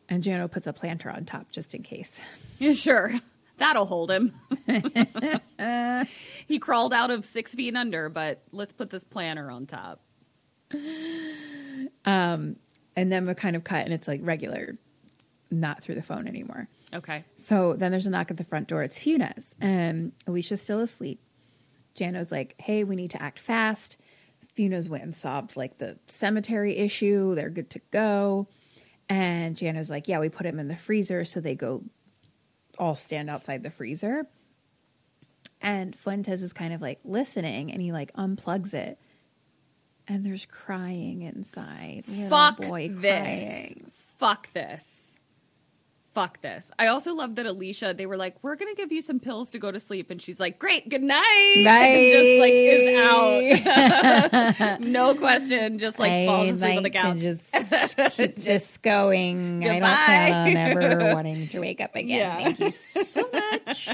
And 0.09 0.23
Jano 0.23 0.49
puts 0.51 0.67
a 0.67 0.73
planter 0.73 1.09
on 1.09 1.25
top 1.25 1.51
just 1.51 1.73
in 1.73 1.83
case. 1.83 2.19
Yeah, 2.59 2.73
sure. 2.73 3.11
That'll 3.57 3.87
hold 3.87 4.11
him. 4.11 4.33
he 6.47 6.59
crawled 6.59 6.93
out 6.93 7.09
of 7.09 7.25
six 7.25 7.55
feet 7.55 7.75
under, 7.75 8.07
but 8.07 8.43
let's 8.51 8.71
put 8.71 8.91
this 8.91 9.03
planter 9.03 9.49
on 9.49 9.65
top. 9.65 9.99
Um, 12.05 12.57
and 12.95 13.11
then 13.11 13.25
we 13.25 13.33
kind 13.33 13.55
of 13.55 13.63
cut, 13.63 13.85
and 13.85 13.93
it's 13.93 14.07
like 14.07 14.19
regular, 14.23 14.77
not 15.49 15.81
through 15.81 15.95
the 15.95 16.03
phone 16.03 16.27
anymore. 16.27 16.67
Okay. 16.93 17.23
So 17.35 17.73
then 17.73 17.91
there's 17.91 18.05
a 18.05 18.09
knock 18.11 18.29
at 18.29 18.37
the 18.37 18.43
front 18.43 18.67
door. 18.67 18.83
It's 18.83 18.99
Funes, 18.99 19.55
and 19.59 20.11
Alicia's 20.27 20.61
still 20.61 20.79
asleep. 20.79 21.19
Jano's 21.95 22.31
like, 22.31 22.55
"Hey, 22.59 22.83
we 22.83 22.95
need 22.95 23.11
to 23.11 23.21
act 23.21 23.39
fast." 23.39 23.97
Funes 24.57 24.89
went 24.89 25.03
and 25.03 25.15
solved 25.15 25.55
like 25.55 25.77
the 25.77 25.97
cemetery 26.07 26.77
issue. 26.77 27.35
They're 27.35 27.49
good 27.49 27.69
to 27.71 27.79
go. 27.91 28.47
And 29.09 29.55
Jano's 29.55 29.89
like, 29.89 30.07
"Yeah, 30.07 30.19
we 30.19 30.29
put 30.29 30.45
him 30.45 30.59
in 30.59 30.67
the 30.67 30.75
freezer." 30.75 31.25
So 31.25 31.39
they 31.39 31.55
go 31.55 31.83
all 32.77 32.95
stand 32.95 33.29
outside 33.29 33.63
the 33.63 33.69
freezer. 33.69 34.27
And 35.61 35.95
Fuentes 35.95 36.41
is 36.41 36.53
kind 36.53 36.73
of 36.73 36.81
like 36.81 36.99
listening, 37.03 37.71
and 37.71 37.81
he 37.81 37.91
like 37.91 38.11
unplugs 38.13 38.73
it, 38.73 38.97
and 40.07 40.25
there's 40.25 40.45
crying 40.45 41.21
inside. 41.21 42.03
Fuck 42.29 42.57
boy 42.57 42.89
this. 42.89 43.41
crying. 43.43 43.91
Fuck 44.17 44.51
this. 44.53 45.00
Fuck 46.13 46.41
this. 46.41 46.69
I 46.77 46.87
also 46.87 47.15
love 47.15 47.35
that 47.35 47.45
Alicia, 47.45 47.93
they 47.93 48.05
were 48.05 48.17
like, 48.17 48.35
we're 48.41 48.57
going 48.57 48.69
to 48.69 48.75
give 48.75 48.91
you 48.91 49.01
some 49.01 49.21
pills 49.21 49.49
to 49.51 49.59
go 49.59 49.71
to 49.71 49.79
sleep. 49.79 50.11
And 50.11 50.21
she's 50.21 50.41
like, 50.41 50.59
great, 50.59 50.89
good 50.89 51.03
night. 51.03 51.53
And 51.71 52.11
just 52.11 52.39
like 52.41 52.51
is 52.53 52.99
out. 54.59 54.79
no 54.81 55.15
question. 55.15 55.77
Just 55.77 55.99
like 55.99 56.27
falls 56.27 56.49
asleep 56.49 56.77
on 56.77 56.83
the 56.83 56.89
couch. 56.89 57.17
just 57.17 57.51
keep 58.11 58.35
this 58.35 58.77
going. 58.77 59.63
I 59.63 59.67
don't 59.67 59.75
Goodbye. 59.75 59.95
plan 60.05 60.33
on 60.33 60.57
ever 60.57 61.15
wanting 61.15 61.47
to 61.47 61.59
wake 61.59 61.79
up 61.79 61.95
again. 61.95 62.19
Yeah. 62.19 62.43
Thank 62.43 62.59
you 62.59 62.71
so 62.71 63.29
much. 63.31 63.87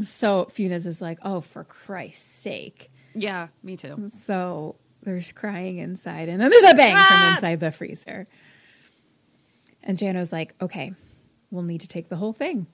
so 0.00 0.44
Funes 0.44 0.86
is 0.86 1.02
like, 1.02 1.18
oh, 1.22 1.40
for 1.40 1.64
Christ's 1.64 2.24
sake. 2.24 2.90
yeah, 3.14 3.48
me 3.64 3.76
too. 3.76 4.10
So 4.24 4.76
there's 5.02 5.32
crying 5.32 5.78
inside, 5.78 6.28
and 6.28 6.40
then 6.40 6.50
there's 6.50 6.64
a 6.64 6.74
bang 6.74 6.92
from 6.92 7.00
ah! 7.00 7.34
inside 7.34 7.58
the 7.60 7.72
freezer. 7.72 8.28
And 9.82 9.96
Jano's 9.98 10.32
like, 10.32 10.54
okay, 10.60 10.92
we'll 11.50 11.62
need 11.62 11.80
to 11.82 11.88
take 11.88 12.08
the 12.08 12.16
whole 12.16 12.32
thing. 12.32 12.66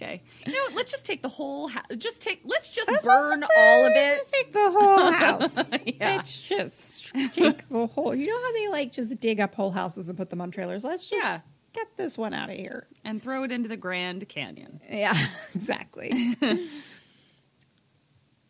Okay. 0.00 0.22
You 0.46 0.52
know, 0.52 0.58
what? 0.66 0.74
let's 0.76 0.92
just 0.92 1.04
take 1.04 1.22
the 1.22 1.28
whole 1.28 1.66
house. 1.66 1.82
Just 1.96 2.22
take, 2.22 2.40
let's 2.44 2.70
just 2.70 2.86
burn 3.04 3.42
all 3.42 3.84
of 3.86 3.90
it. 3.92 3.96
Let's 3.96 4.30
take 4.30 4.52
the 4.52 4.70
whole 4.70 5.10
house. 5.12 5.70
Yeah. 5.86 6.16
Let's 6.18 6.38
just 6.38 7.12
take 7.34 7.68
the 7.68 7.88
whole. 7.88 8.14
You 8.14 8.28
know 8.28 8.40
how 8.40 8.52
they 8.52 8.68
like 8.68 8.92
just 8.92 9.18
dig 9.18 9.40
up 9.40 9.56
whole 9.56 9.72
houses 9.72 10.08
and 10.08 10.16
put 10.16 10.30
them 10.30 10.40
on 10.40 10.52
trailers? 10.52 10.84
Let's 10.84 11.10
just 11.10 11.20
Yeah. 11.24 11.40
get 11.72 11.88
this 11.96 12.16
one 12.16 12.32
out 12.32 12.48
of 12.48 12.54
here. 12.56 12.86
And 13.04 13.20
throw 13.20 13.42
it 13.42 13.50
into 13.50 13.68
the 13.68 13.76
Grand 13.76 14.28
Canyon. 14.28 14.80
Yeah, 14.88 15.16
exactly. 15.56 16.36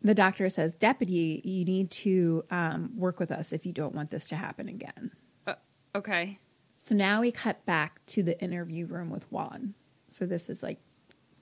the 0.03 0.13
doctor 0.13 0.49
says, 0.49 0.75
Deputy, 0.75 1.41
you 1.43 1.65
need 1.65 1.89
to 1.91 2.43
um, 2.51 2.91
work 2.95 3.19
with 3.19 3.31
us 3.31 3.51
if 3.53 3.65
you 3.65 3.73
don't 3.73 3.95
want 3.95 4.11
this 4.11 4.25
to 4.27 4.35
happen 4.35 4.69
again. 4.69 5.09
Okay. 5.95 6.39
So 6.73 6.95
now 6.95 7.21
we 7.21 7.31
cut 7.31 7.65
back 7.65 8.05
to 8.07 8.23
the 8.23 8.41
interview 8.41 8.85
room 8.85 9.09
with 9.09 9.31
Juan. 9.31 9.73
So 10.07 10.25
this 10.25 10.49
is 10.49 10.63
like, 10.63 10.79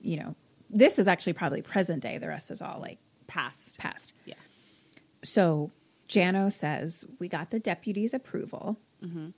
you 0.00 0.16
know, 0.18 0.34
this 0.70 0.98
is 0.98 1.08
actually 1.08 1.32
probably 1.32 1.62
present 1.62 2.02
day. 2.02 2.18
The 2.18 2.28
rest 2.28 2.50
is 2.50 2.60
all 2.60 2.80
like 2.80 2.98
Past. 3.26 3.78
past. 3.78 4.12
Yeah. 4.24 4.34
So 5.22 5.70
Jano 6.08 6.52
says, 6.52 7.04
We 7.18 7.28
got 7.28 7.50
the 7.50 7.60
deputy's 7.60 8.14
approval. 8.14 8.78
Mm-hmm. 9.04 9.28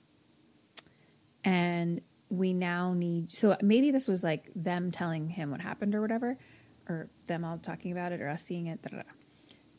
And 1.43 2.01
we 2.29 2.53
now 2.53 2.93
need, 2.93 3.29
so 3.29 3.57
maybe 3.61 3.91
this 3.91 4.07
was 4.07 4.23
like 4.23 4.49
them 4.55 4.91
telling 4.91 5.27
him 5.27 5.51
what 5.51 5.59
happened 5.59 5.93
or 5.93 6.01
whatever, 6.01 6.37
or 6.87 7.09
them 7.25 7.43
all 7.43 7.57
talking 7.57 7.91
about 7.91 8.11
it 8.11 8.21
or 8.21 8.29
us 8.29 8.43
seeing 8.43 8.67
it. 8.67 8.79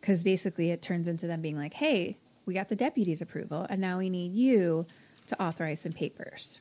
Because 0.01 0.23
basically 0.23 0.71
it 0.71 0.83
turns 0.83 1.09
into 1.09 1.27
them 1.27 1.41
being 1.41 1.57
like, 1.57 1.75
Hey, 1.75 2.17
we 2.45 2.55
got 2.55 2.69
the 2.69 2.77
deputy's 2.77 3.23
approval, 3.23 3.67
and 3.71 3.81
now 3.81 3.99
we 3.99 4.11
need 4.11 4.35
you 4.35 4.87
to 5.33 5.43
authorize 5.43 5.81
some 5.81 5.93
papers. 5.93 6.61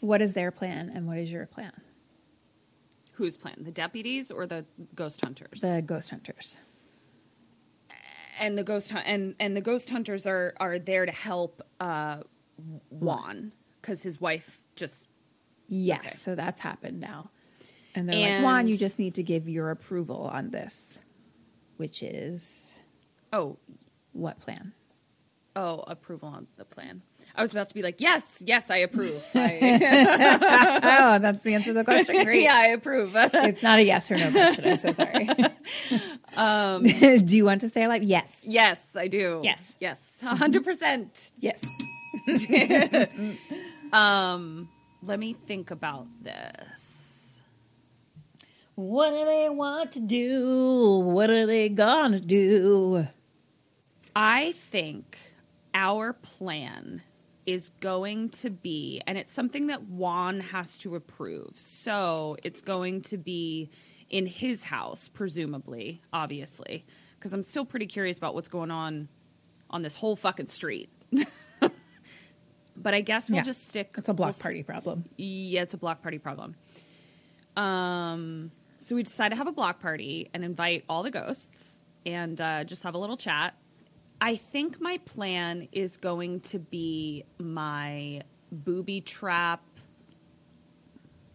What 0.00 0.22
is 0.22 0.34
their 0.34 0.50
plan 0.50 0.90
and 0.94 1.06
what 1.06 1.18
is 1.18 1.30
your 1.32 1.46
plan? 1.46 1.72
Whose 3.14 3.36
plan? 3.36 3.56
The 3.60 3.70
deputies 3.70 4.30
or 4.30 4.46
the 4.46 4.64
ghost 4.94 5.22
hunters? 5.24 5.60
The 5.60 5.82
ghost 5.84 6.10
hunters. 6.10 6.56
and 8.40 8.56
the 8.56 8.62
ghost 8.64 8.92
and 9.04 9.34
and 9.38 9.54
the 9.56 9.60
ghost 9.60 9.90
hunters 9.90 10.26
are 10.26 10.54
are 10.58 10.78
there 10.78 11.04
to 11.04 11.12
help 11.12 11.60
uh 11.80 12.18
Juan 12.90 13.52
because 13.80 14.02
his 14.02 14.20
wife 14.20 14.58
just 14.76 15.08
Yes, 15.72 16.00
Okay. 16.00 16.10
so 16.16 16.34
that's 16.34 16.60
happened 16.60 16.98
now. 17.00 17.30
And 17.94 18.08
they're 18.08 18.16
And- 18.16 18.44
like, 18.44 18.52
Juan, 18.52 18.66
you 18.68 18.76
just 18.76 18.98
need 18.98 19.14
to 19.14 19.22
give 19.22 19.48
your 19.48 19.70
approval 19.70 20.22
on 20.22 20.50
this, 20.50 20.98
which 21.76 22.02
is 22.02 22.72
oh 23.32 23.58
what 24.12 24.38
plan? 24.38 24.72
oh 25.54 25.80
approval 25.86 26.28
on 26.30 26.46
the 26.56 26.64
plan. 26.64 27.02
I 27.36 27.42
was 27.42 27.52
about 27.52 27.68
to 27.68 27.74
be 27.74 27.82
like 27.82 28.00
yes 28.00 28.42
yes 28.44 28.70
I 28.70 28.78
approve. 28.78 29.22
I, 29.34 30.98
oh, 31.00 31.18
that's 31.18 31.42
the 31.42 31.54
answer 31.54 31.70
to 31.70 31.74
the 31.74 31.84
question. 31.84 32.24
Great. 32.24 32.42
yeah 32.42 32.54
I 32.54 32.66
approve. 32.68 33.12
It's 33.16 33.62
not 33.62 33.78
a 33.78 33.82
yes 33.84 34.10
or 34.10 34.16
no 34.16 34.30
question. 34.30 34.68
I'm 34.68 34.76
so 34.78 34.92
sorry. 34.92 35.28
um, 36.36 36.82
Do 36.84 37.36
you 37.36 37.44
want 37.44 37.60
to 37.62 37.68
stay 37.68 37.84
alive? 37.84 38.02
Yes. 38.02 38.42
yes 38.44 38.94
I 38.96 39.06
do. 39.08 39.40
Yes. 39.42 39.76
yes 39.80 40.02
hundred 40.22 40.64
percent. 40.64 41.30
Yes. 41.38 41.60
Um, 43.92 44.68
let 45.02 45.18
me 45.18 45.32
think 45.32 45.70
about 45.70 46.06
this. 46.22 47.40
What 48.74 49.10
do 49.10 49.24
they 49.24 49.48
want 49.48 49.92
to 49.92 50.00
do? 50.00 50.98
What 51.00 51.28
are 51.30 51.46
they 51.46 51.68
gonna 51.68 52.20
do? 52.20 53.06
I 54.14 54.52
think 54.52 55.18
our 55.74 56.12
plan 56.12 57.02
is 57.46 57.70
going 57.80 58.28
to 58.28 58.50
be, 58.50 59.00
and 59.06 59.16
it's 59.18 59.32
something 59.32 59.68
that 59.68 59.82
Juan 59.84 60.40
has 60.40 60.78
to 60.78 60.94
approve. 60.94 61.52
So 61.54 62.36
it's 62.42 62.60
going 62.60 63.02
to 63.02 63.16
be 63.16 63.70
in 64.08 64.26
his 64.26 64.64
house, 64.64 65.08
presumably, 65.08 66.00
obviously, 66.12 66.84
because 67.18 67.32
I'm 67.32 67.42
still 67.42 67.64
pretty 67.64 67.86
curious 67.86 68.18
about 68.18 68.34
what's 68.34 68.48
going 68.48 68.70
on 68.70 69.08
on 69.70 69.82
this 69.82 69.96
whole 69.96 70.16
fucking 70.16 70.48
street. 70.48 70.90
but 72.76 72.94
I 72.94 73.00
guess 73.00 73.28
we'll 73.30 73.36
Yeah. 73.36 73.42
just 73.42 73.68
stick. 73.68 73.94
It's 73.96 74.08
a 74.08 74.14
block 74.14 74.34
we'll 74.34 74.42
party 74.42 74.62
problem. 74.62 75.04
yeah, 75.16 75.62
it's 75.62 75.74
a 75.74 75.78
block 75.78 76.02
party 76.02 76.18
problem. 76.18 76.56
Um, 77.56 78.50
so 78.78 78.96
we 78.96 79.02
decide 79.02 79.30
to 79.30 79.36
have 79.36 79.46
a 79.46 79.52
block 79.52 79.80
party 79.80 80.30
and 80.32 80.44
invite 80.44 80.84
all 80.88 81.02
the 81.02 81.10
ghosts 81.10 81.78
and 82.06 82.40
uh, 82.40 82.64
just 82.64 82.82
have 82.82 82.94
a 82.94 82.98
little 82.98 83.16
chat. 83.16 83.54
I 84.20 84.36
think 84.36 84.80
my 84.80 84.98
plan 84.98 85.68
is 85.72 85.96
going 85.96 86.40
to 86.40 86.58
be 86.58 87.24
my 87.38 88.22
booby 88.52 89.00
trap. 89.00 89.62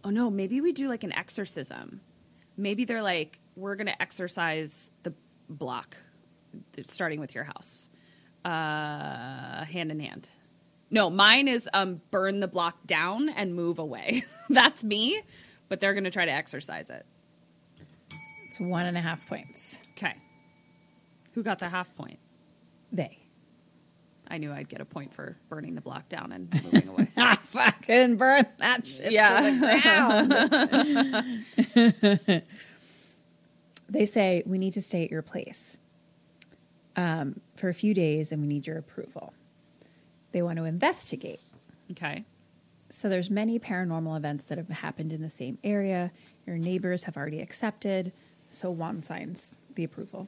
Oh 0.03 0.11
no, 0.11 0.29
maybe 0.29 0.61
we 0.61 0.71
do 0.71 0.87
like 0.87 1.03
an 1.03 1.13
exorcism. 1.13 2.01
Maybe 2.57 2.85
they're 2.85 3.01
like, 3.01 3.39
we're 3.55 3.75
going 3.75 3.87
to 3.87 4.01
exorcise 4.01 4.89
the 5.03 5.13
block, 5.49 5.97
starting 6.83 7.19
with 7.19 7.33
your 7.33 7.45
house, 7.45 7.89
uh, 8.45 9.65
hand 9.65 9.91
in 9.91 9.99
hand. 9.99 10.29
No, 10.91 11.09
mine 11.09 11.47
is 11.47 11.67
um, 11.73 12.01
burn 12.11 12.39
the 12.39 12.47
block 12.47 12.85
down 12.85 13.29
and 13.29 13.55
move 13.55 13.79
away. 13.79 14.23
That's 14.49 14.83
me, 14.83 15.21
but 15.69 15.79
they're 15.79 15.93
going 15.93 16.03
to 16.03 16.11
try 16.11 16.25
to 16.25 16.31
exercise 16.31 16.91
it. 16.91 17.05
It's 18.47 18.59
one 18.59 18.85
and 18.85 18.95
a 18.95 19.01
half 19.01 19.27
points. 19.27 19.75
Okay. 19.97 20.13
Who 21.33 21.41
got 21.41 21.59
the 21.59 21.67
half 21.67 21.93
point? 21.95 22.19
They. 22.95 23.19
I 24.27 24.37
knew 24.39 24.51
I'd 24.51 24.67
get 24.69 24.81
a 24.81 24.85
point 24.85 25.13
for 25.13 25.37
burning 25.49 25.75
the 25.75 25.81
block 25.81 26.09
down 26.09 26.31
and 26.31 26.51
moving 26.63 26.87
away. 26.87 27.07
Ah, 27.17 27.39
fucking 27.45 28.15
burn 28.17 28.45
that 28.57 28.85
shit. 28.87 29.11
yeah. 29.11 29.61
They 33.87 34.05
say 34.07 34.41
we 34.47 34.57
need 34.57 34.73
to 34.73 34.81
stay 34.81 35.03
at 35.03 35.11
your 35.11 35.21
place 35.21 35.77
um, 36.95 37.39
for 37.55 37.69
a 37.69 37.73
few 37.73 37.93
days, 37.93 38.31
and 38.31 38.41
we 38.41 38.47
need 38.47 38.65
your 38.65 38.77
approval. 38.79 39.31
They 40.31 40.41
want 40.41 40.57
to 40.57 40.63
investigate. 40.65 41.39
okay. 41.91 42.25
So 42.89 43.09
there's 43.09 43.29
many 43.29 43.59
paranormal 43.59 44.15
events 44.17 44.45
that 44.45 44.57
have 44.57 44.69
happened 44.69 45.11
in 45.13 45.21
the 45.21 45.29
same 45.29 45.57
area. 45.63 46.11
Your 46.47 46.57
neighbors 46.57 47.03
have 47.03 47.17
already 47.17 47.41
accepted, 47.41 48.11
so 48.49 48.71
Juan 48.71 49.01
signs 49.03 49.53
the 49.75 49.83
approval. 49.83 50.27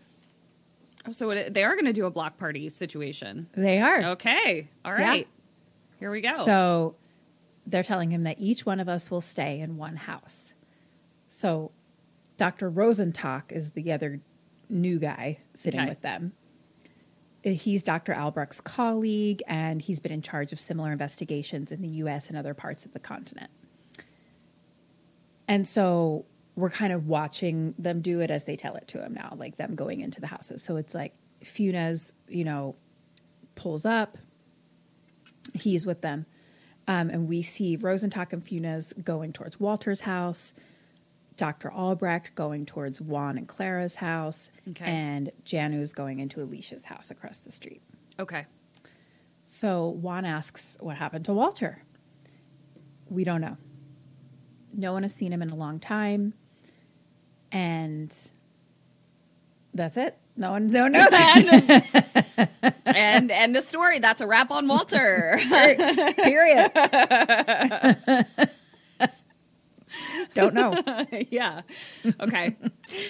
So 1.12 1.30
it, 1.32 1.54
they 1.54 1.64
are 1.64 1.74
going 1.74 1.86
to 1.86 1.94
do 1.94 2.06
a 2.06 2.12
block 2.12 2.38
party 2.38 2.70
situation. 2.70 3.48
They 3.54 3.80
are. 3.80 4.02
Okay. 4.12 4.68
All 4.84 4.92
right. 4.94 5.28
Yeah. 5.28 6.00
Here 6.00 6.12
we 6.12 6.22
go. 6.22 6.44
So 6.46 6.96
they're 7.66 7.84
telling 7.84 8.12
him 8.12 8.24
that 8.24 8.40
each 8.40 8.66
one 8.66 8.80
of 8.80 8.88
us 8.90 9.10
will 9.12 9.22
stay 9.22 9.60
in 9.60 9.78
one 9.78 9.96
house. 9.96 10.54
So 11.30 11.72
Dr. 12.38 12.70
Rosentock 12.72 13.52
is 13.52 13.72
the 13.72 13.92
other 13.92 14.22
new 14.70 15.00
guy 15.00 15.40
sitting 15.54 15.80
Okay. 15.82 15.90
with 15.90 16.02
them. 16.02 16.34
Uh, 17.46 17.50
He's 17.52 17.84
Dr. 17.84 18.14
Albrecht's 18.14 18.62
colleague, 18.62 19.42
and 19.48 19.82
he's 19.82 20.00
been 20.00 20.12
in 20.12 20.22
charge 20.22 20.52
of 20.52 20.60
similar 20.60 20.92
investigations 20.92 21.72
in 21.72 21.82
the 21.82 21.88
US 21.88 22.28
and 22.30 22.38
other 22.38 22.54
parts 22.54 22.86
of 22.86 22.94
the 22.94 23.00
continent. 23.00 23.50
And 25.48 25.68
so 25.68 26.26
we're 26.58 26.70
kind 26.72 26.92
of 26.92 27.08
watching 27.08 27.74
them 27.78 28.02
do 28.02 28.20
it 28.20 28.30
as 28.32 28.44
they 28.46 28.56
tell 28.58 28.76
it 28.76 28.88
to 28.90 29.02
him 29.02 29.14
now, 29.14 29.32
like 29.38 29.56
them 29.58 29.76
going 29.76 30.02
into 30.02 30.20
the 30.20 30.28
houses. 30.28 30.62
So 30.62 30.76
it's 30.76 30.94
like 30.96 31.14
Funes, 31.44 32.12
you 32.28 32.44
know, 32.44 32.76
pulls 33.56 33.86
up, 33.86 34.18
he's 35.54 35.86
with 35.86 36.02
them. 36.02 36.26
Um, 36.88 37.10
and 37.10 37.28
we 37.30 37.42
see 37.44 37.78
Rosentock 37.78 38.34
and 38.34 38.44
Funes 38.44 38.94
going 39.04 39.34
towards 39.34 39.60
Walter's 39.60 40.02
house, 40.02 40.54
Dr. 41.36 41.72
Albrecht 41.72 42.34
going 42.34 42.66
towards 42.66 43.00
Juan 43.00 43.38
and 43.38 43.48
Clara's 43.48 43.96
house, 43.96 44.50
Okay. 44.70 44.86
and 44.86 45.32
Jano's 45.44 45.94
going 45.94 46.20
into 46.20 46.42
Alicia's 46.42 46.86
house 46.86 47.12
across 47.12 47.38
the 47.38 47.52
street. 47.52 47.82
Okay. 48.20 48.46
So 49.46 49.90
Juan 49.90 50.26
asks 50.26 50.76
what 50.80 50.98
happened 50.98 51.26
to 51.26 51.34
Walter. 51.34 51.84
We 53.10 53.24
don't 53.24 53.42
know. 53.42 53.58
No 54.74 54.94
one 54.94 55.04
has 55.04 55.14
seen 55.14 55.32
him 55.32 55.42
in 55.44 55.50
a 55.52 55.56
long 55.56 55.80
time. 55.80 56.34
And 57.52 58.14
that's 59.74 59.98
it. 59.98 60.18
No 60.36 60.52
one, 60.52 60.68
no 60.68 60.84
one 60.84 60.92
knows. 60.94 61.10
and 62.86 63.32
end 63.32 63.56
the 63.56 63.62
story. 63.62 64.00
That's 64.00 64.22
a 64.22 64.28
wrap 64.28 64.52
on 64.52 64.68
Walter. 64.68 65.40
Period. 65.50 66.72
don't 70.34 70.54
know. 70.54 70.82
yeah. 71.30 71.62
Okay. 72.20 72.56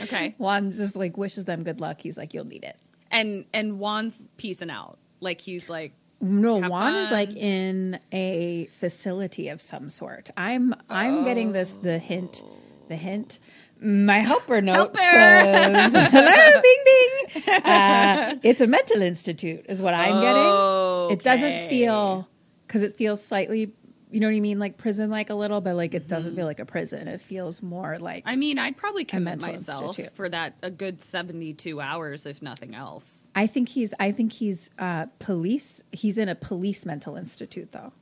Okay. 0.03 0.35
Juan 0.37 0.71
just 0.71 0.95
like 0.95 1.17
wishes 1.17 1.45
them 1.45 1.63
good 1.63 1.81
luck. 1.81 2.01
He's 2.01 2.17
like, 2.17 2.33
you'll 2.33 2.45
need 2.45 2.63
it. 2.63 2.79
And 3.11 3.45
and 3.53 3.77
Juan's 3.79 4.27
peacing 4.37 4.69
out. 4.69 4.97
Like 5.19 5.41
he's 5.41 5.69
like 5.69 5.93
No, 6.21 6.59
Juan 6.61 6.95
is 6.95 7.11
like 7.11 7.35
in 7.35 7.99
a 8.11 8.67
facility 8.67 9.49
of 9.49 9.59
some 9.61 9.89
sort. 9.89 10.29
I'm 10.37 10.73
I'm 10.89 11.23
getting 11.25 11.51
this 11.51 11.73
the 11.73 11.97
hint, 11.97 12.43
the 12.87 12.95
hint. 12.95 13.39
My 13.79 14.19
helper 14.19 14.61
note 14.61 14.95
says, 14.97 15.93
"Hello, 16.11 16.61
Bing 16.61 16.83
Bing." 16.85 17.61
Uh, 17.63 18.35
it's 18.43 18.61
a 18.61 18.67
mental 18.67 19.01
institute, 19.01 19.65
is 19.69 19.81
what 19.81 19.93
I'm 19.93 20.21
getting. 20.21 21.17
It 21.17 21.23
doesn't 21.23 21.69
feel 21.69 22.27
because 22.65 22.83
it 22.83 22.93
feels 22.93 23.23
slightly, 23.23 23.71
you 24.11 24.19
know 24.19 24.27
what 24.27 24.35
I 24.35 24.39
mean, 24.39 24.59
like 24.59 24.77
prison, 24.77 25.09
like 25.09 25.29
a 25.29 25.35
little, 25.35 25.61
but 25.61 25.75
like 25.75 25.93
it 25.93 26.07
doesn't 26.07 26.35
feel 26.35 26.45
like 26.45 26.59
a 26.59 26.65
prison. 26.65 27.07
It 27.07 27.21
feels 27.21 27.61
more 27.61 27.97
like 27.99 28.23
I 28.25 28.35
mean, 28.35 28.57
I'd 28.57 28.77
probably 28.77 29.05
commit 29.05 29.41
myself 29.41 29.97
institute. 29.97 30.15
for 30.15 30.27
that 30.29 30.55
a 30.63 30.71
good 30.71 31.01
72 31.01 31.79
hours 31.79 32.25
if 32.25 32.41
nothing 32.41 32.73
else. 32.75 33.25
I 33.35 33.47
think 33.47 33.69
he's 33.69 33.93
I 33.99 34.11
think 34.11 34.33
he's 34.33 34.69
uh, 34.79 35.05
police. 35.19 35.81
He's 35.91 36.17
in 36.17 36.29
a 36.29 36.35
police 36.35 36.85
mental 36.85 37.15
institute 37.15 37.71
though. 37.71 37.93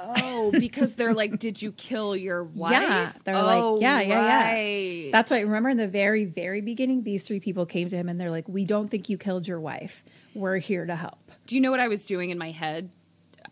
Oh, 0.00 0.52
because 0.52 0.94
they're 0.94 1.14
like, 1.14 1.38
did 1.38 1.60
you 1.60 1.72
kill 1.72 2.14
your 2.14 2.44
wife? 2.62 2.72
Yeah, 2.72 3.12
they're 3.24 3.34
Oh, 3.36 3.72
like, 3.74 3.82
yeah, 3.82 4.00
yeah, 4.00 4.42
right. 4.44 4.60
yeah. 5.06 5.10
That's 5.12 5.30
why. 5.30 5.40
Remember 5.40 5.68
in 5.70 5.76
the 5.76 5.88
very, 5.88 6.24
very 6.24 6.60
beginning, 6.60 7.02
these 7.02 7.22
three 7.24 7.40
people 7.40 7.66
came 7.66 7.88
to 7.88 7.96
him 7.96 8.08
and 8.08 8.20
they're 8.20 8.30
like, 8.30 8.48
"We 8.48 8.64
don't 8.64 8.88
think 8.88 9.08
you 9.08 9.18
killed 9.18 9.48
your 9.48 9.60
wife. 9.60 10.04
We're 10.34 10.58
here 10.58 10.86
to 10.86 10.94
help." 10.96 11.32
Do 11.46 11.54
you 11.54 11.60
know 11.60 11.70
what 11.70 11.80
I 11.80 11.88
was 11.88 12.06
doing 12.06 12.30
in 12.30 12.38
my 12.38 12.50
head? 12.50 12.90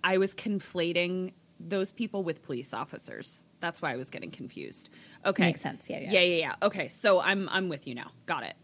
I 0.04 0.18
was 0.18 0.34
conflating 0.34 1.32
those 1.58 1.90
people 1.90 2.22
with 2.22 2.42
police 2.42 2.72
officers. 2.74 3.42
That's 3.60 3.80
why 3.82 3.92
I 3.92 3.96
was 3.96 4.10
getting 4.10 4.30
confused. 4.30 4.90
Okay, 5.24 5.44
Makes 5.46 5.62
sense. 5.62 5.88
Yeah, 5.90 6.00
yeah. 6.00 6.10
yeah, 6.12 6.20
yeah, 6.20 6.36
yeah. 6.36 6.54
Okay, 6.62 6.88
so 6.88 7.20
I'm 7.20 7.48
I'm 7.48 7.68
with 7.68 7.86
you 7.86 7.94
now. 7.94 8.10
Got 8.26 8.44
it. 8.44 8.54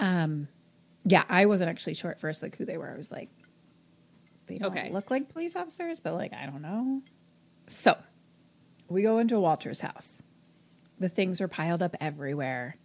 Um, 0.00 0.48
Yeah, 1.04 1.24
I 1.28 1.46
wasn't 1.46 1.68
actually 1.70 1.94
sure 1.94 2.10
at 2.12 2.20
first 2.20 2.42
like 2.42 2.56
who 2.56 2.64
they 2.64 2.78
were. 2.78 2.88
I 2.88 2.96
was 2.96 3.10
like, 3.10 3.28
they 4.46 4.58
don't 4.58 4.76
Okay. 4.76 4.90
look 4.90 5.10
like 5.10 5.28
police 5.28 5.56
officers, 5.56 6.00
but 6.00 6.14
like 6.14 6.32
I 6.32 6.46
don't 6.46 6.62
know. 6.62 7.02
So 7.66 7.96
we 8.88 9.02
go 9.02 9.18
into 9.18 9.38
Walter's 9.40 9.80
house. 9.80 10.22
The 10.98 11.08
things 11.08 11.40
are 11.40 11.48
piled 11.48 11.82
up 11.82 11.96
everywhere. 12.00 12.76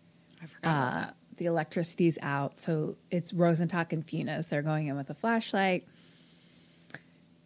I 0.41 0.45
forgot. 0.45 0.69
Uh, 0.69 1.11
the 1.37 1.45
electricity's 1.45 2.17
out, 2.21 2.57
so 2.57 2.95
it's 3.11 3.31
Rosentock 3.31 3.93
and 3.93 4.05
Funes. 4.05 4.49
They're 4.49 4.61
going 4.63 4.87
in 4.87 4.95
with 4.95 5.09
a 5.09 5.13
flashlight. 5.13 5.87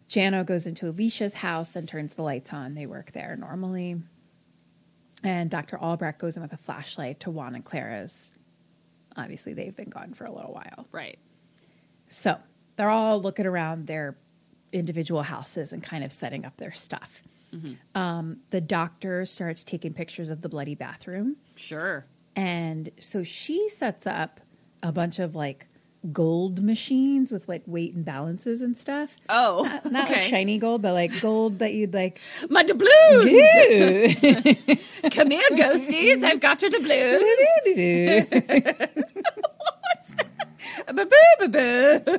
Jano 0.08 0.44
goes 0.44 0.66
into 0.66 0.88
Alicia's 0.90 1.34
house 1.34 1.74
and 1.76 1.88
turns 1.88 2.14
the 2.14 2.22
lights 2.22 2.52
on. 2.52 2.74
They 2.74 2.86
work 2.86 3.12
there 3.12 3.36
normally. 3.36 4.00
And 5.24 5.50
Dr. 5.50 5.78
Albrecht 5.78 6.18
goes 6.18 6.36
in 6.36 6.42
with 6.42 6.52
a 6.52 6.56
flashlight 6.58 7.20
to 7.20 7.30
Juan 7.30 7.54
and 7.54 7.64
Clara's. 7.64 8.30
Obviously, 9.16 9.52
they've 9.54 9.76
been 9.76 9.88
gone 9.90 10.14
for 10.14 10.24
a 10.24 10.32
little 10.32 10.52
while. 10.52 10.86
Right. 10.90 11.18
So 12.08 12.38
they're 12.82 12.90
all 12.90 13.22
looking 13.22 13.46
around 13.46 13.86
their 13.86 14.16
individual 14.72 15.22
houses 15.22 15.72
and 15.72 15.84
kind 15.84 16.02
of 16.02 16.10
setting 16.10 16.44
up 16.44 16.56
their 16.56 16.72
stuff. 16.72 17.22
Um, 17.94 18.38
the 18.50 18.60
doctor 18.60 19.24
starts 19.24 19.62
taking 19.62 19.94
pictures 19.94 20.30
of 20.30 20.42
the 20.42 20.48
bloody 20.48 20.74
bathroom. 20.74 21.36
Sure. 21.54 22.04
And 22.34 22.90
so 22.98 23.22
she 23.22 23.68
sets 23.68 24.04
up 24.04 24.40
a 24.82 24.90
bunch 24.90 25.20
of 25.20 25.36
like 25.36 25.68
gold 26.10 26.60
machines 26.60 27.30
with 27.30 27.48
like 27.48 27.62
weight 27.66 27.94
and 27.94 28.04
balances 28.04 28.62
and 28.62 28.76
stuff. 28.76 29.16
Oh, 29.28 29.62
Not, 29.62 29.92
not 29.92 30.04
okay. 30.06 30.14
like 30.14 30.22
shiny 30.24 30.58
gold, 30.58 30.82
but 30.82 30.94
like 30.94 31.20
gold 31.20 31.60
that 31.60 31.72
you'd 31.72 31.94
like. 31.94 32.18
My 32.50 32.64
doubloons. 32.64 32.90
Come 35.12 35.30
here, 35.30 35.48
ghosties. 35.52 36.24
I've 36.24 36.40
got 36.40 36.62
your 36.62 36.70
doubloons. 36.72 38.26
Ba-boo-ba-boo. 40.86 42.00
I 42.04 42.12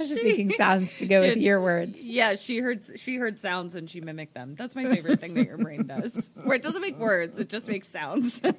was 0.00 0.08
just 0.08 0.24
making 0.24 0.50
sounds 0.50 0.98
to 0.98 1.06
go 1.06 1.20
with 1.20 1.36
your 1.48 1.60
words. 1.60 2.02
Yeah, 2.02 2.34
she 2.34 2.58
heard 2.58 2.82
she 2.98 3.16
heard 3.16 3.38
sounds 3.38 3.74
and 3.76 3.88
she 3.88 4.00
mimicked 4.00 4.34
them. 4.34 4.54
That's 4.54 4.74
my 4.74 4.84
favorite 4.84 5.20
thing 5.20 5.34
that 5.34 5.46
your 5.46 5.58
brain 5.58 5.86
does. 5.86 6.32
Where 6.42 6.56
it 6.56 6.62
doesn't 6.62 6.82
make 6.82 6.98
words, 6.98 7.38
it 7.38 7.48
just 7.48 7.68
makes 7.68 7.88
sounds. 7.88 8.40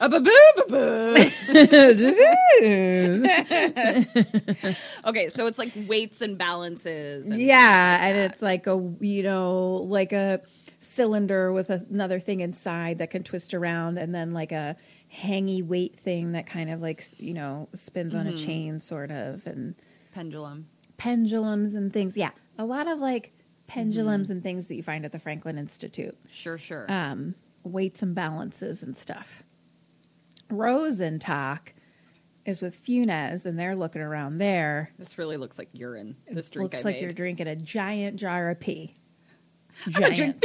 A 0.00 0.08
ba-boo, 0.08 0.30
ba-boo. 0.56 1.14
Okay, 5.06 5.28
so 5.28 5.46
it's 5.46 5.58
like 5.58 5.72
weights 5.86 6.20
and 6.20 6.38
balances. 6.38 7.26
and- 7.28 7.40
Yeah, 7.40 8.04
and 8.06 8.16
it's 8.18 8.40
like 8.42 8.66
a 8.66 8.76
you 9.00 9.22
know 9.22 9.84
like 9.88 10.12
a 10.12 10.40
cylinder 10.80 11.52
with 11.52 11.70
another 11.70 12.20
thing 12.20 12.40
inside 12.40 12.98
that 12.98 13.10
can 13.10 13.22
twist 13.24 13.52
around, 13.54 13.98
and 13.98 14.14
then 14.14 14.32
like 14.32 14.52
a 14.52 14.76
hangy 15.14 15.62
weight 15.64 15.98
thing 15.98 16.32
that 16.32 16.46
kind 16.46 16.70
of 16.70 16.80
like 16.82 17.06
you 17.18 17.34
know 17.34 17.68
spins 17.72 18.14
on 18.14 18.26
a 18.26 18.36
chain, 18.36 18.78
sort 18.80 19.10
of, 19.10 19.46
and 19.46 19.74
pendulum. 20.12 20.66
pendulums 20.96 21.74
and 21.74 21.92
things. 21.92 22.16
Yeah, 22.16 22.30
a 22.58 22.64
lot 22.64 22.88
of 22.88 22.98
like 22.98 23.32
pendulums 23.66 24.30
and 24.30 24.42
things 24.42 24.66
that 24.68 24.74
you 24.74 24.82
find 24.82 25.04
at 25.04 25.12
the 25.12 25.18
Franklin 25.18 25.56
Institute. 25.58 26.16
Sure, 26.30 26.58
sure. 26.58 26.86
Um, 26.90 27.34
weights 27.62 28.02
and 28.02 28.14
balances 28.14 28.82
and 28.82 28.96
stuff. 28.96 29.42
Rosentock 30.50 31.68
is 32.44 32.60
with 32.60 32.76
Funes, 32.84 33.46
and 33.46 33.58
they're 33.58 33.74
looking 33.74 34.02
around 34.02 34.36
there. 34.38 34.90
this 34.98 35.16
really 35.16 35.36
looks 35.38 35.58
like 35.58 35.70
urine. 35.72 36.16
This 36.30 36.50
drink 36.50 36.72
Looks 36.74 36.84
I 36.84 36.88
like 36.88 36.96
made. 36.96 37.02
you're 37.02 37.10
drinking 37.12 37.46
a 37.46 37.56
giant 37.56 38.16
jar 38.16 38.50
of 38.50 38.60
pee. 38.60 38.96
I'm 39.86 39.92
Giant. 39.92 40.16
drink 40.16 40.44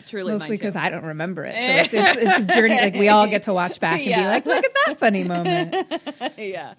Truly, 0.07 0.33
Mostly 0.33 0.57
because. 0.57 0.75
I 0.75 0.89
don't 0.89 1.05
remember 1.05 1.45
it. 1.45 1.55
So 1.55 1.59
it's, 1.61 1.93
it's, 1.93 2.17
it's 2.17 2.43
a 2.45 2.55
journey. 2.55 2.75
Like 2.75 2.95
we 2.95 3.09
all 3.09 3.27
get 3.27 3.43
to 3.43 3.53
watch 3.53 3.79
back 3.79 4.01
and 4.01 4.13
be 4.15 4.27
like, 4.27 4.45
look 4.45 4.63
at 4.63 4.71
that 4.87 4.99
funny 4.99 5.23
moment. 5.23 5.75
Yeah. 6.37 6.73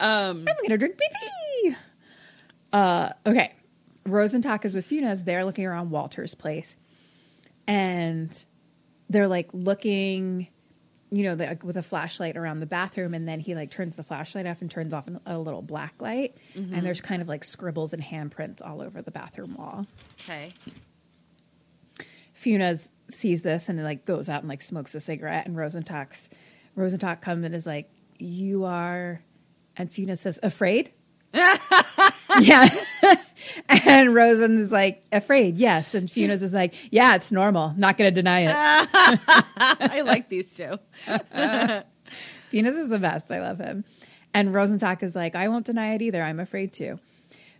I'm. 0.00 0.30
Um, 0.30 0.44
going 0.44 0.70
to 0.70 0.78
drink 0.78 0.96
PP. 0.96 1.76
Uh, 2.72 3.10
okay. 3.26 3.52
Rosentock 4.06 4.64
is 4.64 4.74
with 4.74 4.88
Funes. 4.88 5.24
They're 5.24 5.44
looking 5.44 5.66
around 5.66 5.90
Walter's 5.90 6.34
place. 6.34 6.76
And 7.66 8.44
they're 9.08 9.28
like 9.28 9.50
looking, 9.52 10.48
you 11.10 11.22
know, 11.22 11.34
the, 11.34 11.58
with 11.62 11.76
a 11.76 11.82
flashlight 11.82 12.36
around 12.36 12.60
the 12.60 12.66
bathroom. 12.66 13.14
And 13.14 13.28
then 13.28 13.40
he 13.40 13.54
like 13.54 13.70
turns 13.70 13.96
the 13.96 14.02
flashlight 14.02 14.46
off 14.46 14.60
and 14.60 14.70
turns 14.70 14.92
off 14.92 15.06
an, 15.06 15.20
a 15.26 15.38
little 15.38 15.62
black 15.62 15.94
light. 16.00 16.36
Mm-hmm. 16.54 16.74
And 16.74 16.84
there's 16.86 17.00
kind 17.00 17.22
of 17.22 17.28
like 17.28 17.44
scribbles 17.44 17.92
and 17.92 18.02
handprints 18.02 18.60
all 18.64 18.82
over 18.82 19.02
the 19.02 19.10
bathroom 19.10 19.54
wall. 19.54 19.86
okay. 20.20 20.52
Funes 22.38 22.90
sees 23.08 23.42
this 23.42 23.68
and 23.68 23.82
like 23.82 24.04
goes 24.04 24.28
out 24.28 24.40
and 24.40 24.48
like 24.48 24.60
smokes 24.62 24.94
a 24.94 25.00
cigarette 25.00 25.46
and 25.46 25.56
Rosentock's 25.56 26.28
Rosentock 26.76 27.20
comes 27.20 27.44
and 27.44 27.54
is 27.54 27.66
like, 27.66 27.90
You 28.18 28.64
are 28.64 29.22
and 29.76 29.90
Funes 29.90 30.18
says, 30.18 30.38
Afraid? 30.42 30.90
yeah. 32.40 32.68
and 33.68 34.14
Rosen 34.14 34.58
is 34.58 34.72
like, 34.72 35.02
Afraid, 35.12 35.56
yes. 35.56 35.94
And 35.94 36.08
Funes 36.08 36.42
is 36.42 36.54
like, 36.54 36.74
Yeah, 36.92 37.14
it's 37.14 37.32
normal. 37.32 37.74
Not 37.76 37.96
gonna 37.96 38.10
deny 38.10 38.40
it. 38.40 38.50
I 38.54 40.02
like 40.04 40.28
these 40.28 40.54
two. 40.54 40.78
Funes 41.06 41.84
is 42.52 42.88
the 42.88 42.98
best. 42.98 43.30
I 43.32 43.40
love 43.40 43.58
him. 43.58 43.84
And 44.34 44.54
Rosentock 44.54 45.02
is 45.02 45.14
like, 45.14 45.34
I 45.34 45.48
won't 45.48 45.66
deny 45.66 45.94
it 45.94 46.02
either. 46.02 46.22
I'm 46.22 46.40
afraid 46.40 46.72
to. 46.74 46.98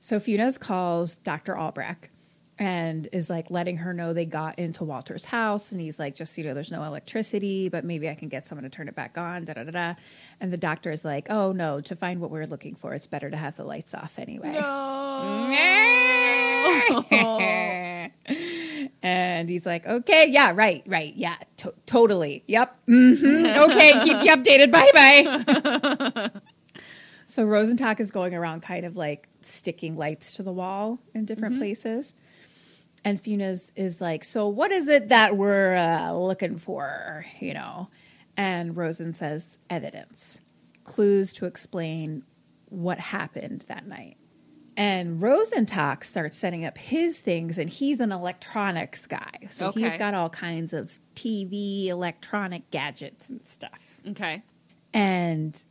So 0.01 0.19
Funes 0.21 0.59
calls 0.61 1.17
Dr. 1.17 1.57
Albrecht 1.57 2.11
and 2.59 3.09
is 3.13 3.29
like 3.29 3.51
letting 3.51 3.77
her 3.79 3.93
know 3.93 4.13
they 4.13 4.25
got 4.25 4.59
into 4.59 4.83
Walter's 4.85 5.25
house. 5.27 5.73
And 5.73 5.81
he's 5.81 5.99
like, 5.99 6.15
just, 6.17 6.39
you 6.39 6.45
know, 6.45 6.55
there's 6.55 6.71
no 6.71 6.83
electricity, 6.85 7.69
but 7.69 7.85
maybe 7.85 8.09
I 8.09 8.15
can 8.15 8.29
get 8.29 8.47
someone 8.47 8.63
to 8.65 8.71
turn 8.71 8.89
it 8.89 8.95
back 8.95 9.19
on. 9.19 9.45
Da 9.45 9.53
da 9.55 9.65
da 9.65 9.71
da. 9.71 9.95
And 10.41 10.53
the 10.53 10.57
doctor 10.57 10.91
is 10.91 11.05
like, 11.05 11.29
oh 11.31 11.53
no, 11.53 11.81
to 11.83 11.95
find 11.97 12.21
what 12.21 12.31
we're 12.31 12.47
looking 12.47 12.75
for, 12.75 12.95
it's 12.95 13.07
better 13.07 13.31
to 13.31 13.37
have 13.37 13.57
the 13.57 13.65
lights 13.65 13.93
off 13.95 14.19
anyway. 14.19 14.53
No. 14.53 15.51
and 19.03 19.49
he's 19.49 19.67
like, 19.67 19.87
okay, 19.87 20.27
yeah, 20.29 20.53
right, 20.55 20.83
right, 20.87 21.15
yeah, 21.17 21.37
to- 21.59 21.75
totally, 21.87 22.43
yep, 22.47 22.77
hmm 22.87 23.15
okay, 23.47 23.93
keep 24.03 24.23
you 24.23 24.35
updated, 24.35 24.71
bye 24.71 24.91
bye. 24.95 26.31
so 27.27 27.47
Rosentock 27.47 28.01
is 28.01 28.11
going 28.11 28.35
around, 28.35 28.63
kind 28.63 28.85
of 28.85 28.97
like 28.97 29.29
sticking 29.43 29.97
lights 29.97 30.33
to 30.35 30.43
the 30.43 30.53
wall 30.53 30.99
in 31.15 31.25
different 31.25 31.59
places, 31.59 32.15
and 33.07 33.23
Funes 33.23 33.71
is 33.77 34.01
like, 34.01 34.25
so 34.25 34.49
what 34.49 34.73
is 34.73 34.89
it 34.89 35.11
that 35.11 35.37
we're 35.37 35.77
uh, 35.77 36.13
looking 36.13 36.59
for, 36.59 37.25
you 37.39 37.55
know? 37.55 37.89
And 38.37 38.77
Rosen 38.77 39.13
says, 39.13 39.59
evidence, 39.71 40.41
clues 40.83 41.33
to 41.35 41.47
explain 41.47 42.25
what 42.69 42.99
happened 42.99 43.65
that 43.69 43.87
night. 43.87 44.17
And 44.77 45.19
Rosentock 45.19 46.03
starts 46.03 46.37
setting 46.37 46.65
up 46.65 46.77
his 46.77 47.21
things, 47.21 47.59
and 47.59 47.71
he's 47.71 48.01
an 48.01 48.11
electronics 48.11 49.07
guy. 49.07 49.47
So 49.51 49.71
he's 49.71 49.97
got 49.97 50.15
all 50.15 50.29
kinds 50.29 50.73
of 50.73 50.99
TV, 51.15 51.87
electronic 51.87 52.73
gadgets 52.73 53.29
and 53.29 53.47
stuff. 53.47 54.01
Okay. 54.09 54.43
And 54.93 55.63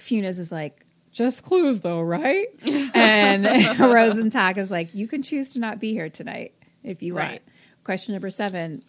Funes 0.00 0.40
is 0.40 0.50
like, 0.50 0.84
just 1.12 1.42
clues 1.42 1.80
though, 1.80 2.00
right? 2.00 2.46
and 2.94 3.44
Rosentock 3.78 4.56
is 4.58 4.70
like, 4.70 4.94
you 4.94 5.06
can 5.06 5.22
choose 5.22 5.54
to 5.54 5.60
not 5.60 5.80
be 5.80 5.92
here 5.92 6.08
tonight 6.08 6.54
if 6.82 7.02
you 7.02 7.14
want. 7.14 7.40
Question 7.84 8.14
number 8.14 8.30
seven 8.30 8.82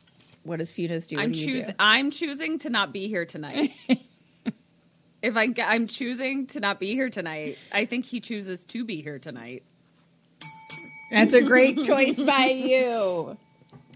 What 0.43 0.57
does 0.57 0.71
Funes 0.71 1.07
do? 1.07 1.19
I'm 1.19 1.31
do 1.31 1.39
you 1.39 1.45
do? 1.47 1.51
choosing. 1.53 1.75
I'm 1.79 2.11
choosing 2.11 2.59
to 2.59 2.69
not 2.69 2.93
be 2.93 3.07
here 3.07 3.25
tonight. 3.25 3.71
if 5.21 5.35
I, 5.35 5.53
I'm 5.65 5.87
choosing 5.87 6.47
to 6.47 6.59
not 6.59 6.79
be 6.79 6.93
here 6.93 7.09
tonight. 7.09 7.57
I 7.71 7.85
think 7.85 8.05
he 8.05 8.19
chooses 8.19 8.65
to 8.65 8.83
be 8.83 9.01
here 9.01 9.19
tonight. 9.19 9.63
That's 11.11 11.33
a 11.33 11.41
great 11.41 11.77
choice 11.83 12.21
by 12.21 12.45
you. 12.45 13.37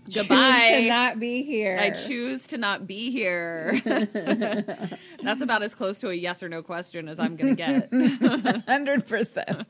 Choose 0.05 0.15
Goodbye. 0.15 0.69
to 0.71 0.81
not 0.89 1.19
be 1.19 1.43
here. 1.43 1.77
I 1.79 1.89
choose 1.89 2.47
to 2.47 2.57
not 2.57 2.85
be 2.85 3.11
here. 3.11 3.81
That's 5.23 5.41
about 5.41 5.63
as 5.63 5.73
close 5.73 5.99
to 5.99 6.09
a 6.09 6.13
yes 6.13 6.43
or 6.43 6.49
no 6.49 6.61
question 6.61 7.07
as 7.07 7.19
I'm 7.19 7.35
going 7.35 7.55
to 7.55 7.89
get. 7.89 8.63
Hundred 8.67 9.07
percent. 9.07 9.65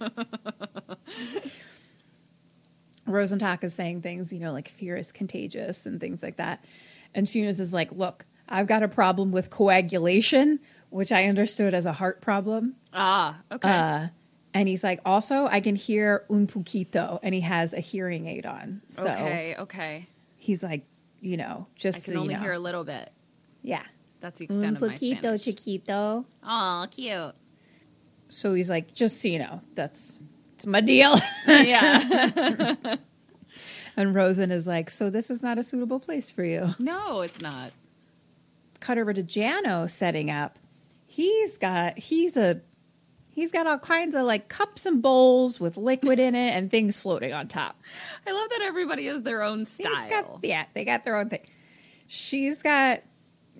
Rosentock 3.08 3.64
is 3.64 3.74
saying 3.74 4.02
things, 4.02 4.34
you 4.34 4.40
know, 4.40 4.52
like 4.52 4.68
fear 4.68 4.98
is 4.98 5.12
contagious 5.12 5.86
and 5.86 6.00
things 6.02 6.22
like 6.22 6.38
that. 6.38 6.66
And 7.14 7.28
Funes 7.28 7.60
is 7.60 7.72
like, 7.72 7.92
look, 7.92 8.26
I've 8.50 8.68
got 8.68 8.84
a 8.84 8.88
problem 8.88 9.32
with 9.32 9.50
coagulation, 9.50 10.60
which 10.90 11.12
I 11.12 11.26
understood 11.26 11.74
as 11.74 11.86
a 11.86 11.94
heart 11.94 12.22
problem. 12.22 12.76
Ah, 12.94 13.40
okay. 13.52 13.70
Uh, 13.70 14.08
and 14.54 14.68
he's 14.68 14.84
like, 14.84 15.02
also, 15.06 15.48
I 15.48 15.60
can 15.60 15.76
hear 15.76 16.26
un 16.30 16.48
poquito, 16.48 17.20
and 17.22 17.36
he 17.36 17.42
has 17.42 17.74
a 17.74 17.80
hearing 17.80 18.26
aid 18.26 18.46
on. 18.46 18.82
So 18.90 19.04
okay, 19.04 19.56
okay. 19.60 20.08
He's 20.46 20.62
like, 20.64 20.86
you 21.22 21.38
know, 21.38 21.68
just 21.76 21.98
I 21.98 22.02
can 22.02 22.14
so 22.14 22.20
only 22.22 22.34
you 22.34 22.38
know. 22.40 22.44
hear 22.44 22.54
a 22.54 22.60
little 22.60 22.84
bit. 22.84 23.12
yeah. 23.62 23.82
That's 24.22 24.40
the 24.40 24.48
Un 24.50 24.56
extent 24.56 24.78
of 24.78 24.82
mm, 24.82 24.88
my 24.88 24.94
poquito, 24.96 25.20
Spanish. 25.20 25.44
chiquito. 25.44 26.26
Oh, 26.44 26.88
cute. 26.90 27.34
So 28.30 28.54
he's 28.56 28.70
like, 28.72 28.94
just 28.94 29.22
so 29.22 29.28
you 29.28 29.38
know, 29.40 29.60
that's 29.76 30.18
it's 30.56 30.66
my 30.66 30.82
deal. 30.82 31.16
Yeah. 31.48 32.76
and 33.98 34.16
Rosen 34.16 34.52
is 34.52 34.66
like, 34.66 34.90
so 34.90 35.10
this 35.12 35.30
is 35.30 35.44
not 35.44 35.60
a 35.60 35.64
suitable 35.64 36.00
place 36.00 36.32
for 36.32 36.44
you. 36.44 36.70
no, 36.80 37.22
it's 37.22 37.40
not. 37.42 37.72
Cut 38.80 38.98
over 38.98 39.14
to 39.14 39.22
Jano 39.22 39.88
setting 39.90 40.32
up. 40.32 40.58
He's 41.08 41.58
got 41.58 41.98
he's 42.00 42.36
a 42.36 42.62
he's 43.36 43.52
got 43.52 43.68
all 43.68 43.78
kinds 43.78 44.16
of 44.16 44.26
like 44.26 44.48
cups 44.48 44.86
and 44.86 45.02
bowls 45.02 45.60
with 45.60 45.78
liquid 45.78 46.18
in 46.18 46.34
it 46.34 46.52
and 46.52 46.72
things 46.72 46.98
floating 46.98 47.34
on 47.34 47.48
top. 47.48 47.80
I 48.26 48.32
love 48.32 48.50
that 48.50 48.62
everybody 48.64 49.06
has 49.06 49.22
their 49.22 49.44
own 49.44 49.66
style. 49.66 50.10
got 50.10 50.40
yeah, 50.42 50.66
they 50.74 50.86
got 50.86 51.04
their 51.04 51.18
own 51.18 51.30
thing. 51.30 51.46
She's 52.08 52.64
got 52.64 53.02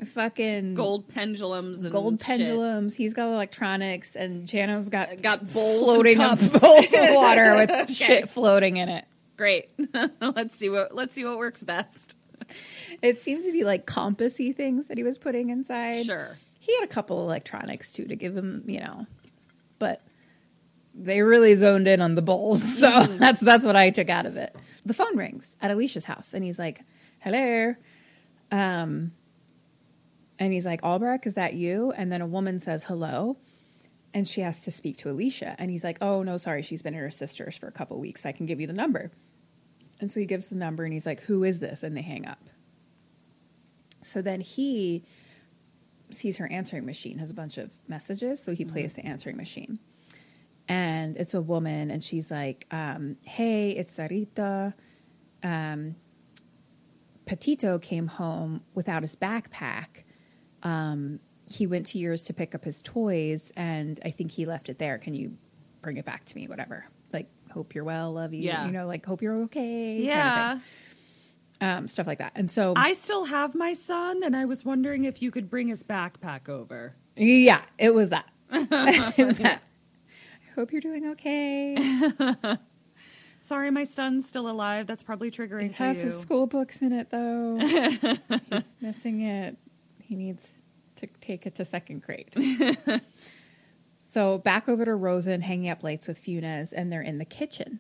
fucking 0.04 0.74
gold 0.74 1.08
pendulums 1.08 1.82
and 1.82 1.92
gold 1.92 2.20
shit. 2.20 2.22
pendulums. 2.22 2.96
He's 2.96 3.14
got 3.14 3.28
electronics, 3.28 4.16
and 4.16 4.48
Jano's 4.48 4.90
got 4.90 5.10
uh, 5.10 5.16
Got 5.16 5.54
bowls 5.54 5.84
floating 5.84 6.20
up 6.20 6.40
bowls 6.40 6.94
of 6.94 7.10
water 7.14 7.56
with 7.56 7.92
shit 7.92 8.30
floating 8.30 8.78
in 8.78 8.90
it. 8.90 9.06
Great. 9.38 9.70
let's 10.22 10.56
see 10.58 10.70
what 10.70 10.96
let's 10.96 11.14
see 11.14 11.26
what 11.26 11.38
works 11.38 11.62
best. 11.62 12.16
It 13.02 13.20
seemed 13.20 13.44
to 13.46 13.52
be 13.52 13.64
like 13.64 13.86
compassy 13.86 14.54
things 14.54 14.88
that 14.88 14.98
he 14.98 15.04
was 15.04 15.18
putting 15.18 15.50
inside. 15.50 16.06
Sure. 16.06 16.38
He 16.60 16.74
had 16.76 16.84
a 16.84 16.88
couple 16.88 17.22
electronics 17.22 17.92
too 17.92 18.06
to 18.06 18.16
give 18.16 18.36
him, 18.36 18.64
you 18.66 18.80
know, 18.80 19.06
but 19.80 20.02
they 20.94 21.22
really 21.22 21.56
zoned 21.56 21.88
in 21.88 22.02
on 22.02 22.16
the 22.16 22.22
bowls. 22.22 22.64
So 22.80 23.04
that's 23.04 23.42
that's 23.42 23.66
what 23.66 23.76
I 23.76 23.90
took 23.90 24.10
out 24.10 24.26
of 24.26 24.38
it. 24.38 24.56
The 24.86 24.94
phone 24.94 25.18
rings 25.18 25.56
at 25.62 25.72
Alicia's 25.72 26.06
house, 26.06 26.34
and 26.34 26.44
he's 26.44 26.60
like, 26.60 26.82
"Hello," 27.20 27.76
um, 28.52 29.12
and 30.40 30.54
he's 30.54 30.66
like, 30.66 30.84
"Albrecht, 30.84 31.26
is 31.26 31.36
that 31.36 31.54
you?" 31.54 31.94
And 31.96 32.12
then 32.12 32.22
a 32.22 32.28
woman 32.28 32.60
says, 32.60 32.84
"Hello." 32.84 33.38
And 34.14 34.26
she 34.26 34.40
has 34.40 34.60
to 34.60 34.72
speak 34.72 34.96
to 35.00 35.12
Alicia. 35.12 35.58
And 35.60 35.70
he's 35.70 35.84
like, 35.84 35.98
Oh, 36.00 36.24
no, 36.24 36.38
sorry. 36.38 36.62
She's 36.62 36.82
been 36.82 36.96
at 36.96 37.02
her 37.02 37.10
sister's 37.10 37.58
for 37.58 37.68
a 37.68 37.72
couple 37.74 38.00
weeks. 38.00 38.26
I 38.26 38.32
can 38.32 38.46
give 38.46 38.62
you 38.62 38.66
the 38.66 38.72
number. 38.72 39.12
And 40.00 40.10
so 40.10 40.22
he 40.22 40.26
gives 40.26 40.46
the 40.46 40.56
number 40.56 40.86
and 40.86 40.94
he's 40.94 41.06
like, 41.06 41.20
Who 41.24 41.44
is 41.44 41.60
this? 41.60 41.84
And 41.84 41.98
they 41.98 42.02
hang 42.02 42.26
up. 42.26 42.40
So 44.04 44.22
then 44.22 44.40
he 44.40 45.04
sees 46.12 46.38
her 46.38 46.48
answering 46.52 46.86
machine 46.86 47.18
has 47.18 47.32
a 47.32 47.34
bunch 47.34 47.58
of 47.58 47.72
messages. 47.88 48.42
So 48.44 48.54
he 48.54 48.66
plays 48.66 48.94
the 48.94 49.06
answering 49.06 49.38
machine. 49.38 49.80
And 50.68 51.16
it's 51.18 51.34
a 51.36 51.42
woman, 51.42 51.92
and 51.92 52.04
she's 52.04 52.32
like, 52.32 52.66
um, 52.72 53.18
Hey, 53.26 53.72
it's 53.72 53.92
Sarita. 53.96 54.74
Um, 55.44 55.96
Petito 57.26 57.78
came 57.80 58.08
home 58.08 58.62
without 58.74 59.04
his 59.04 59.16
backpack. 59.16 60.04
Um, 60.64 61.20
he 61.48 61.68
went 61.68 61.86
to 61.88 62.00
yours 62.00 62.24
to 62.24 62.34
pick 62.34 62.56
up 62.56 62.64
his 62.64 62.82
toys, 62.82 63.52
and 63.56 64.00
I 64.04 64.10
think 64.10 64.32
he 64.32 64.46
left 64.46 64.70
it 64.70 64.80
there. 64.80 64.98
Can 64.98 65.14
you 65.14 65.38
bring 65.82 65.98
it 65.98 66.06
back 66.06 66.26
to 66.26 66.36
me? 66.36 66.48
Whatever. 66.48 66.86
Like, 67.14 67.30
hope 67.52 67.76
you're 67.76 67.84
well, 67.84 68.12
love 68.14 68.34
you. 68.34 68.42
Yeah. 68.42 68.66
You 68.66 68.72
know, 68.72 68.88
like, 68.88 69.06
hope 69.06 69.22
you're 69.22 69.44
okay. 69.44 69.98
kind 69.98 70.00
of 70.00 70.06
Yeah. 70.06 70.60
Um, 71.62 71.88
stuff 71.88 72.08
like 72.08 72.20
that. 72.20 72.32
And 72.36 72.50
so, 72.52 72.74
I 72.76 72.94
still 72.94 73.26
have 73.26 73.56
my 73.56 73.74
son 73.74 74.24
and 74.24 74.36
I 74.36 74.46
was 74.46 74.66
wondering 74.66 75.04
if 75.06 75.22
you 75.22 75.32
could 75.32 75.50
bring 75.50 75.68
his 75.68 75.84
backpack 75.84 76.50
over. 76.50 76.96
yeah, 77.16 77.62
it 77.78 77.94
was 77.94 78.10
that. 78.10 78.26
That. 78.52 79.62
I 80.48 80.54
hope 80.56 80.72
you're 80.72 80.82
doing 80.82 81.08
okay. 81.12 81.76
Sorry, 83.40 83.70
my 83.72 83.84
son's 83.84 84.28
still 84.28 84.50
alive. 84.50 84.88
That's 84.88 85.04
probably 85.04 85.30
triggering 85.30 85.66
It 85.66 85.74
has 85.74 85.98
you. 85.98 86.04
his 86.04 86.20
school 86.20 86.48
books 86.48 86.82
in 86.82 86.92
it, 86.94 87.10
though. 87.12 87.58
He's 87.60 88.76
missing 88.82 89.22
it. 89.22 89.58
He 90.02 90.16
needs 90.16 90.48
to 90.96 91.08
take 91.22 91.46
it 91.46 91.56
to 91.56 91.66
second 91.66 92.02
grade. 92.04 92.34
so 94.00 94.38
back 94.40 94.68
over 94.70 94.86
to 94.86 94.96
Rosen 94.96 95.42
hanging 95.42 95.70
up 95.70 95.84
lights 95.84 96.08
with 96.08 96.24
Funes, 96.24 96.74
and 96.76 96.92
they're 96.92 97.02
in 97.02 97.18
the 97.18 97.26
kitchen 97.26 97.80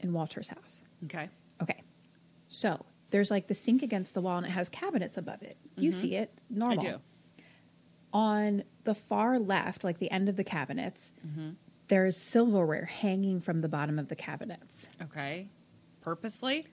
in 0.00 0.12
Walter's 0.12 0.48
house. 0.48 0.82
Okay. 1.04 1.28
Okay. 1.62 1.82
So 2.48 2.84
there's 3.10 3.30
like 3.30 3.46
the 3.46 3.54
sink 3.54 3.82
against 3.82 4.14
the 4.14 4.20
wall, 4.20 4.38
and 4.38 4.46
it 4.46 4.50
has 4.50 4.68
cabinets 4.68 5.16
above 5.16 5.42
it. 5.42 5.56
You 5.76 5.90
mm-hmm. 5.90 6.00
see 6.00 6.14
it, 6.16 6.32
normal. 6.50 6.82
do. 6.84 6.96
On 8.12 8.64
the 8.84 8.94
far 8.94 9.38
left, 9.38 9.84
like 9.84 9.98
the 9.98 10.10
end 10.10 10.28
of 10.28 10.36
the 10.36 10.44
cabinets, 10.44 11.12
mm-hmm. 11.26 11.50
there's 11.88 12.16
silverware 12.16 12.86
hanging 12.86 13.40
from 13.40 13.60
the 13.60 13.68
bottom 13.68 13.98
of 13.98 14.08
the 14.08 14.16
cabinets. 14.16 14.88
Okay. 15.02 15.48
Purposely? 16.00 16.64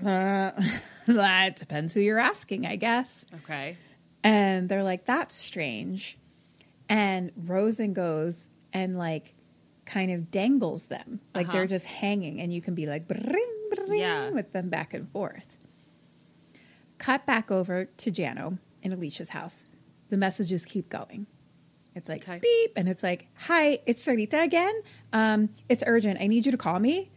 Uh, 0.00 0.52
that 1.06 1.56
depends 1.56 1.92
who 1.92 2.00
you're 2.00 2.18
asking, 2.18 2.66
I 2.66 2.76
guess. 2.76 3.26
Okay. 3.44 3.76
And 4.24 4.68
they're 4.68 4.82
like, 4.82 5.04
that's 5.04 5.34
strange. 5.34 6.16
And 6.88 7.32
Rosen 7.36 7.92
goes 7.92 8.48
and 8.72 8.96
like 8.96 9.34
kind 9.84 10.10
of 10.10 10.30
dangles 10.30 10.86
them. 10.86 11.20
Like 11.34 11.48
Uh-huh. 11.48 11.58
they're 11.58 11.66
just 11.66 11.86
hanging, 11.86 12.40
and 12.40 12.52
you 12.52 12.62
can 12.62 12.74
be 12.74 12.86
like, 12.86 13.06
Yeah. 13.88 14.30
with 14.30 14.52
them 14.52 14.68
back 14.68 14.94
and 14.94 15.08
forth. 15.08 15.56
Cut 16.98 17.26
back 17.26 17.50
over 17.50 17.86
to 17.86 18.10
Jano 18.10 18.58
in 18.82 18.92
Alicia's 18.92 19.30
house. 19.30 19.64
The 20.10 20.16
messages 20.16 20.64
keep 20.64 20.88
going. 20.88 21.26
It's 21.94 22.08
like 22.08 22.22
Okay. 22.28 22.38
beep, 22.38 22.72
and 22.76 22.88
it's 22.88 23.02
like, 23.02 23.28
"Hi, 23.48 23.80
it's 23.86 24.04
Sarita 24.06 24.42
again. 24.42 24.74
Um, 25.12 25.50
it's 25.68 25.82
urgent. 25.86 26.20
I 26.20 26.26
need 26.26 26.46
you 26.46 26.52
to 26.52 26.58
call 26.58 26.78
me." 26.78 27.10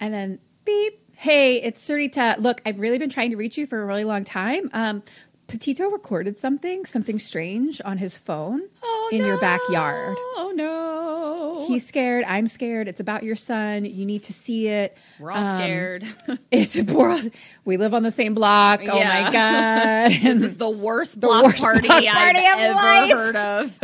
And 0.00 0.12
then 0.12 0.38
beep, 0.64 1.00
"Hey, 1.14 1.60
it's 1.62 1.80
Sarita. 1.86 2.38
Look, 2.38 2.60
I've 2.66 2.80
really 2.80 2.98
been 2.98 3.10
trying 3.10 3.30
to 3.30 3.36
reach 3.36 3.56
you 3.56 3.66
for 3.66 3.80
a 3.82 3.86
really 3.86 4.04
long 4.04 4.24
time. 4.24 4.70
Um, 4.72 5.02
Petito 5.48 5.88
recorded 5.88 6.38
something, 6.38 6.84
something 6.84 7.18
strange 7.18 7.80
on 7.82 7.96
his 7.96 8.18
phone 8.18 8.60
oh, 8.82 9.08
in 9.10 9.24
your 9.24 9.40
backyard. 9.40 10.14
Oh 10.36 10.52
no. 10.54 11.64
He's 11.66 11.86
scared. 11.86 12.24
I'm 12.26 12.46
scared. 12.46 12.86
It's 12.86 13.00
about 13.00 13.22
your 13.22 13.34
son. 13.34 13.86
You 13.86 14.04
need 14.04 14.24
to 14.24 14.34
see 14.34 14.68
it. 14.68 14.96
We're 15.18 15.32
all 15.32 15.42
um, 15.42 15.58
scared. 15.58 16.04
It's 16.50 16.78
all- 16.90 17.20
we 17.64 17.78
live 17.78 17.94
on 17.94 18.02
the 18.02 18.10
same 18.10 18.34
block. 18.34 18.80
Oh 18.82 19.02
my 19.02 19.32
god! 19.32 20.10
this 20.22 20.42
is 20.42 20.56
the 20.58 20.68
worst 20.68 21.18
block 21.18 21.44
worst 21.44 21.62
party 21.62 21.88
block 21.88 22.04
I've 22.04 22.36
of 22.36 22.42
ever 22.44 22.74
life. 22.74 23.12
heard 23.12 23.36
of. 23.36 23.80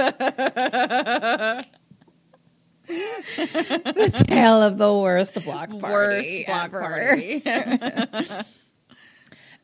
the 3.96 4.24
tale 4.28 4.62
of 4.62 4.76
the 4.76 4.92
worst 4.92 5.42
block 5.42 5.70
party. 5.80 6.44
worst 6.44 6.46
block 6.46 6.64
ever. 6.64 6.80
party. 6.80 8.44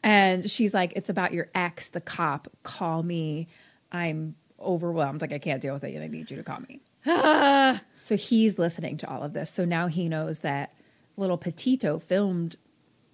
And 0.02 0.48
she's 0.48 0.72
like, 0.72 0.92
"It's 0.96 1.08
about 1.08 1.32
your 1.32 1.50
ex, 1.54 1.88
the 1.88 2.00
cop. 2.00 2.48
Call 2.62 3.02
me. 3.02 3.48
I'm 3.92 4.34
overwhelmed. 4.58 5.20
Like 5.20 5.32
I 5.32 5.38
can't 5.38 5.60
deal 5.60 5.74
with 5.74 5.84
it, 5.84 5.94
and 5.94 6.02
I 6.02 6.08
need 6.08 6.30
you 6.30 6.36
to 6.36 6.42
call 6.42 6.60
me." 6.60 6.80
so 7.92 8.16
he's 8.16 8.58
listening 8.58 8.96
to 8.98 9.10
all 9.10 9.22
of 9.22 9.32
this. 9.32 9.50
So 9.50 9.64
now 9.64 9.86
he 9.86 10.08
knows 10.08 10.40
that 10.40 10.74
little 11.16 11.38
Petito 11.38 11.98
filmed 11.98 12.56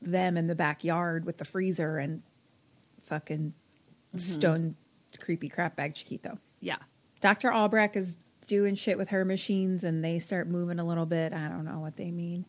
them 0.03 0.37
in 0.37 0.47
the 0.47 0.55
backyard 0.55 1.25
with 1.25 1.39
the 1.39 1.45
freezer 1.45 1.99
and 1.99 2.23
fucking 3.05 3.53
mm-hmm. 4.15 4.19
stone 4.19 4.77
creepy 5.21 5.49
crap 5.49 5.77
bag 5.77 5.95
Chiquito. 5.95 6.39
yeah. 6.61 6.77
Dr. 7.21 7.51
Albrecht 7.51 7.97
is 7.97 8.19
doing 8.47 8.75
shit 8.75 8.99
with 8.99 9.09
her 9.09 9.25
machines 9.25 9.85
and 9.85 10.05
they 10.05 10.19
start 10.19 10.49
moving 10.49 10.79
a 10.79 10.85
little 10.85 11.07
bit. 11.07 11.33
I 11.33 11.49
don't 11.49 11.65
know 11.65 11.81
what 11.81 11.97
they 11.97 12.11
mean. 12.11 12.45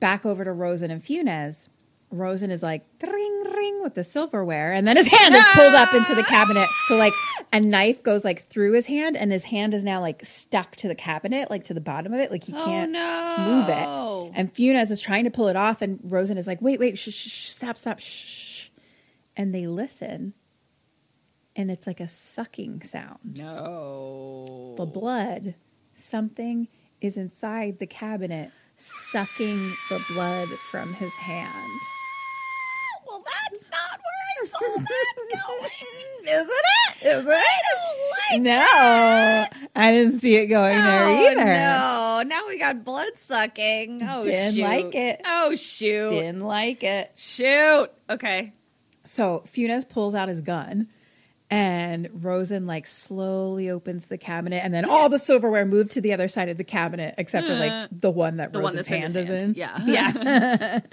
Back 0.00 0.24
over 0.24 0.44
to 0.44 0.52
Rosen 0.52 0.90
and 0.90 1.02
Funes. 1.02 1.68
Rosen 2.10 2.50
is 2.50 2.62
like 2.62 2.84
ring 3.02 3.44
ring 3.54 3.82
with 3.82 3.94
the 3.94 4.04
silverware 4.04 4.72
and 4.72 4.86
then 4.88 4.96
his 4.96 5.08
hand 5.08 5.34
is 5.34 5.44
pulled 5.52 5.74
up 5.74 5.92
into 5.94 6.14
the 6.14 6.22
cabinet. 6.22 6.68
So 6.86 6.96
like 6.96 7.12
a 7.52 7.60
knife 7.60 8.02
goes 8.02 8.24
like 8.24 8.44
through 8.44 8.72
his 8.72 8.86
hand 8.86 9.16
and 9.16 9.30
his 9.30 9.44
hand 9.44 9.74
is 9.74 9.84
now 9.84 10.00
like 10.00 10.24
stuck 10.24 10.76
to 10.76 10.88
the 10.88 10.94
cabinet, 10.94 11.50
like 11.50 11.64
to 11.64 11.74
the 11.74 11.80
bottom 11.80 12.14
of 12.14 12.20
it. 12.20 12.30
Like 12.30 12.44
he 12.44 12.54
oh, 12.54 12.64
can't 12.64 12.92
move 12.92 13.68
it. 13.68 14.38
And 14.38 14.52
Funes 14.52 14.90
is 14.90 15.00
trying 15.00 15.24
to 15.24 15.30
pull 15.30 15.48
it 15.48 15.56
off 15.56 15.82
and 15.82 16.00
Rosen 16.02 16.38
is 16.38 16.46
like, 16.46 16.62
wait, 16.62 16.80
wait, 16.80 16.98
shh, 16.98 17.10
shh, 17.10 17.28
shh, 17.28 17.48
stop, 17.50 17.76
stop, 17.76 17.98
shh. 17.98 18.68
And 19.36 19.54
they 19.54 19.66
listen 19.66 20.34
and 21.54 21.70
it's 21.70 21.86
like 21.86 22.00
a 22.00 22.08
sucking 22.08 22.82
sound 22.82 23.18
No. 23.36 24.74
the 24.76 24.86
blood, 24.86 25.56
something 25.94 26.68
is 27.00 27.16
inside 27.16 27.78
the 27.80 27.86
cabinet 27.86 28.50
sucking 28.78 29.74
the 29.90 30.04
blood 30.08 30.48
from 30.70 30.92
his 30.94 31.12
hand. 31.14 31.80
Well, 33.08 33.24
that's 33.24 33.68
not 33.70 34.00
where 34.00 34.24
I 34.42 34.46
saw 34.46 34.82
that 34.82 35.14
going. 35.46 35.70
Isn't 36.28 36.50
it? 36.50 37.06
Is 37.06 37.26
it? 37.26 37.30
I 37.30 37.60
don't 37.70 38.42
like 38.42 38.42
No, 39.62 39.70
I 39.80 39.90
didn't 39.92 40.20
see 40.20 40.36
it 40.36 40.46
going 40.48 40.74
there 40.76 41.30
either. 41.30 41.44
no. 41.44 42.22
Now 42.26 42.42
we 42.48 42.58
got 42.58 42.84
blood 42.84 43.16
sucking. 43.16 44.02
Oh, 44.08 44.24
Didn't 44.24 44.54
shoot. 44.56 44.62
like 44.64 44.94
it. 44.94 45.20
Oh, 45.24 45.54
shoot. 45.54 46.10
Didn't 46.10 46.40
like 46.40 46.82
it. 46.84 47.12
Shoot. 47.16 47.88
Okay. 48.10 48.52
So 49.04 49.42
Funes 49.46 49.88
pulls 49.88 50.14
out 50.14 50.28
his 50.28 50.40
gun. 50.42 50.88
And 51.50 52.10
Rosen 52.22 52.66
like 52.66 52.86
slowly 52.86 53.70
opens 53.70 54.08
the 54.08 54.18
cabinet, 54.18 54.62
and 54.62 54.74
then 54.74 54.84
all 54.84 55.08
the 55.08 55.18
silverware 55.18 55.64
moved 55.64 55.92
to 55.92 56.02
the 56.02 56.12
other 56.12 56.28
side 56.28 56.50
of 56.50 56.58
the 56.58 56.64
cabinet, 56.64 57.14
except 57.16 57.46
for 57.46 57.54
like 57.54 57.72
uh, 57.72 57.88
the 57.90 58.10
one 58.10 58.36
that 58.36 58.52
The 58.52 58.58
Rosen's 58.60 58.86
that's 58.86 58.88
in 58.90 59.00
hand 59.00 59.16
is 59.16 59.30
in. 59.30 59.54
Yeah. 59.54 59.78
yeah. 59.86 60.80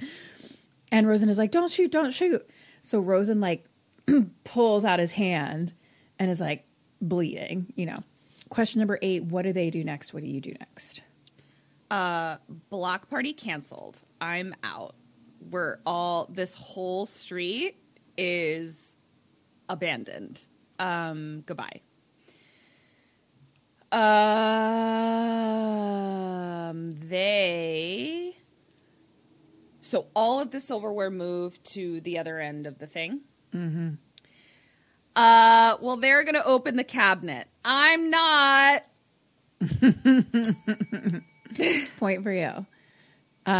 and 0.91 1.07
Rosen 1.07 1.29
is 1.29 1.37
like, 1.37 1.51
"Don't 1.51 1.71
shoot, 1.71 1.91
don't 1.91 2.11
shoot." 2.11 2.47
So 2.81 2.99
Rosen 2.99 3.39
like 3.39 3.65
pulls 4.43 4.85
out 4.85 4.99
his 4.99 5.11
hand 5.11 5.73
and 6.19 6.29
is 6.29 6.41
like 6.41 6.65
bleeding. 7.01 7.71
You 7.75 7.87
know. 7.87 7.97
Question 8.49 8.79
number 8.79 8.99
eight: 9.01 9.23
What 9.23 9.41
do 9.41 9.53
they 9.53 9.69
do 9.69 9.83
next? 9.83 10.13
What 10.13 10.23
do 10.23 10.29
you 10.29 10.39
do 10.39 10.53
next? 10.59 11.01
block 12.69 13.09
party 13.09 13.33
canceled. 13.33 13.99
I'm 14.19 14.55
out. 14.63 14.95
We're 15.49 15.79
all 15.85 16.27
this 16.29 16.55
whole 16.55 17.05
street 17.05 17.77
is 18.17 18.97
abandoned. 19.69 20.41
Um, 20.79 21.43
goodbye. 21.45 21.81
Um, 23.91 24.01
they. 26.99 28.35
So 29.85 30.07
all 30.15 30.39
of 30.39 30.49
the 30.49 30.59
silverware 30.59 31.11
moved 31.11 31.63
to 31.73 32.01
the 32.01 32.17
other 32.17 32.39
end 32.39 32.65
of 32.65 32.79
the 32.79 32.87
thing. 32.87 33.21
Mm-hmm. 33.53 33.89
Uh, 35.15 35.77
well, 35.79 35.95
they're 35.97 36.23
gonna 36.23 36.41
open 36.43 36.75
the 36.75 36.83
cabinet. 36.83 37.47
I'm 37.63 38.09
not. 38.09 38.83
Point 41.97 42.23
for 42.23 42.31
you. 42.31 42.65
They 43.45 43.51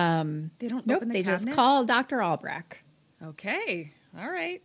don't 0.68 0.86
Nope. 0.88 0.98
open 0.98 1.10
the 1.10 1.14
They 1.14 1.24
cabinet. 1.24 1.46
just 1.46 1.52
call 1.52 1.86
Doctor 1.86 2.22
Albrecht. 2.22 2.80
Okay. 3.24 3.94
All 4.18 4.30
right. 4.30 4.62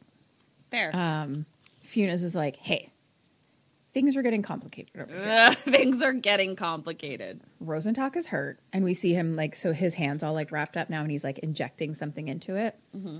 There. 0.71 0.95
Um, 0.97 1.45
Funes 1.87 2.25
is 2.25 2.35
like, 2.35 2.57
"Hey, 2.57 2.89
things 3.93 4.17
are 4.17 4.23
getting 4.23 4.43
complicated 4.43 4.93
over 5.01 5.13
here." 5.13 5.25
Ugh, 5.29 5.57
things 5.59 6.03
are 6.03 6.13
getting 6.13 6.57
complicated. 6.57 7.41
Rosentock 7.63 8.17
is 8.17 8.29
hurt, 8.29 8.59
and 8.73 8.85
we 8.85 8.95
see 8.95 9.15
him 9.15 9.37
like 9.37 9.55
so 9.55 9.73
his 9.73 9.95
hands 9.95 10.23
all 10.23 10.33
like 10.33 10.51
wrapped 10.53 10.77
up 10.77 10.91
now, 10.91 11.03
and 11.03 11.11
he's 11.11 11.25
like 11.25 11.39
injecting 11.41 11.95
something 11.95 12.29
into 12.29 12.57
it. 12.57 12.79
Mm-hmm. 12.97 13.19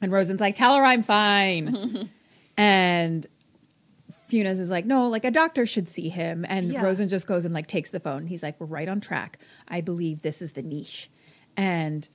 And 0.00 0.12
Rosen's 0.12 0.40
like, 0.40 0.54
"Tell 0.56 0.76
her 0.76 0.84
I'm 0.84 1.02
fine." 1.02 2.10
and 2.56 3.26
Funes 4.30 4.60
is 4.60 4.70
like, 4.70 4.84
"No, 4.86 5.08
like 5.08 5.24
a 5.24 5.30
doctor 5.30 5.64
should 5.66 5.88
see 5.88 6.08
him." 6.08 6.44
And 6.48 6.72
Yeah. 6.72 6.82
Rosen 6.82 7.08
just 7.08 7.26
goes 7.26 7.44
and 7.44 7.54
like 7.54 7.66
takes 7.66 7.90
the 7.90 8.00
phone. 8.00 8.26
He's 8.26 8.42
like, 8.42 8.58
"We're 8.60 8.66
right 8.66 8.88
on 8.88 9.00
track. 9.00 9.38
I 9.68 9.80
believe 9.80 10.22
this 10.22 10.42
is 10.42 10.52
the 10.52 10.62
niche." 10.62 11.10
And 11.56 12.08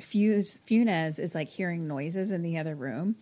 Funes 0.00 1.18
is 1.18 1.34
like 1.34 1.48
hearing 1.48 1.86
noises 1.86 2.32
in 2.32 2.42
the 2.42 2.58
other 2.58 2.74
room, 2.74 3.16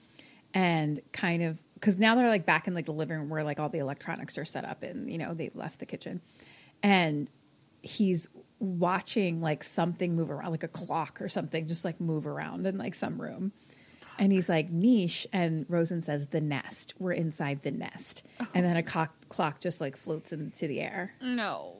and 0.54 1.00
kind 1.12 1.42
of 1.42 1.58
because 1.76 1.98
now 1.98 2.14
they're 2.14 2.28
like 2.28 2.46
back 2.46 2.66
in 2.66 2.74
like 2.74 2.86
the 2.86 2.92
living 2.92 3.18
room 3.18 3.28
where 3.28 3.44
like 3.44 3.60
all 3.60 3.68
the 3.68 3.78
electronics 3.78 4.38
are 4.38 4.44
set 4.44 4.64
up, 4.64 4.82
and 4.82 5.10
you 5.10 5.18
know 5.18 5.34
they 5.34 5.50
left 5.54 5.78
the 5.78 5.86
kitchen, 5.86 6.20
and 6.82 7.28
he's 7.82 8.28
watching 8.58 9.40
like 9.40 9.62
something 9.62 10.16
move 10.16 10.30
around, 10.30 10.50
like 10.50 10.62
a 10.62 10.68
clock 10.68 11.20
or 11.20 11.28
something, 11.28 11.68
just 11.68 11.84
like 11.84 12.00
move 12.00 12.26
around 12.26 12.66
in 12.66 12.78
like 12.78 12.94
some 12.94 13.20
room. 13.20 13.52
And 14.18 14.32
he's 14.32 14.48
like, 14.48 14.70
niche. 14.70 15.26
And 15.32 15.66
Rosen 15.68 16.00
says, 16.00 16.28
the 16.28 16.40
nest. 16.40 16.94
We're 16.98 17.12
inside 17.12 17.62
the 17.62 17.70
nest. 17.70 18.22
And 18.54 18.64
then 18.64 18.76
a 18.76 18.82
clock, 18.82 19.14
clock 19.28 19.60
just 19.60 19.80
like 19.80 19.94
floats 19.94 20.32
into 20.32 20.66
the 20.66 20.80
air. 20.80 21.12
No. 21.20 21.76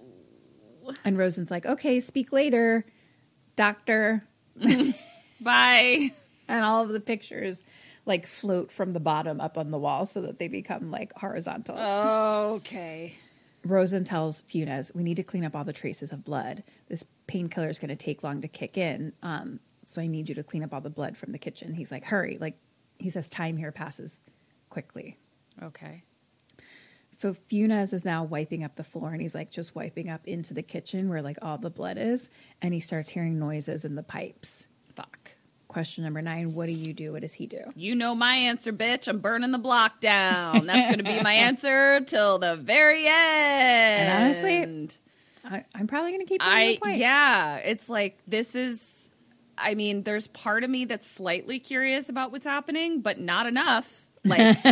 And 1.05 1.16
Rosen's 1.16 1.51
like, 1.51 1.64
okay, 1.66 1.98
speak 1.98 2.32
later, 2.32 2.85
doctor. 3.56 4.23
Bye. 5.40 6.12
And 6.48 6.64
all 6.64 6.82
of 6.82 6.90
the 6.90 7.01
pictures 7.01 7.64
like 8.07 8.27
float 8.27 8.73
from 8.73 8.93
the 8.93 9.01
bottom 9.01 9.41
up 9.41 9.59
on 9.59 9.70
the 9.70 9.78
wall 9.78 10.07
so 10.07 10.23
that 10.23 10.39
they 10.39 10.49
become 10.49 10.91
like 10.91 11.12
horizontal. 11.19 11.77
Okay. 11.77 13.16
Rosen 13.65 14.05
tells 14.05 14.43
Funes, 14.43 14.95
"We 14.95 15.03
need 15.03 15.16
to 15.16 15.24
clean 15.24 15.45
up 15.45 15.57
all 15.57 15.65
the 15.65 15.73
traces 15.73 16.12
of 16.12 16.24
blood. 16.24 16.62
This 16.89 17.05
painkiller 17.27 17.69
is 17.69 17.81
going 17.81 17.89
to 17.89 17.97
take 17.97 18.23
long 18.23 18.41
to 18.43 18.49
kick 18.49 18.78
in, 18.78 19.12
um, 19.23 19.59
so 19.83 20.01
I 20.01 20.07
need 20.07 20.28
you 20.28 20.37
to 20.37 20.45
clean 20.45 20.62
up 20.62 20.73
all 20.73 20.81
the 20.81 20.89
blood 20.89 21.16
from 21.16 21.33
the 21.33 21.39
kitchen." 21.39 21.74
He's 21.74 21.91
like, 21.91 22.05
"Hurry!" 22.05 22.39
Like 22.41 22.59
he 22.99 23.11
says, 23.11 23.28
"Time 23.28 23.57
here 23.57 23.73
passes 23.73 24.20
quickly." 24.70 25.19
Okay. 25.61 26.05
So 27.19 27.33
Funes 27.33 27.93
is 27.93 28.05
now 28.05 28.23
wiping 28.23 28.62
up 28.62 28.77
the 28.77 28.85
floor, 28.85 29.11
and 29.12 29.20
he's 29.20 29.35
like 29.35 29.51
just 29.51 29.74
wiping 29.74 30.09
up 30.09 30.27
into 30.28 30.55
the 30.55 30.62
kitchen 30.62 31.09
where 31.09 31.23
like 31.23 31.39
all 31.43 31.59
the 31.59 31.70
blood 31.70 31.99
is, 31.99 32.31
and 32.62 32.73
he 32.73 32.78
starts 32.78 33.09
hearing 33.09 33.39
noises 33.39 33.85
in 33.85 33.97
the 33.97 34.03
pipes. 34.03 34.69
Question 35.77 36.05
number 36.05 36.23
nine: 36.23 36.55
What 36.55 36.69
do 36.69 36.73
you 36.73 36.94
do? 36.94 37.12
What 37.12 37.20
does 37.20 37.35
he 37.35 37.47
do? 37.47 37.61
You 37.74 37.94
know 37.94 38.15
my 38.15 38.35
answer, 38.35 38.73
bitch. 38.73 39.09
I'm 39.09 39.19
burning 39.19 39.51
the 39.51 39.59
block 39.59 40.01
down. 40.01 40.65
That's 40.65 40.86
going 40.86 40.97
to 40.97 41.05
be 41.05 41.20
my 41.20 41.35
answer 41.35 42.01
till 42.01 42.39
the 42.39 42.57
very 42.57 43.07
end. 43.07 43.12
And 43.12 44.24
honestly, 44.24 44.89
I, 45.44 45.66
I'm 45.74 45.86
probably 45.86 46.12
going 46.12 46.24
to 46.24 46.27
keep. 46.27 46.43
on 46.43 46.48
I 46.51 46.78
yeah, 46.94 47.57
it's 47.57 47.90
like 47.90 48.16
this 48.27 48.55
is 48.55 49.11
I 49.59 49.74
mean, 49.74 50.03
there's 50.05 50.28
part 50.28 50.65
of 50.65 50.70
me 50.70 50.86
that's 50.86 51.07
slightly 51.07 51.61
curious 51.61 52.09
about 52.09 52.32
what's 52.32 52.47
happening, 52.47 53.03
but 53.03 53.20
not 53.20 53.44
enough. 53.44 54.01
Like 54.24 54.57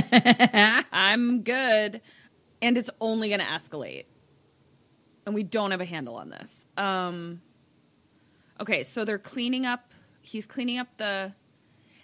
I'm 0.90 1.42
good 1.42 2.00
and 2.62 2.78
it's 2.78 2.88
only 2.98 3.28
going 3.28 3.40
to 3.40 3.46
escalate. 3.46 4.06
And 5.26 5.34
we 5.34 5.42
don't 5.42 5.70
have 5.70 5.82
a 5.82 5.84
handle 5.84 6.16
on 6.16 6.30
this. 6.30 6.64
Um 6.78 7.42
Okay, 8.58 8.84
so 8.84 9.04
they're 9.04 9.18
cleaning 9.18 9.66
up 9.66 9.90
he's 10.24 10.46
cleaning 10.46 10.78
up 10.78 10.88
the 10.96 11.32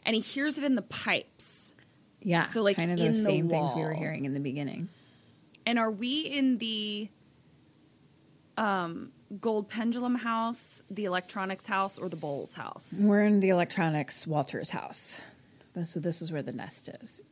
and 0.05 0.15
he 0.15 0.21
hears 0.21 0.57
it 0.59 0.65
in 0.65 0.75
the 0.77 0.83
pipes. 0.83 1.75
yeah. 2.23 2.45
So, 2.45 2.63
like, 2.63 2.77
kind 2.77 2.91
of 2.93 2.99
in 2.99 3.07
the 3.13 3.19
the 3.19 3.25
same 3.25 3.49
things 3.49 3.73
we 3.75 3.83
were 3.83 3.93
hearing 3.95 4.25
in 4.25 4.35
the 4.35 4.41
beginning. 4.41 4.89
And 5.67 5.79
are 5.79 5.91
we 5.91 6.21
in 6.23 6.59
the 6.59 7.09
um, 8.57 9.13
gold 9.41 9.69
pendulum 9.69 10.17
house, 10.17 10.83
the 10.91 11.05
electronics 11.05 11.67
house, 11.67 11.99
or 11.99 12.09
the 12.09 12.17
bowls 12.17 12.55
house? 12.55 12.93
We're 12.99 13.25
in 13.25 13.41
the 13.41 13.51
electronics 13.51 14.27
Walter's 14.27 14.71
house. 14.71 15.21
So 15.83 16.01
this 16.01 16.21
is 16.21 16.33
where 16.33 16.43
the 16.43 16.53
nest 16.53 16.89
is. 17.01 17.23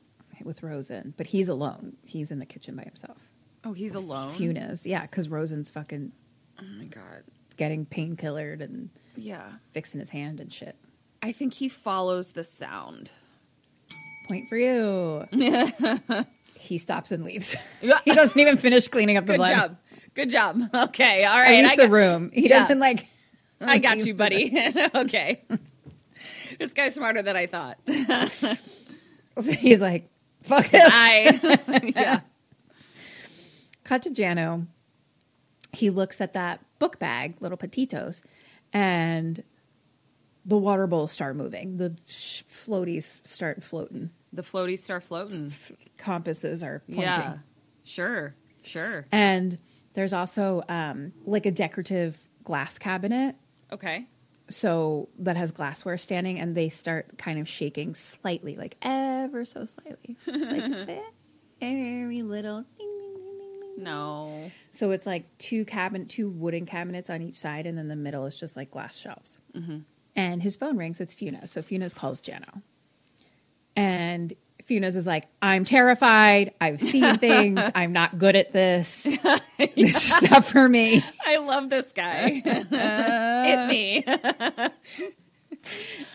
with 0.44 0.62
Rosen, 0.62 1.12
but 1.16 1.27
he's 1.27 1.48
alone. 1.48 1.97
He's 2.05 2.31
in 2.31 2.39
the 2.39 2.47
kitchen 2.47 2.77
by 2.77 2.85
himself. 2.85 3.19
Oh, 3.65 3.73
he's 3.73 3.94
alone. 3.94 4.31
Funa's, 4.31 4.86
yeah, 4.86 5.02
because 5.02 5.28
Rosen's 5.28 5.69
fucking 5.70 6.12
Oh 6.60 6.65
my 6.78 6.85
god. 6.85 7.24
getting 7.56 7.85
painkillered 7.85 8.62
and 8.62 8.90
Yeah. 9.19 9.43
fixing 9.73 10.01
his 10.01 10.11
hand 10.11 10.40
and 10.40 10.53
shit. 10.53 10.77
I 11.23 11.32
think 11.32 11.55
he 11.55 11.69
follows 11.69 12.31
the 12.32 12.45
sound. 12.45 13.11
Point 14.28 14.45
for 14.49 14.57
you. 14.57 15.27
he 16.55 16.78
stops 16.78 17.11
and 17.12 17.24
leaves. 17.24 17.57
he 17.81 18.15
doesn't 18.15 18.39
even 18.39 18.57
finish 18.57 18.89
cleaning 18.89 19.16
up 19.16 19.27
the 19.27 19.32
Good 19.32 19.39
blood. 19.39 19.55
job. 19.57 19.77
Good 20.15 20.31
job. 20.31 20.61
Okay. 20.74 21.24
All 21.24 21.39
right. 21.39 21.47
At 21.47 21.51
right. 21.51 21.59
least 21.62 21.73
I 21.73 21.77
the 21.77 21.82
got, 21.82 21.90
room. 21.90 22.31
He 22.32 22.49
Yeah. 22.49 22.59
doesn't 22.61 22.78
like. 22.81 23.05
I 23.61 23.78
got 23.78 23.99
you, 23.99 24.15
buddy. 24.15 24.57
okay. 24.95 25.43
this 26.59 26.73
guy's 26.73 26.95
smarter 26.95 27.23
than 27.23 27.36
I 27.36 27.47
thought. 27.47 27.78
He's 29.59 29.81
like, 29.81 30.09
fuck 30.43 30.66
this. 30.66 30.85
I 30.86 31.90
yeah. 31.97 32.20
Cut 33.85 34.03
to 34.03 34.11
Jano. 34.11 34.66
He 35.73 35.90
looks 35.90 36.20
at 36.20 36.32
that 36.35 36.61
book 36.78 36.99
bag, 36.99 37.36
little 37.40 37.59
petitos, 37.59 38.23
and 38.73 39.43
the 40.45 40.57
water 40.57 40.86
bowls 40.86 41.12
start 41.12 41.36
moving. 41.36 41.77
The 41.77 41.90
floaties 42.07 43.20
start 43.27 43.62
floating. 43.62 44.11
The 44.32 44.43
floaties 44.43 44.78
start 44.78 45.03
floating. 45.03 45.53
Compasses 45.97 46.62
are 46.62 46.82
pointing. 46.86 47.03
Yeah. 47.03 47.39
Sure. 47.85 48.35
Sure. 48.62 49.07
And 49.12 49.59
there's 49.95 50.12
also 50.12 50.62
um, 50.69 51.12
like 51.24 51.47
a 51.47 51.51
decorative 51.51 52.19
glass 52.45 52.78
cabinet. 52.78 53.36
Okay. 53.73 54.07
So 54.49 55.09
that 55.19 55.36
has 55.36 55.53
glassware 55.53 55.99
standing, 55.99 56.39
and 56.39 56.55
they 56.55 56.70
start 56.70 57.19
kind 57.19 57.39
of 57.39 57.47
shaking 57.47 57.95
slightly, 57.95 58.57
like 58.57 58.77
ever 58.81 59.45
so 59.45 59.66
slightly, 59.66 60.16
just 60.24 60.51
like 60.51 60.65
very 61.61 62.23
little. 62.23 62.65
Ding, 62.78 62.89
ding, 62.89 63.15
ding, 63.15 63.39
ding, 63.39 63.39
ding. 63.39 63.62
No. 63.78 64.50
So 64.72 64.90
it's 64.90 65.06
like 65.06 65.24
two 65.38 65.64
cabinet, 65.64 66.09
two 66.09 66.28
wooden 66.28 66.66
cabinets 66.66 67.09
on 67.09 67.22
each 67.22 67.36
side, 67.36 67.66
and 67.66 67.78
then 67.78 67.88
the 67.88 67.96
middle 67.96 68.26
is 68.26 68.36
just 68.36 68.56
like 68.56 68.70
glass 68.72 68.96
shelves. 68.96 69.38
Mm-hmm. 69.55 69.78
And 70.16 70.42
his 70.42 70.56
phone 70.56 70.76
rings. 70.76 71.00
It's 71.00 71.14
Funes. 71.14 71.48
So 71.48 71.62
Funes 71.62 71.94
calls 71.94 72.20
Jano, 72.20 72.62
and 73.76 74.34
Funes 74.68 74.96
is 74.96 75.06
like, 75.06 75.26
"I'm 75.40 75.64
terrified. 75.64 76.55
I've 76.60 76.80
seen 76.80 77.18
things. 77.20 77.64
I'm 77.74 77.92
not 77.92 78.18
good 78.18 78.34
at 78.34 78.52
this. 78.52 79.05
this 79.59 80.12
is 80.12 80.30
not 80.30 80.44
for 80.44 80.68
me." 80.68 81.02
I 81.24 81.36
love 81.36 81.70
this 81.70 81.92
guy. 81.92 82.30
Hit 82.44 83.68
me. 83.68 84.05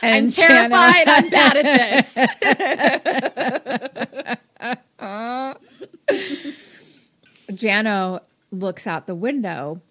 And 0.02 0.26
I'm 0.26 0.30
terrified. 0.30 1.08
I'm 1.08 1.30
bad 1.30 1.58
at 1.58 2.16
this. 5.00 6.73
Jano 7.50 8.22
looks 8.52 8.88
out 8.88 9.08
the 9.08 9.16
window 9.16 9.82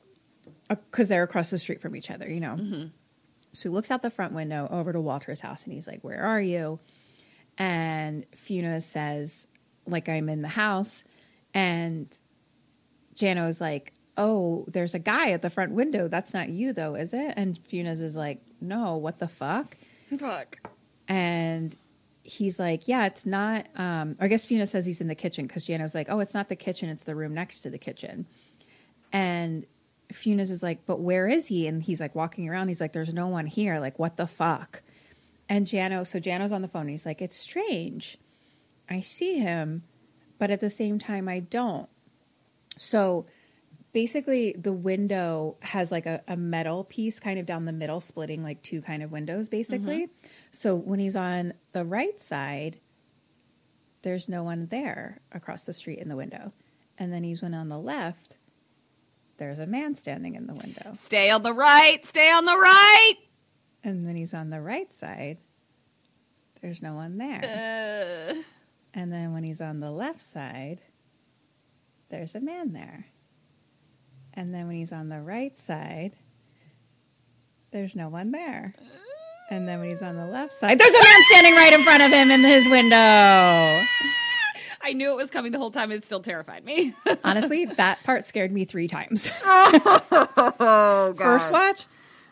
uh, 0.71 0.77
because 0.91 1.09
they're 1.09 1.23
across 1.23 1.51
the 1.51 1.59
street 1.59 1.81
from 1.81 1.97
each 1.97 2.11
other, 2.11 2.29
you 2.29 2.41
know. 2.41 2.57
Mm-hmm. 2.57 2.85
So 3.53 3.63
he 3.65 3.69
looks 3.69 3.91
out 3.91 4.03
the 4.03 4.11
front 4.11 4.33
window 4.33 4.67
over 4.71 4.93
to 4.93 5.01
Walter's 5.01 5.41
house 5.41 5.65
and 5.65 5.73
he's 5.73 5.87
like, 5.87 6.03
Where 6.03 6.23
are 6.23 6.41
you? 6.41 6.79
And 7.59 8.25
Funes 8.33 8.83
says, 8.83 9.47
Like, 9.87 10.09
I'm 10.09 10.29
in 10.29 10.43
the 10.43 10.49
house. 10.49 11.05
And 11.53 12.07
Jano 13.15 13.49
is 13.49 13.61
like, 13.61 13.93
Oh, 14.17 14.65
there's 14.69 14.95
a 14.95 14.99
guy 14.99 15.31
at 15.31 15.43
the 15.43 15.51
front 15.51 15.73
window. 15.73 16.09
That's 16.09 16.33
not 16.33 16.49
you, 16.49 16.73
though, 16.73 16.95
is 16.95 17.13
it? 17.13 17.35
And 17.37 17.63
Funes 17.65 18.03
is 18.03 18.17
like, 18.17 18.41
No, 18.61 18.97
what 18.97 19.19
the 19.19 19.29
fuck? 19.29 19.77
Fuck. 20.19 20.59
And 21.09 21.77
he's 22.23 22.59
like, 22.59 22.89
Yeah, 22.89 23.07
it's 23.07 23.27
not. 23.27 23.67
Um, 23.77 24.17
I 24.21 24.29
guess 24.29 24.47
Funes 24.47 24.69
says 24.69 24.87
he's 24.87 25.01
in 25.01 25.09
the 25.09 25.15
kitchen 25.15 25.47
because 25.47 25.67
Jano's 25.67 25.95
like, 25.95 26.09
Oh, 26.11 26.21
it's 26.21 26.35
not 26.35 26.49
the 26.49 26.57
kitchen, 26.57 26.89
it's 26.89 27.05
the 27.05 27.15
room 27.15 27.35
next 27.35 27.61
to 27.61 27.71
the 27.71 27.79
kitchen. 27.79 28.27
And 29.13 29.67
Funes 30.13 30.51
is 30.51 30.63
like, 30.63 30.87
But 30.87 31.01
where 31.01 31.27
is 31.27 31.49
he? 31.49 31.67
And 31.67 31.83
he's 31.83 32.01
like 32.01 32.15
walking 32.15 32.49
around. 32.49 32.69
He's 32.69 32.81
like, 32.81 32.93
There's 32.93 33.15
no 33.15 33.29
one 33.29 33.47
here. 33.47 33.79
Like, 33.81 33.99
what 33.99 34.17
the 34.17 34.27
fuck? 34.27 34.83
And 35.49 35.67
Jano, 35.67 36.07
so 36.07 36.19
Jano's 36.19 36.53
on 36.53 36.63
the 36.63 36.69
phone. 36.69 36.89
He's 36.89 37.07
like, 37.07 37.21
It's 37.21 37.37
strange. 37.37 38.19
I 38.89 39.01
see 39.01 39.39
him, 39.39 39.85
but 40.39 40.51
at 40.51 40.61
the 40.61 40.71
same 40.71 40.99
time, 40.99 41.29
I 41.29 41.41
don't. 41.41 41.89
So 42.77 43.27
basically, 43.93 44.53
the 44.53 44.73
window 44.73 45.57
has 45.61 45.91
like 45.93 46.07
a, 46.07 46.23
a 46.29 46.37
metal 46.37 46.85
piece 46.85 47.21
kind 47.21 47.39
of 47.39 47.47
down 47.47 47.65
the 47.65 47.73
middle, 47.73 48.01
splitting 48.01 48.43
like 48.43 48.63
two 48.63 48.83
kind 48.83 49.03
of 49.03 49.13
windows, 49.13 49.49
basically. 49.49 50.09
So 50.51 50.75
when 50.75 50.99
he's 50.99 51.17
on 51.17 51.55
the 51.73 51.85
right 51.85 52.19
side, 52.19 52.79
there's 54.03 54.29
no 54.29 54.43
one 54.43 54.67
there 54.67 55.21
across 55.31 55.63
the 55.63 55.73
street 55.73 55.99
in 55.99 56.09
the 56.09 56.17
window. 56.17 56.53
And 56.99 57.13
then 57.13 57.23
he's 57.25 57.43
when 57.43 57.55
on 57.55 57.69
the 57.69 57.79
left, 57.79 58.37
there's 59.39 59.59
a 59.59 59.67
man 59.67 59.95
standing 59.95 60.35
in 60.35 60.47
the 60.47 60.55
window. 60.55 60.93
Stay 60.95 61.31
on 61.31 61.43
the 61.43 61.53
right. 61.53 62.05
Stay 62.05 62.31
on 62.31 62.45
the 62.45 62.57
right. 62.57 63.15
And 63.85 64.07
then 64.07 64.15
he's 64.17 64.35
on 64.35 64.51
the 64.51 64.61
right 64.61 64.93
side, 64.93 65.39
there's 66.61 66.83
no 66.83 66.95
one 66.95 67.19
there. 67.19 68.35
Uh, 68.37 68.43
And 68.95 69.13
then 69.13 69.33
when 69.33 69.43
he's 69.43 69.61
on 69.61 69.81
the 69.81 69.91
left 69.91 70.21
side, 70.21 70.83
there's 72.11 72.35
a 72.35 72.41
man 72.41 72.73
there. 72.73 73.07
And 74.35 74.55
then 74.55 74.67
when 74.67 74.77
he's 74.77 74.93
on 74.93 75.09
the 75.09 75.21
right 75.21 75.57
side, 75.57 76.13
there's 77.71 77.95
no 77.95 78.09
one 78.09 78.33
there. 78.33 78.75
And 79.51 79.69
then 79.69 79.81
when 79.81 79.91
he's 79.91 80.03
on 80.03 80.17
the 80.17 80.27
left 80.27 80.53
side, 80.53 80.79
there's 80.79 80.95
a 80.95 81.03
man 81.03 81.23
standing 81.31 81.55
right 81.55 81.73
in 81.73 81.83
front 81.83 82.03
of 82.03 82.11
him 82.11 82.31
in 82.31 82.41
his 82.41 82.69
window. 82.69 82.97
I 84.85 84.95
knew 84.95 85.11
it 85.13 85.17
was 85.17 85.31
coming 85.31 85.53
the 85.53 85.59
whole 85.59 85.71
time. 85.71 85.93
It 85.93 86.05
still 86.05 86.21
terrified 86.21 86.65
me. 86.65 86.95
Honestly, 87.25 87.67
that 87.67 88.03
part 88.05 88.25
scared 88.25 88.51
me 88.51 88.65
three 88.65 88.89
times. 88.89 89.31
oh, 89.45 91.15
First 91.17 91.53
watch, 91.53 91.87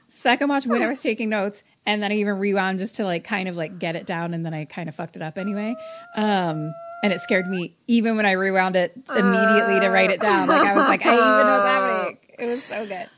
second 0.09 0.49
watch 0.49 0.67
when 0.67 0.83
I 0.83 0.89
was 0.89 1.01
taking 1.01 1.29
notes, 1.29 1.63
and 1.87 2.03
then 2.03 2.11
I 2.11 2.17
even 2.17 2.39
rewound 2.39 2.79
just 2.79 2.97
to 2.97 3.05
like 3.05 3.25
kind 3.25 3.49
of 3.49 3.57
like 3.57 3.79
get 3.79 3.97
it 3.97 4.07
down, 4.07 4.35
and 4.35 4.45
then 4.45 4.53
I 4.55 4.65
kind 4.65 4.89
of 4.89 4.95
fucked 4.95 5.17
it 5.17 5.23
up 5.23 5.39
anyway. 5.39 5.77
Um, 6.17 6.75
and 7.03 7.13
it 7.13 7.21
scared 7.21 7.47
me 7.47 7.77
even 7.87 8.17
when 8.17 8.27
I 8.27 8.33
rewound 8.33 8.77
it 8.77 8.93
immediately 9.17 9.81
to 9.81 9.89
write 9.89 10.11
it 10.11 10.21
down. 10.21 10.49
Like 10.49 10.63
I 10.63 10.75
was 10.75 10.85
like, 10.85 11.05
I 11.05 11.15
even 11.15 11.25
know 11.25 11.59
what's 11.59 11.69
happening. 11.69 12.19
It 12.39 12.47
was 12.47 12.65
so 12.65 12.87
good. 12.87 13.09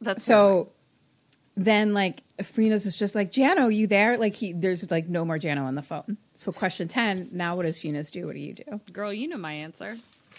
That's 0.00 0.24
So 0.24 0.72
then 1.56 1.92
like 1.92 2.22
Freena's 2.38 2.86
is 2.86 2.96
just 2.96 3.14
like, 3.14 3.32
Jano, 3.32 3.74
you 3.74 3.86
there? 3.86 4.16
Like 4.16 4.34
he 4.34 4.52
there's 4.52 4.88
like 4.90 5.08
no 5.08 5.24
more 5.24 5.38
Jano 5.38 5.64
on 5.64 5.74
the 5.74 5.82
phone. 5.82 6.16
So 6.34 6.52
question 6.52 6.88
ten, 6.88 7.28
now 7.32 7.56
what 7.56 7.64
does 7.64 7.78
Funes 7.78 8.10
do? 8.10 8.26
What 8.26 8.34
do 8.34 8.40
you 8.40 8.54
do? 8.54 8.80
Girl, 8.92 9.12
you 9.12 9.28
know 9.28 9.38
my 9.38 9.52
answer. 9.52 9.96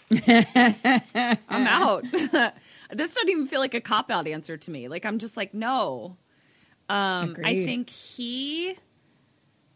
I'm 0.28 1.68
out. 1.68 2.06
this 2.12 3.14
doesn't 3.14 3.30
even 3.30 3.48
feel 3.48 3.60
like 3.60 3.74
a 3.74 3.82
cop 3.82 4.10
out 4.10 4.28
answer 4.28 4.58
to 4.58 4.72
me. 4.72 4.88
Like 4.88 5.06
I'm 5.06 5.20
just 5.20 5.38
like, 5.38 5.54
no. 5.54 6.18
Um, 6.88 7.36
I 7.44 7.66
think 7.66 7.90
he 7.90 8.76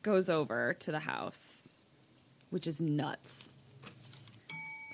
goes 0.01 0.29
over 0.29 0.73
to 0.79 0.91
the 0.91 0.99
house, 0.99 1.62
which 2.53 2.67
is 2.67 2.79
nuts. 2.79 3.49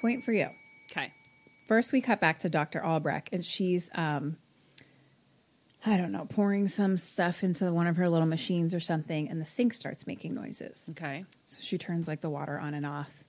Point 0.01 0.23
for 0.23 0.31
you. 0.31 0.47
Okay. 0.91 1.11
First, 1.67 1.91
we 1.91 2.01
cut 2.01 2.19
back 2.19 2.39
to 2.39 2.49
Dr. 2.49 2.83
Albrecht, 2.83 3.29
and 3.31 3.45
she's, 3.45 3.89
um, 3.93 4.37
I 5.85 5.97
don't 5.97 6.11
know, 6.11 6.25
pouring 6.25 6.67
some 6.67 6.97
stuff 6.97 7.43
into 7.43 7.71
one 7.71 7.85
of 7.85 7.97
her 7.97 8.09
little 8.09 8.27
machines 8.27 8.73
or 8.73 8.79
something, 8.79 9.29
and 9.29 9.39
the 9.39 9.45
sink 9.45 9.73
starts 9.73 10.07
making 10.07 10.33
noises. 10.33 10.85
Okay. 10.91 11.25
So 11.45 11.59
she 11.61 11.77
turns 11.77 12.07
like 12.07 12.21
the 12.21 12.29
water 12.29 12.57
on 12.57 12.73
and 12.73 12.85
off, 12.85 13.23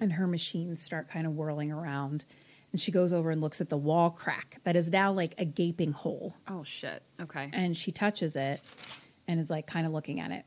and 0.00 0.14
her 0.14 0.26
machines 0.26 0.82
start 0.82 1.08
kind 1.08 1.26
of 1.26 1.34
whirling 1.34 1.70
around. 1.70 2.24
And 2.72 2.80
she 2.80 2.90
goes 2.90 3.12
over 3.12 3.30
and 3.30 3.40
looks 3.40 3.60
at 3.60 3.70
the 3.70 3.76
wall 3.76 4.10
crack 4.10 4.58
that 4.64 4.76
is 4.76 4.90
now 4.90 5.12
like 5.12 5.34
a 5.38 5.44
gaping 5.44 5.92
hole. 5.92 6.34
Oh 6.48 6.64
shit. 6.64 7.02
Okay. 7.20 7.48
And 7.52 7.76
she 7.76 7.92
touches 7.92 8.34
it 8.36 8.60
and 9.28 9.40
is 9.40 9.48
like 9.48 9.66
kind 9.66 9.86
of 9.86 9.92
looking 9.92 10.20
at 10.20 10.30
it. 10.30 10.44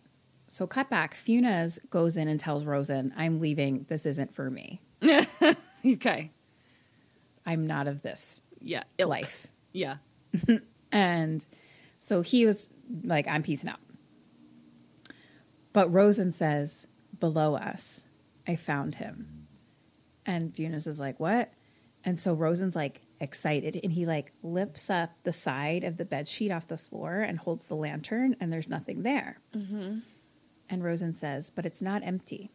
So, 0.51 0.65
cut 0.67 0.89
back, 0.89 1.15
Funes 1.15 1.77
goes 1.89 2.17
in 2.17 2.27
and 2.27 2.39
tells 2.39 2.65
Rosen, 2.65 3.13
I'm 3.15 3.39
leaving. 3.39 3.85
This 3.87 4.05
isn't 4.05 4.33
for 4.33 4.49
me. 4.49 4.81
okay. 5.85 6.31
I'm 7.45 7.65
not 7.67 7.87
of 7.87 8.01
this 8.01 8.41
Yeah. 8.59 8.83
Ilk. 8.97 9.09
life. 9.09 9.47
Yeah. 9.71 9.97
And 10.91 11.45
so 11.97 12.23
he 12.23 12.47
was 12.47 12.67
like, 13.03 13.27
I'm 13.27 13.43
peacing 13.43 13.69
out. 13.69 13.79
But 15.71 15.93
Rosen 15.93 16.31
says, 16.31 16.87
below 17.19 17.53
us, 17.55 18.03
I 18.47 18.55
found 18.55 18.95
him. 18.95 19.45
And 20.25 20.51
Funes 20.51 20.87
is 20.87 20.99
like, 20.99 21.19
what? 21.19 21.53
And 22.03 22.17
so 22.17 22.33
Rosen's 22.33 22.75
like 22.75 23.01
excited 23.19 23.79
and 23.83 23.93
he 23.93 24.07
like 24.07 24.31
lifts 24.41 24.89
up 24.89 25.11
the 25.23 25.31
side 25.33 25.83
of 25.83 25.97
the 25.97 26.05
bed 26.05 26.27
sheet 26.27 26.49
off 26.51 26.67
the 26.67 26.75
floor 26.77 27.19
and 27.19 27.37
holds 27.37 27.67
the 27.67 27.75
lantern 27.75 28.35
and 28.39 28.51
there's 28.51 28.67
nothing 28.67 29.03
there. 29.03 29.37
Mm-hmm. 29.55 29.99
And 30.69 30.83
Rosen 30.83 31.13
says, 31.13 31.49
but 31.49 31.65
it's 31.65 31.81
not 31.81 32.03
empty. 32.05 32.51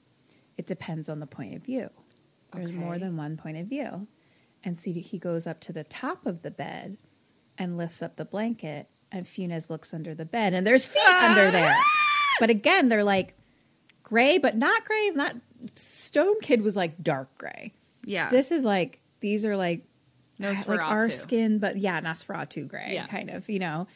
It 0.56 0.66
depends 0.66 1.08
on 1.08 1.18
the 1.20 1.26
point 1.26 1.54
of 1.54 1.62
view. 1.64 1.90
There's 2.52 2.72
more 2.72 2.98
than 2.98 3.16
one 3.16 3.36
point 3.36 3.58
of 3.58 3.66
view. 3.66 4.06
And 4.62 4.78
so 4.78 4.92
he 4.92 5.18
goes 5.18 5.46
up 5.46 5.60
to 5.62 5.72
the 5.72 5.82
top 5.84 6.24
of 6.26 6.42
the 6.42 6.50
bed 6.50 6.96
and 7.58 7.76
lifts 7.76 8.00
up 8.02 8.16
the 8.16 8.24
blanket 8.24 8.88
and 9.10 9.26
Funes 9.26 9.68
looks 9.68 9.92
under 9.92 10.14
the 10.14 10.24
bed 10.24 10.54
and 10.54 10.64
there's 10.66 10.86
feet 10.86 11.02
under 11.08 11.50
there. 11.50 11.74
Ah! 11.76 11.84
But 12.40 12.50
again, 12.50 12.88
they're 12.88 13.04
like 13.04 13.36
gray, 14.02 14.38
but 14.38 14.56
not 14.56 14.84
gray. 14.84 15.10
Not 15.14 15.36
Stone 15.72 16.40
Kid 16.40 16.62
was 16.62 16.76
like 16.76 17.02
dark 17.02 17.36
gray. 17.38 17.72
Yeah. 18.04 18.28
This 18.30 18.52
is 18.52 18.64
like 18.64 19.00
these 19.20 19.44
are 19.44 19.56
like 19.56 19.84
like 20.38 20.68
our 20.68 21.10
skin, 21.10 21.58
but 21.58 21.76
yeah, 21.76 22.00
Nosferatu 22.00 22.66
gray, 22.68 22.90
Yeah. 22.94 23.06
kind 23.06 23.30
of, 23.30 23.48
you 23.48 23.58
know. 23.60 23.86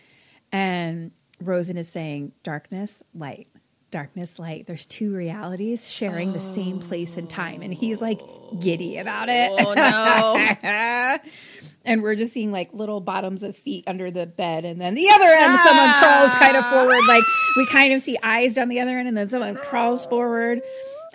And 0.52 1.10
Rosen 1.40 1.76
is 1.76 1.88
saying 1.88 2.32
darkness, 2.42 3.02
light, 3.14 3.48
darkness, 3.90 4.38
light. 4.38 4.66
There's 4.66 4.86
two 4.86 5.14
realities 5.14 5.90
sharing 5.90 6.32
the 6.32 6.40
same 6.40 6.80
place 6.80 7.16
and 7.16 7.28
time, 7.28 7.62
and 7.62 7.72
he's 7.72 8.00
like 8.00 8.20
oh. 8.22 8.58
giddy 8.60 8.98
about 8.98 9.28
it. 9.28 9.50
Oh 9.58 9.74
no. 9.74 11.18
and 11.84 12.02
we're 12.02 12.14
just 12.14 12.32
seeing 12.32 12.52
like 12.52 12.72
little 12.72 13.00
bottoms 13.00 13.42
of 13.42 13.56
feet 13.56 13.84
under 13.86 14.10
the 14.10 14.26
bed, 14.26 14.64
and 14.64 14.80
then 14.80 14.94
the 14.94 15.08
other 15.10 15.24
end, 15.24 15.58
someone 15.58 15.92
crawls 15.94 16.34
kind 16.34 16.56
of 16.56 16.64
forward. 16.66 17.06
Like 17.08 17.24
we 17.56 17.66
kind 17.66 17.92
of 17.92 18.02
see 18.02 18.18
eyes 18.22 18.54
down 18.54 18.68
the 18.68 18.80
other 18.80 18.98
end, 18.98 19.08
and 19.08 19.16
then 19.16 19.28
someone 19.28 19.56
crawls 19.56 20.06
forward. 20.06 20.60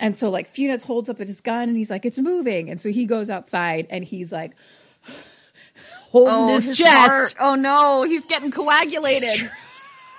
And 0.00 0.16
so 0.16 0.28
like 0.30 0.52
Funes 0.52 0.84
holds 0.84 1.08
up 1.08 1.18
his 1.18 1.40
gun, 1.40 1.68
and 1.68 1.76
he's 1.76 1.90
like, 1.90 2.04
"It's 2.04 2.18
moving." 2.18 2.70
And 2.70 2.80
so 2.80 2.90
he 2.90 3.06
goes 3.06 3.30
outside, 3.30 3.86
and 3.90 4.04
he's 4.04 4.32
like 4.32 4.52
holding 6.10 6.34
oh, 6.34 6.54
his, 6.54 6.76
chest, 6.76 6.90
heart. 6.90 7.34
Oh 7.38 7.54
no, 7.54 8.02
he's 8.02 8.26
getting 8.26 8.50
coagulated. 8.50 9.50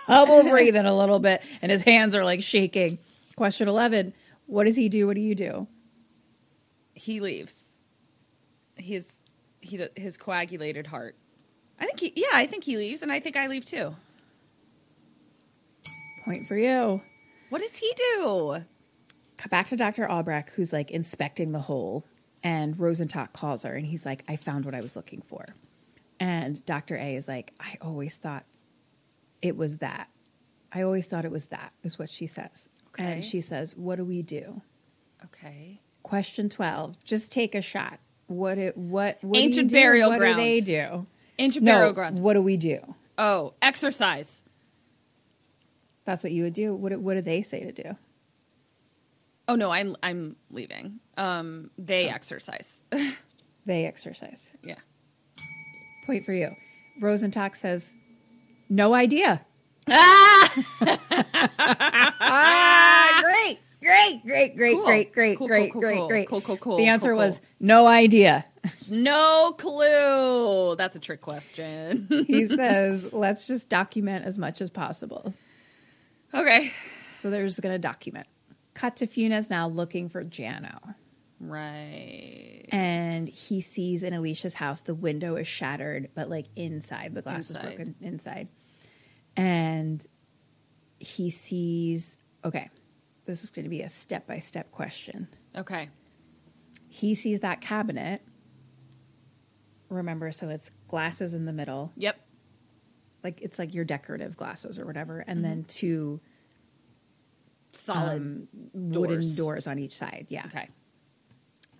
Double 0.07 0.44
breathing 0.49 0.86
a 0.86 0.95
little 0.95 1.19
bit, 1.19 1.41
and 1.61 1.72
his 1.72 1.82
hands 1.82 2.15
are 2.15 2.23
like 2.23 2.41
shaking. 2.41 2.99
Question 3.36 3.68
eleven: 3.68 4.14
What 4.45 4.65
does 4.65 4.76
he 4.76 4.90
do? 4.90 5.07
What 5.07 5.15
do 5.15 5.22
you 5.22 5.36
do? 5.36 5.68
he 6.95 7.19
leaves. 7.19 7.65
His 8.76 9.19
he 9.61 9.86
his 9.95 10.18
coagulated 10.18 10.88
heart. 10.88 11.15
I 11.80 11.86
think 11.86 11.99
he 11.99 12.14
yeah, 12.15 12.30
I 12.34 12.48
think 12.48 12.64
he 12.64 12.77
leaves 12.77 13.02
and 13.02 13.11
I 13.11 13.19
think 13.19 13.36
I 13.36 13.48
leave 13.48 13.65
too. 13.65 13.95
Point 16.26 16.48
for 16.48 16.57
you. 16.57 17.02
What 17.49 17.61
does 17.61 17.76
he 17.76 17.94
do? 17.95 18.64
Come 19.38 19.49
back 19.49 19.68
to 19.68 19.76
Dr. 19.76 20.10
Albrecht, 20.10 20.49
who's 20.56 20.73
like 20.73 20.90
inspecting 20.90 21.52
the 21.52 21.60
hole, 21.60 22.06
and 22.41 22.76
Rosentock 22.76 23.34
calls 23.34 23.64
her, 23.64 23.73
and 23.73 23.86
he's 23.86 24.06
like, 24.06 24.23
I 24.27 24.36
found 24.38 24.65
what 24.65 24.73
I 24.73 24.82
was 24.82 24.95
looking 24.95 25.22
for. 25.22 25.45
And 26.19 26.65
Dr. 26.65 26.95
A 26.95 27.15
is 27.15 27.27
like, 27.27 27.53
I 27.60 27.76
always 27.82 28.18
thought 28.18 28.45
it 29.46 29.56
was 29.56 29.78
that. 29.78 30.10
I 30.74 30.82
always 30.82 31.06
thought 31.08 31.24
it 31.24 31.32
was 31.32 31.48
that, 31.48 31.72
is 31.84 31.98
what 32.00 32.10
she 32.10 32.26
says. 32.28 32.68
Okay. 32.90 33.04
And 33.14 33.24
she 33.24 33.42
says, 33.42 33.76
What 33.76 33.98
do 33.98 34.04
we 34.06 34.22
do? 34.22 34.62
Okay. 35.26 35.80
Question 36.04 36.50
12. 36.50 37.04
Just 37.04 37.32
take 37.32 37.54
a 37.56 37.62
shot. 37.62 38.00
What 38.28 38.58
it 38.58 38.76
what, 38.76 39.20
what 39.24 39.40
Ancient 39.40 39.70
do 39.70 39.76
burial 39.76 40.10
what 40.10 40.18
ground. 40.20 40.38
do 40.38 40.42
they 40.42 40.60
do? 40.62 41.06
Ancient 41.38 41.64
No, 41.64 41.74
burial 41.74 41.94
ground. 41.94 42.20
what 42.20 42.34
do 42.34 42.42
we 42.42 42.58
do? 42.58 42.96
Oh, 43.18 43.54
exercise. 43.62 44.42
That's 46.06 46.24
what 46.24 46.32
you 46.34 46.44
would 46.44 46.54
do. 46.54 46.76
What 46.76 46.90
do- 46.90 47.00
what 47.00 47.14
do 47.16 47.22
they 47.22 47.42
say 47.42 47.64
to 47.64 47.72
do? 47.72 47.98
Oh 49.48 49.56
no, 49.56 49.70
I'm 49.72 49.96
I'm 50.02 50.36
leaving. 50.50 51.00
Um, 51.18 51.70
they 51.78 52.10
exercise. 52.10 52.82
They 53.68 53.86
exercise. 53.86 54.48
yeah. 54.64 54.76
Point 56.06 56.24
for 56.24 56.34
you. 56.34 56.52
Rosentock 57.02 57.56
says, 57.56 57.96
"No 58.70 58.94
idea." 58.94 59.46
Ah! 59.88 60.52
great, 63.22 63.60
great, 63.82 64.22
great, 64.26 64.56
great, 64.56 64.74
Cool. 64.76 64.86
great, 64.86 65.14
great, 65.14 65.38
Cool, 65.38 65.48
great, 65.48 65.72
cool, 65.72 65.82
great, 65.82 65.98
cool, 65.98 66.08
great. 66.08 66.28
cool, 66.28 66.42
cool, 66.42 66.58
cool, 66.58 66.78
The 66.78 66.88
answer 66.88 67.10
cool, 67.10 67.18
was 67.18 67.40
cool. 67.40 67.48
no 67.60 67.88
idea. 67.88 68.46
No 68.90 69.54
clue. 69.58 70.76
That's 70.76 70.96
a 70.96 71.00
trick 71.00 71.22
question. 71.22 72.08
He 72.28 72.46
says, 72.48 73.14
"Let's 73.14 73.46
just 73.48 73.70
document 73.70 74.26
as 74.26 74.38
much 74.40 74.62
as 74.62 74.70
possible." 74.70 75.34
okay. 76.34 76.72
So 77.12 77.30
they're 77.30 77.46
just 77.46 77.62
going 77.62 77.74
to 77.74 77.80
document. 77.80 78.28
Cut 78.74 78.98
to 78.98 79.08
Funes 79.08 79.50
now 79.50 79.68
looking 79.68 80.10
for 80.10 80.24
Jano. 80.24 80.96
Right. 81.40 82.64
and 82.72 83.28
he 83.28 83.60
sees 83.62 84.03
in 84.03 84.14
Alicia's 84.14 84.53
house 84.53 84.82
the 84.82 84.95
window 84.95 85.36
is 85.36 85.48
shattered, 85.48 86.10
but 86.16 86.30
like 86.30 86.45
inside 86.56 87.14
the 87.14 87.22
glass 87.22 87.49
Inside. 87.49 87.60
is 87.60 87.76
broken 87.76 87.95
inside. 88.02 88.48
And 89.38 90.06
he 90.99 91.30
sees 91.30 92.18
okay, 92.44 92.70
this 93.26 93.44
is 93.44 93.49
going 93.49 93.64
to 93.64 93.70
be 93.70 93.82
a 93.82 93.90
step 93.90 94.26
by 94.28 94.40
step 94.40 94.72
question. 94.72 95.28
Okay. 95.56 95.90
He 96.90 97.16
sees 97.16 97.41
that 97.41 97.60
cabinet. 97.60 98.22
Remember, 99.90 100.32
so 100.32 100.48
it's 100.49 100.72
glasses 100.88 101.34
in 101.34 101.45
the 101.45 101.53
middle, 101.53 101.91
Yep. 101.98 102.18
like 103.24 103.41
it's 103.41 103.60
like 103.60 103.74
your 103.74 103.84
decorative 103.86 104.36
glasses 104.38 104.80
or 104.80 104.86
whatever, 104.86 105.20
and 105.20 105.44
then 105.44 105.64
two 105.66 106.22
Solid 107.74 108.18
um, 108.22 108.48
wooden 108.74 109.18
doors. 109.18 109.36
doors 109.36 109.68
on 109.68 109.78
each 109.80 109.95
side. 109.98 110.28
Yeah. 110.30 110.45
Okay. 110.48 110.70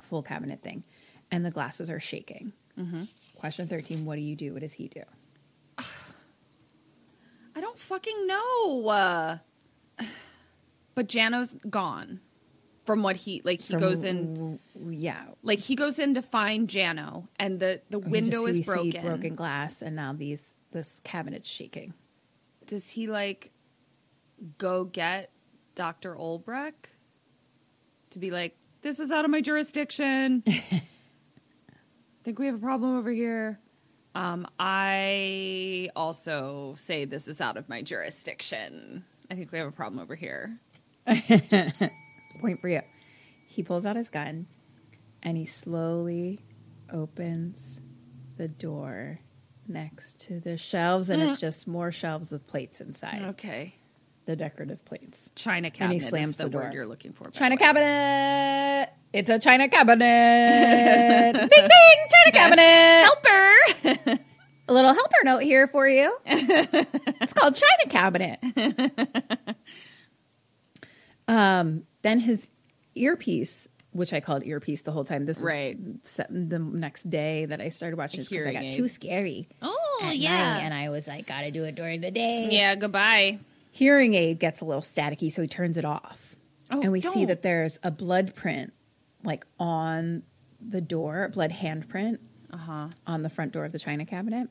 Full 0.06 0.24
cabinet 0.24 0.62
thing, 0.62 0.84
and 1.32 1.46
the 1.46 1.52
glasses 1.52 1.90
are 1.90 2.00
shaking. 2.00 2.54
Mm-hmm. 2.80 3.04
Question 3.36 3.68
13 3.68 4.06
What 4.06 4.16
do 4.16 4.22
you 4.22 4.36
do? 4.36 4.54
What 4.54 4.62
does 4.62 4.74
he 4.74 4.88
do? 4.88 5.02
I 7.56 7.62
don't 7.62 7.78
fucking 7.78 8.28
know. 8.28 8.88
Uh, 8.88 9.38
but 10.96 11.08
Jano's 11.08 11.56
gone 11.70 12.20
from 12.86 13.02
what 13.04 13.16
he 13.16 13.42
like. 13.46 13.62
He 13.62 13.74
From- 13.74 13.82
goes 13.82 14.04
in 14.04 14.60
Yeah. 14.90 15.24
like 15.42 15.60
he 15.60 15.76
goes 15.76 16.00
in 16.00 16.14
to 16.16 16.22
find 16.22 16.68
Jano, 16.68 17.28
and 17.40 17.60
the 17.60 17.82
the 17.90 18.00
window 18.00 18.46
is 18.46 18.56
see- 18.56 18.60
we 18.60 18.64
see 18.64 18.92
broken. 18.92 19.02
broken 19.06 19.36
glass, 19.36 19.82
and 19.82 19.96
now 19.96 20.14
these 20.14 20.56
this 20.72 21.00
cabinet's 21.04 21.48
shaking. 21.50 21.94
Does 22.66 22.90
he 22.92 23.08
like 23.08 23.52
go 24.58 24.84
get 24.84 25.32
Doctor 25.76 26.16
Albrecht 26.18 26.90
to 28.10 28.20
be 28.20 28.32
like, 28.32 28.58
"This 28.86 29.00
is 29.00 29.10
out 29.10 29.26
of 29.26 29.32
my 29.32 29.42
jurisdiction. 29.42 30.44
I 30.48 30.84
think 32.24 32.38
we 32.38 32.46
have 32.46 32.54
a 32.54 32.60
problem 32.60 32.96
over 32.96 33.10
here." 33.12 33.60
Um, 34.14 34.46
I 34.60 35.90
also 35.96 36.76
say 36.78 37.06
this 37.06 37.28
is 37.28 37.42
out 37.42 37.58
of 37.58 37.68
my 37.68 37.82
jurisdiction. 37.82 39.04
I 39.32 39.34
think 39.34 39.52
we 39.52 39.58
have 39.58 39.68
a 39.68 39.72
problem 39.72 40.00
over 40.00 40.14
here. 40.14 40.60
Point 41.08 42.60
for 42.62 42.70
you. 42.70 42.82
He 43.48 43.64
pulls 43.64 43.88
out 43.88 43.96
his 43.96 44.12
gun, 44.12 44.46
and 45.24 45.36
he 45.36 45.46
slowly 45.46 46.46
opens 46.94 47.82
the 48.38 48.48
door 48.48 49.20
next 49.68 50.20
to 50.28 50.40
the 50.40 50.58
shelves, 50.58 51.10
and 51.10 51.24
it's 51.24 51.40
just 51.48 51.68
more 51.68 51.92
shelves 51.92 52.32
with 52.32 52.46
plates 52.46 52.82
inside. 52.82 53.24
Okay. 53.30 53.74
The 54.26 54.36
decorative 54.36 54.84
plates. 54.86 55.30
China 55.36 55.70
cabinet. 55.70 55.94
And 55.96 56.02
he 56.02 56.08
slams 56.10 56.30
is 56.30 56.38
the, 56.38 56.44
the 56.46 56.50
door. 56.50 56.62
word 56.64 56.74
you're 56.74 56.88
looking 56.88 57.14
for. 57.14 57.30
China 57.30 57.58
cabinet. 57.58 58.90
It's 59.14 59.30
a 59.30 59.38
China 59.40 59.70
cabinet. 59.70 61.34
bing, 61.34 61.50
bing, 61.50 61.70
China 62.24 62.32
cabinet. 62.34 63.06
Helper. 63.94 64.22
A 64.68 64.74
little 64.74 64.96
helper 64.96 65.24
note 65.24 65.44
here 65.44 65.68
for 65.68 65.88
you. 65.88 66.18
it's 66.26 67.34
called 67.34 67.54
China 67.54 67.88
cabinet. 67.88 68.40
um, 71.28 71.84
then 72.02 72.20
his 72.20 72.50
earpiece, 72.96 73.68
which 73.92 74.12
I 74.12 74.22
called 74.22 74.44
earpiece 74.44 74.82
the 74.82 74.92
whole 74.92 75.04
time. 75.04 75.26
This 75.26 75.40
was 75.40 75.52
Right. 75.52 75.78
the 76.30 76.58
next 76.60 77.08
day 77.10 77.46
that 77.46 77.62
I 77.62 77.70
started 77.70 77.98
watching 77.98 78.20
this 78.22 78.30
because 78.30 78.48
I 78.48 78.54
got 78.54 78.64
hearing 78.64 78.76
too 78.76 78.88
scary. 78.88 79.48
Oh 79.62 80.12
yeah, 80.14 80.32
night, 80.56 80.62
and 80.64 80.74
I 80.74 80.90
was 80.90 81.08
like, 81.08 81.28
gotta 81.28 81.52
do 81.52 81.64
it 81.64 81.76
during 81.76 82.02
the 82.02 82.10
day. 82.12 82.50
Yeah. 82.52 82.74
Goodbye. 82.76 83.38
Hearing 83.76 84.14
aid 84.14 84.40
gets 84.40 84.62
a 84.62 84.66
little 84.66 84.82
staticky, 84.82 85.30
so 85.30 85.42
he 85.42 85.50
turns 85.50 85.78
it 85.78 85.84
off. 85.84 86.38
Oh, 86.72 86.82
and 86.82 86.94
we 86.94 87.02
see 87.02 87.20
don't. 87.20 87.28
that 87.28 87.42
there's 87.42 87.78
a 87.84 87.92
blood 87.92 88.34
print 88.34 88.72
like 89.24 89.46
on 89.60 90.24
the 90.66 90.80
door, 90.80 91.26
a 91.26 91.30
blood 91.30 91.52
handprint 91.52 92.20
Uh-huh. 92.54 92.88
on 93.06 93.22
the 93.22 93.30
front 93.30 93.52
door 93.52 93.66
of 93.66 93.74
the 93.74 93.80
china 93.80 94.06
cabinet. 94.06 94.48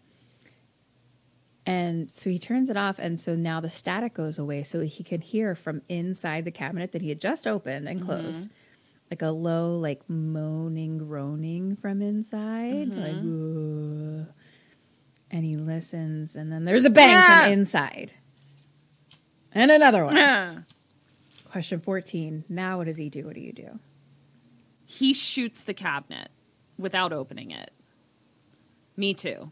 And 1.65 2.11
so 2.11 2.29
he 2.29 2.39
turns 2.39 2.69
it 2.69 2.77
off, 2.77 2.99
and 2.99 3.19
so 3.19 3.35
now 3.35 3.61
the 3.61 3.71
static 3.71 4.13
goes 4.13 4.39
away, 4.39 4.63
so 4.63 4.81
he 4.81 5.03
can 5.03 5.23
hear 5.23 5.55
from 5.55 5.81
inside 5.89 6.45
the 6.45 6.51
cabinet 6.51 6.93
that 6.93 7.01
he 7.01 7.09
had 7.09 7.19
just 7.21 7.47
opened 7.47 7.89
and 7.89 8.03
closed, 8.03 8.51
like 9.11 9.23
a 9.23 9.31
low, 9.31 9.79
like 9.79 10.03
moaning, 10.07 10.99
groaning 10.99 11.77
from 11.77 12.03
inside, 12.03 12.89
like, 12.95 13.15
"Ooh." 13.25 14.27
and 15.31 15.45
he 15.47 15.57
listens, 15.57 16.37
and 16.37 16.53
then 16.53 16.67
there's 16.67 16.85
a 16.85 16.91
bang 16.91 17.17
Ah! 17.17 17.43
from 17.45 17.53
inside, 17.55 18.13
and 19.55 19.71
another 19.71 20.05
one. 20.05 20.67
Question 21.51 21.81
fourteen. 21.81 22.45
Now, 22.49 22.79
what 22.79 22.87
does 22.87 22.97
he 22.97 23.09
do? 23.09 23.25
What 23.25 23.35
do 23.35 23.41
you 23.41 23.53
do? 23.53 23.79
He 24.85 25.15
shoots 25.15 25.65
the 25.65 25.75
cabinet 25.75 26.31
without 26.79 27.13
opening 27.13 27.51
it. 27.51 27.73
Me 28.97 29.15
too. 29.15 29.51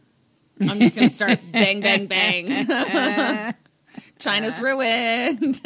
I'm 0.60 0.78
just 0.78 0.94
going 0.94 1.08
to 1.08 1.14
start 1.14 1.40
bang, 1.52 1.80
bang, 1.80 2.06
bang. 2.06 3.54
China's 4.18 4.58
ruined. 4.60 5.60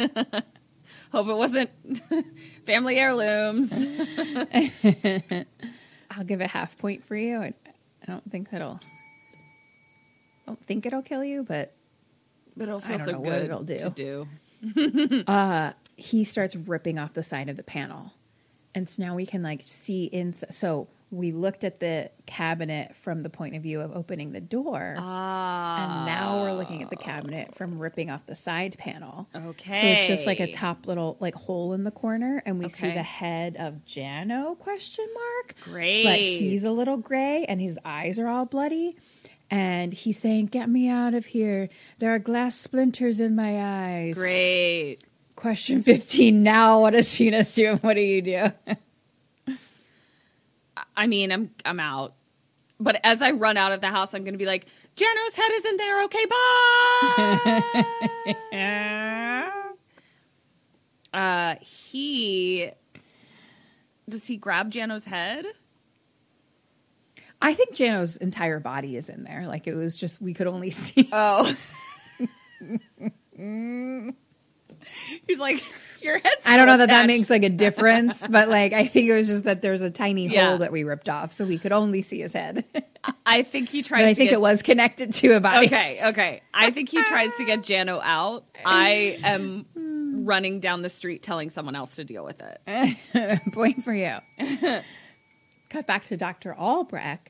Hope 1.11 1.27
it 1.27 1.35
wasn't 1.35 1.69
family 2.65 2.97
heirlooms. 2.97 3.71
I'll 6.09 6.23
give 6.25 6.41
a 6.41 6.47
half 6.47 6.77
point 6.77 7.03
for 7.03 7.15
you. 7.15 7.39
I, 7.39 7.53
I 8.01 8.05
don't 8.07 8.29
think 8.31 8.49
that'll. 8.49 8.79
I 8.81 10.47
don't 10.47 10.63
think 10.63 10.85
it'll 10.85 11.03
kill 11.03 11.23
you, 11.23 11.43
but 11.43 11.76
But 12.57 12.67
it'll 12.67 12.79
feel 12.79 12.99
so 12.99 13.11
know 13.11 13.19
what 13.19 13.31
good 13.31 13.45
it'll 13.45 13.63
do. 13.63 13.77
to 13.77 13.89
do. 13.89 15.23
uh, 15.27 15.73
he 15.95 16.23
starts 16.23 16.55
ripping 16.55 16.99
off 16.99 17.13
the 17.13 17.23
side 17.23 17.49
of 17.49 17.57
the 17.57 17.63
panel. 17.63 18.13
And 18.75 18.87
so 18.87 19.03
now 19.03 19.15
we 19.15 19.25
can 19.25 19.41
like 19.41 19.61
see 19.63 20.05
inside. 20.05 20.53
So 20.53 20.87
we 21.09 21.31
looked 21.31 21.63
at 21.63 21.79
the 21.79 22.11
cabinet 22.25 22.95
from 22.95 23.23
the 23.23 23.29
point 23.29 23.55
of 23.55 23.63
view 23.63 23.79
of 23.79 23.95
opening 23.95 24.33
the 24.33 24.41
door. 24.41 24.93
And 24.97 26.05
now 26.05 26.41
we're 26.43 26.51
looking 26.53 26.83
at 26.83 26.89
the 26.89 26.97
cabinet 26.97 27.55
from 27.55 27.79
ripping 27.79 28.09
off 28.09 28.25
the 28.25 28.35
side 28.35 28.75
panel. 28.77 29.27
Okay. 29.33 29.81
So 29.81 29.87
it's 29.87 30.07
just 30.07 30.25
like 30.25 30.39
a 30.39 30.51
top 30.51 30.85
little 30.85 31.15
like 31.19 31.33
hole 31.33 31.73
in 31.73 31.85
the 31.85 31.91
corner 31.91 32.43
and 32.45 32.59
we 32.59 32.67
see 32.67 32.91
the 32.91 33.03
head 33.03 33.55
of 33.57 33.85
Jano 33.85 34.59
question 34.59 35.07
mark. 35.13 35.55
Great. 35.61 36.03
But 36.03 36.19
he's 36.19 36.65
a 36.65 36.71
little 36.71 36.97
gray 36.97 37.45
and 37.47 37.61
his 37.61 37.79
eyes 37.85 38.19
are 38.19 38.27
all 38.27 38.45
bloody. 38.45 38.97
And 39.49 39.93
he's 39.93 40.19
saying, 40.19 40.47
Get 40.47 40.69
me 40.69 40.89
out 40.89 41.13
of 41.13 41.27
here. 41.27 41.69
There 41.99 42.13
are 42.13 42.19
glass 42.19 42.55
splinters 42.55 43.19
in 43.19 43.35
my 43.35 43.61
eyes. 43.61 44.17
Great. 44.17 44.99
Question 45.35 45.81
15. 45.81 46.43
Now, 46.43 46.81
what 46.81 46.91
does 46.91 47.15
Venus 47.15 47.53
do? 47.53 47.75
What 47.81 47.93
do 47.93 48.01
you 48.01 48.21
do? 48.21 48.51
I 50.95 51.07
mean, 51.07 51.31
I'm 51.31 51.51
I'm 51.63 51.79
out. 51.79 52.15
But 52.79 52.99
as 53.03 53.21
I 53.21 53.31
run 53.31 53.57
out 53.57 53.71
of 53.71 53.81
the 53.81 53.87
house, 53.87 54.13
I'm 54.13 54.23
going 54.23 54.33
to 54.33 54.39
be 54.39 54.45
like, 54.45 54.67
Jano's 54.95 55.35
head 55.35 55.51
is 55.53 55.65
in 55.65 55.77
there. 55.77 56.03
Okay, 56.03 56.25
bye. 56.25 57.85
uh, 61.13 61.55
he 61.61 62.71
does 64.09 64.25
he 64.25 64.37
grab 64.37 64.71
Jano's 64.71 65.05
head? 65.05 65.45
I 67.41 67.53
think 67.53 67.75
Jano's 67.75 68.17
entire 68.17 68.59
body 68.59 68.95
is 68.97 69.09
in 69.09 69.23
there. 69.23 69.45
Like 69.47 69.67
it 69.67 69.75
was 69.75 69.97
just, 69.97 70.21
we 70.21 70.33
could 70.33 70.47
only 70.47 70.69
see. 70.71 71.07
Oh. 71.11 71.53
He's 75.27 75.39
like, 75.39 75.61
your 76.01 76.17
head's. 76.17 76.41
I 76.45 76.55
don't 76.57 76.65
know 76.67 76.73
still 76.73 76.87
that 76.87 76.89
that 76.89 77.07
makes 77.07 77.29
like 77.29 77.43
a 77.43 77.49
difference, 77.49 78.25
but 78.27 78.47
like 78.47 78.73
I 78.73 78.85
think 78.87 79.09
it 79.09 79.13
was 79.13 79.27
just 79.27 79.43
that 79.43 79.61
there's 79.61 79.81
a 79.81 79.89
tiny 79.89 80.27
Yeah. 80.27 80.49
hole 80.49 80.57
that 80.59 80.71
we 80.71 80.83
ripped 80.83 81.09
off, 81.09 81.31
so 81.31 81.45
we 81.45 81.57
could 81.57 81.71
only 81.71 82.01
see 82.01 82.19
his 82.21 82.33
head. 82.33 82.63
I 83.25 83.43
think 83.43 83.69
he 83.69 83.83
tries. 83.83 84.01
but 84.01 84.07
I 84.07 84.11
to 84.11 84.15
think 84.15 84.29
get- 84.29 84.35
it 84.37 84.41
was 84.41 84.61
connected 84.61 85.13
to 85.15 85.33
a 85.35 85.39
body. 85.39 85.67
Okay, 85.67 85.99
okay. 86.09 86.41
I 86.53 86.71
think 86.71 86.89
he 86.89 87.01
tries 87.03 87.35
to 87.37 87.45
get 87.45 87.61
Jano 87.63 87.99
out. 88.01 88.45
I 88.65 89.19
am 89.23 89.65
running 90.25 90.59
down 90.59 90.81
the 90.83 90.89
street 90.89 91.21
telling 91.23 91.49
someone 91.49 91.75
else 91.75 91.95
to 91.95 92.03
deal 92.03 92.23
with 92.23 92.41
it. 92.41 93.41
Point 93.53 93.83
for 93.83 93.93
you. 93.93 94.17
Cut 95.77 95.85
back 95.85 96.05
to 96.05 96.17
Dr. 96.17 96.55
Albrecht, 96.55 97.29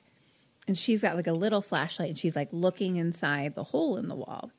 and 0.70 0.78
she's 0.78 1.02
got 1.02 1.18
like 1.18 1.28
a 1.28 1.34
little 1.34 1.62
flashlight, 1.62 2.08
and 2.08 2.18
she's 2.18 2.34
like 2.34 2.48
looking 2.54 2.96
inside 2.96 3.56
the 3.56 3.64
hole 3.66 3.98
in 3.98 4.08
the 4.08 4.16
wall. 4.16 4.52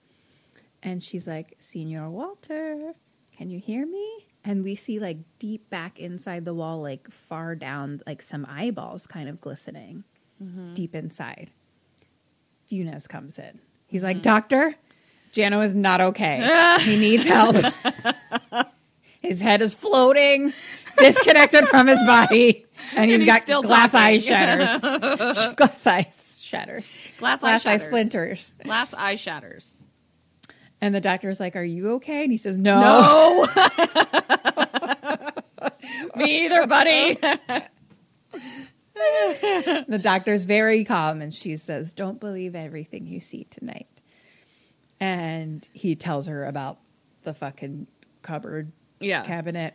And 0.83 1.03
she's 1.03 1.27
like, 1.27 1.57
Senor 1.59 2.11
Walter, 2.11 2.93
can 3.35 3.49
you 3.49 3.59
hear 3.59 3.87
me? 3.87 4.27
And 4.45 4.63
we 4.63 4.75
see 4.75 4.99
like 4.99 5.17
deep 5.39 5.71
back 5.71 5.99
inside 5.99 6.45
the 6.45 6.53
wall, 6.53 6.83
like 6.83 7.11
far 7.11 7.55
down, 7.55 8.03
like 8.07 8.21
some 8.21 8.45
eyeballs 8.47 9.07
kind 9.07 9.27
of 9.27 9.41
glistening 9.41 10.05
mm-hmm. 10.43 10.75
deep 10.75 10.95
inside. 10.95 11.49
Funes 12.71 13.09
comes 13.09 13.39
in. 13.39 13.59
He's 13.87 14.05
like, 14.05 14.17
mm-hmm. 14.19 14.23
Doctor, 14.25 14.75
Jano 15.33 15.65
is 15.65 15.75
not 15.75 16.03
okay. 16.03 16.77
he 16.83 16.99
needs 16.99 17.25
help. 17.25 17.57
His 19.23 19.41
head 19.41 19.63
is 19.63 19.73
floating, 19.73 20.53
disconnected 20.99 21.67
from 21.69 21.87
his 21.87 22.03
body, 22.03 22.67
and 22.95 23.11
he's 23.11 23.23
he's 23.23 23.27
got 23.47 23.63
glass 23.65 23.95
eye 23.95 24.19
shatters. 24.19 24.81
glass 25.57 25.87
eye 25.87 26.11
shatters. 26.41 26.91
Glass 27.19 27.39
eye 27.43 27.49
glass 27.49 27.67
eye 27.67 27.73
shatters. 27.77 27.87
splinters. 27.87 28.55
Glass 28.65 28.95
eye 28.95 29.17
shatters. 29.17 29.83
And 30.81 30.95
the 30.95 31.01
doctor's 31.01 31.41
like, 31.41 31.57
"Are 31.57 31.65
you 31.65 31.93
okay?" 31.95 32.23
And 32.23 32.31
he 32.33 32.39
says, 32.39 32.57
"No." 32.59 33.47
Me 36.17 36.45
either, 36.47 36.67
buddy. 36.67 37.15
the 38.95 40.01
doctor's 40.01 40.45
very 40.45 40.85
calm, 40.85 41.21
and 41.21 41.35
she 41.35 41.57
says, 41.57 41.95
"Don't 41.95 42.21
believe 42.21 42.55
everything 42.55 43.07
you 43.07 43.21
see 43.21 43.45
tonight." 43.51 43.87
And 45.01 45.67
he 45.73 45.95
tells 45.97 46.27
her 46.27 46.45
about 46.45 46.79
the 47.23 47.33
fucking 47.35 47.87
cupboard 48.23 48.73
Yeah. 49.01 49.23
cabinet. 49.23 49.75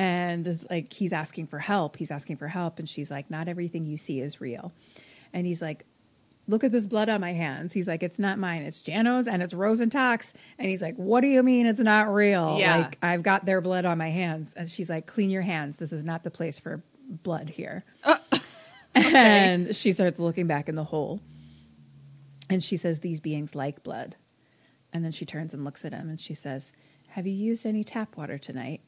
And 0.00 0.46
is 0.46 0.66
like 0.70 0.94
he's 0.94 1.12
asking 1.12 1.48
for 1.48 1.58
help. 1.58 1.96
He's 1.98 2.10
asking 2.10 2.38
for 2.38 2.48
help, 2.48 2.78
and 2.78 2.88
she's 2.88 3.10
like, 3.10 3.30
"Not 3.30 3.48
everything 3.48 3.84
you 3.86 3.98
see 3.98 4.20
is 4.20 4.40
real." 4.40 4.72
And 5.34 5.46
he's 5.46 5.60
like, 5.60 5.84
"Look 6.48 6.64
at 6.64 6.72
this 6.72 6.86
blood 6.86 7.10
on 7.10 7.20
my 7.20 7.34
hands." 7.34 7.74
He's 7.74 7.86
like, 7.86 8.02
"It's 8.02 8.18
not 8.18 8.38
mine. 8.38 8.62
It's 8.62 8.80
Jano's, 8.80 9.28
and 9.28 9.42
it's 9.42 9.52
Rosentock's." 9.52 10.32
And 10.58 10.70
he's 10.70 10.80
like, 10.80 10.96
"What 10.96 11.20
do 11.20 11.26
you 11.26 11.42
mean 11.42 11.66
it's 11.66 11.80
not 11.80 12.10
real? 12.14 12.56
Yeah. 12.58 12.78
Like 12.78 12.96
I've 13.02 13.22
got 13.22 13.44
their 13.44 13.60
blood 13.60 13.84
on 13.84 13.98
my 13.98 14.08
hands." 14.08 14.54
And 14.54 14.70
she's 14.70 14.88
like, 14.88 15.06
"Clean 15.06 15.28
your 15.28 15.42
hands. 15.42 15.76
This 15.76 15.92
is 15.92 16.02
not 16.02 16.24
the 16.24 16.30
place 16.30 16.58
for 16.58 16.82
blood 17.06 17.50
here." 17.50 17.84
Uh, 18.02 18.16
and 18.94 19.76
she 19.76 19.92
starts 19.92 20.18
looking 20.18 20.46
back 20.46 20.70
in 20.70 20.76
the 20.76 20.84
hole, 20.84 21.20
and 22.48 22.64
she 22.64 22.78
says, 22.78 23.00
"These 23.00 23.20
beings 23.20 23.54
like 23.54 23.82
blood." 23.82 24.16
And 24.94 25.04
then 25.04 25.12
she 25.12 25.26
turns 25.26 25.52
and 25.52 25.62
looks 25.62 25.84
at 25.84 25.92
him, 25.92 26.08
and 26.08 26.18
she 26.18 26.32
says, 26.32 26.72
"Have 27.08 27.26
you 27.26 27.34
used 27.34 27.66
any 27.66 27.84
tap 27.84 28.16
water 28.16 28.38
tonight?" 28.38 28.80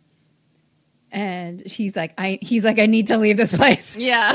And 1.12 1.70
she's 1.70 1.94
like, 1.94 2.14
"I." 2.18 2.39
He's 2.40 2.64
like, 2.64 2.78
"I 2.78 2.86
need 2.86 3.09
to 3.09 3.18
leave 3.18 3.36
this 3.36 3.55
place." 3.55 3.94
yeah. 3.98 4.34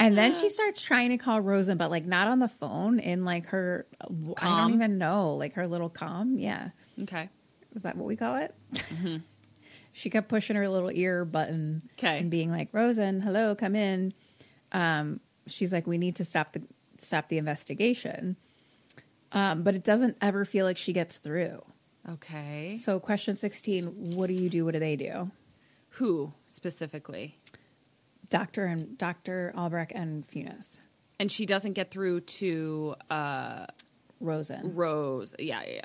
And 0.00 0.16
then 0.16 0.36
she 0.36 0.48
starts 0.48 0.80
trying 0.80 1.10
to 1.10 1.16
call 1.18 1.40
Rosen, 1.40 1.76
but 1.76 1.90
like 1.90 2.06
not 2.06 2.28
on 2.28 2.38
the 2.38 2.46
phone. 2.48 3.00
In 3.00 3.24
like 3.24 3.46
her, 3.48 3.84
I 4.00 4.60
don't 4.60 4.74
even 4.74 4.96
know, 4.98 5.34
like 5.34 5.54
her 5.54 5.66
little 5.66 5.88
com. 5.88 6.38
Yeah, 6.38 6.68
Okay. 7.02 7.28
is 7.74 7.82
that 7.82 7.96
what 7.96 8.06
we 8.06 8.14
call 8.14 8.36
it? 8.36 8.54
she 9.92 10.08
kept 10.08 10.28
pushing 10.28 10.54
her 10.54 10.68
little 10.68 10.92
ear 10.92 11.24
button 11.24 11.82
'Kay. 11.96 12.18
and 12.20 12.30
being 12.30 12.52
like, 12.52 12.68
"Rosen, 12.72 13.20
hello, 13.20 13.56
come 13.56 13.74
in." 13.74 14.12
Um, 14.70 15.18
she's 15.48 15.72
like, 15.72 15.88
"We 15.88 15.98
need 15.98 16.14
to 16.16 16.24
stop 16.24 16.52
the 16.52 16.62
stop 16.98 17.26
the 17.26 17.38
investigation," 17.38 18.36
um, 19.32 19.64
but 19.64 19.74
it 19.74 19.82
doesn't 19.82 20.16
ever 20.22 20.44
feel 20.44 20.64
like 20.64 20.76
she 20.78 20.92
gets 20.92 21.18
through. 21.18 21.60
Okay. 22.08 22.74
So, 22.74 22.98
question 23.00 23.36
sixteen: 23.36 24.14
What 24.14 24.28
do 24.28 24.34
you 24.34 24.48
do? 24.48 24.64
What 24.64 24.72
do 24.72 24.80
they 24.80 24.96
do? 24.96 25.30
Who 25.90 26.32
specifically? 26.46 27.38
Doctor 28.30 28.66
and 28.66 28.96
Doctor 28.98 29.52
Albrecht 29.56 29.92
and 29.94 30.26
Funes, 30.26 30.78
And 31.18 31.32
she 31.32 31.46
doesn't 31.46 31.72
get 31.72 31.90
through 31.90 32.20
to 32.20 32.94
uh, 33.10 33.66
Rosen. 34.20 34.74
Rose. 34.74 35.34
Yeah, 35.38 35.62
yeah, 35.66 35.74
yeah. 35.76 35.82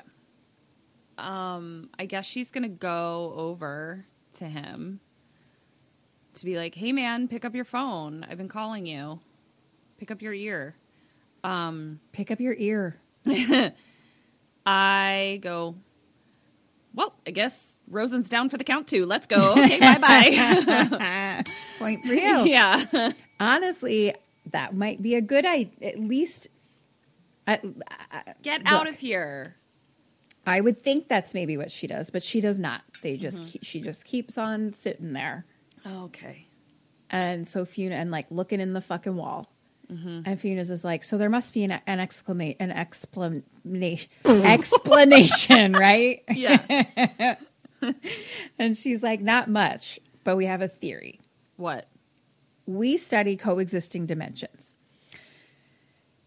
Um, 1.16 1.90
I 1.98 2.06
guess 2.06 2.24
she's 2.26 2.50
gonna 2.50 2.68
go 2.68 3.32
over 3.36 4.04
to 4.38 4.46
him 4.46 5.00
to 6.34 6.44
be 6.44 6.56
like, 6.56 6.74
"Hey, 6.74 6.92
man, 6.92 7.28
pick 7.28 7.44
up 7.44 7.54
your 7.54 7.64
phone. 7.64 8.26
I've 8.28 8.38
been 8.38 8.48
calling 8.48 8.86
you. 8.86 9.20
Pick 9.98 10.10
up 10.10 10.22
your 10.22 10.34
ear." 10.34 10.76
Pick 12.12 12.30
up 12.30 12.40
your 12.40 12.54
ear. 12.54 12.96
I 14.66 15.38
go. 15.42 15.76
Well, 16.94 17.14
I 17.26 17.32
guess 17.32 17.78
Rosen's 17.88 18.28
down 18.28 18.48
for 18.48 18.56
the 18.56 18.64
count 18.64 18.86
too. 18.86 19.04
Let's 19.04 19.26
go. 19.26 19.52
Okay, 19.52 19.80
bye 19.80 19.98
bye. 19.98 21.44
Point 21.78 22.00
for 22.02 22.14
you. 22.14 22.44
yeah. 22.44 23.12
honestly, 23.40 24.14
that 24.50 24.74
might 24.76 25.02
be 25.02 25.16
a 25.16 25.20
good 25.20 25.44
idea. 25.44 25.88
At 25.88 25.98
least, 25.98 26.48
I, 27.46 27.60
Get 28.42 28.62
out 28.64 28.88
of 28.88 28.98
here. 28.98 29.56
I 30.46 30.60
would 30.60 30.80
think 30.80 31.08
that's 31.08 31.34
maybe 31.34 31.56
what 31.56 31.70
she 31.70 31.86
does, 31.86 32.10
but 32.10 32.22
she 32.22 32.40
does 32.40 32.60
not. 32.60 32.82
They 33.02 33.16
just 33.16 33.38
mm-hmm. 33.38 33.46
keep, 33.46 33.64
she 33.64 33.80
just 33.80 34.04
keeps 34.04 34.36
on 34.36 34.72
sitting 34.74 35.14
there, 35.14 35.46
Okay. 35.86 36.46
and 37.10 37.46
so 37.46 37.64
Funes 37.64 37.92
and 37.92 38.10
like 38.10 38.26
looking 38.30 38.60
in 38.60 38.74
the 38.74 38.82
fucking 38.82 39.16
wall. 39.16 39.48
Mm-hmm. 39.90 40.20
And 40.24 40.40
Funa's 40.40 40.70
is 40.70 40.84
like, 40.84 41.02
so 41.02 41.18
there 41.18 41.28
must 41.28 41.52
be 41.52 41.64
an, 41.64 41.80
an 41.86 42.00
exclamation, 42.00 42.56
an 42.60 42.70
explanation, 42.70 44.08
explanation, 44.24 45.72
right? 45.72 46.22
Yeah. 46.28 47.36
And 48.58 48.74
she's 48.78 49.02
like, 49.02 49.20
not 49.20 49.50
much, 49.50 50.00
but 50.22 50.36
we 50.38 50.46
have 50.46 50.62
a 50.62 50.68
theory. 50.68 51.20
what? 51.56 51.86
we 52.66 52.96
study 52.96 53.36
coexisting 53.36 54.06
dimensions. 54.06 54.74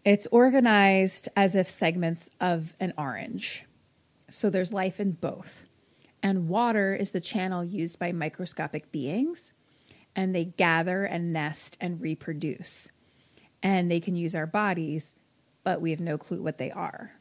It's 0.04 0.26
organized 0.28 1.28
as 1.36 1.56
if 1.56 1.68
segments 1.68 2.30
of 2.40 2.74
an 2.80 2.92
orange. 2.96 3.64
So 4.30 4.48
there's 4.50 4.72
life 4.72 5.00
in 5.00 5.12
both. 5.12 5.64
And 6.22 6.48
water 6.48 6.94
is 6.94 7.10
the 7.10 7.20
channel 7.20 7.64
used 7.64 7.98
by 7.98 8.12
microscopic 8.12 8.90
beings, 8.90 9.52
and 10.16 10.34
they 10.34 10.44
gather 10.44 11.04
and 11.04 11.32
nest 11.32 11.76
and 11.80 12.00
reproduce. 12.00 12.88
And 13.62 13.90
they 13.90 14.00
can 14.00 14.14
use 14.16 14.34
our 14.34 14.46
bodies, 14.46 15.14
but 15.64 15.80
we 15.80 15.90
have 15.90 16.00
no 16.00 16.16
clue 16.18 16.42
what 16.42 16.58
they 16.58 16.70
are. 16.70 17.12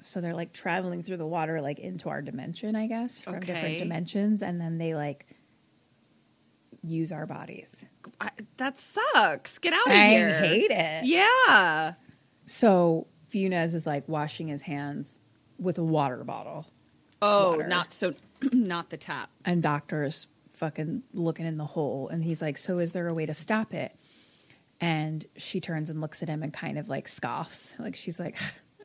So 0.00 0.20
they're 0.20 0.34
like 0.34 0.52
traveling 0.52 1.02
through 1.02 1.16
the 1.18 1.26
water, 1.26 1.60
like 1.60 1.78
into 1.78 2.08
our 2.08 2.22
dimension, 2.22 2.76
I 2.76 2.86
guess, 2.86 3.20
from 3.20 3.40
different 3.40 3.78
dimensions. 3.78 4.42
And 4.42 4.60
then 4.60 4.78
they 4.78 4.94
like 4.94 5.26
use 6.82 7.12
our 7.12 7.26
bodies. 7.26 7.84
I, 8.20 8.30
that 8.58 8.78
sucks. 8.78 9.58
Get 9.58 9.72
out 9.72 9.86
of 9.86 9.92
I 9.92 10.08
here. 10.10 10.38
hate 10.38 10.70
it. 10.70 11.04
Yeah. 11.06 11.94
So 12.46 13.06
Funes 13.32 13.74
is 13.74 13.86
like 13.86 14.08
washing 14.08 14.48
his 14.48 14.62
hands 14.62 15.20
with 15.58 15.78
a 15.78 15.84
water 15.84 16.22
bottle. 16.24 16.66
Oh, 17.22 17.52
Water. 17.52 17.66
not 17.68 17.90
so, 17.92 18.14
not 18.52 18.90
the 18.90 18.96
tap. 18.96 19.30
And 19.44 19.62
doctor's 19.62 20.26
fucking 20.52 21.02
looking 21.14 21.46
in 21.46 21.56
the 21.56 21.64
hole. 21.66 22.08
And 22.08 22.22
he's 22.22 22.42
like, 22.42 22.58
So 22.58 22.78
is 22.78 22.92
there 22.92 23.08
a 23.08 23.14
way 23.14 23.26
to 23.26 23.34
stop 23.34 23.72
it? 23.72 23.96
And 24.80 25.24
she 25.36 25.60
turns 25.60 25.88
and 25.90 26.00
looks 26.00 26.22
at 26.22 26.28
him 26.28 26.42
and 26.42 26.52
kind 26.52 26.78
of 26.78 26.88
like 26.88 27.08
scoffs. 27.08 27.74
Like 27.78 27.96
she's 27.96 28.20
like, 28.20 28.36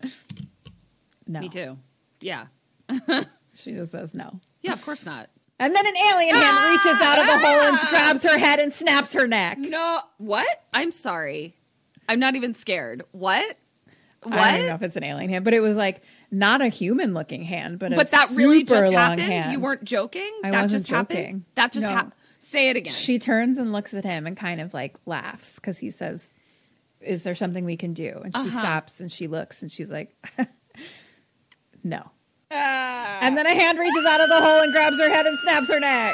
No. 1.28 1.40
Me 1.42 1.50
too. 1.50 1.78
Yeah. 2.20 2.48
She 3.54 3.74
just 3.74 3.92
says 3.92 4.14
no. 4.14 4.40
Yeah, 4.62 4.74
of 4.74 4.84
course 4.84 5.06
not. 5.06 5.30
And 5.60 5.76
then 5.76 5.86
an 5.86 5.94
alien 5.98 6.36
hand 6.36 6.58
ah! 6.58 6.70
reaches 6.72 7.02
out 7.02 7.20
of 7.20 7.26
the 7.26 7.38
hole 7.46 7.68
and 7.68 7.78
ah! 7.80 7.88
grabs 7.90 8.24
her 8.24 8.38
head 8.38 8.60
and 8.60 8.72
snaps 8.72 9.14
her 9.14 9.28
neck. 9.28 9.58
No, 9.58 10.00
what? 10.18 10.64
I'm 10.74 10.92
sorry. 10.92 11.56
I'm 12.08 12.20
not 12.20 12.36
even 12.36 12.54
scared. 12.54 13.04
What? 13.12 13.58
What? 14.24 14.34
I 14.40 14.58
don't 14.58 14.68
know 14.68 14.76
if 14.76 14.82
it's 14.84 14.96
an 14.96 15.04
alien 15.04 15.30
hand, 15.30 15.44
but 15.44 15.54
it 15.54 15.60
was 15.60 15.78
like 15.78 16.02
not 16.32 16.62
a 16.62 16.68
human 16.68 17.14
looking 17.14 17.44
hand, 17.44 17.80
but 17.80 17.92
a 17.92 17.96
but 17.96 18.10
that 18.12 18.30
really 18.36 18.64
just 18.64 18.94
happened. 18.94 19.22
hand. 19.22 19.52
You 19.52 19.60
weren't 19.60 19.84
joking. 19.84 20.32
I 20.44 20.52
that 20.52 20.62
wasn't 20.62 20.84
just 20.84 20.90
happened. 20.92 21.20
joking. 21.20 21.46
That 21.56 21.72
just 21.72 21.88
No. 21.88 21.92
happened. 21.92 22.14
Say 22.52 22.70
it 22.70 22.76
again. 22.78 22.94
She 22.94 23.18
turns 23.18 23.58
and 23.58 23.72
looks 23.72 23.94
at 23.94 24.04
him 24.04 24.28
and 24.28 24.36
kind 24.36 24.60
of 24.60 24.74
like 24.74 24.96
laughs 25.06 25.56
because 25.56 25.78
he 25.78 25.90
says, 25.90 26.34
Is 27.00 27.24
there 27.24 27.34
something 27.36 27.64
we 27.64 27.78
can 27.78 27.94
do? 27.94 28.20
And 28.24 28.36
she 28.36 28.42
Uh-huh. 28.48 28.60
stops 28.60 29.00
and 29.00 29.10
she 29.12 29.28
looks 29.28 29.62
and 29.62 29.72
she's 29.72 29.90
like, 29.92 30.14
No. 31.84 32.12
Ah. 32.52 33.20
and 33.22 33.38
then 33.38 33.46
a 33.46 33.54
hand 33.56 33.80
reaches 33.80 34.06
out 34.06 34.20
of 34.20 34.28
the 34.28 34.42
hole 34.42 34.60
and 34.62 34.74
grabs 34.74 35.00
her 35.00 35.10
head 35.10 35.26
and 35.26 35.38
snaps 35.40 35.70
her 35.70 35.80
neck. 35.80 36.14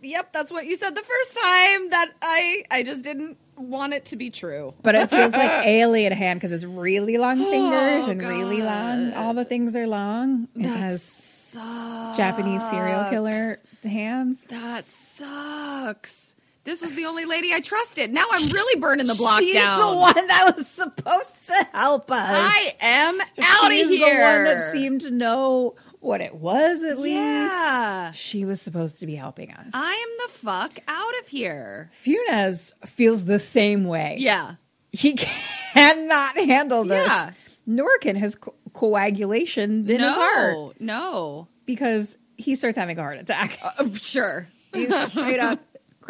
yep, 0.00 0.32
that's 0.32 0.50
what 0.50 0.64
you 0.64 0.76
said 0.76 0.94
the 0.96 1.02
first 1.02 1.34
time. 1.36 1.90
That 1.90 2.10
I 2.22 2.64
I 2.70 2.82
just 2.82 3.04
didn't 3.04 3.38
want 3.58 3.92
it 3.92 4.06
to 4.06 4.16
be 4.16 4.30
true. 4.30 4.72
But 4.82 4.94
it 4.94 5.10
feels 5.10 5.32
like 5.32 5.50
alien 5.66 6.12
hand 6.14 6.40
because 6.40 6.52
it's 6.52 6.64
really 6.64 7.18
long 7.18 7.38
Oh, 7.42 7.50
fingers 7.50 8.08
and 8.08 8.22
really 8.22 8.62
long. 8.62 9.12
All 9.12 9.34
the 9.34 9.44
things 9.44 9.76
are 9.76 9.86
long. 9.86 10.48
It 10.56 10.64
has 10.66 11.29
Japanese 11.52 12.62
serial 12.70 13.04
killer 13.10 13.56
hands. 13.82 14.44
That 14.48 14.88
sucks. 14.88 16.34
This 16.64 16.82
was 16.82 16.94
the 16.94 17.06
only 17.06 17.24
lady 17.24 17.52
I 17.54 17.60
trusted. 17.60 18.12
Now 18.12 18.26
I'm 18.30 18.48
really 18.50 18.78
burning 18.80 19.06
the 19.06 19.14
block 19.14 19.40
She's 19.40 19.54
down. 19.54 19.78
the 19.80 19.96
one 19.98 20.14
that 20.26 20.52
was 20.56 20.66
supposed 20.68 21.46
to 21.46 21.66
help 21.72 22.10
us. 22.10 22.18
I 22.30 22.74
am 22.80 23.18
out 23.20 23.66
of 23.66 23.72
She's 23.72 23.88
here. 23.88 24.18
the 24.18 24.22
one 24.22 24.44
that 24.44 24.72
seemed 24.72 25.00
to 25.02 25.10
know 25.10 25.74
what 26.00 26.20
it 26.20 26.34
was 26.34 26.82
at 26.82 26.98
least. 26.98 27.14
Yeah. 27.14 28.10
She 28.12 28.44
was 28.44 28.60
supposed 28.60 29.00
to 29.00 29.06
be 29.06 29.14
helping 29.14 29.50
us. 29.52 29.66
I 29.72 29.92
am 29.94 30.26
the 30.28 30.32
fuck 30.38 30.78
out 30.86 31.18
of 31.20 31.28
here. 31.28 31.90
Funes 32.04 32.72
feels 32.86 33.24
the 33.24 33.38
same 33.38 33.84
way. 33.84 34.16
Yeah. 34.18 34.56
He 34.92 35.12
cannot 35.74 36.36
handle 36.36 36.84
this. 36.84 37.06
Yeah. 37.06 37.30
Nor 37.66 37.98
can 37.98 38.16
his 38.16 38.36
coagulation 38.72 39.88
in 39.90 39.98
no, 39.98 40.06
his 40.06 40.14
heart 40.14 40.80
no. 40.80 41.48
because 41.66 42.16
he 42.36 42.54
starts 42.54 42.76
having 42.76 42.98
a 42.98 43.02
heart 43.02 43.18
attack. 43.18 43.58
Uh, 43.62 43.90
sure. 43.92 44.48
He's 44.72 44.94
straight 45.10 45.40
up 45.40 45.60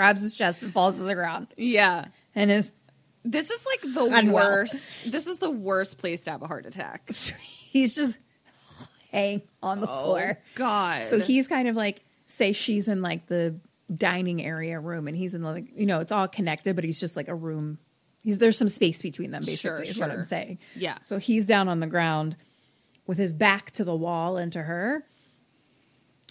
grabs 0.00 0.22
his 0.22 0.34
chest 0.34 0.62
and 0.62 0.72
falls 0.72 0.96
to 0.96 1.02
the 1.02 1.14
ground. 1.14 1.48
Yeah. 1.58 2.06
And 2.34 2.50
is 2.50 2.72
This 3.22 3.50
is 3.50 3.66
like 3.66 3.94
the 3.94 4.04
Unwell. 4.04 4.48
worst. 4.48 5.12
This 5.12 5.26
is 5.26 5.38
the 5.40 5.50
worst 5.50 5.98
place 5.98 6.22
to 6.22 6.30
have 6.30 6.40
a 6.40 6.46
heart 6.46 6.64
attack. 6.64 7.10
he's 7.70 7.94
just 7.94 8.16
hanging 9.12 9.42
on 9.62 9.80
the 9.80 9.86
floor. 9.86 10.38
Oh, 10.38 10.42
God. 10.54 11.02
So 11.08 11.20
he's 11.20 11.46
kind 11.48 11.68
of 11.68 11.76
like, 11.76 12.02
say 12.26 12.52
she's 12.52 12.88
in 12.88 13.02
like 13.02 13.26
the 13.26 13.56
dining 13.94 14.42
area 14.42 14.80
room 14.80 15.06
and 15.06 15.14
he's 15.14 15.34
in 15.34 15.42
the, 15.42 15.50
like, 15.50 15.66
you 15.74 15.84
know, 15.84 16.00
it's 16.00 16.12
all 16.12 16.28
connected, 16.28 16.76
but 16.76 16.84
he's 16.84 16.98
just 16.98 17.14
like 17.14 17.28
a 17.28 17.34
room. 17.34 17.76
He's 18.22 18.38
there's 18.38 18.56
some 18.56 18.68
space 18.68 19.02
between 19.02 19.32
them, 19.32 19.42
basically, 19.44 19.56
Sure, 19.56 19.80
is 19.82 19.98
what 19.98 20.10
I'm 20.10 20.22
saying. 20.22 20.60
Yeah. 20.76 20.96
So 21.02 21.18
he's 21.18 21.44
down 21.44 21.68
on 21.68 21.80
the 21.80 21.86
ground 21.86 22.36
with 23.10 23.18
his 23.18 23.32
back 23.32 23.72
to 23.72 23.82
the 23.82 23.96
wall 23.96 24.36
and 24.36 24.52
to 24.52 24.62
her. 24.62 25.04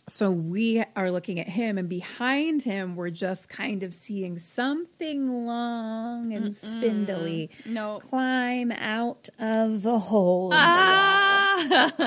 So 0.08 0.32
we 0.32 0.82
are 0.96 1.12
looking 1.12 1.38
at 1.42 1.50
him, 1.50 1.78
and 1.78 1.90
behind 1.90 2.64
him, 2.64 2.96
we're 2.96 3.10
just 3.10 3.50
kind 3.50 3.84
of 3.84 3.94
seeing 3.94 4.40
something 4.40 5.46
long 5.46 6.32
and 6.34 6.56
spindly 6.56 7.50
No. 7.66 8.00
climb 8.00 8.72
out 8.72 9.28
of 9.38 9.84
the 9.84 10.00
hole. 10.00 10.46
in 10.54 10.58
the 10.58 10.64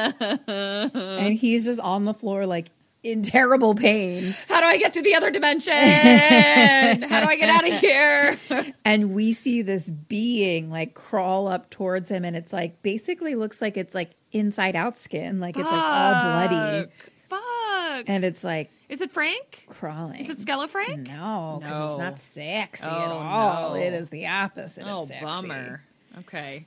Ah. 0.09 0.91
and 1.19 1.35
he's 1.35 1.67
just 1.67 1.81
on 1.81 2.07
the 2.07 2.15
floor, 2.15 2.47
like 2.47 2.71
in 3.03 3.23
terrible 3.23 3.75
pain. 3.75 4.35
How 4.49 4.61
do 4.63 4.67
I 4.67 4.79
get 4.79 4.95
to 4.95 5.03
the 5.03 5.15
other 5.15 5.31
dimension? 5.31 5.73
How 5.75 7.21
do 7.21 7.27
I 7.29 7.37
get 7.39 7.51
out 7.51 7.69
of 7.69 7.79
here? 7.79 8.39
And 8.85 9.15
we 9.15 9.33
see 9.33 9.63
this 9.63 9.89
being 9.91 10.71
like 10.71 10.95
crawl 10.95 11.47
up 11.47 11.71
towards 11.71 12.09
him, 12.11 12.25
and 12.25 12.35
it's 12.35 12.53
like 12.53 12.83
basically 12.83 13.35
looks 13.37 13.61
like 13.63 13.77
it's 13.77 13.95
like 13.95 14.11
inside 14.33 14.77
out 14.77 14.97
skin, 14.99 15.41
like 15.41 15.57
it's 15.57 15.65
like 15.65 15.73
all 15.73 16.49
bloody. 16.49 16.89
Fuck. 17.29 18.05
And 18.09 18.25
it's 18.25 18.43
like 18.45 18.71
Is 18.89 19.01
it 19.01 19.11
Frank? 19.11 19.65
crawling. 19.69 20.21
Is 20.21 20.31
it 20.31 20.39
Skella 20.39 20.69
Frank? 20.69 21.09
No, 21.09 21.59
because 21.61 21.79
No. 21.79 21.91
it's 21.93 21.99
not 22.01 22.19
sexy 22.19 22.85
at 22.85 22.91
Oh, 22.91 23.19
all. 23.19 23.71
no. 23.71 23.77
It 23.81 23.93
is 23.93 24.09
the 24.11 24.27
opposite 24.27 24.85
Oh, 24.87 25.03
of 25.03 25.09
sexy. 25.09 25.25
bummer. 25.25 25.83
Okay. 26.21 26.67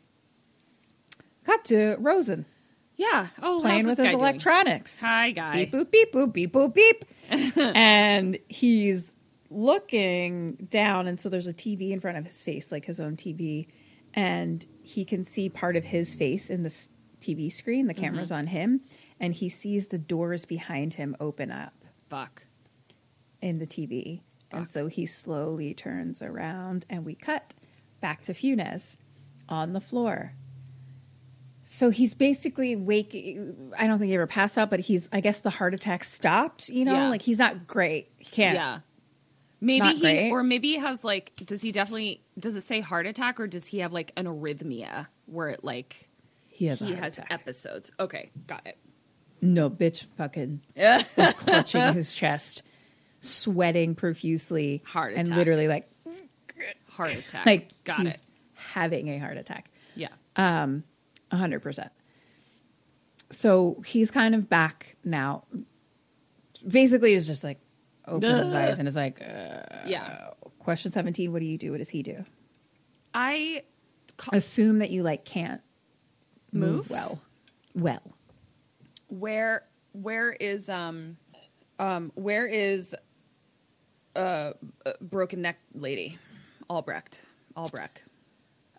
Cut 1.43 1.63
to 1.65 1.95
Rosen 1.99 2.45
Yeah. 2.97 3.27
Oh, 3.41 3.59
playing 3.61 3.85
with 3.87 3.97
his 3.97 4.05
guy 4.05 4.11
doing? 4.11 4.19
electronics. 4.21 4.99
Hi, 5.01 5.31
guy. 5.31 5.65
Beep 5.65 5.71
boop 5.73 5.91
beep 5.91 6.13
boop 6.13 6.33
beep 6.33 6.53
boop 6.53 6.73
beep. 6.73 7.05
and 7.75 8.37
he's 8.47 9.13
looking 9.49 10.53
down, 10.69 11.07
and 11.07 11.19
so 11.19 11.27
there's 11.29 11.47
a 11.47 11.53
TV 11.53 11.91
in 11.91 11.99
front 11.99 12.17
of 12.17 12.25
his 12.25 12.41
face, 12.43 12.71
like 12.71 12.85
his 12.85 12.99
own 12.99 13.15
TV, 13.15 13.67
and 14.13 14.65
he 14.83 15.05
can 15.05 15.23
see 15.23 15.49
part 15.49 15.75
of 15.75 15.83
his 15.85 16.15
face 16.15 16.49
in 16.49 16.63
this 16.63 16.87
TV 17.25 17.51
screen. 17.51 17.87
The 17.87 17.93
camera's 17.93 18.29
mm-hmm. 18.29 18.39
on 18.39 18.47
him, 18.47 18.81
and 19.19 19.33
he 19.33 19.49
sees 19.49 19.87
the 19.87 19.97
doors 19.97 20.45
behind 20.45 20.95
him 20.95 21.15
open 21.19 21.51
up 21.51 21.73
Fuck. 22.09 22.43
in 23.41 23.59
the 23.59 23.67
TV. 23.67 24.21
And 24.51 24.69
so 24.69 24.87
he 24.87 25.05
slowly 25.05 25.73
turns 25.73 26.21
around 26.21 26.85
and 26.89 27.03
we 27.03 27.13
cut 27.13 27.53
back 27.99 28.21
to 28.23 28.33
Funes 28.33 28.95
on 29.49 29.73
the 29.73 29.81
floor. 29.81 30.33
So 31.63 31.89
he's 31.89 32.13
basically 32.13 32.75
waking. 32.75 33.73
I 33.77 33.87
don't 33.87 33.99
think 33.99 34.09
he 34.09 34.15
ever 34.15 34.27
passed 34.27 34.57
out, 34.57 34.69
but 34.69 34.81
he's, 34.81 35.09
I 35.11 35.19
guess 35.19 35.39
the 35.39 35.49
heart 35.49 35.73
attack 35.73 36.03
stopped, 36.03 36.69
you 36.69 36.85
know? 36.85 36.93
Yeah. 36.93 37.09
Like 37.09 37.23
he's 37.23 37.39
not 37.39 37.67
great. 37.67 38.11
He 38.17 38.25
can't. 38.25 38.55
Yeah. 38.55 38.79
Maybe 39.61 39.79
Not 39.79 39.95
he, 39.95 40.01
great. 40.01 40.31
or 40.31 40.43
maybe 40.43 40.69
he 40.69 40.77
has 40.77 41.03
like, 41.03 41.31
does 41.37 41.61
he 41.61 41.71
definitely, 41.71 42.21
does 42.37 42.55
it 42.55 42.67
say 42.67 42.81
heart 42.81 43.07
attack 43.07 43.39
or 43.39 43.47
does 43.47 43.67
he 43.67 43.79
have 43.79 43.91
like 43.91 44.11
an 44.15 44.25
arrhythmia 44.25 45.07
where 45.25 45.47
it 45.47 45.63
like, 45.63 46.07
He 46.55 46.67
has 46.67 46.79
he 46.79 46.93
has 46.93 47.17
attack. 47.17 47.33
episodes? 47.33 47.91
Okay. 47.99 48.31
Got 48.47 48.65
it. 48.65 48.77
No, 49.41 49.69
bitch 49.69 50.05
fucking 50.15 50.61
was 50.77 51.33
clutching 51.33 51.93
his 51.93 52.13
chest, 52.13 52.63
sweating 53.19 53.93
profusely. 53.93 54.81
Heart 54.85 55.13
attack. 55.13 55.25
And 55.27 55.35
literally 55.35 55.67
like, 55.67 55.89
Heart 56.89 57.15
attack. 57.15 57.45
like 57.45 57.83
Got 57.83 57.99
he's 57.99 58.13
it. 58.13 58.21
having 58.53 59.09
a 59.09 59.17
heart 59.17 59.35
attack. 59.37 59.67
Yeah. 59.95 60.07
Um, 60.37 60.85
a 61.29 61.35
hundred 61.37 61.61
percent. 61.61 61.91
So 63.31 63.81
he's 63.85 64.09
kind 64.09 64.33
of 64.33 64.47
back 64.49 64.95
now. 65.03 65.43
Basically, 66.65 67.13
is 67.13 67.27
just 67.27 67.43
like 67.43 67.59
opens 68.07 68.45
his 68.45 68.55
eyes 68.55 68.79
and 68.79 68.87
is 68.87 68.95
like, 68.95 69.21
uh, 69.21 69.61
yeah. 69.85 70.29
question 70.59 70.91
seventeen. 70.93 71.33
What 71.33 71.41
do 71.41 71.45
you 71.45 71.57
do? 71.57 71.71
What 71.71 71.79
does 71.79 71.89
he 71.89 72.01
do? 72.01 72.23
I 73.13 73.63
Assume 74.31 74.79
that 74.79 74.91
you 74.91 75.03
like 75.03 75.25
can't 75.25 75.59
move, 76.55 76.75
Move? 76.75 76.89
well. 76.89 77.19
Well, 77.75 78.01
where 79.07 79.63
where 79.93 80.31
is 80.31 80.67
um 80.69 81.17
um 81.79 82.11
where 82.15 82.47
is 82.47 82.95
uh, 84.15 84.19
uh 84.85 84.93
broken 85.01 85.41
neck 85.41 85.59
lady 85.73 86.17
albrecht 86.69 87.21
albrecht 87.55 88.01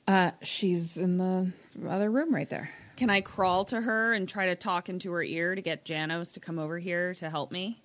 uh, 0.09 0.31
she's 0.43 0.97
in 0.97 1.19
the 1.19 1.51
other 1.89 2.11
room 2.11 2.35
right 2.35 2.48
there. 2.51 2.70
can 2.97 3.09
i 3.11 3.20
crawl 3.20 3.65
to 3.66 3.81
her 3.82 4.12
and 4.15 4.28
try 4.28 4.47
to 4.47 4.55
talk 4.57 4.89
into 4.89 5.11
her 5.12 5.23
ear 5.23 5.55
to 5.55 5.62
get 5.62 5.85
janos 5.85 6.32
to 6.32 6.40
come 6.40 6.59
over 6.59 6.78
here 6.78 7.15
to 7.15 7.31
help 7.31 7.53
me 7.53 7.81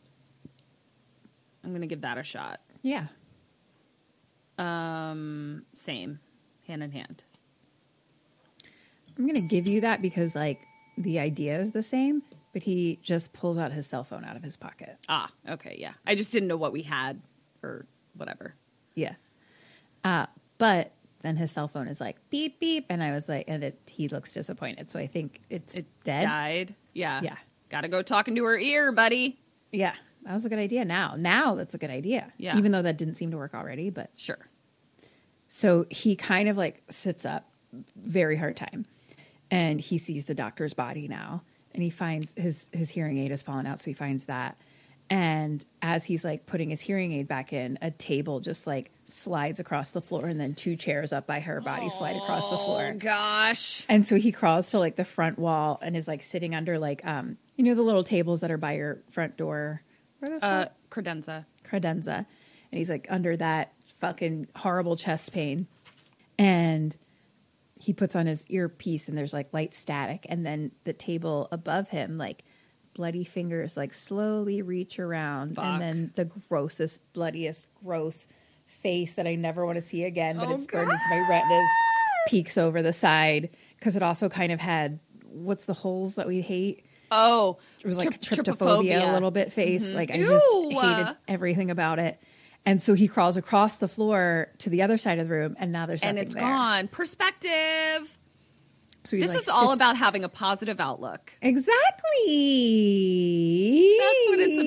i'm 1.63 1.71
gonna 1.73 1.85
give 1.87 2.01
that 2.01 2.17
a 2.17 2.23
shot 2.23 2.59
Yeah. 2.81 3.07
um 4.57 5.63
same 5.73 6.19
hand 6.67 6.83
in 6.83 6.91
hand 6.91 7.23
I'm 9.21 9.27
gonna 9.27 9.47
give 9.47 9.67
you 9.67 9.81
that 9.81 10.01
because 10.01 10.35
like 10.35 10.57
the 10.97 11.19
idea 11.19 11.59
is 11.59 11.71
the 11.73 11.83
same, 11.83 12.23
but 12.53 12.63
he 12.63 12.99
just 13.03 13.33
pulls 13.33 13.57
out 13.57 13.71
his 13.71 13.85
cell 13.85 14.03
phone 14.03 14.25
out 14.25 14.35
of 14.35 14.43
his 14.43 14.57
pocket. 14.57 14.97
ah 15.07 15.29
okay 15.47 15.75
yeah 15.79 15.93
i 16.05 16.15
just 16.15 16.31
didn't 16.31 16.47
know 16.47 16.57
what 16.57 16.73
we 16.73 16.81
had 16.81 17.21
or 17.63 17.85
whatever 18.15 18.55
Yeah. 18.95 19.13
Uh, 20.03 20.25
but 20.57 20.91
then 21.21 21.37
his 21.37 21.51
cell 21.51 21.67
phone 21.67 21.87
is 21.87 22.01
like 22.01 22.17
beep 22.31 22.59
beep, 22.59 22.85
and 22.89 23.03
I 23.03 23.11
was 23.11 23.29
like, 23.29 23.45
and 23.47 23.63
it, 23.63 23.79
he 23.87 24.07
looks 24.07 24.33
disappointed. 24.33 24.89
So 24.89 24.99
I 24.99 25.05
think 25.05 25.39
it's 25.49 25.75
it 25.75 25.85
dead. 26.03 26.23
died 26.23 26.75
yeah 26.93 27.21
Yeah. 27.23 27.35
gotta 27.69 27.87
go 27.87 28.01
talking 28.01 28.35
to 28.35 28.43
her 28.45 28.57
ear 28.57 28.91
buddy 28.91 29.39
Yeah, 29.71 29.93
that 30.23 30.33
was 30.33 30.45
a 30.45 30.49
good 30.49 30.59
idea. 30.59 30.83
Now, 30.83 31.13
now 31.17 31.53
that's 31.55 31.75
a 31.75 31.77
good 31.77 31.91
idea. 31.91 32.33
Yeah. 32.37 32.57
Even 32.57 32.71
though 32.71 32.81
that 32.81 32.97
didn't 32.97 33.15
seem 33.15 33.29
to 33.31 33.37
work 33.37 33.53
already, 33.53 33.89
but 33.91 34.09
sure 34.15 34.47
so 35.47 35.85
he 35.89 36.15
kind 36.15 36.47
of 36.49 36.57
like 36.57 36.81
sits 36.89 37.25
up, 37.25 37.49
very 37.95 38.37
hard 38.37 38.55
time, 38.57 38.85
and 39.51 39.79
he 39.81 39.97
sees 39.99 40.25
the 40.25 40.33
doctor's 40.33 40.73
body 40.73 41.07
now 41.07 41.43
and 41.73 41.83
he 41.83 41.89
finds 41.91 42.33
his 42.37 42.67
his 42.71 42.89
hearing 42.89 43.17
aid 43.19 43.29
has 43.31 43.43
fallen 43.43 43.67
out 43.67 43.77
so 43.79 43.85
he 43.85 43.93
finds 43.93 44.25
that 44.25 44.57
and 45.09 45.65
as 45.81 46.05
he's 46.05 46.23
like 46.23 46.45
putting 46.45 46.69
his 46.69 46.79
hearing 46.81 47.11
aid 47.11 47.27
back 47.27 47.51
in 47.53 47.77
a 47.81 47.91
table 47.91 48.39
just 48.39 48.65
like 48.65 48.91
slides 49.05 49.59
across 49.59 49.89
the 49.89 50.01
floor 50.01 50.25
and 50.27 50.39
then 50.39 50.53
two 50.53 50.75
chairs 50.77 51.11
up 51.11 51.27
by 51.27 51.39
her 51.41 51.59
body 51.61 51.89
slide 51.89 52.15
across 52.15 52.47
the 52.49 52.57
floor 52.57 52.93
Gosh. 52.97 53.85
and 53.89 54.05
so 54.05 54.15
he 54.15 54.31
crawls 54.31 54.71
to 54.71 54.79
like 54.79 54.95
the 54.95 55.03
front 55.05 55.37
wall 55.37 55.79
and 55.81 55.95
is 55.97 56.07
like 56.07 56.23
sitting 56.23 56.55
under 56.55 56.79
like 56.79 57.05
um 57.05 57.37
you 57.57 57.65
know 57.65 57.75
the 57.75 57.81
little 57.81 58.03
tables 58.05 58.39
that 58.41 58.51
are 58.51 58.57
by 58.57 58.73
your 58.73 59.01
front 59.09 59.35
door 59.37 59.81
what 60.19 60.29
are 60.29 60.33
those 60.33 60.43
Uh, 60.43 60.65
called? 60.65 61.05
credenza. 61.05 61.45
credenza 61.63 62.15
and 62.71 62.77
he's 62.77 62.89
like 62.89 63.05
under 63.09 63.35
that 63.35 63.73
fucking 63.99 64.47
horrible 64.55 64.95
chest 64.95 65.33
pain 65.33 65.67
and 66.39 66.95
he 67.81 67.93
puts 67.93 68.15
on 68.15 68.27
his 68.27 68.45
earpiece 68.47 69.07
and 69.09 69.17
there's 69.17 69.33
like 69.33 69.51
light 69.53 69.73
static 69.73 70.25
and 70.29 70.45
then 70.45 70.71
the 70.83 70.93
table 70.93 71.47
above 71.51 71.89
him 71.89 72.15
like 72.17 72.43
bloody 72.93 73.23
fingers 73.23 73.75
like 73.75 73.93
slowly 73.93 74.61
reach 74.61 74.99
around 74.99 75.55
Fuck. 75.55 75.65
and 75.65 75.81
then 75.81 76.11
the 76.15 76.25
grossest 76.25 76.99
bloodiest 77.13 77.67
gross 77.83 78.27
face 78.67 79.13
that 79.15 79.25
i 79.25 79.35
never 79.35 79.65
want 79.65 79.77
to 79.77 79.81
see 79.81 80.03
again 80.03 80.37
but 80.37 80.47
Oh, 80.47 80.51
it's 80.53 80.65
burned 80.67 80.91
into 80.91 81.03
my 81.09 81.25
retinas 81.29 81.67
peeks 82.27 82.57
over 82.57 82.81
the 82.81 82.93
side 82.93 83.49
because 83.79 83.95
it 83.95 84.03
also 84.03 84.29
kind 84.29 84.51
of 84.51 84.59
had 84.59 84.99
what's 85.29 85.65
the 85.65 85.73
holes 85.73 86.15
that 86.15 86.27
we 86.27 86.41
hate 86.41 86.85
Oh, 87.13 87.57
it 87.83 87.87
was 87.87 87.97
like 87.97 88.21
trypophobia, 88.21 89.09
a 89.09 89.13
little 89.13 89.31
bit 89.31 89.51
face. 89.51 89.83
Like 89.93 90.11
I 90.11 90.17
just 90.19 90.45
hated 90.53 91.17
everything 91.27 91.69
about 91.69 91.99
it. 91.99 92.21
And 92.65 92.79
so 92.81 92.93
he 92.93 93.07
crawls 93.07 93.37
across 93.37 93.77
the 93.77 93.87
floor 93.87 94.49
to 94.59 94.69
the 94.69 94.81
other 94.83 94.97
side 94.97 95.17
of 95.19 95.27
the 95.27 95.33
room, 95.33 95.55
and 95.59 95.71
now 95.71 95.85
there's 95.87 96.01
and 96.03 96.15
nothing 96.15 96.25
it's 96.25 96.33
there. 96.35 96.43
gone. 96.43 96.87
Perspective. 96.89 98.17
So 99.03 99.17
This 99.17 99.29
like, 99.29 99.37
is 99.39 99.49
all 99.49 99.73
about 99.73 99.97
having 99.97 100.23
a 100.23 100.29
positive 100.29 100.79
outlook. 100.79 101.33
exactly. 101.41 101.71
That's 103.99 104.19
what 104.29 104.39
it's 104.39 104.59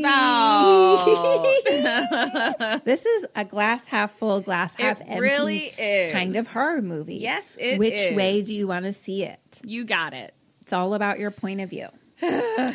about. 2.74 2.84
this 2.84 3.06
is 3.06 3.26
a 3.36 3.44
glass 3.44 3.86
half 3.86 4.18
full, 4.18 4.40
glass 4.40 4.74
half 4.74 5.00
empty 5.02 5.20
really 5.20 5.58
is. 5.78 6.10
kind 6.12 6.34
of 6.34 6.50
horror 6.50 6.82
movie. 6.82 7.18
Yes, 7.18 7.56
it 7.60 7.78
Which 7.78 7.94
is. 7.94 8.16
way 8.16 8.42
do 8.42 8.52
you 8.54 8.66
want 8.66 8.86
to 8.86 8.92
see 8.92 9.22
it? 9.24 9.38
you 9.64 9.84
got 9.84 10.14
it. 10.14 10.34
It's 10.62 10.72
all 10.72 10.94
about 10.94 11.20
your 11.20 11.30
point 11.30 11.60
of 11.60 11.70
view. 11.70 11.86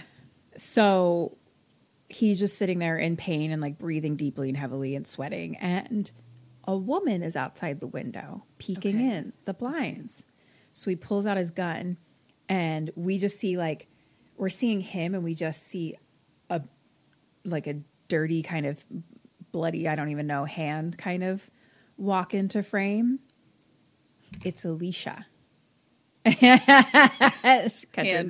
so 0.58 1.38
he's 2.10 2.40
just 2.40 2.58
sitting 2.58 2.80
there 2.80 2.98
in 2.98 3.16
pain 3.16 3.52
and 3.52 3.62
like 3.62 3.78
breathing 3.78 4.16
deeply 4.16 4.50
and 4.50 4.58
heavily 4.58 4.96
and 4.96 5.06
sweating. 5.06 5.56
And 5.58 6.12
a 6.68 6.76
woman 6.76 7.24
is 7.24 7.36
outside 7.36 7.80
the 7.80 7.88
window 7.88 8.44
peeking 8.58 8.96
Okay. 8.98 9.16
in 9.18 9.34
the 9.46 9.54
blinds. 9.54 10.26
So 10.74 10.90
he 10.90 10.96
pulls 10.96 11.26
out 11.26 11.38
his 11.38 11.52
gun 11.52 11.98
and 12.48 12.92
we 12.96 13.18
just 13.20 13.40
see 13.40 13.58
like, 13.58 13.88
we're 14.38 14.50
seeing 14.50 14.82
him 14.82 15.14
and 15.14 15.24
we 15.24 15.36
just 15.36 15.66
see 15.68 15.96
a 16.50 16.62
like 17.46 17.68
a 17.68 17.82
dirty 18.08 18.42
kind 18.42 18.66
of 18.66 18.86
bloody, 19.52 19.88
I 19.88 19.96
don't 19.96 20.10
even 20.10 20.28
know, 20.28 20.46
hand 20.46 20.98
kind 20.98 21.24
of 21.24 21.50
walk 21.98 22.34
into 22.34 22.64
frame. 22.64 23.20
It's 24.44 24.64
Alicia. 24.66 25.26
Hand 26.26 26.62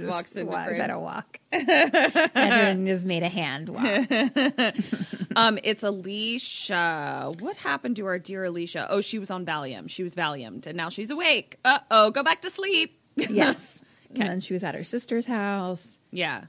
walks 0.07 0.35
into 0.35 0.51
frame. 0.51 0.77
that 0.77 0.91
a 0.91 0.99
walk? 0.99 1.39
Catherine 1.51 2.85
just 2.85 3.05
made 3.05 3.23
a 3.23 3.29
hand 3.29 3.69
walk. 3.69 4.75
Um, 5.35 5.59
it's 5.63 5.83
Alicia. 5.83 7.31
What 7.39 7.57
happened 7.57 7.95
to 7.97 8.05
our 8.07 8.17
dear 8.19 8.45
Alicia? 8.45 8.87
Oh, 8.89 8.99
she 8.99 9.19
was 9.19 9.29
on 9.29 9.45
Valium. 9.45 9.87
She 9.89 10.01
was 10.03 10.15
Valiumed, 10.15 10.65
and 10.65 10.75
now 10.75 10.89
she's 10.89 11.11
awake. 11.11 11.57
Uh 11.63 11.79
oh, 11.91 12.09
go 12.11 12.23
back 12.23 12.41
to 12.41 12.49
sleep. 12.49 12.99
Yes. 13.15 13.83
And 14.09 14.17
then 14.17 14.39
she 14.39 14.53
was 14.53 14.63
at 14.63 14.73
her 14.75 14.83
sister's 14.83 15.27
house. 15.27 15.99
Yeah. 16.11 16.45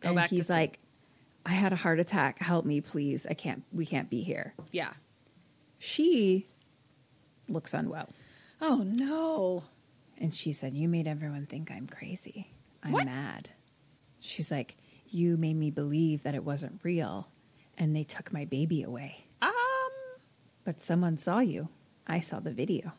Go 0.00 0.10
and 0.10 0.16
back 0.16 0.28
to 0.28 0.36
he's 0.36 0.50
like, 0.50 0.78
I 1.46 1.52
had 1.52 1.72
a 1.72 1.76
heart 1.76 1.98
attack. 1.98 2.38
Help 2.38 2.66
me, 2.66 2.82
please. 2.82 3.26
I 3.28 3.32
can't, 3.34 3.64
we 3.72 3.86
can't 3.86 4.10
be 4.10 4.20
here. 4.20 4.54
Yeah. 4.70 4.90
She 5.78 6.46
looks 7.48 7.72
unwell. 7.74 8.10
Oh 8.60 8.84
no. 8.84 9.64
And 10.18 10.32
she 10.32 10.52
said, 10.52 10.74
You 10.74 10.88
made 10.88 11.06
everyone 11.06 11.46
think 11.46 11.70
I'm 11.70 11.86
crazy. 11.86 12.50
I'm 12.82 12.92
What? 12.92 13.06
mad. 13.06 13.50
She's 14.20 14.50
like, 14.50 14.76
You 15.08 15.36
made 15.36 15.56
me 15.56 15.70
believe 15.70 16.22
that 16.22 16.34
it 16.34 16.44
wasn't 16.44 16.80
real. 16.82 17.28
And 17.78 17.94
they 17.94 18.04
took 18.04 18.32
my 18.32 18.44
baby 18.44 18.82
away. 18.82 19.26
Um. 19.42 19.52
But 20.64 20.80
someone 20.80 21.18
saw 21.18 21.40
you. 21.40 21.68
I 22.06 22.20
saw 22.20 22.40
the 22.40 22.52
video. 22.52 22.92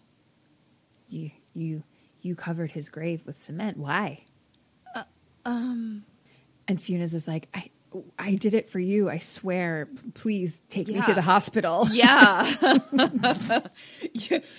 You 1.10 1.31
you 1.53 1.84
you 2.22 2.35
covered 2.35 2.72
his 2.72 2.89
grave 2.89 3.23
with 3.26 3.38
cement. 3.38 3.77
Why? 3.77 4.23
um 5.45 6.03
and 6.68 6.80
Funes 6.80 7.14
is 7.14 7.27
like, 7.27 7.48
I 7.53 7.69
I 8.18 8.36
did 8.36 8.53
it 8.53 8.69
for 8.69 8.80
you. 8.80 9.10
I 9.10 9.18
swear. 9.18 9.88
Please 10.14 10.61
take 10.69 10.88
me 10.88 11.02
to 11.02 11.14
the 11.14 11.22
hospital. 11.22 11.88
Yeah. 11.98 12.80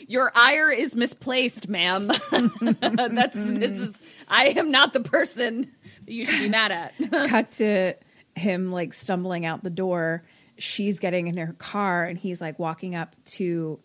Your 0.09 0.33
ire 0.35 0.71
is 0.71 0.97
misplaced, 0.97 1.69
ma'am. 1.69 2.09
That's 2.31 3.35
this 3.35 3.79
is 3.79 3.99
I 4.29 4.47
am 4.57 4.71
not 4.71 4.93
the 4.93 5.01
person 5.01 5.71
that 6.05 6.13
you 6.13 6.25
should 6.25 6.41
be 6.41 6.49
mad 6.49 6.73
at. 6.73 7.29
Cut 7.29 7.53
to 7.53 7.95
him 8.35 8.73
like 8.73 8.93
stumbling 8.95 9.47
out 9.47 9.63
the 9.63 9.71
door. 9.71 10.25
She's 10.57 10.99
getting 10.99 11.29
in 11.29 11.37
her 11.37 11.55
car 11.55 12.05
and 12.05 12.19
he's 12.19 12.41
like 12.41 12.59
walking 12.59 12.95
up 12.95 13.15
to 13.27 13.79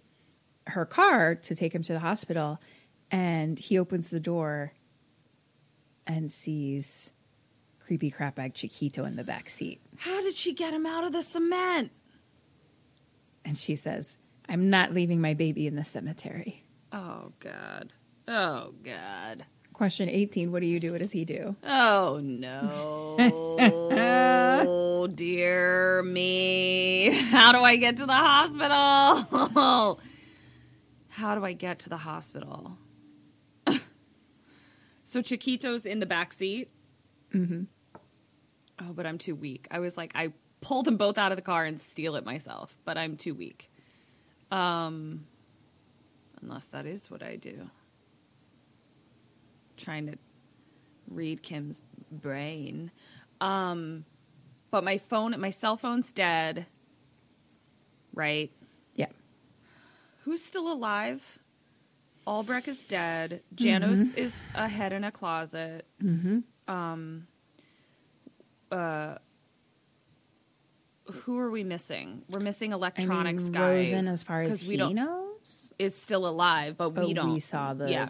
her 0.67 0.85
car 0.85 1.35
to 1.35 1.55
take 1.55 1.75
him 1.75 1.83
to 1.83 1.93
the 1.93 1.99
hospital. 1.99 2.59
And 3.11 3.59
he 3.59 3.77
opens 3.77 4.09
the 4.09 4.19
door 4.19 4.73
and 6.07 6.31
sees 6.31 7.11
creepy 7.85 8.09
crapbag 8.11 8.53
Chiquito 8.53 9.05
in 9.05 9.15
the 9.15 9.23
back 9.23 9.49
seat. 9.49 9.81
How 9.97 10.21
did 10.21 10.33
she 10.33 10.53
get 10.53 10.73
him 10.73 10.85
out 10.85 11.03
of 11.03 11.11
the 11.11 11.21
cement? 11.21 11.91
And 13.45 13.57
she 13.57 13.75
says, 13.75 14.17
I'm 14.47 14.69
not 14.69 14.93
leaving 14.93 15.19
my 15.21 15.33
baby 15.33 15.67
in 15.67 15.75
the 15.75 15.83
cemetery. 15.83 16.63
Oh 16.91 17.31
god. 17.39 17.93
Oh 18.27 18.73
god. 18.83 19.45
Question 19.73 20.07
18 20.07 20.51
What 20.51 20.61
do 20.61 20.67
you 20.67 20.79
do? 20.79 20.91
What 20.91 21.01
does 21.01 21.11
he 21.11 21.25
do? 21.25 21.55
Oh 21.63 22.19
no. 22.23 23.17
Oh, 23.19 25.07
dear 25.13 26.03
me. 26.03 27.09
How 27.31 27.51
do 27.51 27.59
I 27.59 27.75
get 27.75 27.97
to 27.97 28.05
the 28.05 28.13
hospital? 28.13 29.99
How 31.09 31.35
do 31.35 31.43
I 31.43 31.53
get 31.53 31.79
to 31.79 31.89
the 31.89 31.97
hospital? 31.97 32.77
so 35.03 35.21
Chiquito's 35.21 35.85
in 35.85 35.99
the 35.99 36.05
back 36.05 36.33
seat. 36.33 36.69
Mm-hmm. 37.33 37.63
Oh, 38.81 38.93
but 38.93 39.05
I'm 39.05 39.17
too 39.17 39.35
weak. 39.35 39.67
I 39.71 39.79
was 39.79 39.97
like, 39.97 40.11
I 40.15 40.33
pull 40.61 40.83
them 40.83 40.97
both 40.97 41.17
out 41.17 41.31
of 41.31 41.35
the 41.35 41.41
car 41.41 41.65
and 41.65 41.79
steal 41.79 42.15
it 42.15 42.25
myself, 42.25 42.77
but 42.85 42.97
I'm 42.97 43.17
too 43.17 43.33
weak. 43.33 43.69
Um, 44.51 45.25
unless 46.41 46.65
that 46.65 46.85
is 46.85 47.09
what 47.09 47.23
I 47.23 47.35
do. 47.35 47.69
Trying 49.77 50.07
to 50.07 50.17
read 51.09 51.43
Kim's 51.43 51.81
brain. 52.11 52.91
Um, 53.41 54.05
but 54.71 54.83
my 54.83 54.97
phone, 54.97 55.39
my 55.39 55.49
cell 55.49 55.77
phone's 55.77 56.11
dead. 56.11 56.65
Right? 58.13 58.51
Yeah. 58.95 59.07
Who's 60.23 60.43
still 60.43 60.71
alive? 60.71 61.39
Albrecht 62.25 62.67
is 62.67 62.85
dead. 62.85 63.41
Jano's 63.53 64.11
is 64.11 64.43
a 64.55 64.67
head 64.67 64.93
in 64.93 65.03
a 65.03 65.11
closet. 65.11 65.85
Mm-hmm. 66.01 66.39
Um. 66.67 67.27
Uh. 68.71 69.15
Who 71.05 71.37
are 71.37 71.51
we 71.51 71.63
missing? 71.63 72.23
We're 72.29 72.39
missing 72.39 72.71
I 72.71 72.77
electronics 72.77 73.43
mean, 73.43 73.51
guy. 73.51 73.69
Rosen, 73.75 74.07
as 74.07 74.23
far 74.23 74.41
as 74.41 74.49
'cause 74.49 74.61
he 74.61 74.77
knows, 74.77 75.73
is 75.77 75.95
still 75.95 76.25
alive, 76.25 76.77
but, 76.77 76.91
but 76.91 77.05
we 77.05 77.13
don't. 77.13 77.33
We 77.33 77.39
saw 77.39 77.73
the. 77.73 77.91
Yeah. 77.91 78.09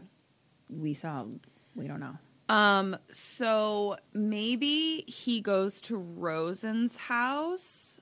We 0.70 0.94
saw. 0.94 1.26
We 1.76 1.88
don't 1.88 2.00
know. 2.00 2.18
Um, 2.50 2.98
so 3.10 3.98
maybe 4.14 5.06
he 5.08 5.42
goes 5.42 5.82
to 5.82 5.98
Rosen's 5.98 6.98
house 6.98 8.00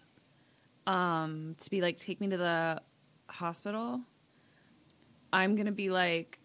um 0.88 1.56
to 1.60 1.70
be 1.70 1.80
like 1.80 1.96
take 1.96 2.20
me 2.20 2.28
to 2.28 2.38
the 2.38 2.82
hospital. 3.30 4.02
I'm 5.32 5.56
going 5.56 5.68
to 5.68 5.72
be 5.72 5.90
like 5.90 6.40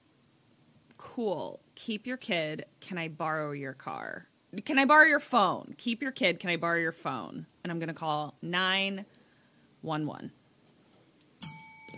cool, 0.98 1.60
keep 1.76 2.06
your 2.06 2.16
kid. 2.16 2.64
Can 2.80 2.98
I 2.98 3.06
borrow 3.08 3.52
your 3.52 3.72
car? 3.74 4.26
Can 4.64 4.78
I 4.78 4.84
borrow 4.84 5.04
your 5.04 5.20
phone? 5.20 5.74
Keep 5.78 6.02
your 6.02 6.10
kid. 6.12 6.40
Can 6.40 6.50
I 6.50 6.56
borrow 6.56 6.78
your 6.80 6.90
phone? 6.92 7.46
And 7.62 7.70
I'm 7.70 7.78
going 7.78 7.88
to 7.88 7.94
call 7.94 8.34
911. 8.42 10.32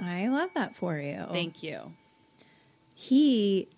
I 0.02 0.28
love 0.28 0.50
that 0.54 0.76
for 0.76 0.98
you. 0.98 1.24
Thank 1.32 1.62
you. 1.62 1.92
he 2.94 3.68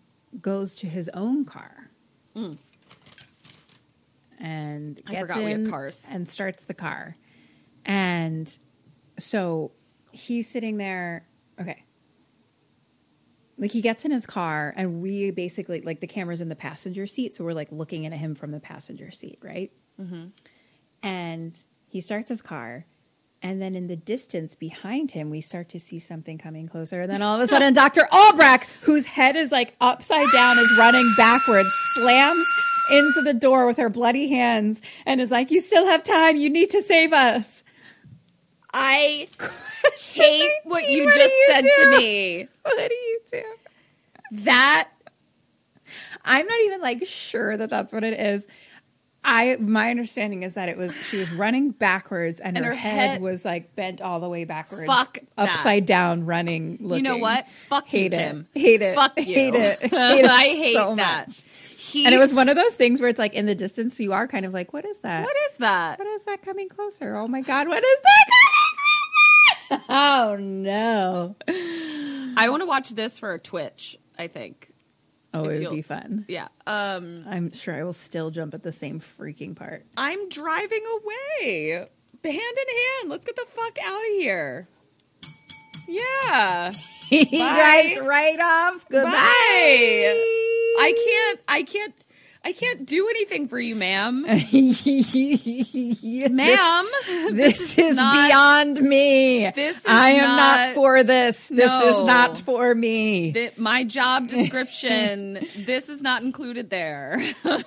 goes 0.40 0.74
to 0.74 0.86
his 0.86 1.08
own 1.12 1.44
car 1.44 1.90
and 2.34 2.56
Mm. 4.38 5.02
I 5.06 5.10
gets 5.10 5.20
forgot 5.20 5.44
we 5.44 5.50
have 5.50 5.68
cars. 5.68 6.02
and 6.08 6.26
starts 6.28 6.64
the 6.64 6.74
car. 6.74 7.16
And 7.84 8.56
so 9.18 9.72
he's 10.12 10.48
sitting 10.48 10.76
there. 10.78 11.26
Okay. 11.60 11.82
Like 13.60 13.70
he 13.72 13.80
gets 13.80 14.04
in 14.04 14.10
his 14.10 14.26
car 14.26 14.74
and 14.76 15.00
we 15.00 15.30
basically 15.30 15.80
like 15.82 16.00
the 16.00 16.06
camera's 16.06 16.40
in 16.40 16.48
the 16.48 16.56
passenger 16.56 17.06
seat 17.06 17.36
so 17.36 17.44
we're 17.44 17.52
like 17.52 17.70
looking 17.70 18.06
at 18.06 18.12
him 18.12 18.34
from 18.34 18.50
the 18.50 18.60
passenger 18.60 19.10
seat 19.10 19.38
right? 19.42 19.70
Mm-hmm. 20.00 20.28
and 21.02 21.62
he 21.86 22.00
starts 22.00 22.28
his 22.28 22.42
car 22.42 22.86
and 23.42 23.60
then 23.60 23.74
in 23.74 23.86
the 23.86 23.96
distance 23.96 24.56
behind 24.56 25.12
him 25.12 25.30
we 25.30 25.40
start 25.40 25.68
to 25.68 25.78
see 25.78 25.98
something 25.98 26.38
coming 26.38 26.68
closer 26.68 27.02
and 27.02 27.10
then 27.10 27.22
all 27.22 27.34
of 27.34 27.40
a 27.40 27.46
sudden 27.46 27.74
dr 27.84 28.02
albrecht 28.10 28.68
whose 28.82 29.04
head 29.04 29.36
is 29.36 29.52
like 29.52 29.76
upside 29.80 30.30
down 30.32 30.58
is 30.58 30.74
running 30.78 31.12
backwards 31.16 31.70
slams 31.92 32.46
into 32.90 33.22
the 33.22 33.34
door 33.34 33.66
with 33.66 33.76
her 33.76 33.88
bloody 33.88 34.28
hands 34.28 34.82
and 35.06 35.20
is 35.20 35.30
like 35.30 35.50
you 35.50 35.60
still 35.60 35.86
have 35.86 36.02
time. 36.02 36.36
You 36.36 36.50
need 36.50 36.70
to 36.70 36.82
save 36.82 37.12
us 37.12 37.62
I 38.72 39.28
hate 39.96 40.50
what 40.64 40.88
you 40.88 41.04
What 41.06 41.14
just 41.16 41.34
you 41.34 41.44
said 41.48 41.62
do? 41.62 41.70
to 41.92 41.98
me. 41.98 42.46
what 42.62 42.88
do 42.88 42.94
you 42.94 43.20
do 43.32 43.42
That 44.44 44.88
I'm 46.24 46.46
not 46.46 46.60
even 46.66 46.80
like 46.80 47.06
sure 47.06 47.56
that 47.56 47.70
that's 47.70 47.92
what 47.92 48.04
it 48.04 48.18
is. 48.18 48.46
I 49.24 49.56
my 49.60 49.90
understanding 49.90 50.44
is 50.44 50.54
that 50.54 50.68
it 50.68 50.78
was 50.78 50.94
she 51.08 51.18
was 51.18 51.30
running 51.32 51.72
backwards 51.72 52.40
and, 52.40 52.56
And 52.56 52.64
her, 52.64 52.72
her 52.72 52.76
head, 52.78 53.08
head- 53.10 53.20
was 53.22 53.44
like 53.44 53.74
bent 53.76 54.00
all 54.00 54.20
the 54.20 54.28
way 54.28 54.44
backwards. 54.44 54.86
Fuck 54.86 55.18
that. 55.36 55.48
upside 55.50 55.84
down 55.84 56.24
running. 56.24 56.78
Looking. 56.80 57.04
you 57.04 57.10
know 57.10 57.18
what? 57.18 57.46
Fuck 57.68 57.86
hate 57.86 58.12
you, 58.12 58.18
it. 58.18 58.22
Kim. 58.22 58.48
Hate 58.54 58.80
it. 58.82 58.94
Fuck 58.94 59.18
you. 59.18 59.24
Hate 59.24 59.54
it. 59.54 59.80
Hate 59.82 59.92
it 60.24 60.30
I 60.30 60.42
hate 60.44 60.72
so 60.74 60.94
that. 60.96 61.28
much. 61.28 61.42
He's, 61.76 62.06
And 62.06 62.14
it 62.14 62.18
was 62.18 62.32
one 62.32 62.48
of 62.48 62.54
those 62.56 62.74
things 62.76 63.00
where 63.00 63.10
it's 63.10 63.18
like 63.18 63.34
in 63.34 63.46
the 63.46 63.54
distance 63.54 63.98
you 63.98 64.12
are 64.12 64.28
kind 64.28 64.46
of 64.46 64.54
like, 64.54 64.72
what 64.72 64.84
is 64.84 64.98
that? 65.00 65.24
What 65.24 65.36
is 65.50 65.56
that? 65.58 65.98
What 65.98 66.06
is 66.06 66.22
that 66.22 66.40
coming 66.40 66.68
closer? 66.68 67.16
Oh 67.16 67.26
my 67.26 67.40
god, 67.40 67.66
what 67.66 67.82
is 67.82 68.00
that? 68.02 68.26
Oh 69.88 70.36
no. 70.38 71.36
I 71.48 72.48
want 72.48 72.62
to 72.62 72.66
watch 72.66 72.90
this 72.90 73.18
for 73.18 73.32
a 73.32 73.40
Twitch. 73.40 73.98
I 74.18 74.26
think. 74.26 74.72
Oh, 75.32 75.44
it 75.44 75.60
would 75.60 75.70
be 75.70 75.82
fun. 75.82 76.24
Yeah. 76.28 76.48
Um. 76.66 77.24
I'm 77.28 77.52
sure 77.52 77.74
I 77.74 77.84
will 77.84 77.92
still 77.92 78.30
jump 78.30 78.54
at 78.54 78.62
the 78.62 78.72
same 78.72 79.00
freaking 79.00 79.54
part. 79.54 79.86
I'm 79.96 80.28
driving 80.28 80.82
away. 81.00 81.86
Hand 82.22 82.34
in 82.34 82.34
hand. 82.34 83.08
Let's 83.08 83.24
get 83.24 83.36
the 83.36 83.46
fuck 83.48 83.78
out 83.84 84.00
of 84.00 84.12
here. 84.12 84.68
Yeah. 85.88 86.72
Bye. 87.10 87.24
drives 87.30 88.00
right 88.00 88.40
off. 88.40 88.86
Goodbye. 88.88 89.10
I 89.12 90.94
can't. 91.06 91.40
I 91.48 91.62
can't. 91.62 91.94
I 92.42 92.52
can't 92.52 92.86
do 92.86 93.06
anything 93.08 93.48
for 93.48 93.58
you, 93.60 93.76
ma'am. 93.76 94.22
ma'am. 94.22 94.36
ma'am. 96.34 96.86
This, 97.34 97.78
is 97.78 97.96
not- 97.96 98.28
beyond 98.28 98.80
me. 98.80 99.50
This 99.50 99.76
is 99.76 99.84
I 99.86 100.10
am 100.12 100.24
not, 100.24 100.36
not- 100.68 100.74
for 100.74 101.02
this. 101.02 101.48
This 101.48 101.70
is 101.70 102.02
not 102.04 102.38
for 102.38 102.74
me. 102.74 103.32
That 103.32 103.58
my 103.58 103.84
job 103.84 104.26
description. 104.28 105.34
this 105.56 105.90
is 105.90 106.00
not 106.00 106.22
included 106.22 106.70
there. 106.70 107.22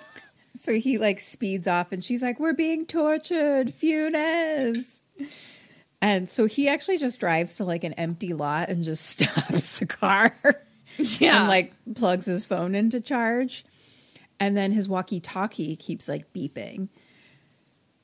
so 0.55 0.73
he 0.73 0.97
like 0.97 1.19
speeds 1.19 1.67
off, 1.67 1.91
and 1.91 2.03
she's 2.03 2.23
like, 2.23 2.39
"We're 2.39 2.53
being 2.53 2.87
tortured, 2.87 3.67
Funes." 3.67 4.99
And 6.01 6.27
so 6.27 6.45
he 6.47 6.67
actually 6.67 6.97
just 6.97 7.19
drives 7.19 7.53
to 7.57 7.63
like 7.63 7.83
an 7.83 7.93
empty 7.93 8.33
lot 8.33 8.69
and 8.69 8.83
just 8.83 9.05
stops 9.05 9.77
the 9.79 9.85
car. 9.85 10.35
Yeah. 10.97 11.39
and 11.41 11.47
like 11.47 11.73
plugs 11.95 12.25
his 12.25 12.45
phone 12.45 12.75
into 12.75 12.99
charge. 12.99 13.63
And 14.43 14.57
then 14.57 14.71
his 14.73 14.89
walkie 14.89 15.19
talkie 15.21 15.75
keeps 15.77 16.09
like 16.09 16.33
beeping. 16.33 16.89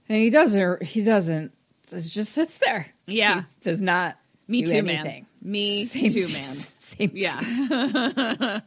And 0.07 0.17
he 0.17 0.29
doesn't, 0.29 0.83
he 0.83 1.03
doesn't, 1.03 1.51
it 1.91 1.99
just 2.01 2.31
sits 2.31 2.57
there. 2.59 2.87
Yeah. 3.07 3.41
He 3.41 3.45
does 3.61 3.81
not 3.81 4.17
Me 4.47 4.61
do 4.61 4.71
too, 4.71 4.77
anything. 4.77 5.03
man. 5.03 5.25
Me 5.41 5.85
Same- 5.85 6.13
too, 6.13 6.27
man. 6.33 6.53
Same 6.79 7.11
Yeah. 7.13 8.61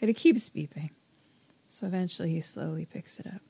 And 0.00 0.10
it 0.10 0.14
keeps 0.16 0.48
beeping. 0.48 0.90
So 1.68 1.86
eventually 1.86 2.30
he 2.30 2.40
slowly 2.40 2.84
picks 2.86 3.18
it 3.18 3.26
up. 3.26 3.40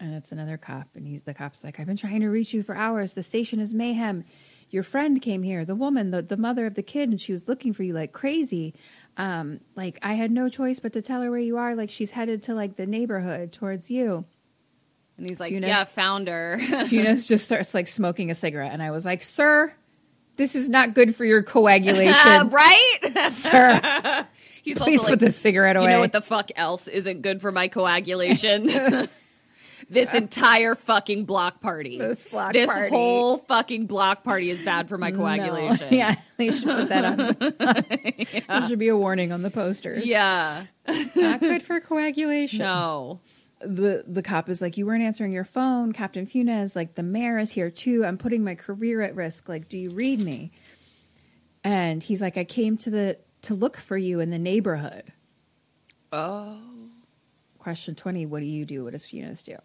And 0.00 0.14
it's 0.14 0.32
another 0.32 0.56
cop. 0.56 0.88
And 0.94 1.06
he's 1.06 1.22
the 1.22 1.34
cop's 1.34 1.62
like, 1.64 1.78
I've 1.78 1.86
been 1.86 1.96
trying 1.96 2.20
to 2.20 2.28
reach 2.28 2.52
you 2.54 2.62
for 2.62 2.74
hours. 2.74 3.12
The 3.14 3.22
station 3.22 3.60
is 3.60 3.72
mayhem. 3.74 4.24
Your 4.70 4.82
friend 4.82 5.20
came 5.22 5.42
here, 5.42 5.64
the 5.64 5.74
woman, 5.74 6.10
the, 6.10 6.20
the 6.22 6.36
mother 6.36 6.66
of 6.66 6.74
the 6.74 6.82
kid, 6.82 7.08
and 7.10 7.20
she 7.20 7.32
was 7.32 7.48
looking 7.48 7.72
for 7.72 7.82
you 7.84 7.94
like 7.94 8.12
crazy. 8.12 8.74
Um, 9.18 9.60
like 9.74 9.98
I 10.02 10.14
had 10.14 10.30
no 10.30 10.48
choice 10.48 10.78
but 10.78 10.92
to 10.94 11.02
tell 11.02 11.20
her 11.22 11.30
where 11.30 11.40
you 11.40 11.58
are. 11.58 11.74
Like 11.74 11.90
she's 11.90 12.12
headed 12.12 12.44
to 12.44 12.54
like 12.54 12.76
the 12.76 12.86
neighborhood 12.86 13.52
towards 13.52 13.90
you. 13.90 14.24
And 15.16 15.28
he's 15.28 15.40
like, 15.40 15.52
Funes- 15.52 15.66
yeah, 15.66 15.84
found 15.84 16.28
her. 16.28 16.58
Funes 16.60 17.26
just 17.26 17.44
starts 17.44 17.74
like 17.74 17.88
smoking 17.88 18.30
a 18.30 18.34
cigarette. 18.34 18.72
And 18.72 18.80
I 18.80 18.92
was 18.92 19.04
like, 19.04 19.22
Sir, 19.22 19.74
this 20.36 20.54
is 20.54 20.68
not 20.68 20.94
good 20.94 21.14
for 21.16 21.24
your 21.24 21.42
coagulation. 21.42 22.48
right? 22.50 23.28
Sir, 23.28 24.26
He's 24.62 24.78
please 24.78 25.00
also 25.00 25.10
put 25.10 25.10
like, 25.12 25.18
this 25.18 25.36
cigarette 25.36 25.76
away. 25.76 25.86
You 25.86 25.90
know 25.90 26.00
what 26.00 26.12
the 26.12 26.22
fuck 26.22 26.50
else 26.54 26.86
isn't 26.86 27.22
good 27.22 27.40
for 27.40 27.50
my 27.50 27.66
coagulation? 27.68 28.68
This 29.88 30.12
entire 30.14 30.74
fucking 30.74 31.24
block 31.24 31.60
party. 31.60 31.98
This 31.98 32.24
block 32.24 32.52
This 32.52 32.70
party. 32.70 32.90
whole 32.90 33.38
fucking 33.38 33.86
block 33.86 34.22
party 34.24 34.50
is 34.50 34.60
bad 34.62 34.88
for 34.88 34.98
my 34.98 35.10
coagulation. 35.10 35.88
No. 35.90 35.96
Yeah, 35.96 36.14
they 36.36 36.50
should 36.50 36.64
put 36.68 36.88
that 36.90 37.04
on. 37.04 37.36
There 38.60 38.68
should 38.68 38.78
be 38.78 38.88
a 38.88 38.96
warning 38.96 39.32
on 39.32 39.42
the 39.42 39.50
posters. 39.50 40.06
Yeah. 40.06 40.66
not 41.16 41.40
good 41.40 41.62
for 41.62 41.80
coagulation. 41.80 42.60
No. 42.60 43.20
The 43.60 44.04
the 44.06 44.22
cop 44.22 44.48
is 44.48 44.60
like, 44.62 44.76
you 44.76 44.86
weren't 44.86 45.02
answering 45.02 45.32
your 45.32 45.44
phone, 45.44 45.92
Captain 45.92 46.26
Funes. 46.26 46.76
Like 46.76 46.94
the 46.94 47.02
mayor 47.02 47.38
is 47.38 47.52
here 47.52 47.70
too. 47.70 48.04
I'm 48.04 48.16
putting 48.18 48.44
my 48.44 48.54
career 48.54 49.02
at 49.02 49.16
risk. 49.16 49.48
Like, 49.48 49.68
do 49.68 49.76
you 49.78 49.90
read 49.90 50.20
me? 50.20 50.52
And 51.64 52.02
he's 52.02 52.22
like, 52.22 52.36
I 52.36 52.44
came 52.44 52.76
to 52.78 52.90
the 52.90 53.18
to 53.42 53.54
look 53.54 53.76
for 53.76 53.96
you 53.96 54.20
in 54.20 54.30
the 54.30 54.38
neighborhood. 54.38 55.12
Oh. 56.12 56.58
Question 57.58 57.94
twenty: 57.96 58.24
What 58.26 58.40
do 58.40 58.46
you 58.46 58.64
do? 58.64 58.84
What 58.84 58.92
does 58.92 59.04
Funes 59.06 59.42
do? 59.42 59.56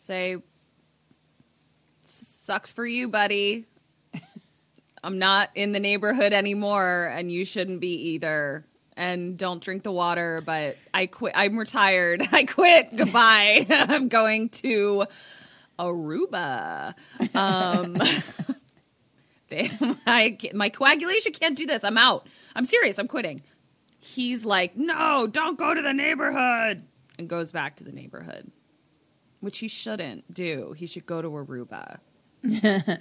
Say, 0.00 0.38
sucks 2.06 2.72
for 2.72 2.86
you, 2.86 3.06
buddy. 3.08 3.66
I'm 5.04 5.18
not 5.18 5.50
in 5.54 5.72
the 5.72 5.78
neighborhood 5.78 6.32
anymore, 6.32 7.12
and 7.14 7.30
you 7.30 7.44
shouldn't 7.44 7.80
be 7.80 7.92
either. 8.12 8.64
And 8.96 9.36
don't 9.36 9.62
drink 9.62 9.82
the 9.82 9.92
water, 9.92 10.42
but 10.44 10.78
I 10.94 11.04
quit. 11.04 11.34
I'm 11.36 11.58
retired. 11.58 12.26
I 12.32 12.44
quit. 12.44 12.96
Goodbye. 12.96 13.66
I'm 13.70 14.08
going 14.08 14.48
to 14.48 15.04
Aruba. 15.78 16.94
Um, 17.34 17.92
they, 19.48 19.70
I, 20.06 20.38
my 20.54 20.70
coagulation 20.70 21.32
can't 21.32 21.58
do 21.58 21.66
this. 21.66 21.84
I'm 21.84 21.98
out. 21.98 22.26
I'm 22.56 22.64
serious. 22.64 22.98
I'm 22.98 23.06
quitting. 23.06 23.42
He's 23.98 24.46
like, 24.46 24.78
no, 24.78 25.26
don't 25.26 25.58
go 25.58 25.74
to 25.74 25.82
the 25.82 25.92
neighborhood, 25.92 26.84
and 27.18 27.28
goes 27.28 27.52
back 27.52 27.76
to 27.76 27.84
the 27.84 27.92
neighborhood 27.92 28.50
which 29.40 29.58
he 29.58 29.68
shouldn't 29.68 30.32
do. 30.32 30.74
He 30.76 30.86
should 30.86 31.06
go 31.06 31.20
to 31.22 31.28
Aruba. 31.28 31.98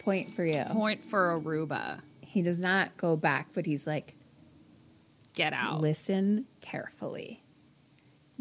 Point 0.00 0.34
for 0.34 0.44
you. 0.44 0.64
Point 0.70 1.04
for 1.04 1.38
Aruba. 1.38 2.00
He 2.20 2.42
does 2.42 2.60
not 2.60 2.96
go 2.96 3.16
back, 3.16 3.48
but 3.52 3.66
he's 3.66 3.86
like, 3.86 4.14
Get 5.36 5.52
out. 5.52 5.82
Listen 5.82 6.46
carefully. 6.62 7.42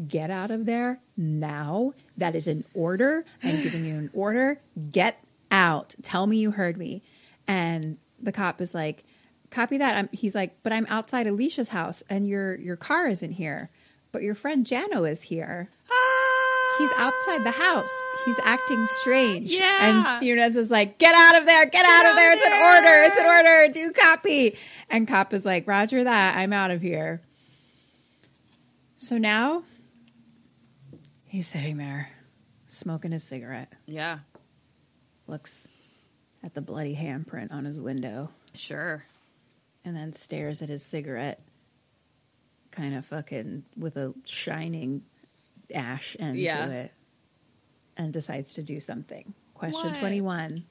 Get 0.07 0.31
out 0.31 0.49
of 0.49 0.65
there 0.65 1.01
now. 1.17 1.93
That 2.17 2.35
is 2.35 2.47
an 2.47 2.63
order. 2.73 3.25
I'm 3.43 3.61
giving 3.61 3.85
you 3.85 3.95
an 3.95 4.09
order. 4.13 4.61
Get 4.91 5.21
out. 5.51 5.95
Tell 6.03 6.25
me 6.25 6.37
you 6.37 6.51
heard 6.51 6.77
me. 6.77 7.03
And 7.47 7.97
the 8.21 8.31
cop 8.31 8.61
is 8.61 8.73
like, 8.73 9.03
copy 9.51 9.77
that. 9.77 9.97
I'm, 9.97 10.09
he's 10.13 10.35
like, 10.35 10.57
but 10.63 10.71
I'm 10.71 10.85
outside 10.89 11.27
Alicia's 11.27 11.69
house 11.69 12.01
and 12.09 12.27
your 12.27 12.55
your 12.55 12.77
car 12.77 13.07
isn't 13.07 13.33
here. 13.33 13.69
But 14.13 14.21
your 14.21 14.35
friend 14.35 14.65
Jano 14.65 15.09
is 15.09 15.23
here. 15.23 15.69
He's 16.77 16.91
outside 16.97 17.43
the 17.43 17.51
house. 17.51 17.91
He's 18.25 18.39
acting 18.43 18.85
strange. 18.87 19.51
Yeah. 19.51 19.77
And 19.81 20.23
Funes 20.23 20.55
is 20.55 20.71
like, 20.71 20.97
get 20.97 21.13
out 21.15 21.39
of 21.39 21.45
there, 21.45 21.65
get, 21.67 21.85
out 21.85 22.05
of 22.07 22.15
there. 22.15 22.33
It's 22.33 22.45
an 22.45 22.53
order. 22.53 23.03
It's 23.03 23.17
an 23.17 23.25
order. 23.25 23.73
Do 23.73 23.91
copy. 23.93 24.57
And 24.89 25.07
Cop 25.07 25.33
is 25.33 25.45
like, 25.45 25.67
Roger 25.67 26.03
that. 26.03 26.37
I'm 26.37 26.51
out 26.51 26.71
of 26.71 26.81
here. 26.81 27.21
So 28.97 29.17
now 29.17 29.63
he's 31.27 31.47
sitting 31.47 31.77
there 31.77 32.09
smoking 32.67 33.11
his 33.11 33.23
cigarette, 33.23 33.71
Yeah, 33.85 34.19
looks 35.27 35.67
at 36.43 36.53
the 36.53 36.61
bloody 36.61 36.95
handprint 36.95 37.51
on 37.51 37.65
his 37.65 37.79
window, 37.79 38.29
sure. 38.53 39.03
and 39.83 39.95
then 39.95 40.11
stares 40.13 40.61
at 40.61 40.69
his 40.69 40.83
cigarette, 40.83 41.41
kind 42.71 42.95
of 42.95 43.05
fucking 43.05 43.63
with 43.77 43.95
a 43.97 44.13
shining 44.25 45.03
ash 45.73 46.15
end 46.19 46.37
Yeah. 46.37 46.65
to 46.65 46.71
it, 46.71 46.91
and 47.97 48.13
decides 48.13 48.53
to 48.55 48.63
do 48.63 48.79
something. 48.79 49.33
Question 49.53 49.91
What? 49.91 49.99
21. 49.99 50.65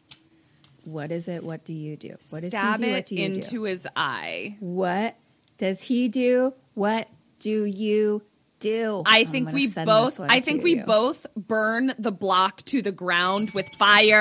What 0.85 1.11
is 1.11 1.29
it? 1.29 1.43
What 1.43 1.65
do 1.65 1.73
you 1.73 1.97
do? 1.97 2.17
What 2.31 2.41
does 2.43 2.51
Stab 2.51 2.79
he 2.79 2.85
do? 2.87 2.93
What 2.93 3.07
do 3.07 3.15
you 3.15 3.25
into 3.25 3.51
do? 3.51 3.63
his 3.65 3.89
eye. 3.97 4.57
What 4.61 5.17
does 5.57 5.81
he 5.81 6.09
do? 6.09 6.53
What 6.75 7.09
do 7.39 7.65
you 7.65 8.23
do. 8.65 9.03
I 9.05 9.19
oh, 9.19 9.21
I'm 9.21 9.27
think 9.27 9.53
we 9.53 9.67
both 9.69 10.19
I 10.21 10.41
think 10.41 10.65
we 10.65 10.77
you. 10.77 10.85
both 10.85 11.27
burn 11.37 11.93
the 11.99 12.11
block 12.11 12.63
to 12.67 12.81
the 12.81 12.93
ground 12.93 13.51
with 13.51 13.69
fire. 13.79 14.15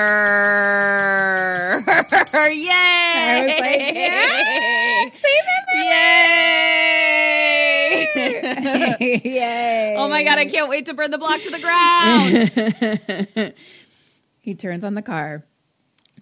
Yay! 1.86 2.70
I 2.70 3.40
was 3.46 3.60
like, 3.60 3.80
Yay! 5.74 7.03
Yay. 9.00 9.96
oh 9.98 10.08
my 10.08 10.22
god, 10.24 10.38
I 10.38 10.46
can't 10.46 10.68
wait 10.68 10.86
to 10.86 10.94
burn 10.94 11.10
the 11.10 11.18
block 11.18 11.40
to 11.42 11.50
the 11.50 11.60
ground. 13.34 13.54
He 14.40 14.54
turns 14.54 14.84
on 14.84 14.92
the 14.94 15.00
car, 15.00 15.46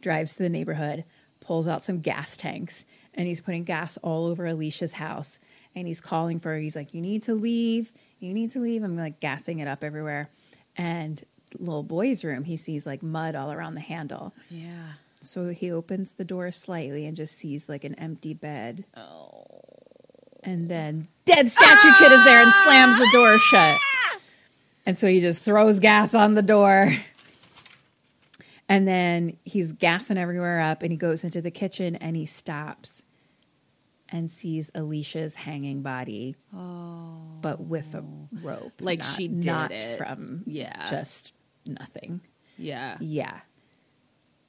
drives 0.00 0.34
to 0.34 0.44
the 0.44 0.48
neighborhood, 0.48 1.02
pulls 1.40 1.66
out 1.66 1.82
some 1.82 1.98
gas 1.98 2.36
tanks, 2.36 2.84
and 3.14 3.26
he's 3.26 3.40
putting 3.40 3.64
gas 3.64 3.96
all 3.96 4.26
over 4.26 4.46
Alicia's 4.46 4.92
house. 4.92 5.40
And 5.74 5.88
he's 5.88 6.00
calling 6.00 6.38
for 6.38 6.50
her. 6.50 6.58
He's 6.58 6.76
like, 6.76 6.94
You 6.94 7.00
need 7.00 7.24
to 7.24 7.34
leave. 7.34 7.92
You 8.20 8.32
need 8.32 8.52
to 8.52 8.60
leave. 8.60 8.84
I'm 8.84 8.96
like 8.96 9.18
gassing 9.18 9.58
it 9.58 9.66
up 9.66 9.82
everywhere. 9.82 10.30
And 10.76 11.20
little 11.58 11.82
boy's 11.82 12.22
room, 12.22 12.44
he 12.44 12.56
sees 12.56 12.86
like 12.86 13.02
mud 13.02 13.34
all 13.34 13.50
around 13.50 13.74
the 13.74 13.80
handle. 13.80 14.32
yeah. 14.50 14.92
So 15.20 15.48
he 15.48 15.72
opens 15.72 16.14
the 16.14 16.24
door 16.24 16.50
slightly 16.52 17.06
and 17.06 17.16
just 17.16 17.36
sees 17.36 17.68
like 17.68 17.82
an 17.84 17.94
empty 17.96 18.34
bed. 18.34 18.84
Oh. 18.96 19.61
And 20.42 20.68
then 20.68 21.08
dead 21.24 21.48
statue 21.50 21.92
kid 21.98 22.12
is 22.12 22.24
there 22.24 22.42
and 22.42 22.52
slams 22.64 22.98
the 22.98 23.08
door 23.12 23.38
shut. 23.38 23.80
And 24.84 24.98
so 24.98 25.06
he 25.06 25.20
just 25.20 25.42
throws 25.42 25.78
gas 25.80 26.14
on 26.14 26.34
the 26.34 26.42
door. 26.42 26.92
And 28.68 28.88
then 28.88 29.36
he's 29.44 29.72
gassing 29.72 30.18
everywhere 30.18 30.60
up 30.60 30.82
and 30.82 30.90
he 30.90 30.96
goes 30.96 31.24
into 31.24 31.42
the 31.42 31.50
kitchen 31.50 31.96
and 31.96 32.16
he 32.16 32.26
stops 32.26 33.02
and 34.08 34.30
sees 34.30 34.70
Alicia's 34.74 35.34
hanging 35.34 35.82
body. 35.82 36.36
Oh. 36.54 37.18
But 37.40 37.60
with 37.60 37.94
a 37.94 38.04
rope. 38.42 38.72
Like 38.80 39.00
not- 39.00 39.14
she 39.16 39.28
did 39.28 39.44
not 39.44 39.72
it. 39.72 39.98
from 39.98 40.42
Yeah. 40.46 40.88
just 40.90 41.32
nothing. 41.66 42.20
Yeah. 42.58 42.96
Yeah. 43.00 43.40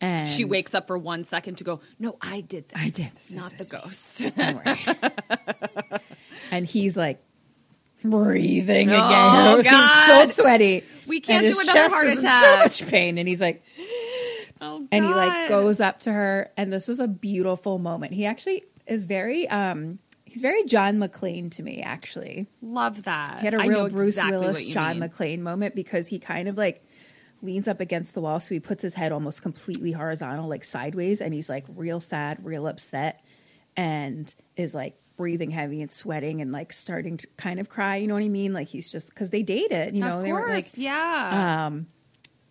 And 0.03 0.27
She 0.27 0.43
wakes 0.45 0.73
up 0.75 0.87
for 0.87 0.97
one 0.97 1.23
second 1.23 1.55
to 1.59 1.63
go, 1.63 1.79
No, 1.97 2.17
I 2.21 2.41
did 2.41 2.67
this. 2.69 2.81
I 2.81 2.89
did 2.89 3.11
this. 3.15 3.31
Not 3.31 3.51
This 3.57 3.67
the 3.69 3.77
ghost. 3.77 4.21
Don't 4.35 4.65
worry. 4.65 5.99
and 6.51 6.65
he's 6.65 6.97
like 6.97 7.23
breathing 8.03 8.89
Oh, 8.91 9.59
again. 9.59 9.73
he's 10.27 10.35
so 10.35 10.43
sweaty. 10.43 10.83
We 11.07 11.19
can't 11.21 11.45
do 11.47 11.59
another 11.59 11.89
heart 11.89 12.07
attack. 12.07 12.43
So 12.43 12.57
much 12.83 12.91
pain, 12.91 13.17
and 13.17 13.27
he's 13.27 13.41
like, 13.41 13.63
oh, 14.61 14.87
and 14.91 15.05
he 15.05 15.11
like 15.13 15.49
goes 15.49 15.79
up 15.79 16.01
to 16.01 16.11
her, 16.11 16.51
and 16.57 16.71
this 16.71 16.87
was 16.87 16.99
a 16.99 17.07
beautiful 17.07 17.79
moment. 17.79 18.13
He 18.13 18.25
actually 18.25 18.63
is 18.87 19.05
very, 19.05 19.47
um, 19.49 19.99
he's 20.25 20.41
very 20.41 20.63
John 20.65 20.97
McClane 20.97 21.49
to 21.51 21.63
me. 21.63 21.81
Actually, 21.81 22.47
Love 22.61 23.03
that. 23.03 23.39
he 23.39 23.45
had 23.45 23.53
a 23.53 23.61
I 23.61 23.67
real 23.67 23.83
know 23.83 23.89
Bruce 23.89 24.15
exactly 24.17 24.37
Willis, 24.37 24.65
John 24.65 24.99
mean. 24.99 25.09
McClane 25.09 25.39
moment 25.39 25.75
because 25.75 26.07
he 26.07 26.19
kind 26.19 26.47
of 26.47 26.57
like 26.57 26.85
leans 27.43 27.67
up 27.67 27.79
against 27.79 28.13
the 28.13 28.21
wall, 28.21 28.39
so 28.39 28.53
he 28.55 28.59
puts 28.59 28.81
his 28.81 28.95
head 28.95 29.11
almost 29.11 29.41
completely 29.41 29.91
horizontal, 29.91 30.47
like 30.47 30.63
sideways, 30.63 31.21
and 31.21 31.33
he's 31.33 31.49
like 31.49 31.65
real 31.75 31.99
sad, 31.99 32.43
real 32.43 32.65
upset, 32.65 33.23
and 33.75 34.33
is 34.55 34.73
like 34.73 34.95
breathing 35.17 35.51
heavy 35.51 35.81
and 35.81 35.91
sweating 35.91 36.41
and 36.41 36.51
like 36.51 36.73
starting 36.73 37.17
to 37.17 37.27
kind 37.37 37.59
of 37.59 37.69
cry. 37.69 37.97
You 37.97 38.07
know 38.07 38.15
what 38.15 38.23
I 38.23 38.29
mean? 38.29 38.53
Like 38.53 38.67
he's 38.67 38.89
just 38.89 39.09
because 39.09 39.29
they 39.29 39.43
dated, 39.43 39.95
you 39.95 40.01
know, 40.01 40.17
of 40.17 40.23
they 40.23 40.31
were 40.31 40.47
like 40.47 40.65
course, 40.65 40.77
yeah. 40.77 41.65
Um, 41.67 41.87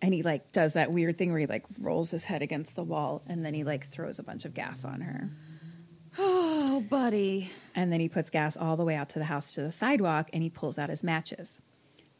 and 0.01 0.13
he 0.13 0.21
like 0.21 0.51
does 0.51 0.73
that 0.73 0.91
weird 0.91 1.17
thing 1.17 1.31
where 1.31 1.39
he 1.39 1.45
like 1.45 1.65
rolls 1.81 2.11
his 2.11 2.25
head 2.25 2.41
against 2.41 2.75
the 2.75 2.83
wall 2.83 3.23
and 3.25 3.45
then 3.45 3.53
he 3.53 3.63
like 3.63 3.87
throws 3.87 4.19
a 4.19 4.23
bunch 4.23 4.45
of 4.45 4.53
gas 4.53 4.85
on 4.85 5.01
her. 5.01 5.29
oh, 6.19 6.83
buddy. 6.89 7.49
And 7.75 7.91
then 7.91 7.99
he 7.99 8.09
puts 8.09 8.29
gas 8.29 8.55
all 8.55 8.77
the 8.77 8.85
way 8.85 8.95
out 8.95 9.09
to 9.09 9.19
the 9.19 9.25
house 9.25 9.53
to 9.53 9.61
the 9.61 9.71
sidewalk 9.71 10.29
and 10.33 10.43
he 10.43 10.49
pulls 10.49 10.77
out 10.77 10.89
his 10.89 11.03
matches. 11.03 11.59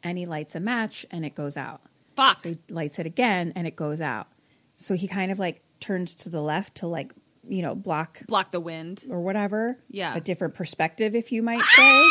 And 0.02 0.18
he 0.18 0.26
lights 0.26 0.54
a 0.54 0.60
match 0.60 1.06
and 1.10 1.24
it 1.24 1.34
goes 1.34 1.56
out. 1.56 1.80
Fuck. 2.16 2.38
So 2.38 2.50
he 2.50 2.58
lights 2.70 2.98
it 2.98 3.06
again 3.06 3.52
and 3.56 3.66
it 3.66 3.76
goes 3.76 4.00
out. 4.00 4.28
So 4.76 4.94
he 4.94 5.06
kind 5.08 5.30
of 5.32 5.38
like 5.38 5.62
turns 5.80 6.14
to 6.16 6.28
the 6.28 6.40
left 6.40 6.76
to 6.76 6.86
like, 6.86 7.12
you 7.48 7.62
know, 7.62 7.74
block 7.74 8.20
Block 8.26 8.50
the 8.52 8.60
wind. 8.60 9.04
or 9.10 9.20
whatever. 9.20 9.78
Yeah. 9.90 10.14
A 10.16 10.20
different 10.20 10.54
perspective, 10.54 11.14
if 11.14 11.30
you 11.32 11.42
might 11.42 11.60
say. 11.60 12.08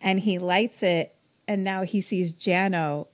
and 0.00 0.18
he 0.20 0.38
lights 0.38 0.82
it 0.82 1.14
and 1.46 1.64
now 1.64 1.82
he 1.82 2.00
sees 2.00 2.32
Jano 2.32 3.06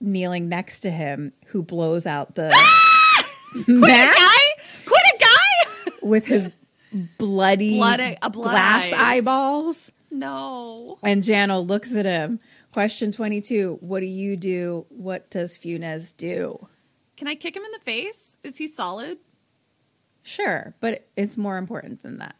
kneeling 0.00 0.48
next 0.48 0.80
to 0.80 0.90
him 0.90 1.32
who 1.46 1.62
blows 1.62 2.06
out 2.06 2.34
the 2.36 2.48
match 3.66 4.14
Quit 4.86 5.02
a 5.14 5.18
guy? 5.18 5.92
with 6.02 6.26
his 6.26 6.50
bloody 7.18 7.76
Blood- 7.78 8.00
uh, 8.22 8.28
blood 8.28 8.50
glass 8.50 8.84
eyes. 8.84 8.94
eyeballs. 8.96 9.92
no. 10.10 10.98
And 11.02 11.22
Jano 11.22 11.66
looks 11.66 11.94
at 11.94 12.04
him. 12.04 12.40
Question 12.78 13.10
22 13.10 13.78
What 13.80 13.98
do 13.98 14.06
you 14.06 14.36
do? 14.36 14.86
What 14.88 15.30
does 15.30 15.58
Funes 15.58 16.16
do? 16.16 16.68
Can 17.16 17.26
I 17.26 17.34
kick 17.34 17.56
him 17.56 17.64
in 17.64 17.72
the 17.72 17.80
face? 17.80 18.36
Is 18.44 18.56
he 18.56 18.68
solid? 18.68 19.18
Sure, 20.22 20.76
but 20.78 21.08
it's 21.16 21.36
more 21.36 21.58
important 21.58 22.04
than 22.04 22.18
that. 22.18 22.36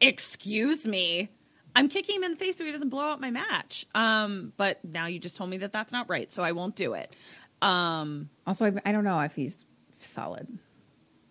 Excuse 0.00 0.88
me. 0.88 1.30
I'm 1.76 1.88
kicking 1.88 2.16
him 2.16 2.24
in 2.24 2.32
the 2.32 2.36
face 2.36 2.56
so 2.56 2.64
he 2.64 2.72
doesn't 2.72 2.88
blow 2.88 3.04
out 3.04 3.20
my 3.20 3.30
match. 3.30 3.86
Um, 3.94 4.54
but 4.56 4.84
now 4.84 5.06
you 5.06 5.20
just 5.20 5.36
told 5.36 5.50
me 5.50 5.58
that 5.58 5.72
that's 5.72 5.92
not 5.92 6.10
right, 6.10 6.32
so 6.32 6.42
I 6.42 6.50
won't 6.50 6.74
do 6.74 6.94
it. 6.94 7.14
Um, 7.62 8.28
Also, 8.44 8.66
I, 8.66 8.72
I 8.84 8.90
don't 8.90 9.04
know 9.04 9.20
if 9.20 9.36
he's 9.36 9.64
solid. 10.00 10.48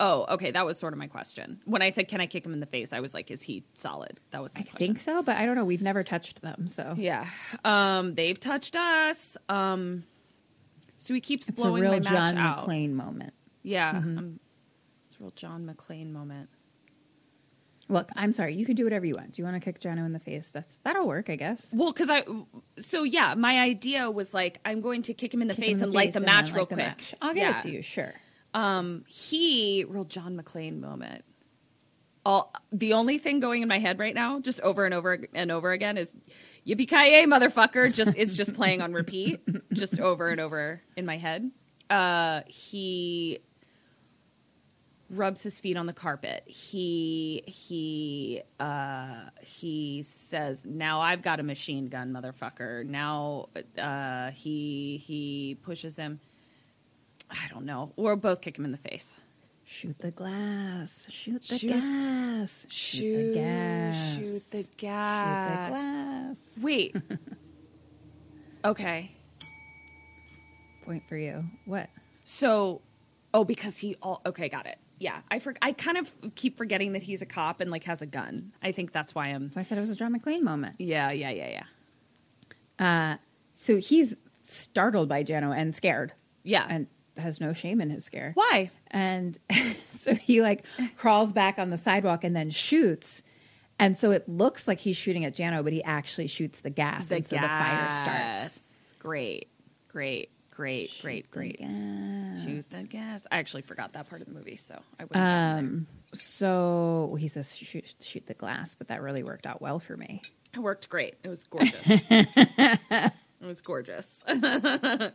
Oh, 0.02 0.26
okay, 0.32 0.52
that 0.52 0.66
was 0.66 0.78
sort 0.78 0.92
of 0.92 1.00
my 1.00 1.08
question. 1.08 1.62
When 1.66 1.82
I 1.82 1.90
said, 1.92 2.08
"Can 2.10 2.20
I 2.20 2.26
kick 2.28 2.46
him 2.46 2.54
in 2.54 2.60
the 2.60 2.66
face?" 2.66 2.92
I 2.92 3.00
was 3.00 3.14
like, 3.14 3.32
"Is 3.32 3.42
he 3.44 3.64
solid?" 3.76 4.20
That 4.32 4.42
was 4.42 4.54
my 4.56 4.62
I 4.62 4.64
question. 4.64 4.78
think 4.80 5.00
so, 5.00 5.22
but 5.24 5.38
I 5.38 5.46
don't 5.46 5.56
know. 5.56 5.64
We've 5.64 5.82
never 5.82 6.04
touched 6.04 6.42
them, 6.42 6.68
so 6.68 6.96
Yeah. 6.98 7.26
Um, 7.64 8.16
they've 8.16 8.40
touched 8.40 8.76
us. 8.76 9.38
Um, 9.48 10.04
so 10.98 11.14
he 11.14 11.22
keeps 11.22 11.48
it's 11.48 11.60
a 11.60 11.64
blowing 11.64 11.84
real 11.84 11.92
my 11.94 12.00
match 12.00 12.10
John 12.12 12.38
out. 12.38 12.60
McClane 12.68 12.92
moment. 12.94 13.34
Yeah. 13.64 13.92
Um, 13.92 14.40
it's 15.06 15.16
a 15.20 15.24
real 15.24 15.32
John 15.32 15.66
McClane 15.66 16.12
moment. 16.12 16.50
Look, 17.90 18.10
I'm 18.16 18.32
sorry. 18.32 18.56
You 18.56 18.66
can 18.66 18.76
do 18.76 18.86
whatever 18.86 19.06
you 19.06 19.14
want. 19.18 19.34
Do 19.34 19.42
you 19.42 19.46
want 19.46 19.62
to 19.62 19.66
kick 19.66 19.82
Jano 19.82 20.06
in 20.06 20.14
the 20.14 20.20
face? 20.20 20.50
That's 20.50 20.78
that'll 20.84 21.06
work, 21.08 21.30
I 21.30 21.36
guess. 21.36 21.72
Well, 21.74 21.92
because 21.92 22.10
I, 22.10 22.24
so 22.80 23.04
yeah, 23.04 23.34
my 23.36 23.60
idea 23.60 24.10
was 24.10 24.34
like, 24.34 24.60
I'm 24.64 24.80
going 24.80 25.02
to 25.04 25.14
kick 25.14 25.34
him 25.34 25.42
in 25.42 25.50
the 25.50 25.54
Kick 25.56 25.66
face 25.66 25.78
in 25.78 25.84
and 25.84 25.92
light 25.94 26.14
the 26.14 26.22
match 26.22 26.52
real 26.54 26.66
the 26.66 26.76
quick. 26.76 26.78
match. 26.88 27.14
I'll 27.22 27.34
give 27.34 27.44
Yeah. 27.44 27.58
it 27.60 27.64
to 27.64 27.72
you, 27.72 27.82
sure. 27.82 28.14
Um, 28.54 29.06
he, 29.08 29.86
real 29.88 30.04
John 30.04 30.38
McClane 30.38 30.80
moment. 30.80 31.24
All 32.26 32.54
the 32.72 32.94
only 32.94 33.18
thing 33.18 33.40
going 33.40 33.62
in 33.62 33.68
my 33.68 33.80
head 33.80 33.98
right 33.98 34.14
now, 34.14 34.40
just 34.40 34.62
over 34.62 34.86
and 34.86 34.94
over 34.94 35.26
and 35.34 35.52
over 35.52 35.72
again, 35.72 35.98
is 35.98 36.14
"Yippee 36.68 36.88
ki 36.88 37.26
motherfucker!" 37.26 37.92
Just 37.92 38.16
it's 38.16 38.36
just 38.36 38.54
playing 38.54 38.82
on 38.82 38.94
repeat, 38.94 39.40
just 39.74 40.00
over 40.00 40.30
and 40.30 40.40
over 40.40 40.84
in 40.96 41.06
my 41.08 41.18
head. 41.18 41.50
Uh, 41.90 42.42
he 42.48 43.40
rubs 45.12 45.42
his 45.44 45.60
feet 45.60 45.78
on 45.78 45.86
the 45.86 45.94
carpet. 45.94 46.44
He 46.46 47.44
he 47.46 48.42
uh, 48.60 49.30
he 49.42 50.04
says, 50.04 50.66
"Now 50.66 51.02
I've 51.02 51.22
got 51.22 51.40
a 51.40 51.44
machine 51.44 51.88
gun, 51.88 52.14
motherfucker." 52.14 52.86
Now 52.86 53.50
uh, 53.78 54.32
he 54.32 54.98
he 55.06 55.58
pushes 55.62 55.98
him. 55.98 56.20
I 57.32 57.48
don't 57.50 57.66
know. 57.66 57.94
Or 57.96 58.16
both 58.16 58.42
kick 58.42 58.58
him 58.58 58.66
in 58.66 58.72
the 58.72 58.78
face. 58.78 59.16
Shoot 59.64 60.00
the 60.00 60.12
glass. 60.12 61.08
Shoot 61.10 61.44
the 61.44 61.58
Shoot- 61.58 61.70
gas. 61.72 62.68
Shoot 62.70 63.28
the 63.28 63.34
gas. 63.36 64.16
Shoot 64.16 64.26
the 64.26 64.30
Shoot 64.34 64.52
the 64.52 64.68
gas. 64.78 65.70
glass. 65.70 66.58
Wait. 66.62 66.96
okay. 68.66 69.12
Point 70.86 71.04
for 71.08 71.16
you. 71.16 71.44
What? 71.66 71.90
So, 72.24 72.82
oh, 73.34 73.44
because 73.46 73.78
he 73.78 73.96
all 74.02 74.22
okay, 74.26 74.50
got 74.50 74.66
it. 74.66 74.78
Yeah, 75.00 75.22
I 75.32 75.40
for, 75.40 75.54
I 75.62 75.72
kind 75.72 75.98
of 75.98 76.14
keep 76.36 76.58
forgetting 76.58 76.92
that 76.94 77.02
he's 77.04 77.22
a 77.22 77.26
cop 77.26 77.60
and 77.62 77.72
like 77.72 77.86
has 77.86 78.02
a 78.02 78.06
gun. 78.06 78.52
I 78.62 78.72
think 78.72 78.92
that's 78.92 79.16
why 79.16 79.24
I'm. 79.26 79.50
So 79.50 79.60
I 79.60 79.64
said 79.64 79.78
it 79.78 79.82
was 79.82 79.90
a 79.90 79.96
John 79.96 80.14
McClane 80.18 80.42
moment. 80.42 80.76
Yeah, 80.80 81.12
yeah, 81.12 81.32
yeah, 81.32 81.64
yeah. 82.80 83.14
Uh, 83.14 83.18
So 83.56 83.78
he's 83.78 84.18
startled 84.44 85.08
by 85.10 85.24
Jano 85.24 85.56
and 85.56 85.74
scared. 85.74 86.14
Yeah. 86.44 86.66
And 86.70 86.88
has 87.18 87.40
no 87.42 87.54
shame 87.54 87.82
in 87.82 87.90
his 87.90 88.04
scare. 88.06 88.32
Why? 88.36 88.72
And 88.90 89.38
so 89.90 90.14
he 90.16 90.42
like 90.42 90.66
crawls 90.96 91.34
back 91.34 91.60
on 91.60 91.70
the 91.70 91.78
sidewalk 91.78 92.24
and 92.24 92.36
then 92.36 92.50
shoots. 92.50 93.24
And 93.80 93.98
so 93.98 94.12
it 94.12 94.30
looks 94.30 94.68
like 94.68 94.80
he's 94.80 94.96
shooting 94.98 95.26
at 95.26 95.34
Jano, 95.34 95.64
but 95.64 95.74
he 95.74 95.84
actually 95.84 96.28
shoots 96.28 96.62
the 96.62 96.70
gas. 96.70 97.10
and 97.12 97.26
so 97.26 97.36
the 97.36 97.42
fire 97.42 97.90
starts. 97.92 98.60
Great, 99.00 99.48
great, 99.88 100.30
great, 100.52 100.92
great, 101.02 101.32
great. 101.32 101.58
Gas. 101.60 102.44
Shoot 102.46 102.70
the 102.70 102.84
gas. 102.84 103.26
I 103.32 103.40
actually 103.40 103.64
forgot 103.64 103.94
that 103.94 104.08
part 104.08 104.22
of 104.22 104.28
the 104.28 104.34
movie, 104.34 104.58
so 104.58 104.80
I 105.00 105.04
wouldn't. 105.06 105.26
Um, 105.26 105.88
So 106.14 107.08
well, 107.08 107.16
he 107.16 107.28
says 107.28 107.58
shoot, 107.58 107.96
shoot 108.02 108.28
the 108.28 108.36
glass, 108.36 108.76
but 108.76 108.88
that 108.90 109.02
really 109.02 109.24
worked 109.24 109.48
out 109.48 109.62
well 109.62 109.80
for 109.80 109.98
me. 109.98 110.22
it 110.54 110.60
worked 110.60 110.88
great. 110.90 111.16
It 111.24 111.30
was 111.30 111.44
gorgeous. 111.46 111.82
it 111.88 113.12
was 113.42 113.62
gorgeous. 113.62 114.24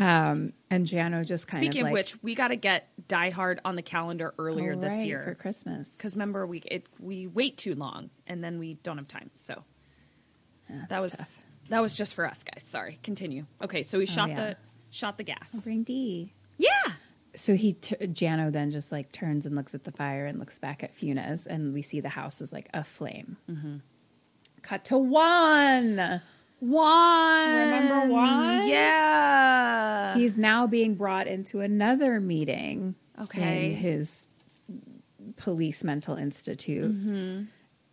Um, 0.00 0.54
and 0.70 0.86
Jano 0.86 1.26
just 1.26 1.46
kind 1.46 1.62
of 1.62 1.66
Speaking 1.66 1.82
of 1.82 1.88
of 1.88 1.92
which, 1.92 2.22
we 2.22 2.34
got 2.34 2.48
to 2.48 2.56
get 2.56 2.88
Die 3.06 3.30
Hard 3.30 3.60
on 3.66 3.76
the 3.76 3.82
calendar 3.82 4.34
earlier 4.38 4.72
"Oh, 4.72 4.80
this 4.80 5.04
year 5.04 5.22
for 5.24 5.34
Christmas. 5.34 5.90
because 5.90 6.14
remember 6.14 6.46
we 6.46 6.62
it 6.64 6.86
we 6.98 7.26
wait 7.26 7.58
too 7.58 7.74
long 7.74 8.08
and 8.26 8.42
then 8.42 8.58
we 8.58 8.74
don't 8.74 8.96
have 8.96 9.08
time. 9.08 9.30
So 9.34 9.62
that 10.88 11.02
was 11.02 11.12
tough. 11.12 11.28
that 11.68 11.82
was 11.82 11.94
just 11.94 12.14
for 12.14 12.26
us 12.26 12.42
guys. 12.42 12.64
Sorry. 12.64 12.98
Continue. 13.02 13.44
Okay, 13.60 13.82
so 13.82 13.98
we 13.98 14.04
oh, 14.04 14.06
shot 14.06 14.30
yeah. 14.30 14.36
the 14.36 14.56
shot 14.88 15.18
the 15.18 15.24
gas. 15.24 15.54
Oh, 15.54 15.60
Bring 15.60 15.82
D. 15.82 16.32
Yeah. 16.56 16.70
So 17.36 17.54
he, 17.54 17.74
t- 17.74 17.94
Jano 17.96 18.50
then 18.50 18.70
just 18.70 18.90
like 18.90 19.12
turns 19.12 19.46
and 19.46 19.54
looks 19.54 19.74
at 19.74 19.84
the 19.84 19.92
fire 19.92 20.26
and 20.26 20.38
looks 20.38 20.58
back 20.58 20.82
at 20.82 20.96
Funes, 20.96 21.46
and 21.46 21.72
we 21.72 21.80
see 21.80 22.00
the 22.00 22.08
house 22.08 22.40
is 22.40 22.52
like 22.52 22.68
aflame. 22.74 23.36
Mm-hmm. 23.48 23.76
Cut 24.62 24.84
to 24.86 24.98
Juan. 24.98 26.20
Juan. 26.60 27.54
Remember 27.54 28.12
Juan? 28.12 28.68
Yeah. 28.68 30.14
He's 30.14 30.36
now 30.36 30.66
being 30.66 30.94
brought 30.94 31.26
into 31.26 31.60
another 31.60 32.20
meeting. 32.20 32.94
Okay. 33.20 33.66
In 33.66 33.76
his 33.76 34.26
police 35.36 35.82
mental 35.84 36.16
institute. 36.16 36.94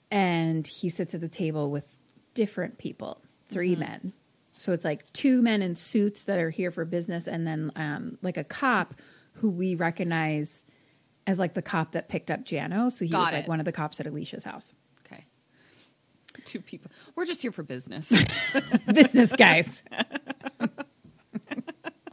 And 0.09 0.67
he 0.67 0.89
sits 0.89 1.13
at 1.13 1.21
the 1.21 1.27
table 1.27 1.69
with 1.69 1.97
different 2.33 2.77
people, 2.77 3.21
3 3.49 3.75
men. 3.75 4.13
So 4.57 4.71
it's 4.71 4.85
like 4.85 5.11
two 5.13 5.41
men 5.41 5.61
in 5.61 5.75
suits 5.75 6.23
that 6.23 6.39
are 6.39 6.49
here 6.49 6.71
for 6.71 6.83
business, 6.85 7.27
and 7.27 7.45
then 7.45 7.71
um, 7.75 8.17
like 8.21 8.37
a 8.37 8.43
cop 8.43 8.95
who 9.33 9.49
we 9.49 9.75
recognize 9.75 10.65
as 11.27 11.37
like 11.37 11.53
the 11.53 11.61
cop 11.61 11.91
that 11.91 12.09
picked 12.09 12.31
up 12.31 12.43
Jano. 12.43 12.91
So 12.91 13.05
he 13.05 13.11
Got 13.11 13.25
was 13.25 13.33
like 13.33 13.47
one 13.47 13.59
of 13.59 13.65
the 13.65 13.71
cops 13.71 13.99
at 13.99 14.07
Alicia's 14.07 14.43
house. 14.43 14.73
Two 16.45 16.61
people. 16.61 16.91
We're 17.15 17.25
just 17.25 17.41
here 17.41 17.51
for 17.51 17.63
business. 17.63 18.09
business 18.93 19.33
guys. 19.33 19.83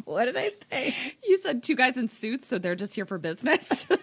what 0.05 0.25
did 0.27 0.37
I 0.37 0.51
say? 0.71 0.95
you 1.27 1.37
said 1.37 1.63
two 1.63 1.77
guys 1.77 1.97
in 1.97 2.09
suits, 2.09 2.47
so 2.47 2.59
they're 2.59 2.75
just 2.75 2.95
here 2.95 3.07
for 3.07 3.19
business. 3.19 3.87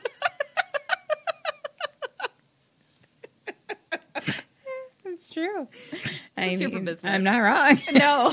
It's 5.04 5.32
true. 5.32 5.68
Just 5.92 6.60
here 6.60 6.70
for 6.72 6.80
business. 6.80 7.04
I'm 7.06 7.24
not 7.24 7.38
wrong. 7.40 7.78
no. 7.94 8.32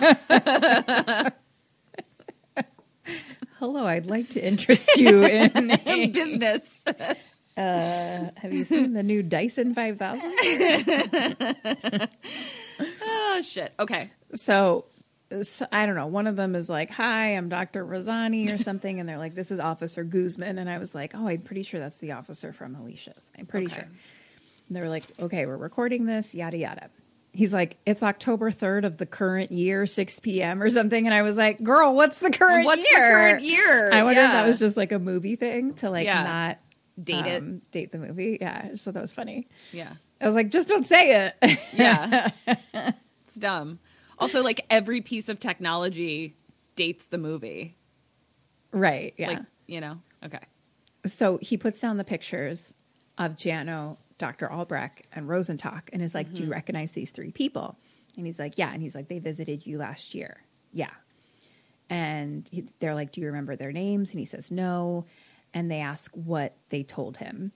Hello, 3.59 3.87
I'd 3.87 4.07
like 4.07 4.29
to 4.31 4.43
interest 4.47 4.97
you 4.97 5.25
in. 5.25 5.71
a- 5.73 6.07
business. 7.59 8.33
have 8.39 8.53
you 8.53 8.65
seen 8.65 8.93
the 8.95 9.03
new 9.03 9.23
Dyson 9.23 9.75
5000? 9.75 10.33
Oh 12.81 13.41
shit. 13.43 13.73
Okay. 13.79 14.11
So, 14.35 14.87
so 15.43 15.67
I 15.73 15.87
don't 15.87 15.95
know. 15.95 16.07
One 16.07 16.27
of 16.27 16.37
them 16.37 16.55
is 16.55 16.69
like, 16.69 16.91
"Hi, 16.91 17.37
I'm 17.37 17.49
Dr. 17.49 17.85
Rosani" 17.85 18.51
or 18.53 18.59
something, 18.59 19.01
and 19.01 19.09
they're 19.09 19.19
like, 19.19 19.35
"This 19.35 19.51
is 19.51 19.61
Officer 19.61 20.05
Guzman," 20.05 20.59
and 20.59 20.69
I 20.69 20.79
was 20.79 20.95
like, 20.95 21.13
"Oh, 21.15 21.29
I'm 21.29 21.43
pretty 21.43 21.63
sure 21.63 21.81
that's 21.81 21.99
the 21.99 22.13
officer 22.13 22.53
from 22.53 22.75
Alicia's. 22.77 23.31
I'm 23.39 23.47
pretty 23.47 23.67
Okay. 23.67 23.75
sure." 23.77 23.85
And 23.85 24.77
they 24.77 24.81
were 24.81 24.89
like, 24.89 25.05
"Okay, 25.21 25.47
we're 25.47 25.57
recording 25.57 26.07
this, 26.07 26.35
yada 26.35 26.57
yada." 26.57 26.91
He's 27.33 27.53
like, 27.55 27.77
"It's 27.87 28.03
October 28.03 28.51
3rd 28.51 28.85
of 28.85 28.97
the 28.97 29.07
current 29.07 29.53
year, 29.53 29.87
6 29.87 30.21
p.m. 30.21 30.63
or 30.63 30.71
something. 30.71 31.07
and 31.07 31.15
I 31.15 31.23
was 31.23 31.37
like, 31.37 31.63
"Girl, 31.63 31.95
what's 31.95 32.19
the 32.19 32.31
current 32.31 32.65
What's 32.65 32.83
the 32.83 32.89
year? 32.97 33.11
current 33.11 33.43
year? 33.43 33.93
I 33.93 34.03
wonder 34.03 34.23
if 34.23 34.31
that 34.31 34.47
was 34.47 34.59
just 34.59 34.77
like 34.77 34.93
a 34.93 34.99
movie 34.99 35.37
thing 35.37 35.75
to 35.75 35.91
like 35.91 36.07
Yeah. 36.07 36.23
not 36.23 36.59
Date 37.01 37.27
it. 37.27 37.43
um, 37.43 37.61
date 37.71 37.93
the 37.93 37.99
movie. 37.99 38.39
Yeah, 38.41 38.63
I 38.65 38.69
just 38.69 38.85
thought 38.85 38.95
that 38.95 39.01
was 39.01 39.13
funny. 39.13 39.47
Yeah. 39.73 39.93
I 40.21 40.27
was 40.27 40.35
like, 40.35 40.51
just 40.51 40.69
don't 40.69 40.87
say 40.87 41.27
it. 41.43 41.59
Yeah. 41.73 42.31
it's 43.25 43.35
dumb. 43.39 43.79
Also, 44.19 44.43
like 44.43 44.67
every 44.69 45.01
piece 45.01 45.29
of 45.29 45.39
technology 45.39 46.35
dates 46.75 47.07
the 47.07 47.19
movie. 47.19 47.77
right? 48.73 49.15
Yeah. 49.17 49.29
Like, 49.29 49.39
you 49.67 49.81
know? 49.81 49.99
Okay. 50.25 50.41
so 51.07 51.39
he 51.41 51.57
puts 51.57 51.81
down 51.81 51.99
the 51.99 52.05
pictures 52.05 52.75
of 53.17 53.37
Jano, 53.37 53.97
Dr. 54.19 54.51
Albrecht, 54.51 55.03
and 55.13 55.29
Rosentock 55.29 55.83
and 55.93 56.03
is 56.03 56.15
like, 56.15 56.33
Do 56.35 56.43
you 56.45 56.51
recognize 56.51 56.91
these 56.93 57.13
three 57.13 57.31
people? 57.31 57.79
And 58.17 58.27
he's 58.27 58.41
like, 58.41 58.59
Yeah. 58.59 58.73
And 58.73 58.83
he's 58.83 58.97
like, 58.97 59.07
They 59.09 59.21
visited 59.21 59.67
you 59.67 59.79
last 59.79 60.15
year. 60.15 60.39
Yeah. 60.73 60.91
And 61.91 62.49
he, 62.53 62.67
they're 62.81 62.95
like, 62.95 63.13
Do 63.13 63.21
you 63.21 63.29
remember 63.29 63.55
their 63.57 63.73
names? 63.73 64.11
And 64.11 64.19
he 64.19 64.27
says, 64.27 64.51
No. 64.51 65.07
And 65.55 65.71
they 65.71 65.81
ask 65.81 66.13
what 66.15 66.57
they 66.69 66.83
told 66.83 67.17
him. 67.19 67.53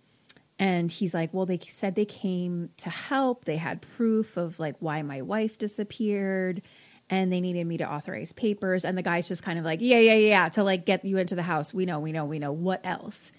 And 0.58 0.90
he's 0.92 1.12
like, 1.14 1.32
Well, 1.34 1.46
they 1.46 1.58
said 1.58 1.94
they 1.94 2.04
came 2.04 2.70
to 2.78 2.90
help. 2.90 3.44
They 3.44 3.56
had 3.56 3.82
proof 3.96 4.36
of 4.36 4.58
like 4.60 4.76
why 4.80 5.02
my 5.02 5.22
wife 5.22 5.58
disappeared 5.58 6.62
and 7.10 7.30
they 7.32 7.40
needed 7.40 7.66
me 7.66 7.76
to 7.78 7.90
authorize 7.90 8.32
papers. 8.32 8.84
And 8.84 8.96
the 8.96 9.02
guy's 9.02 9.28
just 9.28 9.42
kind 9.42 9.58
of 9.58 9.64
like, 9.64 9.80
Yeah, 9.82 9.98
yeah, 9.98 10.14
yeah, 10.14 10.48
to 10.50 10.62
like 10.62 10.86
get 10.86 11.04
you 11.04 11.18
into 11.18 11.34
the 11.34 11.42
house. 11.42 11.74
We 11.74 11.84
know, 11.84 11.98
we 12.00 12.12
know, 12.12 12.24
we 12.24 12.38
know. 12.38 12.52
What 12.52 12.80
else? 12.84 13.32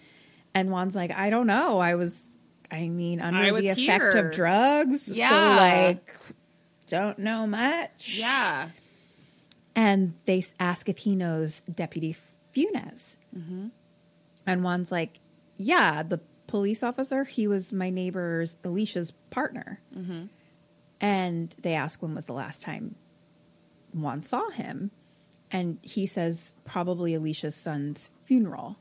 And 0.54 0.70
Juan's 0.70 0.96
like, 0.96 1.12
I 1.12 1.30
don't 1.30 1.48
know. 1.48 1.80
I 1.80 1.96
was, 1.96 2.28
I 2.70 2.90
mean, 2.90 3.22
under 3.22 3.40
I 3.40 3.52
the 3.60 3.70
effect 3.70 3.78
here. 4.14 4.28
of 4.28 4.34
drugs. 4.34 5.04
So, 5.08 5.14
Yeah. 5.14 5.56
like, 5.58 6.16
don't 6.88 7.18
know 7.20 7.48
much. 7.48 8.16
Yeah. 8.18 8.70
And 9.76 10.14
they 10.26 10.44
ask 10.60 10.90
if 10.90 11.00
he 11.00 11.16
knows 11.16 11.62
Deputy 11.62 12.16
Funes. 12.56 13.18
Mm-hmm. 13.36 13.68
And 14.45 14.61
Juan's 14.64 14.91
like, 14.91 15.20
Yeah, 15.57 16.03
the 16.03 16.20
police 16.48 16.84
officer, 16.84 17.24
he 17.24 17.48
was 17.48 17.72
my 17.72 17.90
neighbor's 17.90 18.57
Alicia's 18.64 19.11
partner. 19.30 19.82
And 21.02 21.56
they 21.61 21.74
ask 21.74 22.02
when 22.02 22.15
was 22.15 22.26
the 22.28 22.34
last 22.34 22.61
time 22.61 22.95
Juan 23.94 24.24
saw 24.24 24.49
him. 24.49 24.91
And 25.52 25.80
he 25.82 26.06
says, 26.06 26.56
Probably 26.65 27.14
Alicia's 27.14 27.56
son's 27.56 28.11
funeral. 28.26 28.78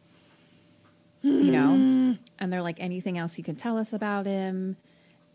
You 1.22 1.52
know? 1.52 2.16
And 2.39 2.52
they're 2.52 2.62
like, 2.62 2.80
Anything 2.80 3.18
else 3.18 3.39
you 3.39 3.44
can 3.44 3.56
tell 3.56 3.78
us 3.78 3.93
about 3.93 4.26
him? 4.26 4.76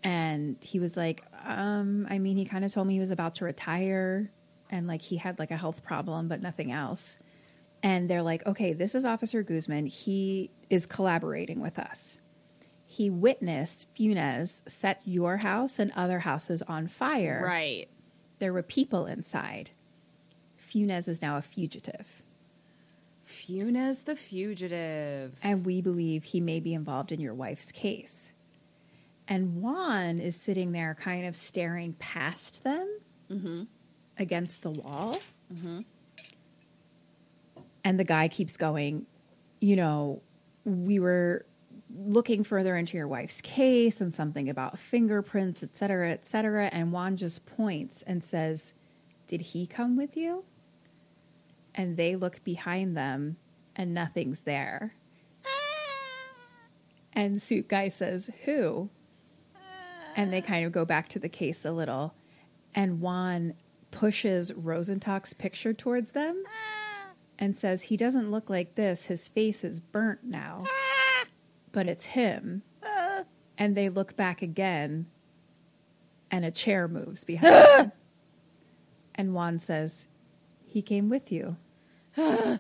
And 0.04 0.58
he 0.64 0.80
was 0.80 0.95
like, 0.95 1.24
um, 1.45 2.06
I 2.10 2.20
mean, 2.20 2.38
he 2.38 2.45
kind 2.45 2.64
of 2.64 2.72
told 2.72 2.88
me 2.88 2.94
he 2.94 2.99
was 2.99 3.12
about 3.12 3.36
to 3.36 3.45
retire 3.45 4.30
and 4.70 4.88
like 4.88 5.02
he 5.02 5.18
had 5.18 5.40
like 5.40 5.52
a 5.52 5.58
health 5.58 5.84
problem, 5.84 6.28
but 6.28 6.41
nothing 6.41 6.72
else. 6.72 7.18
And 7.84 8.10
they're 8.10 8.24
like, 8.24 8.45
okay, 8.45 8.74
this 8.74 8.95
is 8.95 9.06
Officer 9.06 9.44
Guzman. 9.44 9.86
He 9.86 10.49
is 10.70 10.86
collaborating 10.86 11.62
with 11.62 11.78
us. 11.78 12.20
He 12.86 13.10
witnessed 13.10 13.88
Funes 13.94 14.62
set 14.68 15.02
your 15.06 15.38
house 15.38 15.78
and 15.78 15.91
other 15.95 16.20
houses 16.20 16.62
on 16.64 16.88
fire. 16.88 17.44
Right. 17.45 17.88
There 18.40 18.54
were 18.54 18.64
people 18.64 19.06
inside. 19.06 19.72
Funes 20.60 21.08
is 21.08 21.22
now 21.22 21.38
a 21.38 21.41
fugitive. 21.41 22.24
Funes 23.28 24.06
the 24.06 24.16
fugitive. 24.16 25.38
and 25.44 25.66
we 25.66 25.82
believe 25.82 26.24
he 26.24 26.40
may 26.40 26.60
be 26.60 26.74
involved 26.74 27.12
in 27.12 27.20
your 27.20 27.34
wife's 27.34 27.72
case. 27.72 28.32
And 29.28 29.62
Juan 29.62 30.20
is 30.20 30.36
sitting 30.36 30.72
there 30.72 30.95
kind 30.99 31.26
of 31.26 31.36
staring 31.36 31.94
past 31.99 32.64
them 32.64 32.99
mm-hmm. 33.30 33.64
against 34.18 34.62
the 34.62 34.72
wall. 34.72 35.18
Mm-hmm. 35.54 35.82
And 37.88 37.98
the 37.98 38.04
guy 38.04 38.28
keeps 38.28 38.58
going, 38.58 39.06
you 39.62 39.78
know, 39.78 40.22
we 40.66 41.00
were 41.00 41.46
looking 41.98 42.44
further 42.44 42.76
into 42.76 42.98
your 42.98 43.08
wife's 43.08 43.40
case 43.40 44.02
and 44.02 44.14
something 44.14 44.50
about 44.50 44.78
fingerprints, 44.78 45.64
et 45.64 45.74
cetera, 45.74 46.10
et 46.10 46.26
cetera. 46.26 46.66
And 46.66 46.92
Juan 46.92 47.16
just 47.16 47.46
points 47.46 48.04
and 48.04 48.22
says, 48.22 48.74
Did 49.28 49.40
he 49.42 49.66
come 49.66 49.96
with 49.96 50.18
you? 50.18 50.44
And 51.74 51.96
they 51.96 52.18
look 52.18 52.44
behind 52.44 52.98
them 52.98 53.38
and 53.74 53.94
nothing's 53.94 54.42
there. 54.42 54.94
And 57.14 57.42
Suit 57.42 57.70
Guy 57.70 57.88
says, 57.88 58.30
Who? 58.44 58.90
And 60.18 60.34
they 60.34 60.42
kind 60.42 60.66
of 60.66 60.74
go 60.74 60.84
back 60.84 61.08
to 61.08 61.20
the 61.20 61.30
case 61.30 61.64
a 61.64 61.72
little. 61.72 62.16
And 62.76 63.00
Juan 63.00 63.54
pushes 63.92 64.52
Rosentock's 64.52 65.32
picture 65.32 65.74
towards 65.74 66.12
them 66.12 66.44
and 67.40 67.58
says, 67.58 67.84
He 67.84 67.98
doesn't 67.98 68.32
look 68.32 68.50
like 68.50 68.76
this. 68.76 69.06
His 69.06 69.28
face 69.28 69.64
is 69.64 69.80
burnt 69.80 70.24
now. 70.24 70.66
But 71.72 71.88
it's 71.88 72.06
him. 72.06 72.64
And 73.58 73.76
they 73.76 73.90
look 73.90 74.16
back 74.16 74.44
again, 74.44 75.08
and 76.30 76.46
a 76.46 76.52
chair 76.52 76.88
moves 76.88 77.24
behind 77.24 77.54
them. 77.78 77.92
And 79.16 79.34
Juan 79.34 79.58
says, 79.60 80.06
He 80.66 80.82
came 80.82 81.10
with 81.10 81.32
you. 81.32 81.58
and 82.18 82.60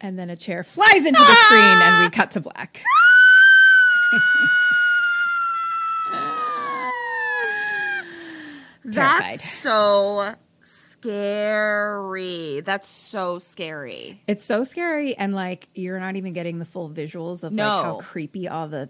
then 0.00 0.28
a 0.30 0.36
chair 0.36 0.62
flies 0.62 1.06
into 1.06 1.20
the 1.20 1.34
screen, 1.34 1.60
and 1.62 2.04
we 2.04 2.10
cut 2.10 2.30
to 2.32 2.40
black. 2.40 2.82
That's 8.84 9.48
so 9.60 10.34
scary. 11.00 12.60
That's 12.60 12.88
so 12.88 13.38
scary. 13.38 14.22
It's 14.26 14.44
so 14.44 14.64
scary, 14.64 15.16
and 15.16 15.34
like 15.34 15.68
you're 15.74 16.00
not 16.00 16.16
even 16.16 16.32
getting 16.32 16.58
the 16.58 16.64
full 16.64 16.90
visuals 16.90 17.44
of 17.44 17.52
like 17.54 17.66
how 17.66 17.98
creepy 17.98 18.48
all 18.48 18.68
the 18.68 18.88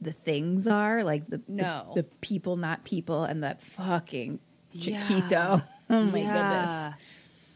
the 0.00 0.12
things 0.12 0.66
are, 0.66 1.04
like 1.04 1.26
the 1.28 1.38
the- 1.38 1.42
No. 1.48 1.92
the, 1.94 2.02
people 2.04 2.56
not 2.56 2.84
people, 2.84 3.24
and 3.24 3.42
that 3.42 3.62
fucking 3.62 4.40
Yeah. 4.72 5.00
Chiquito. 5.00 5.62
Oh 5.92 6.04
my 6.04 6.18
Yeah. 6.18 6.92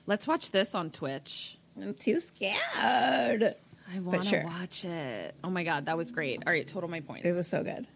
Let's 0.06 0.26
watch 0.26 0.50
this 0.50 0.74
on 0.74 0.90
Twitch. 0.90 1.56
I'm 1.80 1.94
too 1.94 2.18
scared. 2.18 2.58
I 2.76 4.00
want 4.00 4.22
to 4.24 4.28
sure. 4.28 4.44
watch 4.44 4.84
it. 4.84 5.36
Oh 5.44 5.50
my 5.50 5.62
god, 5.62 5.86
that 5.86 5.96
was 5.96 6.10
great. 6.10 6.42
All 6.44 6.52
right, 6.52 6.66
total 6.66 6.90
my 6.90 6.98
points. 6.98 7.24
It 7.24 7.32
was 7.32 7.46
so 7.46 7.62
good. 7.62 7.86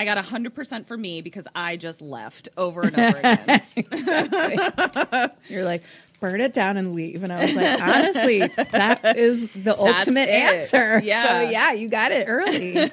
I 0.00 0.06
got 0.06 0.16
100% 0.16 0.86
for 0.86 0.96
me 0.96 1.20
because 1.20 1.46
I 1.54 1.76
just 1.76 2.00
left 2.00 2.48
over 2.56 2.84
and 2.84 2.98
over 2.98 3.18
again. 3.18 5.30
You're 5.46 5.64
like, 5.64 5.82
burn 6.20 6.40
it 6.40 6.54
down 6.54 6.78
and 6.78 6.94
leave. 6.94 7.22
And 7.22 7.30
I 7.30 7.44
was 7.44 7.54
like, 7.54 7.80
honestly, 7.82 8.38
that 8.38 9.18
is 9.18 9.52
the 9.52 9.78
ultimate 9.78 10.30
it. 10.30 10.30
answer. 10.30 11.00
Yeah. 11.04 11.26
So 11.26 11.50
yeah, 11.50 11.72
you 11.72 11.90
got 11.90 12.12
it 12.12 12.24
early. 12.28 12.76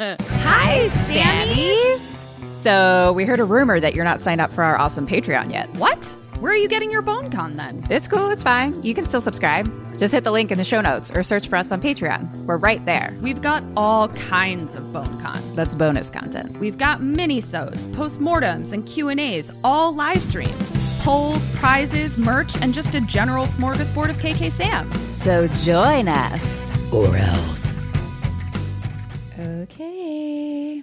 Hi, 0.00 0.88
Sammys. 1.06 2.26
So 2.50 3.12
we 3.12 3.24
heard 3.24 3.38
a 3.38 3.44
rumor 3.44 3.78
that 3.78 3.94
you're 3.94 4.04
not 4.04 4.20
signed 4.20 4.40
up 4.40 4.50
for 4.50 4.64
our 4.64 4.76
awesome 4.76 5.06
Patreon 5.06 5.52
yet. 5.52 5.68
what? 5.76 6.04
Where 6.40 6.52
are 6.52 6.56
you 6.56 6.66
getting 6.66 6.90
your 6.90 7.02
bone 7.02 7.30
con 7.30 7.54
then? 7.54 7.86
It's 7.90 8.08
cool, 8.08 8.28
it's 8.30 8.42
fine. 8.42 8.82
You 8.82 8.94
can 8.94 9.04
still 9.04 9.20
subscribe. 9.20 9.70
Just 10.00 10.14
hit 10.14 10.24
the 10.24 10.32
link 10.32 10.50
in 10.50 10.56
the 10.56 10.64
show 10.64 10.80
notes 10.80 11.12
or 11.14 11.22
search 11.22 11.48
for 11.48 11.56
us 11.56 11.70
on 11.70 11.82
Patreon. 11.82 12.46
We're 12.46 12.56
right 12.56 12.82
there. 12.86 13.14
We've 13.20 13.42
got 13.42 13.62
all 13.76 14.08
kinds 14.08 14.74
of 14.74 14.90
bone 14.94 15.20
con. 15.20 15.42
That's 15.54 15.74
bonus 15.74 16.08
content. 16.08 16.56
We've 16.56 16.78
got 16.78 17.02
mini-sodes, 17.02 17.86
postmortems, 17.88 18.72
and 18.72 18.86
Q&As, 18.86 19.52
all 19.62 19.94
live 19.94 20.22
streamed. 20.22 20.56
Polls, 21.00 21.46
prizes, 21.54 22.16
merch, 22.16 22.56
and 22.62 22.72
just 22.72 22.94
a 22.94 23.02
general 23.02 23.44
smorgasbord 23.44 24.08
of 24.08 24.16
KK 24.16 24.50
Sam. 24.50 24.90
So 25.06 25.48
join 25.48 26.08
us. 26.08 26.70
Or 26.90 27.14
else. 27.14 27.92
okay. 29.38 30.82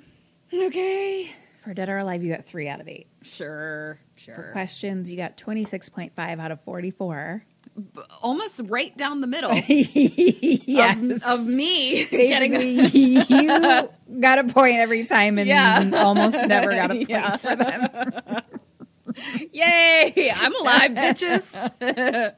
Okay. 0.53 1.31
For 1.55 1.73
Dead 1.73 1.89
or 1.89 1.97
Alive, 1.97 2.23
you 2.23 2.31
got 2.31 2.45
three 2.45 2.67
out 2.67 2.81
of 2.81 2.87
eight. 2.87 3.07
Sure, 3.23 3.99
sure. 4.15 4.35
For 4.35 4.51
questions, 4.51 5.09
you 5.09 5.17
got 5.17 5.37
26.5 5.37 6.39
out 6.39 6.51
of 6.51 6.61
44. 6.61 7.43
Almost 8.23 8.61
right 8.65 8.95
down 8.97 9.21
the 9.21 9.27
middle 9.27 9.53
yes. 9.67 10.97
of, 11.23 11.39
of 11.41 11.47
me 11.47 12.05
getting 12.09 12.51
Basically, 12.51 13.35
you 13.37 13.47
got 14.19 14.39
a 14.39 14.45
point 14.51 14.77
every 14.77 15.05
time 15.05 15.37
and 15.37 15.47
Yeah. 15.47 15.89
almost 15.95 16.35
never 16.47 16.71
got 16.73 16.89
a 16.91 16.95
point 16.95 17.09
Yeah. 17.09 17.37
for 17.37 17.55
them. 17.55 18.41
Yay! 19.51 20.31
I'm 20.35 20.55
alive, 20.55 20.91
bitches. 20.91 22.33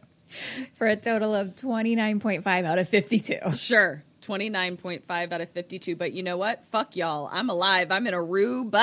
For 0.75 0.87
a 0.87 0.95
total 0.95 1.33
of 1.35 1.55
29.5 1.55 2.65
out 2.65 2.77
of 2.79 2.87
52. 2.89 3.37
Sure. 3.55 4.03
29.5 4.21 5.31
out 5.33 5.41
of 5.41 5.49
52. 5.49 5.95
But 5.95 6.11
you 6.13 6.21
know 6.23 6.37
what? 6.37 6.63
Fuck 6.65 6.95
y'all. 6.95 7.29
I'm 7.31 7.49
alive. 7.49 7.91
I'm 7.91 8.05
in 8.07 8.13
Aruba. 8.13 8.77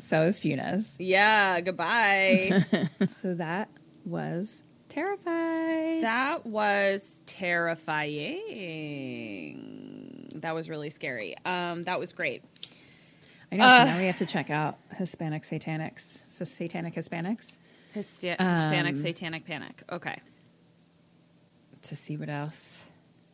So 0.00 0.22
is 0.22 0.38
Funes. 0.38 0.94
yeah, 1.00 1.60
goodbye. 1.60 2.64
So 3.06 3.34
that 3.34 3.68
was 4.08 4.62
terrified. 4.88 6.02
that 6.02 6.46
was 6.46 7.20
terrifying. 8.58 10.28
That 10.36 10.54
was 10.54 10.68
really 10.70 10.90
scary. 10.90 11.34
Um, 11.44 11.84
that 11.84 11.98
was 11.98 12.12
great. 12.12 12.42
I 13.50 13.56
know. 13.56 13.64
so 13.64 13.84
now 13.84 13.96
we 13.98 14.04
have 14.04 14.18
to 14.18 14.26
check 14.26 14.50
out 14.50 14.78
Hispanic 14.96 15.42
Satanics. 15.42 16.22
So 16.26 16.44
Satanic 16.44 16.94
Hispanics 16.94 17.56
Hysta- 17.94 18.38
Hispanic 18.38 18.96
satanic 18.96 19.44
panic. 19.46 19.82
Okay. 19.90 20.18
to 21.82 21.96
see 21.96 22.16
what 22.16 22.28
else 22.28 22.82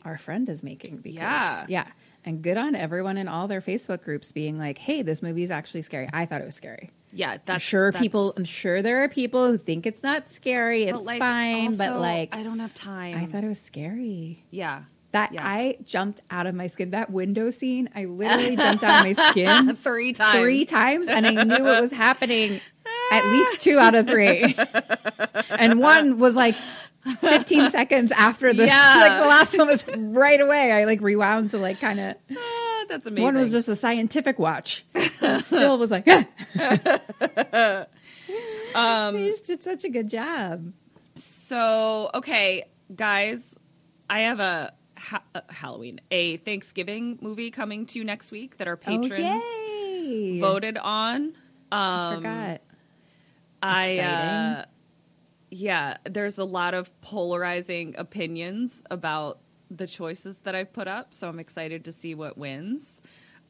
our 0.05 0.17
friend 0.19 0.49
is 0.49 0.63
making. 0.63 0.99
Because, 0.99 1.17
Yeah. 1.21 1.65
Yeah. 1.69 1.87
And 2.25 2.41
good 2.43 2.57
on 2.57 2.75
everyone 2.75 3.19
in 3.19 3.27
all 3.29 3.49
their 3.49 3.61
Facebook 3.61 4.03
groups 4.03 4.33
being 4.33 4.59
like, 4.59 4.79
hey, 4.79 5.03
this 5.03 5.23
movie 5.23 5.43
is 5.43 5.51
actually 5.51 5.83
scary. 5.83 6.09
I 6.13 6.25
thought 6.27 6.41
it 6.41 6.45
was 6.47 6.55
scary. 6.55 6.91
Yeah, 7.15 7.39
that's 7.45 7.51
I'm 7.51 7.59
sure 7.61 7.91
that's- 7.93 8.03
people, 8.03 8.35
I'm 8.37 8.45
sure 8.45 8.83
there 8.83 9.03
are 9.05 9.09
people 9.09 9.47
who 9.49 9.57
think 9.59 9.87
it's 9.87 10.03
not 10.03 10.29
scary. 10.29 10.85
It's 10.85 11.05
like, 11.05 11.19
fine. 11.19 11.77
but 11.77 11.99
like, 12.01 12.37
I 12.37 12.43
don't 12.43 12.59
have 12.59 12.75
time. 12.75 13.17
I 13.17 13.27
thought 13.27 13.45
it 13.45 13.49
was 13.49 13.61
scary. 13.61 14.45
yeah. 14.51 14.83
That 15.13 15.33
Yeah. 15.33 15.47
I 15.47 15.77
jumped 15.85 16.21
out 16.29 16.49
of 16.49 16.57
my 16.57 16.67
skin. 16.67 16.91
That 16.91 17.09
window 17.09 17.51
scene, 17.51 17.89
I 17.95 18.07
literally 18.07 18.57
jumped 18.57 18.83
out 18.83 19.07
of 19.07 19.07
my 19.07 19.13
skin 19.31 19.77
Three 19.77 20.13
times. 20.13 20.41
three 20.41 20.65
times, 20.65 21.07
and 21.15 21.25
I 21.25 21.45
knew 21.45 21.69
it 21.69 21.81
was 21.81 21.93
happening 21.93 22.61
at 23.13 23.25
least 23.31 23.61
two 23.61 23.79
out 23.79 23.95
of 23.95 24.09
three. 24.09 24.57
and 25.51 25.79
one 25.79 26.19
was 26.19 26.35
like 26.35 26.57
15 27.19 27.71
seconds 27.71 28.13
after 28.13 28.53
the 28.53 28.67
Yeah. 28.67 28.97
like 29.01 29.23
the 29.23 29.29
last 29.29 29.57
one 29.59 29.67
was 29.69 29.87
right 29.97 30.41
away. 30.41 30.73
I 30.73 30.85
like 30.85 31.01
rewound 31.01 31.51
to 31.51 31.59
like 31.59 31.81
kind 31.81 32.01
of 32.01 32.17
Ah, 32.37 32.85
that's 32.89 33.07
amazing. 33.07 33.25
one 33.25 33.37
was 33.37 33.51
just 33.53 33.69
a 33.69 33.77
scientific 33.77 34.39
watch. 34.39 34.85
Still 35.41 35.79
was 35.79 35.91
like, 35.91 36.07
um, 38.75 39.17
he 39.17 39.27
just 39.27 39.47
did 39.47 39.63
such 39.63 39.85
a 39.85 39.89
good 39.89 40.09
job. 40.09 40.73
So, 41.17 42.11
okay, 42.15 42.65
guys, 42.95 43.55
I 44.11 44.21
have 44.21 44.41
a, 44.41 44.73
ha- 44.97 45.23
a 45.35 45.43
Halloween, 45.53 46.01
a 46.11 46.39
Thanksgiving 46.39 47.19
movie 47.21 47.51
coming 47.51 47.87
to 47.87 47.99
you 47.99 48.05
next 48.05 48.31
week 48.31 48.57
that 48.59 48.69
our 48.69 48.77
patrons 48.77 49.43
oh, 49.45 50.37
voted 50.41 50.79
on. 50.79 51.23
Um, 51.25 51.33
I 51.73 52.15
Forgot. 52.17 52.61
I, 53.63 53.99
uh. 53.99 54.65
Yeah, 55.55 55.99
there's 56.05 56.39
a 56.39 56.45
lot 56.45 56.75
of 56.75 56.91
polarizing 57.01 57.95
opinions 57.97 58.83
about 58.91 59.39
the 59.71 59.87
choices 59.87 60.39
that 60.39 60.55
I've 60.55 60.73
put 60.73 60.89
up, 60.89 61.15
so 61.15 61.29
I'm 61.29 61.39
excited 61.39 61.85
to 61.85 61.93
see 61.93 62.15
what 62.15 62.37
wins. 62.37 63.01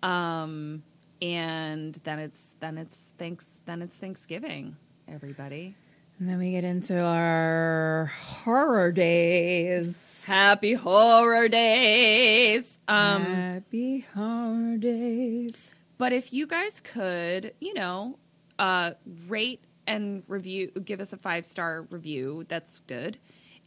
Um, 0.02 0.82
and 1.22 1.94
then 2.04 2.18
it's 2.18 2.54
then 2.60 2.76
it's 2.76 3.10
thanks 3.16 3.46
then 3.64 3.80
it's 3.80 3.96
Thanksgiving, 3.96 4.76
everybody. 5.08 5.76
And 6.18 6.28
then 6.28 6.38
we 6.38 6.52
get 6.52 6.62
into 6.62 7.00
our 7.00 8.12
horror 8.20 8.92
days. 8.92 10.24
Happy 10.26 10.74
horror 10.74 11.48
days. 11.48 12.78
Um, 12.86 13.24
Happy 13.24 14.06
horror 14.14 14.76
days. 14.76 15.72
but 15.98 16.12
if 16.12 16.32
you 16.32 16.46
guys 16.46 16.80
could, 16.80 17.54
you 17.60 17.74
know, 17.74 18.18
uh, 18.58 18.92
rate 19.26 19.60
and 19.86 20.22
review, 20.28 20.70
give 20.84 21.00
us 21.00 21.12
a 21.12 21.16
five 21.16 21.44
star 21.46 21.82
review. 21.90 22.44
That's 22.48 22.80
good. 22.80 23.18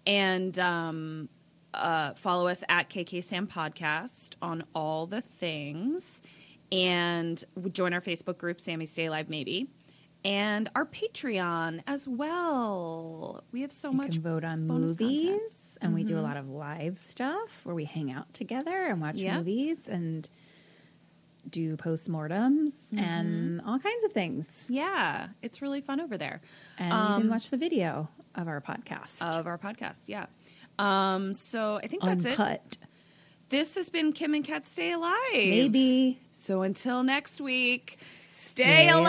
And 0.06 0.58
um, 0.60 1.30
uh, 1.74 2.14
follow 2.14 2.48
us 2.48 2.64
at 2.70 2.90
KK 2.90 3.24
Sam 3.24 3.48
Podcast 3.48 4.36
on 4.42 4.64
all 4.74 5.06
the 5.06 5.22
things. 5.22 6.22
And 6.72 7.42
join 7.72 7.94
our 7.94 8.02
Facebook 8.02 8.38
group, 8.38 8.60
Sammy 8.60 8.86
Stay 8.86 9.06
Alive 9.06 9.30
Maybe. 9.30 9.68
And 10.26 10.70
our 10.76 10.86
Patreon 10.86 11.82
as 11.88 12.08
well. 12.08 13.44
We 13.52 13.62
have 13.62 13.72
so 13.72 13.92
You 13.92 13.98
much 13.98 14.14
can 14.14 14.22
vote 14.22 14.44
on 14.44 14.68
movies. 14.68 14.98
content. 14.98 15.52
And 15.80 15.94
we 15.94 16.04
do 16.04 16.18
a 16.18 16.22
lot 16.22 16.38
of 16.38 16.50
live 16.50 16.98
stuff 16.98 17.62
where 17.64 17.76
we 17.76 17.86
hang 17.86 18.12
out 18.12 18.34
together 18.34 18.72
and 18.88 19.00
watch 19.00 19.16
Yeah. 19.18 19.38
movies 19.38 19.88
and 19.88 20.28
do 21.50 21.78
postmortems 21.78 22.98
and 22.98 23.62
all 23.66 23.80
kinds 23.80 24.04
of 24.04 24.12
things. 24.14 24.66
Yeah, 24.70 25.28
it's 25.42 25.62
really 25.62 25.82
fun 25.82 26.00
over 26.00 26.18
there. 26.18 26.42
And 26.78 26.92
you 26.92 27.22
can 27.22 27.30
watch 27.30 27.50
the 27.50 27.58
video 27.58 28.10
of 28.36 28.48
our 28.48 28.62
podcast. 28.62 29.22
of 29.22 29.48
our 29.48 29.58
podcast. 29.58 30.00
Yeah. 30.08 30.28
Um, 30.80 31.34
so 31.34 31.80
I 31.84 31.88
think 31.88 32.04
that's 32.04 32.26
it. 32.26 32.78
This 33.50 33.76
has 33.76 33.90
been 33.90 34.12
Kim 34.12 34.34
and 34.34 34.44
Kat 34.44 34.68
Stay 34.68 34.92
Alive. 34.92 35.16
Maybe. 35.34 36.20
So 36.34 36.64
until 36.64 37.02
next 37.04 37.40
week, 37.40 37.98
stay, 38.26 38.64
Stay 38.64 38.90
alive. 38.90 39.08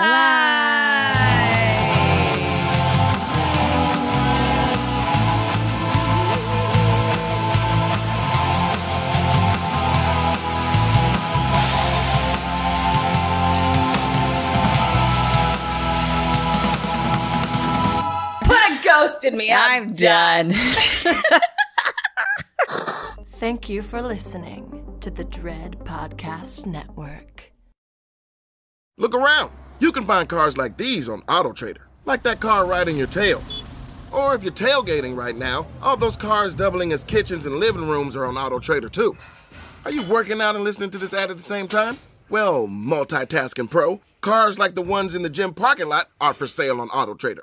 Ghosted 18.99 19.33
me. 19.33 19.53
I'm 19.53 19.93
done. 19.93 20.53
Thank 23.35 23.69
you 23.69 23.81
for 23.81 24.03
listening 24.03 24.97
to 25.01 25.09
the 25.09 25.23
Dread 25.23 25.79
Podcast 25.85 26.67
Network. 26.67 27.53
Look 28.97 29.15
around. 29.15 29.53
You 29.79 29.93
can 29.93 30.05
find 30.05 30.29
cars 30.29 30.59
like 30.59 30.77
these 30.77 31.09
on 31.09 31.23
AutoTrader, 31.23 31.83
like 32.07 32.25
that 32.25 32.41
car 32.41 32.67
riding 32.67 32.97
your 32.97 33.07
tail. 33.07 33.41
Or 34.11 34.35
if 34.35 34.43
you're 34.43 34.53
tailgating 34.53 35.17
right 35.17 35.37
now, 35.37 35.69
all 35.81 35.97
those 35.97 36.17
cars 36.17 36.53
doubling 36.53 36.93
as 36.93 37.05
kitchens 37.05 37.47
and 37.47 37.61
living 37.61 37.89
rooms 37.89 38.17
are 38.17 38.25
on 38.25 38.35
AutoTrader 38.35 38.91
too. 38.91 39.17
Are 39.85 39.93
you 39.93 40.03
working 40.09 40.41
out 40.41 40.57
and 40.57 40.65
listening 40.65 40.91
to 40.91 40.99
this 40.99 41.15
ad 41.15 41.31
at 41.31 41.37
the 41.37 41.43
same 41.45 41.69
time? 41.69 41.99
Well, 42.29 42.67
multitasking 42.67 43.71
pro, 43.71 44.01
cars 44.23 44.59
like 44.59 44.75
the 44.75 44.83
ones 44.83 45.15
in 45.15 45.23
the 45.23 45.31
gym 45.31 45.55
parking 45.55 45.89
lot 45.89 46.09
are 46.21 46.35
for 46.35 46.49
sale 46.49 46.81
on 46.81 46.89
AutoTrader. 46.89 47.43